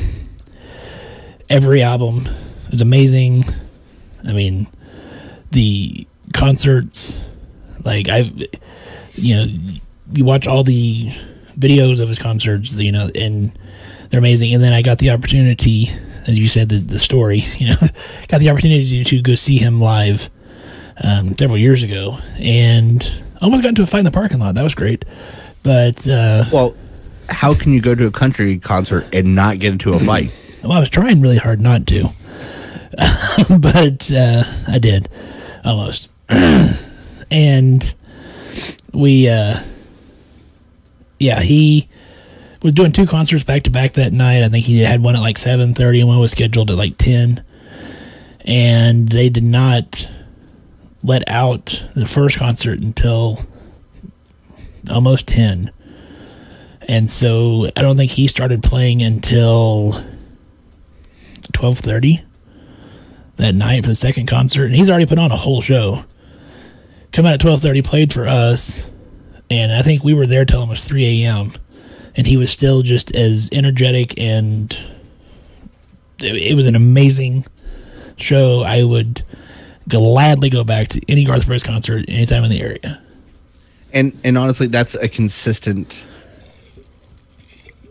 every 1.50 1.82
album 1.82 2.28
is 2.72 2.82
amazing. 2.82 3.46
I 4.28 4.34
mean, 4.34 4.68
the 5.52 6.08
concerts, 6.34 7.22
like 7.84 8.10
I've, 8.10 8.32
you 9.14 9.36
know, 9.36 9.48
you 10.14 10.26
watch 10.26 10.48
all 10.48 10.64
the 10.64 11.10
videos 11.58 12.00
of 12.00 12.08
his 12.08 12.20
concerts, 12.20 12.78
you 12.78 12.92
know, 12.92 13.10
and 13.16 13.58
they're 14.10 14.20
amazing. 14.20 14.54
And 14.54 14.64
then 14.64 14.74
I 14.74 14.82
got 14.82 15.00
the 15.00 15.10
opportunity 15.10 15.92
as 16.28 16.38
you 16.38 16.48
said, 16.48 16.70
the 16.70 16.78
the 16.80 17.00
story. 17.00 17.46
You 17.58 17.70
know, 17.70 17.88
got 18.28 18.40
the 18.40 18.50
opportunity 18.50 19.04
to, 19.04 19.10
to 19.10 19.22
go 19.22 19.34
see 19.34 19.58
him 19.58 19.82
live 19.82 20.30
um, 21.04 21.36
several 21.38 21.58
years 21.58 21.82
ago, 21.82 22.20
and 22.38 23.10
almost 23.42 23.64
got 23.64 23.70
into 23.70 23.82
a 23.82 23.88
fight 23.88 24.00
in 24.00 24.06
the 24.06 24.12
parking 24.12 24.40
lot. 24.40 24.54
That 24.56 24.62
was 24.64 24.76
great, 24.76 25.06
but 25.64 26.08
uh, 26.08 26.46
Well, 26.52 26.76
how 27.30 27.56
can 27.56 27.74
you 27.74 27.82
go 27.82 27.96
to 27.96 28.06
a 28.06 28.12
country 28.12 28.60
concert 28.60 29.08
and 29.12 29.34
not 29.34 29.58
get 29.60 29.72
into 29.72 29.94
a 29.94 30.00
fight? 30.00 30.32
well, 30.64 30.74
I 30.74 30.80
was 30.80 30.90
trying 30.90 31.20
really 31.20 31.38
hard 31.38 31.60
not 31.60 31.88
to, 31.88 32.10
but 33.50 34.12
uh, 34.12 34.44
I 34.68 34.78
did 34.80 35.10
almost, 35.66 36.10
and 37.30 37.94
we, 38.94 39.30
uh, 39.30 39.62
yeah, 41.20 41.40
he 41.42 41.88
was 42.64 42.74
doing 42.74 42.92
two 42.92 43.06
concerts 43.06 43.44
back 43.44 43.64
to 43.64 43.70
back 43.70 43.94
that 43.94 44.14
night. 44.14 44.44
I 44.44 44.50
think 44.50 44.66
he 44.66 44.80
had 44.80 45.02
one 45.02 45.16
at 45.16 45.22
like 45.22 45.38
seven 45.38 45.74
thirty, 45.74 46.00
and 46.00 46.08
one 46.08 46.20
was 46.20 46.32
scheduled 46.32 46.72
at 46.72 46.78
like 46.78 46.98
ten, 46.98 47.44
and 48.42 49.10
they 49.10 49.30
did 49.30 49.44
not 49.44 50.10
let 51.04 51.28
out 51.30 51.84
the 51.96 52.06
first 52.06 52.38
concert 52.38 52.80
until 52.80 53.46
almost 54.90 55.28
ten. 55.28 55.72
And 56.82 57.12
so 57.12 57.70
I 57.76 57.82
don't 57.82 57.98
think 57.98 58.12
he 58.12 58.28
started 58.28 58.64
playing 58.64 59.04
until 59.04 60.04
twelve 61.54 61.80
thirty 61.80 62.24
that 63.36 63.54
night 63.54 63.84
for 63.84 63.90
the 63.90 63.96
second 63.96 64.26
concert, 64.28 64.66
and 64.66 64.76
he's 64.76 64.90
already 64.90 65.06
put 65.06 65.20
on 65.20 65.32
a 65.32 65.38
whole 65.38 65.62
show. 65.62 66.04
Come 67.12 67.26
out 67.26 67.34
at 67.34 67.40
twelve 67.40 67.62
thirty, 67.62 67.82
played 67.82 68.14
for 68.14 68.28
us, 68.28 68.88
and 69.50 69.72
I 69.72 69.82
think 69.82 70.04
we 70.04 70.14
were 70.14 70.28
there 70.28 70.46
till 70.46 70.60
almost 70.60 70.88
three 70.88 71.24
a.m. 71.24 71.54
And 72.16 72.28
he 72.28 72.38
was 72.38 72.52
still 72.52 72.82
just 72.82 73.16
as 73.16 73.50
energetic, 73.52 74.20
and 74.20 74.78
it, 76.20 76.36
it 76.36 76.54
was 76.56 76.68
an 76.68 76.76
amazing 76.76 77.46
show. 78.18 78.62
I 78.62 78.84
would 78.84 79.24
gladly 79.88 80.50
go 80.50 80.64
back 80.64 80.90
to 80.90 81.02
any 81.08 81.24
Garth 81.24 81.46
Brooks 81.46 81.64
concert 81.64 82.06
anytime 82.08 82.44
in 82.44 82.50
the 82.50 82.62
area. 82.62 83.02
and 83.94 84.18
and 84.24 84.38
honestly, 84.38 84.68
that's 84.68 84.96
a 84.96 85.08
consistent, 85.08 86.06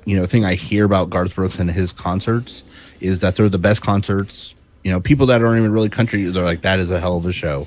you 0.05 0.17
know, 0.17 0.27
thing 0.27 0.45
I 0.45 0.55
hear 0.55 0.85
about 0.85 1.11
Garth 1.11 1.35
Brooks 1.35 1.59
and 1.59 1.71
his 1.71 1.93
concerts 1.93 2.63
is 3.01 3.21
that 3.21 3.37
they're 3.37 3.49
the 3.49 3.59
best 3.59 3.83
concerts. 3.83 4.55
You 4.85 4.93
know, 4.93 5.01
people 5.01 5.27
that 5.27 5.43
aren't 5.43 5.59
even 5.59 5.73
really 5.73 5.89
country, 5.89 6.25
they're 6.27 6.45
like, 6.45 6.63
that 6.63 6.79
is 6.79 6.91
a 6.91 7.01
hell 7.01 7.17
of 7.17 7.27
a 7.27 7.33
show, 7.33 7.67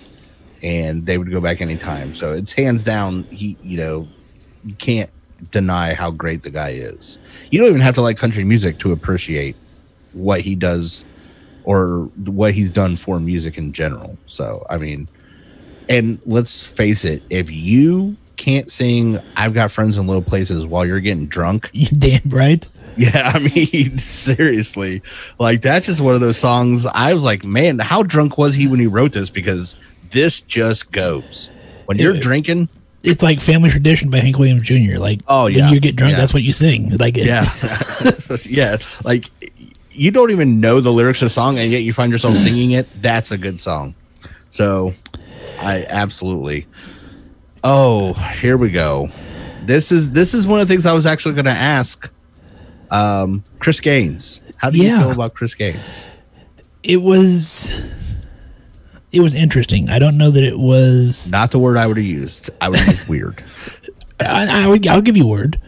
and 0.62 1.06
they 1.06 1.18
would 1.18 1.32
go 1.32 1.40
back 1.42 1.62
anytime. 1.62 2.16
So 2.16 2.34
it's 2.34 2.52
hands 2.52 2.84
down. 2.84 3.24
He, 3.26 3.58
you 3.64 3.78
know, 3.78 4.08
you 4.66 4.74
can't 4.76 5.10
deny 5.52 5.94
how 5.94 6.12
great 6.12 6.44
the 6.44 6.50
guy 6.50 6.72
is. 6.72 7.18
You 7.52 7.60
don't 7.60 7.70
even 7.70 7.82
have 7.82 7.96
to 7.96 8.02
like 8.02 8.18
country 8.18 8.44
music 8.44 8.78
to 8.80 8.92
appreciate 8.92 9.56
what 10.14 10.42
he 10.42 10.56
does 10.56 11.06
or 11.64 12.10
what 12.26 12.54
he's 12.54 12.72
done 12.72 12.98
for 12.98 13.20
music 13.20 13.58
in 13.58 13.72
general. 13.74 14.18
So, 14.28 14.66
I 14.70 14.78
mean, 14.78 15.08
and 15.88 16.20
let's 16.26 16.68
face 16.68 17.06
it, 17.06 17.24
if 17.30 17.50
you 17.52 18.16
can't 18.38 18.72
sing 18.72 19.20
I've 19.36 19.54
got 19.54 19.70
friends 19.70 19.98
in 19.98 20.08
low 20.08 20.22
places 20.22 20.66
while 20.66 20.86
you're 20.86 21.02
getting 21.02 21.28
drunk, 21.28 21.70
You 21.74 21.88
damn 21.88 22.22
right. 22.30 22.68
yeah, 22.98 23.32
I 23.34 23.40
mean, 23.40 23.98
seriously. 24.00 25.02
Like 25.40 25.62
that's 25.62 25.86
just 25.86 26.02
one 26.02 26.16
of 26.16 26.22
those 26.22 26.38
songs 26.38 26.86
I 26.86 27.14
was 27.14 27.24
like, 27.24 27.44
man, 27.44 27.80
how 27.80 28.04
drunk 28.04 28.38
was 28.38 28.54
he 28.54 28.68
when 28.68 28.80
he 28.80 28.88
wrote 28.88 29.12
this 29.14 29.30
because 29.30 29.76
this 30.12 30.40
just 30.42 30.92
goes. 30.92 31.50
When 31.86 31.98
you're 31.98 32.16
Yeah. 32.16 32.22
drinking, 32.22 32.70
It's 33.02 33.24
like 33.24 33.40
Family 33.40 33.70
Tradition 33.70 34.10
by 34.10 34.20
Hank 34.20 34.38
Williams 34.38 34.64
Jr. 34.64 34.98
Like, 34.98 35.22
Oh, 35.28 35.48
yeah, 35.48 35.66
when 35.66 35.74
you 35.74 35.80
get 35.80 35.96
drunk, 35.96 36.12
Yeah. 36.12 36.18
that's 36.18 36.34
what 36.34 36.44
you 36.44 36.52
sing. 36.52 36.98
Like, 36.98 37.18
it, 37.18 37.26
yeah. 37.26 37.44
yeah, 38.46 38.78
like 39.06 39.30
you 39.92 40.12
don't 40.12 40.32
even 40.32 40.60
know 40.60 40.82
the 40.82 40.92
lyrics 40.92 41.22
of 41.22 41.28
the 41.28 41.30
song 41.30 41.58
and 41.58 41.72
yet 41.72 41.84
you 41.84 41.94
find 41.94 42.12
yourself 42.12 42.36
singing 42.38 42.72
it. 42.72 42.88
That's 43.02 43.32
a 43.32 43.38
good 43.38 43.60
song. 43.62 43.96
So, 44.52 44.94
I 45.62 45.86
absolutely 45.86 46.68
Oh, 47.64 48.14
here 48.14 48.56
we 48.58 48.70
go. 48.70 49.10
This 49.66 49.92
is 49.92 50.12
this 50.12 50.34
is 50.34 50.48
one 50.48 50.60
of 50.62 50.68
the 50.68 50.74
things 50.74 50.86
I 50.86 50.94
was 50.94 51.06
actually 51.06 51.36
going 51.36 51.46
to 51.46 51.52
ask 51.52 52.10
um 52.92 53.44
Chris 53.60 53.80
Gaines. 53.80 54.40
How 54.58 54.70
do 54.70 54.78
you 54.78 54.86
Yeah. 54.88 55.00
feel 55.02 55.12
about 55.12 55.34
Chris 55.34 55.54
Gaines? 55.56 56.04
it 56.84 57.02
was 57.02 57.74
it 59.12 59.22
was 59.22 59.34
interesting. 59.34 59.90
I 59.90 60.00
don't 60.00 60.18
know 60.18 60.32
that 60.32 60.44
it 60.44 60.58
was. 60.60 61.30
Not 61.32 61.52
the 61.52 61.60
word 61.60 61.78
I 61.78 61.88
would 61.88 61.98
have 61.98 62.06
used. 62.06 62.50
I 62.62 62.70
would 62.70 62.80
have 62.80 62.88
used 62.88 63.10
weird. 63.10 63.44
I, 64.20 64.64
I 64.64 64.68
would. 64.68 64.86
I'll 64.88 65.02
give 65.02 65.18
you 65.18 65.24
a 65.24 65.28
word. 65.28 65.60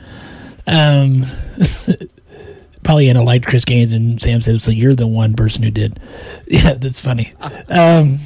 Um, 0.67 1.25
Pollyanna 2.83 3.23
liked 3.23 3.45
Chris 3.47 3.65
Gaines, 3.65 3.93
and 3.93 4.21
Sam 4.21 4.41
said, 4.41 4.61
"So 4.61 4.71
you're 4.71 4.95
the 4.95 5.07
one 5.07 5.33
person 5.33 5.63
who 5.63 5.71
did." 5.71 5.99
Yeah, 6.47 6.73
that's 6.73 6.99
funny. 6.99 7.33
Um, 7.69 8.19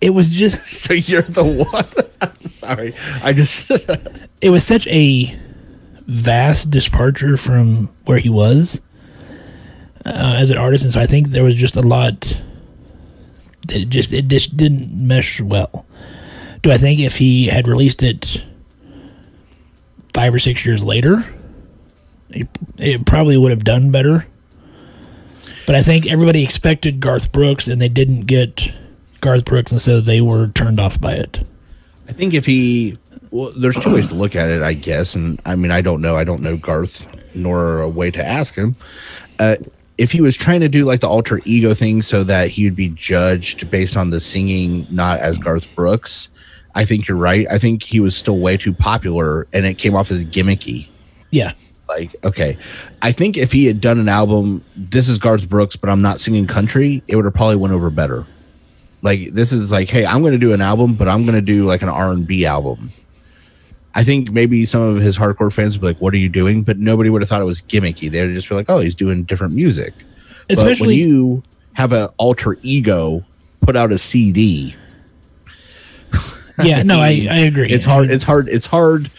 it 0.00 0.10
was 0.10 0.30
just. 0.30 0.62
So 0.64 0.94
you're 0.94 1.22
the 1.22 1.42
one. 1.44 2.38
Sorry, 2.48 2.94
I 3.24 3.32
just 3.32 3.70
It 4.40 4.50
was 4.50 4.64
such 4.64 4.86
a 4.86 5.36
vast 6.06 6.70
departure 6.70 7.36
from 7.36 7.88
where 8.04 8.18
he 8.18 8.28
was 8.28 8.80
uh, 10.04 10.36
as 10.38 10.50
an 10.50 10.58
artist, 10.58 10.84
and 10.84 10.92
so 10.92 11.00
I 11.00 11.06
think 11.06 11.30
there 11.30 11.42
was 11.42 11.56
just 11.56 11.74
a 11.74 11.82
lot 11.82 12.40
it 13.70 13.88
just 13.88 14.12
it 14.12 14.28
just 14.28 14.56
didn't 14.56 14.92
mesh 14.92 15.40
well. 15.40 15.86
Do 16.62 16.72
I 16.72 16.78
think 16.78 17.00
if 17.00 17.16
he 17.16 17.46
had 17.46 17.68
released 17.68 18.02
it 18.02 18.44
five 20.14 20.34
or 20.34 20.38
six 20.38 20.64
years 20.64 20.82
later, 20.82 21.24
it, 22.30 22.48
it 22.78 23.06
probably 23.06 23.36
would 23.36 23.50
have 23.50 23.64
done 23.64 23.90
better. 23.90 24.26
But 25.66 25.74
I 25.74 25.82
think 25.82 26.06
everybody 26.06 26.42
expected 26.42 27.00
Garth 27.00 27.32
Brooks, 27.32 27.66
and 27.66 27.80
they 27.80 27.88
didn't 27.88 28.22
get 28.22 28.70
Garth 29.20 29.44
Brooks, 29.44 29.72
and 29.72 29.80
so 29.80 30.00
they 30.00 30.20
were 30.20 30.48
turned 30.48 30.78
off 30.78 31.00
by 31.00 31.14
it. 31.14 31.44
I 32.08 32.12
think 32.12 32.34
if 32.34 32.46
he 32.46 32.96
well, 33.30 33.52
there's 33.56 33.76
two 33.76 33.92
ways 33.92 34.08
to 34.08 34.14
look 34.14 34.36
at 34.36 34.48
it, 34.48 34.62
I 34.62 34.72
guess, 34.72 35.14
and 35.14 35.40
I 35.44 35.56
mean 35.56 35.70
I 35.70 35.80
don't 35.80 36.00
know, 36.00 36.16
I 36.16 36.24
don't 36.24 36.42
know 36.42 36.56
Garth 36.56 37.06
nor 37.34 37.82
a 37.82 37.88
way 37.88 38.10
to 38.10 38.24
ask 38.24 38.54
him. 38.54 38.76
Uh, 39.38 39.56
if 39.98 40.12
he 40.12 40.20
was 40.20 40.36
trying 40.36 40.60
to 40.60 40.68
do 40.68 40.84
like 40.84 41.00
the 41.00 41.08
alter 41.08 41.40
ego 41.44 41.74
thing 41.74 42.02
so 42.02 42.22
that 42.24 42.48
he 42.48 42.64
would 42.64 42.76
be 42.76 42.88
judged 42.90 43.70
based 43.70 43.96
on 43.96 44.10
the 44.10 44.20
singing, 44.20 44.86
not 44.90 45.20
as 45.20 45.38
Garth 45.38 45.74
Brooks, 45.74 46.28
I 46.74 46.84
think 46.84 47.08
you're 47.08 47.16
right. 47.16 47.46
I 47.50 47.58
think 47.58 47.82
he 47.82 48.00
was 48.00 48.16
still 48.16 48.38
way 48.38 48.56
too 48.56 48.74
popular, 48.74 49.46
and 49.52 49.64
it 49.64 49.74
came 49.74 49.94
off 49.94 50.10
as 50.10 50.24
gimmicky. 50.24 50.88
Yeah, 51.30 51.52
like 51.88 52.14
okay 52.24 52.56
i 53.02 53.12
think 53.12 53.36
if 53.36 53.52
he 53.52 53.64
had 53.64 53.80
done 53.80 53.98
an 53.98 54.08
album 54.08 54.62
this 54.76 55.08
is 55.08 55.18
garth 55.18 55.48
brooks 55.48 55.76
but 55.76 55.88
i'm 55.88 56.02
not 56.02 56.20
singing 56.20 56.46
country 56.46 57.02
it 57.08 57.16
would 57.16 57.24
have 57.24 57.34
probably 57.34 57.56
went 57.56 57.72
over 57.72 57.90
better 57.90 58.24
like 59.02 59.32
this 59.32 59.52
is 59.52 59.70
like 59.70 59.88
hey 59.88 60.04
i'm 60.04 60.20
going 60.20 60.32
to 60.32 60.38
do 60.38 60.52
an 60.52 60.60
album 60.60 60.94
but 60.94 61.08
i'm 61.08 61.22
going 61.22 61.34
to 61.34 61.40
do 61.40 61.64
like 61.64 61.82
an 61.82 61.88
r&b 61.88 62.44
album 62.44 62.90
i 63.96 64.04
think 64.04 64.32
maybe 64.32 64.64
some 64.64 64.82
of 64.82 64.96
his 64.96 65.18
hardcore 65.18 65.52
fans 65.52 65.74
would 65.74 65.80
be 65.80 65.86
like 65.88 66.00
what 66.00 66.14
are 66.14 66.18
you 66.18 66.28
doing 66.28 66.62
but 66.62 66.78
nobody 66.78 67.10
would 67.10 67.22
have 67.22 67.28
thought 67.28 67.40
it 67.40 67.44
was 67.44 67.60
gimmicky 67.62 68.10
they 68.10 68.24
would 68.24 68.34
just 68.34 68.48
be 68.48 68.54
like 68.54 68.70
oh 68.70 68.78
he's 68.78 68.94
doing 68.94 69.24
different 69.24 69.54
music 69.54 69.92
especially 70.48 70.94
you 70.94 71.42
have 71.74 71.92
an 71.92 72.08
alter 72.16 72.56
ego 72.62 73.24
put 73.60 73.76
out 73.76 73.90
a 73.92 73.98
cd 73.98 74.74
yeah. 76.64 76.82
No, 76.82 77.00
I 77.00 77.28
I 77.30 77.38
agree. 77.40 77.68
it's 77.68 77.84
hard 77.84 78.10
it's 78.10 78.24
hard 78.24 78.48
it's 78.48 78.64
hard 78.64 79.10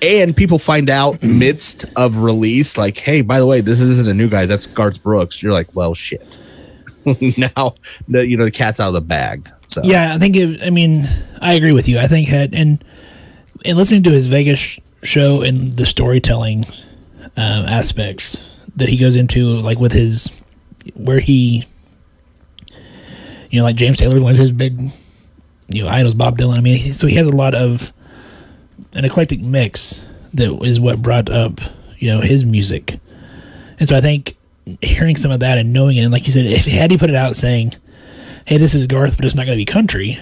and 0.00 0.34
people 0.34 0.58
find 0.58 0.88
out 0.88 1.20
mm. 1.20 1.38
midst 1.38 1.84
of 1.96 2.18
release 2.18 2.78
like 2.78 2.96
hey 2.96 3.20
by 3.20 3.38
the 3.38 3.46
way 3.46 3.60
this 3.60 3.80
isn't 3.80 4.08
a 4.08 4.14
new 4.14 4.28
guy 4.28 4.46
that's 4.46 4.66
garth 4.66 5.02
brooks 5.02 5.42
you're 5.42 5.52
like 5.52 5.74
well 5.74 5.92
shit 5.92 6.26
now 7.36 7.74
the, 8.08 8.26
you 8.26 8.36
know 8.36 8.44
the 8.44 8.50
cat's 8.50 8.80
out 8.80 8.88
of 8.88 8.94
the 8.94 9.00
bag 9.00 9.50
so 9.68 9.82
Yeah, 9.84 10.14
I 10.14 10.18
think. 10.18 10.36
It, 10.36 10.62
I 10.62 10.70
mean, 10.70 11.06
I 11.40 11.54
agree 11.54 11.72
with 11.72 11.88
you. 11.88 11.98
I 11.98 12.06
think 12.06 12.28
had 12.28 12.54
and 12.54 12.82
and 13.66 13.76
listening 13.76 14.02
to 14.04 14.10
his 14.10 14.26
Vegas 14.26 14.78
show 15.02 15.42
and 15.42 15.76
the 15.76 15.86
storytelling 15.86 16.64
um, 17.36 17.66
aspects 17.66 18.38
that 18.76 18.88
he 18.88 18.96
goes 18.96 19.16
into, 19.16 19.44
like 19.58 19.78
with 19.78 19.92
his 19.92 20.42
where 20.94 21.18
he, 21.18 21.64
you 23.50 23.58
know, 23.58 23.64
like 23.64 23.76
James 23.76 23.98
Taylor, 23.98 24.20
one 24.20 24.32
of 24.32 24.38
his 24.38 24.52
big, 24.52 24.80
you 25.68 25.82
know, 25.82 25.88
idols, 25.88 26.14
Bob 26.14 26.38
Dylan. 26.38 26.58
I 26.58 26.60
mean, 26.60 26.76
he, 26.76 26.92
so 26.92 27.06
he 27.06 27.16
has 27.16 27.26
a 27.26 27.36
lot 27.36 27.54
of 27.54 27.92
an 28.92 29.04
eclectic 29.04 29.40
mix 29.40 30.04
that 30.34 30.52
is 30.62 30.78
what 30.78 31.02
brought 31.02 31.28
up, 31.28 31.60
you 31.98 32.10
know, 32.10 32.20
his 32.20 32.44
music. 32.44 32.98
And 33.78 33.88
so 33.88 33.96
I 33.96 34.00
think 34.00 34.36
hearing 34.80 35.16
some 35.16 35.30
of 35.30 35.40
that 35.40 35.58
and 35.58 35.72
knowing 35.72 35.96
it, 35.96 36.02
and 36.02 36.12
like 36.12 36.26
you 36.26 36.32
said, 36.32 36.46
if 36.46 36.64
had 36.64 36.90
he 36.90 36.98
put 36.98 37.10
it 37.10 37.16
out 37.16 37.36
saying 37.36 37.74
hey, 38.46 38.58
this 38.58 38.74
is 38.74 38.86
Garth, 38.86 39.16
but 39.16 39.24
it's 39.24 39.34
not 39.34 39.44
going 39.44 39.58
to 39.58 39.60
be 39.60 39.64
country, 39.64 40.18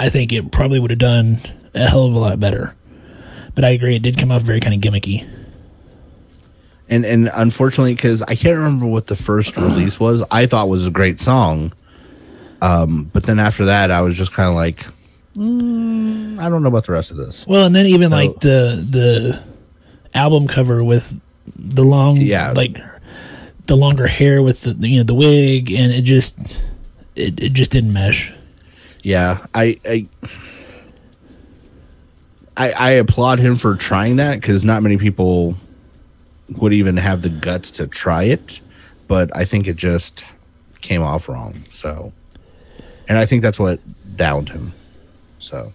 I 0.00 0.08
think 0.08 0.32
it 0.32 0.50
probably 0.50 0.80
would 0.80 0.90
have 0.90 0.98
done 0.98 1.38
a 1.76 1.86
hell 1.86 2.06
of 2.06 2.14
a 2.14 2.18
lot 2.18 2.40
better. 2.40 2.74
But 3.54 3.64
I 3.64 3.70
agree, 3.70 3.96
it 3.96 4.02
did 4.02 4.18
come 4.18 4.30
off 4.30 4.42
very 4.42 4.60
kind 4.60 4.74
of 4.74 4.80
gimmicky. 4.80 5.26
and 6.88 7.04
and 7.04 7.30
unfortunately 7.34 7.94
because 7.94 8.22
i 8.22 8.34
can't 8.36 8.56
remember 8.56 8.86
what 8.86 9.08
the 9.08 9.16
first 9.16 9.56
release 9.66 9.98
was 9.98 10.22
i 10.30 10.46
thought 10.46 10.68
was 10.68 10.86
a 10.86 10.90
great 10.90 11.18
song 11.18 11.72
um 12.62 13.10
but 13.12 13.24
then 13.24 13.40
after 13.40 13.64
that 13.64 13.90
i 13.90 14.00
was 14.00 14.16
just 14.16 14.32
kind 14.32 14.48
of 14.48 14.54
like 14.54 14.86
mm, 15.34 16.38
i 16.38 16.48
don't 16.48 16.62
know 16.62 16.68
about 16.68 16.86
the 16.86 16.92
rest 16.92 17.10
of 17.10 17.16
this 17.16 17.44
Well, 17.46 17.64
and 17.66 17.74
then 17.74 17.86
even 17.86 18.10
like 18.12 18.38
the 18.40 18.86
the 18.88 19.42
album 20.14 20.46
cover 20.46 20.84
with 20.84 21.18
the 21.56 21.82
long, 21.84 22.16
Yeah. 22.18 22.52
like 22.52 22.78
the 23.66 23.76
longer 23.76 24.06
hair 24.06 24.42
with 24.42 24.60
the 24.62 24.88
you 24.88 24.98
know 24.98 25.02
the 25.04 25.14
wig, 25.14 25.72
and 25.72 25.92
it 25.92 26.02
just 26.02 26.62
it, 27.16 27.38
it 27.40 27.52
just 27.52 27.70
didn't 27.72 27.92
mesh. 27.92 28.32
Yeah, 29.02 29.44
I, 29.54 29.78
I, 29.84 30.06
I, 32.56 32.72
I 32.72 32.90
applaud 32.92 33.38
him 33.38 33.56
for 33.56 33.76
trying 33.76 34.16
that 34.16 34.40
because 34.40 34.64
not 34.64 34.82
many 34.82 34.96
people 34.96 35.56
would 36.56 36.72
even 36.72 36.96
have 36.96 37.22
the 37.22 37.28
guts 37.28 37.70
to 37.72 37.86
try 37.86 38.24
it. 38.24 38.60
But 39.08 39.34
I 39.36 39.44
think 39.44 39.66
it 39.66 39.76
just 39.76 40.24
came 40.80 41.02
off 41.02 41.28
wrong. 41.28 41.62
So, 41.72 42.12
and 43.08 43.18
I 43.18 43.26
think 43.26 43.42
that's 43.42 43.58
what 43.58 43.78
downed 44.16 44.48
him. 44.48 44.72
So, 45.38 45.72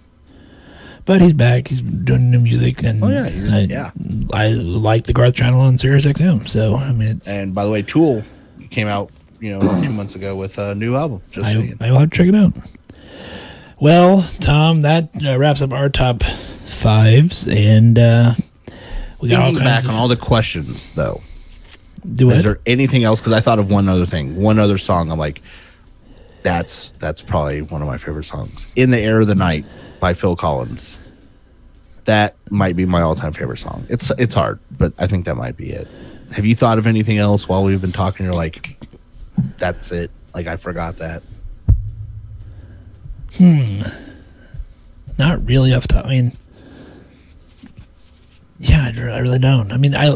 But 1.05 1.21
he's 1.21 1.33
back. 1.33 1.67
He's 1.67 1.81
doing 1.81 2.29
new 2.31 2.39
music, 2.39 2.83
and 2.83 3.03
Oh, 3.03 3.07
yeah, 3.07 3.55
I, 3.55 3.59
yeah. 3.61 3.91
I 4.33 4.49
like 4.49 5.05
the 5.05 5.13
Garth 5.13 5.35
channel 5.35 5.61
on 5.61 5.77
Sirius 5.77 6.05
XM. 6.05 6.49
So 6.49 6.75
I 6.75 6.91
mean, 6.91 7.09
it's 7.09 7.27
and 7.27 7.53
by 7.55 7.63
the 7.63 7.71
way, 7.71 7.83
Tool 7.83 8.23
came 8.69 8.87
out, 8.87 9.11
you 9.39 9.51
know, 9.51 9.61
two 9.81 9.91
months 9.91 10.15
ago 10.15 10.35
with 10.35 10.57
a 10.57 10.75
new 10.75 10.95
album. 10.95 11.21
Just 11.31 11.47
I, 11.47 11.53
saying. 11.53 11.77
I 11.79 11.91
will 11.91 11.99
have 11.99 12.09
to 12.09 12.17
check 12.17 12.27
it 12.27 12.35
out. 12.35 12.53
Well, 13.79 14.23
Tom, 14.39 14.81
that 14.81 15.09
uh, 15.25 15.37
wraps 15.37 15.61
up 15.61 15.71
our 15.71 15.89
top 15.89 16.21
fives, 16.73 17.47
and 17.47 17.97
uh, 17.99 18.33
we 19.19 19.29
got 19.29 19.41
all 19.41 19.51
kinds 19.51 19.59
back 19.59 19.83
of 19.85 19.91
on 19.91 19.95
all 19.95 20.07
the 20.07 20.15
questions, 20.17 20.93
though. 20.95 21.21
do 22.15 22.31
Is 22.31 22.39
it. 22.39 22.43
there 22.43 22.59
anything 22.65 23.03
else? 23.03 23.19
Because 23.19 23.33
I 23.33 23.39
thought 23.41 23.59
of 23.59 23.69
one 23.69 23.87
other 23.89 24.05
thing, 24.05 24.35
one 24.35 24.59
other 24.59 24.77
song. 24.77 25.11
I'm 25.11 25.19
like, 25.19 25.41
that's 26.43 26.91
that's 26.99 27.21
probably 27.21 27.61
one 27.61 27.81
of 27.81 27.87
my 27.87 27.97
favorite 27.97 28.25
songs. 28.25 28.71
"In 28.75 28.91
the 28.91 28.99
Air 28.99 29.21
of 29.21 29.27
the 29.27 29.35
Night" 29.35 29.65
by 29.99 30.13
Phil 30.13 30.35
Collins. 30.35 30.97
That 32.05 32.35
might 32.49 32.75
be 32.75 32.85
my 32.87 33.01
all-time 33.01 33.31
favorite 33.33 33.59
song. 33.59 33.85
It's 33.87 34.09
it's 34.17 34.33
hard, 34.33 34.59
but 34.77 34.91
I 34.97 35.05
think 35.05 35.25
that 35.25 35.35
might 35.35 35.55
be 35.55 35.71
it. 35.71 35.87
Have 36.31 36.45
you 36.45 36.55
thought 36.55 36.79
of 36.79 36.87
anything 36.87 37.19
else 37.19 37.47
while 37.47 37.63
we've 37.63 37.79
been 37.81 37.91
talking? 37.91 38.25
You're 38.25 38.33
like, 38.33 38.75
that's 39.59 39.91
it. 39.91 40.09
Like 40.33 40.47
I 40.47 40.55
forgot 40.57 40.97
that. 40.97 41.21
Hmm. 43.37 43.81
Not 45.19 45.45
really 45.45 45.73
off 45.73 45.83
the 45.83 45.93
top. 45.95 46.05
I 46.05 46.09
mean, 46.09 46.31
yeah, 48.61 48.85
I, 48.95 49.01
I 49.15 49.17
really 49.19 49.39
don't. 49.39 49.71
I 49.71 49.77
mean, 49.77 49.95
I 49.95 50.07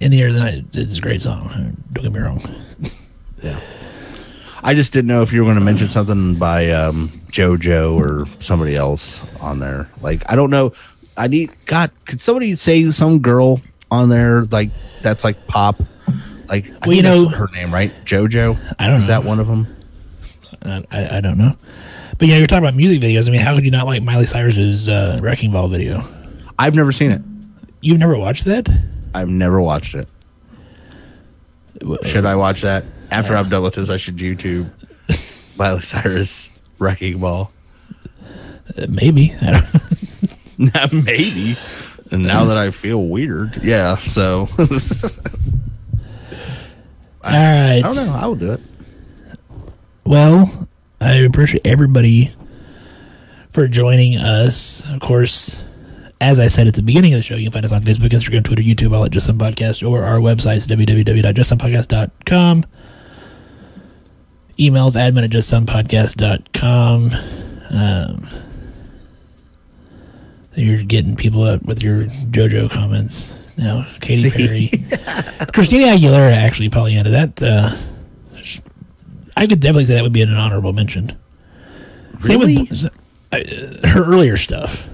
in 0.00 0.10
the 0.10 0.20
air 0.20 0.28
of 0.28 0.34
the 0.34 0.40
night 0.40 0.64
it's 0.76 0.98
a 0.98 1.00
great 1.00 1.22
song. 1.22 1.76
Don't 1.92 2.02
get 2.04 2.12
me 2.12 2.20
wrong. 2.20 2.40
Yeah. 3.42 3.58
I 4.62 4.72
just 4.74 4.92
didn't 4.92 5.08
know 5.08 5.22
if 5.22 5.32
you 5.32 5.40
were 5.40 5.46
going 5.46 5.58
to 5.58 5.64
mention 5.64 5.88
something 5.88 6.36
by 6.36 6.70
um, 6.70 7.08
JoJo 7.32 7.96
or 7.96 8.28
somebody 8.40 8.76
else 8.76 9.20
on 9.40 9.58
there. 9.58 9.88
Like, 10.00 10.22
I 10.30 10.36
don't 10.36 10.50
know. 10.50 10.72
I 11.16 11.26
need 11.26 11.50
God. 11.66 11.90
Could 12.06 12.20
somebody 12.20 12.54
say 12.54 12.88
some 12.92 13.18
girl 13.18 13.60
on 13.90 14.10
there 14.10 14.44
like 14.44 14.70
that's 15.00 15.24
like 15.24 15.48
pop? 15.48 15.82
Like, 16.48 16.70
I 16.82 16.86
Well, 16.86 16.96
you 16.96 17.02
know- 17.02 17.26
her 17.26 17.48
name, 17.52 17.74
right? 17.74 17.90
JoJo. 18.04 18.76
I 18.78 18.86
don't 18.86 19.00
Is 19.00 19.08
know. 19.08 19.20
that 19.20 19.24
one 19.24 19.40
of 19.40 19.48
them? 19.48 19.66
I, 20.64 20.84
I, 20.92 21.16
I 21.16 21.20
don't 21.20 21.38
know. 21.38 21.56
But 22.18 22.28
yeah, 22.28 22.36
you're 22.36 22.46
talking 22.46 22.62
about 22.62 22.76
music 22.76 23.00
videos. 23.00 23.26
I 23.28 23.32
mean, 23.32 23.40
how 23.40 23.56
could 23.56 23.64
you 23.64 23.72
not 23.72 23.86
like 23.86 24.04
Miley 24.04 24.26
Cyrus's 24.26 24.88
uh, 24.88 25.18
Wrecking 25.20 25.50
Ball 25.50 25.66
video? 25.68 26.04
I've 26.60 26.76
never 26.76 26.92
seen 26.92 27.10
it. 27.10 27.22
You've 27.82 27.98
never 27.98 28.16
watched 28.16 28.46
that? 28.46 28.68
I've 29.14 29.28
never 29.28 29.60
watched 29.60 29.94
it. 29.94 30.08
Should 32.04 32.24
I 32.24 32.36
watch 32.36 32.62
that 32.62 32.84
after 33.10 33.36
I'm 33.36 33.48
done 33.48 33.62
with 33.64 33.74
this? 33.74 33.90
I 33.90 33.96
should 33.96 34.16
YouTube 34.16 34.70
Miley 35.58 35.82
Cyrus 35.82 36.48
Wrecking 36.78 37.18
Ball. 37.18 37.50
Uh, 38.76 38.86
maybe. 38.88 39.34
I 39.42 39.50
don't. 39.50 40.92
Maybe. 41.04 41.56
And 42.12 42.22
now 42.22 42.44
that 42.44 42.56
I 42.56 42.70
feel 42.70 43.02
weird, 43.06 43.62
yeah. 43.64 43.96
So 43.98 44.48
All 44.58 44.66
right. 47.24 47.78
I 47.78 47.80
don't 47.80 47.96
know. 47.96 48.12
I 48.14 48.26
will 48.26 48.34
do 48.36 48.52
it. 48.52 48.60
Well, 50.04 50.68
I 51.00 51.12
appreciate 51.14 51.66
everybody 51.66 52.34
for 53.52 53.66
joining 53.66 54.16
us. 54.16 54.88
Of 54.90 55.00
course, 55.00 55.61
as 56.22 56.38
I 56.38 56.46
said 56.46 56.66
at 56.68 56.74
the 56.74 56.82
beginning 56.82 57.12
of 57.14 57.18
the 57.18 57.22
show, 57.22 57.34
you 57.34 57.44
can 57.46 57.52
find 57.52 57.64
us 57.64 57.72
on 57.72 57.82
Facebook, 57.82 58.08
Instagram, 58.10 58.44
Twitter, 58.44 58.62
YouTube, 58.62 58.94
all 58.96 59.04
at 59.04 59.10
Just 59.10 59.26
Some 59.26 59.38
Podcast, 59.38 59.86
or 59.88 60.04
our 60.04 60.18
website 60.18 60.56
is 60.58 60.66
www.justsomepodcast.com. 60.68 62.64
Emails 64.58 64.94
admin 64.96 65.24
at 65.24 65.30
justsomepodcast.com. 65.30 67.10
Um, 67.70 68.28
you're 70.54 70.84
getting 70.84 71.16
people 71.16 71.42
up 71.42 71.62
with 71.64 71.82
your 71.82 72.04
JoJo 72.04 72.70
comments 72.70 73.32
now. 73.56 73.84
Katy 74.00 74.30
Perry. 74.36 74.68
Christina 75.52 75.86
Aguilera 75.86 76.32
actually 76.34 76.68
probably 76.68 76.94
into 76.96 77.10
that. 77.10 77.42
Uh, 77.42 77.74
I 79.36 79.46
could 79.46 79.60
definitely 79.60 79.86
say 79.86 79.94
that 79.94 80.02
would 80.02 80.12
be 80.12 80.22
an 80.22 80.32
honorable 80.32 80.72
mention. 80.72 81.18
Same 82.20 82.38
with 82.38 82.48
Really? 82.48 82.70
uh, 83.32 83.88
her 83.88 84.04
earlier 84.04 84.36
stuff. 84.36 84.88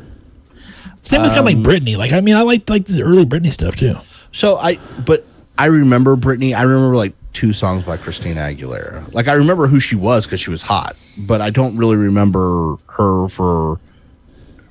Same 1.09 1.23
with 1.23 1.31
kind 1.31 1.41
of 1.41 1.47
like 1.47 1.57
um, 1.57 1.65
Britney. 1.65 1.97
Like 1.97 2.13
I 2.13 2.21
mean, 2.21 2.37
I 2.37 2.43
like 2.43 2.69
like 2.69 2.85
the 2.85 3.03
early 3.03 3.25
Britney 3.25 3.53
stuff 3.53 3.77
too. 3.77 3.97
So 4.33 4.59
I, 4.59 4.79
but 5.07 5.25
I 5.57 5.67
remember 5.67 6.17
Britney. 6.17 6.55
I 6.55 6.63
remember 6.63 6.97
like 6.97 7.15
two 7.33 7.55
songs 7.55 7.85
by 7.85 7.97
Christina 7.97 8.41
Aguilera. 8.41 9.13
Like 9.15 9.27
I 9.27 9.33
remember 9.33 9.67
who 9.69 9.81
she 9.81 9.97
was 9.97 10.27
because 10.27 10.41
she 10.41 10.51
was 10.51 10.61
hot, 10.61 10.97
but 11.27 11.41
I 11.41 11.49
don't 11.49 11.77
really 11.79 11.97
remember 11.97 12.77
her 12.89 13.29
for 13.29 13.81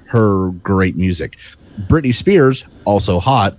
her 0.06 0.52
great 0.52 0.96
music. 0.96 1.38
Britney 1.88 2.14
Spears, 2.14 2.66
also 2.86 3.20
hot, 3.20 3.58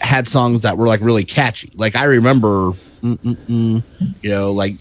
had 0.00 0.26
songs 0.26 0.62
that 0.62 0.78
were 0.78 0.86
like 0.86 1.00
really 1.02 1.24
catchy. 1.24 1.72
Like 1.74 1.94
I 1.94 2.04
remember, 2.04 2.72
you 3.02 3.82
know, 4.22 4.52
like 4.52 4.76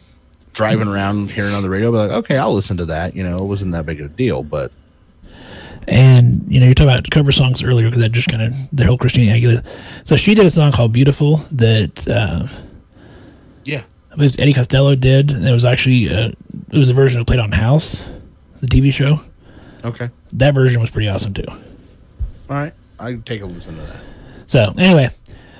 driving 0.53 0.87
around 0.87 1.29
hearing 1.29 1.53
on 1.53 1.61
the 1.61 1.69
radio, 1.69 1.91
but 1.91 2.09
like, 2.09 2.17
okay, 2.19 2.37
I'll 2.37 2.53
listen 2.53 2.77
to 2.77 2.85
that. 2.85 3.17
You 3.17 3.23
know, 3.23 3.37
it 3.37 3.47
wasn't 3.47 3.73
that 3.73 3.85
big 3.85 3.99
of 3.99 4.05
a 4.05 4.15
deal, 4.15 4.43
but 4.43 4.71
And 5.87 6.45
you 6.51 6.59
know, 6.59 6.65
you're 6.65 6.75
talking 6.75 6.91
about 6.91 7.09
cover 7.11 7.31
songs 7.31 7.63
earlier 7.63 7.87
because 7.89 8.01
that 8.01 8.11
just 8.11 8.27
kind 8.29 8.41
of 8.43 8.53
the 8.71 8.85
whole 8.85 8.97
Christina 8.97 9.33
Aguilera. 9.33 9.65
So 10.05 10.15
she 10.15 10.33
did 10.33 10.45
a 10.45 10.49
song 10.51 10.71
called 10.71 10.93
"Beautiful" 10.93 11.37
that 11.51 12.07
uh, 12.07 12.47
yeah, 13.65 13.83
it 14.11 14.17
was 14.17 14.37
Eddie 14.39 14.53
Costello 14.53 14.95
did. 14.95 15.31
And 15.31 15.47
it 15.47 15.51
was 15.51 15.65
actually 15.65 16.09
uh, 16.09 16.31
it 16.71 16.77
was 16.77 16.89
a 16.89 16.93
version 16.93 17.19
that 17.19 17.25
played 17.25 17.39
on 17.39 17.51
House, 17.51 18.07
the 18.61 18.67
TV 18.67 18.93
show. 18.93 19.19
okay, 19.83 20.09
That 20.33 20.53
version 20.53 20.79
was 20.81 20.89
pretty 20.89 21.07
awesome 21.09 21.33
too. 21.33 21.45
all 21.49 21.57
right, 22.49 22.73
I 22.99 23.11
can 23.11 23.23
take 23.23 23.41
a 23.41 23.45
listen 23.45 23.75
to 23.75 23.81
that. 23.81 24.01
So 24.47 24.73
anyway, 24.77 25.09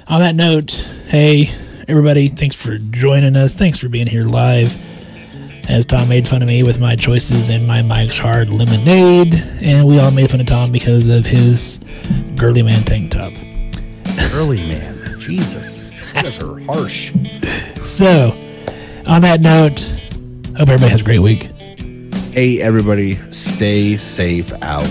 on 0.08 0.20
that 0.22 0.36
note, 0.36 0.72
hey 1.08 1.52
everybody, 1.88 2.30
thanks 2.30 2.56
for 2.56 2.78
joining 2.78 3.36
us. 3.36 3.54
Thanks 3.54 3.78
for 3.78 3.90
being 3.90 4.08
here 4.08 4.24
live. 4.24 4.74
As 5.70 5.86
Tom 5.86 6.10
made 6.10 6.28
fun 6.28 6.42
of 6.42 6.48
me 6.48 6.62
with 6.62 6.80
my 6.80 6.96
choices 6.96 7.50
and 7.50 7.66
my 7.66 7.82
Mike's 7.82 8.18
Hard 8.18 8.50
Lemonade, 8.50 9.34
and 9.62 9.88
we 9.88 9.98
all 9.98 10.12
made 10.12 10.30
fun 10.30 10.42
of 10.42 10.46
Tom 10.46 10.72
because 10.72 11.08
of 11.08 11.26
his 11.26 11.80
girly 12.36 12.62
man 12.62 12.84
tank 12.84 13.12
top. 13.12 13.34
Early 14.34 14.58
man, 14.68 15.20
Jesus, 15.20 15.80
you 16.14 16.22
guys 16.22 16.42
are 16.44 16.60
harsh. 16.66 17.12
So, 17.84 18.32
on 19.08 19.22
that 19.22 19.40
note, 19.42 19.80
hope 20.58 20.68
everybody 20.70 20.90
has 20.90 21.02
a 21.02 21.04
great 21.04 21.20
week. 21.20 21.44
Hey, 22.34 22.62
everybody, 22.62 23.20
stay 23.32 23.98
safe 23.98 24.52
out. 24.62 24.90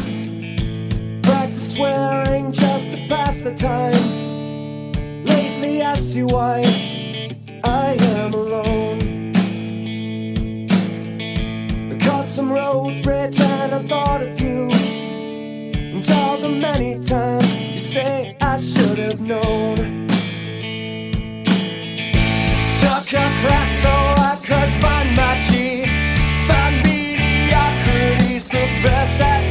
Practice 1.23 1.74
swearing 1.77 2.51
just 2.51 2.93
to 2.93 2.99
pass 3.09 3.43
the 3.43 3.55
time. 3.55 4.93
Lately 5.24 5.82
I 5.82 5.94
see 5.94 6.23
why 6.23 6.62
I 7.62 7.97
am 8.01 8.11
some 12.33 12.51
road 12.51 13.05
rage 13.05 13.39
and 13.39 13.75
I 13.75 13.83
thought 13.83 14.23
of 14.23 14.41
you. 14.41 14.71
And 14.71 16.11
all 16.13 16.39
the 16.39 16.49
many 16.49 16.99
times 16.99 17.55
you 17.59 17.77
say 17.77 18.35
I 18.41 18.57
should 18.57 18.97
have 18.97 19.21
known. 19.21 19.77
Took 22.81 23.09
a 23.25 23.27
class 23.43 23.71
so 23.85 23.95
I 24.31 24.35
could 24.49 24.73
find 24.81 25.09
my 25.15 25.39
G. 25.47 25.85
Find 26.49 26.77
mediocrity's 26.83 28.49
the 28.49 28.65
best 28.83 29.41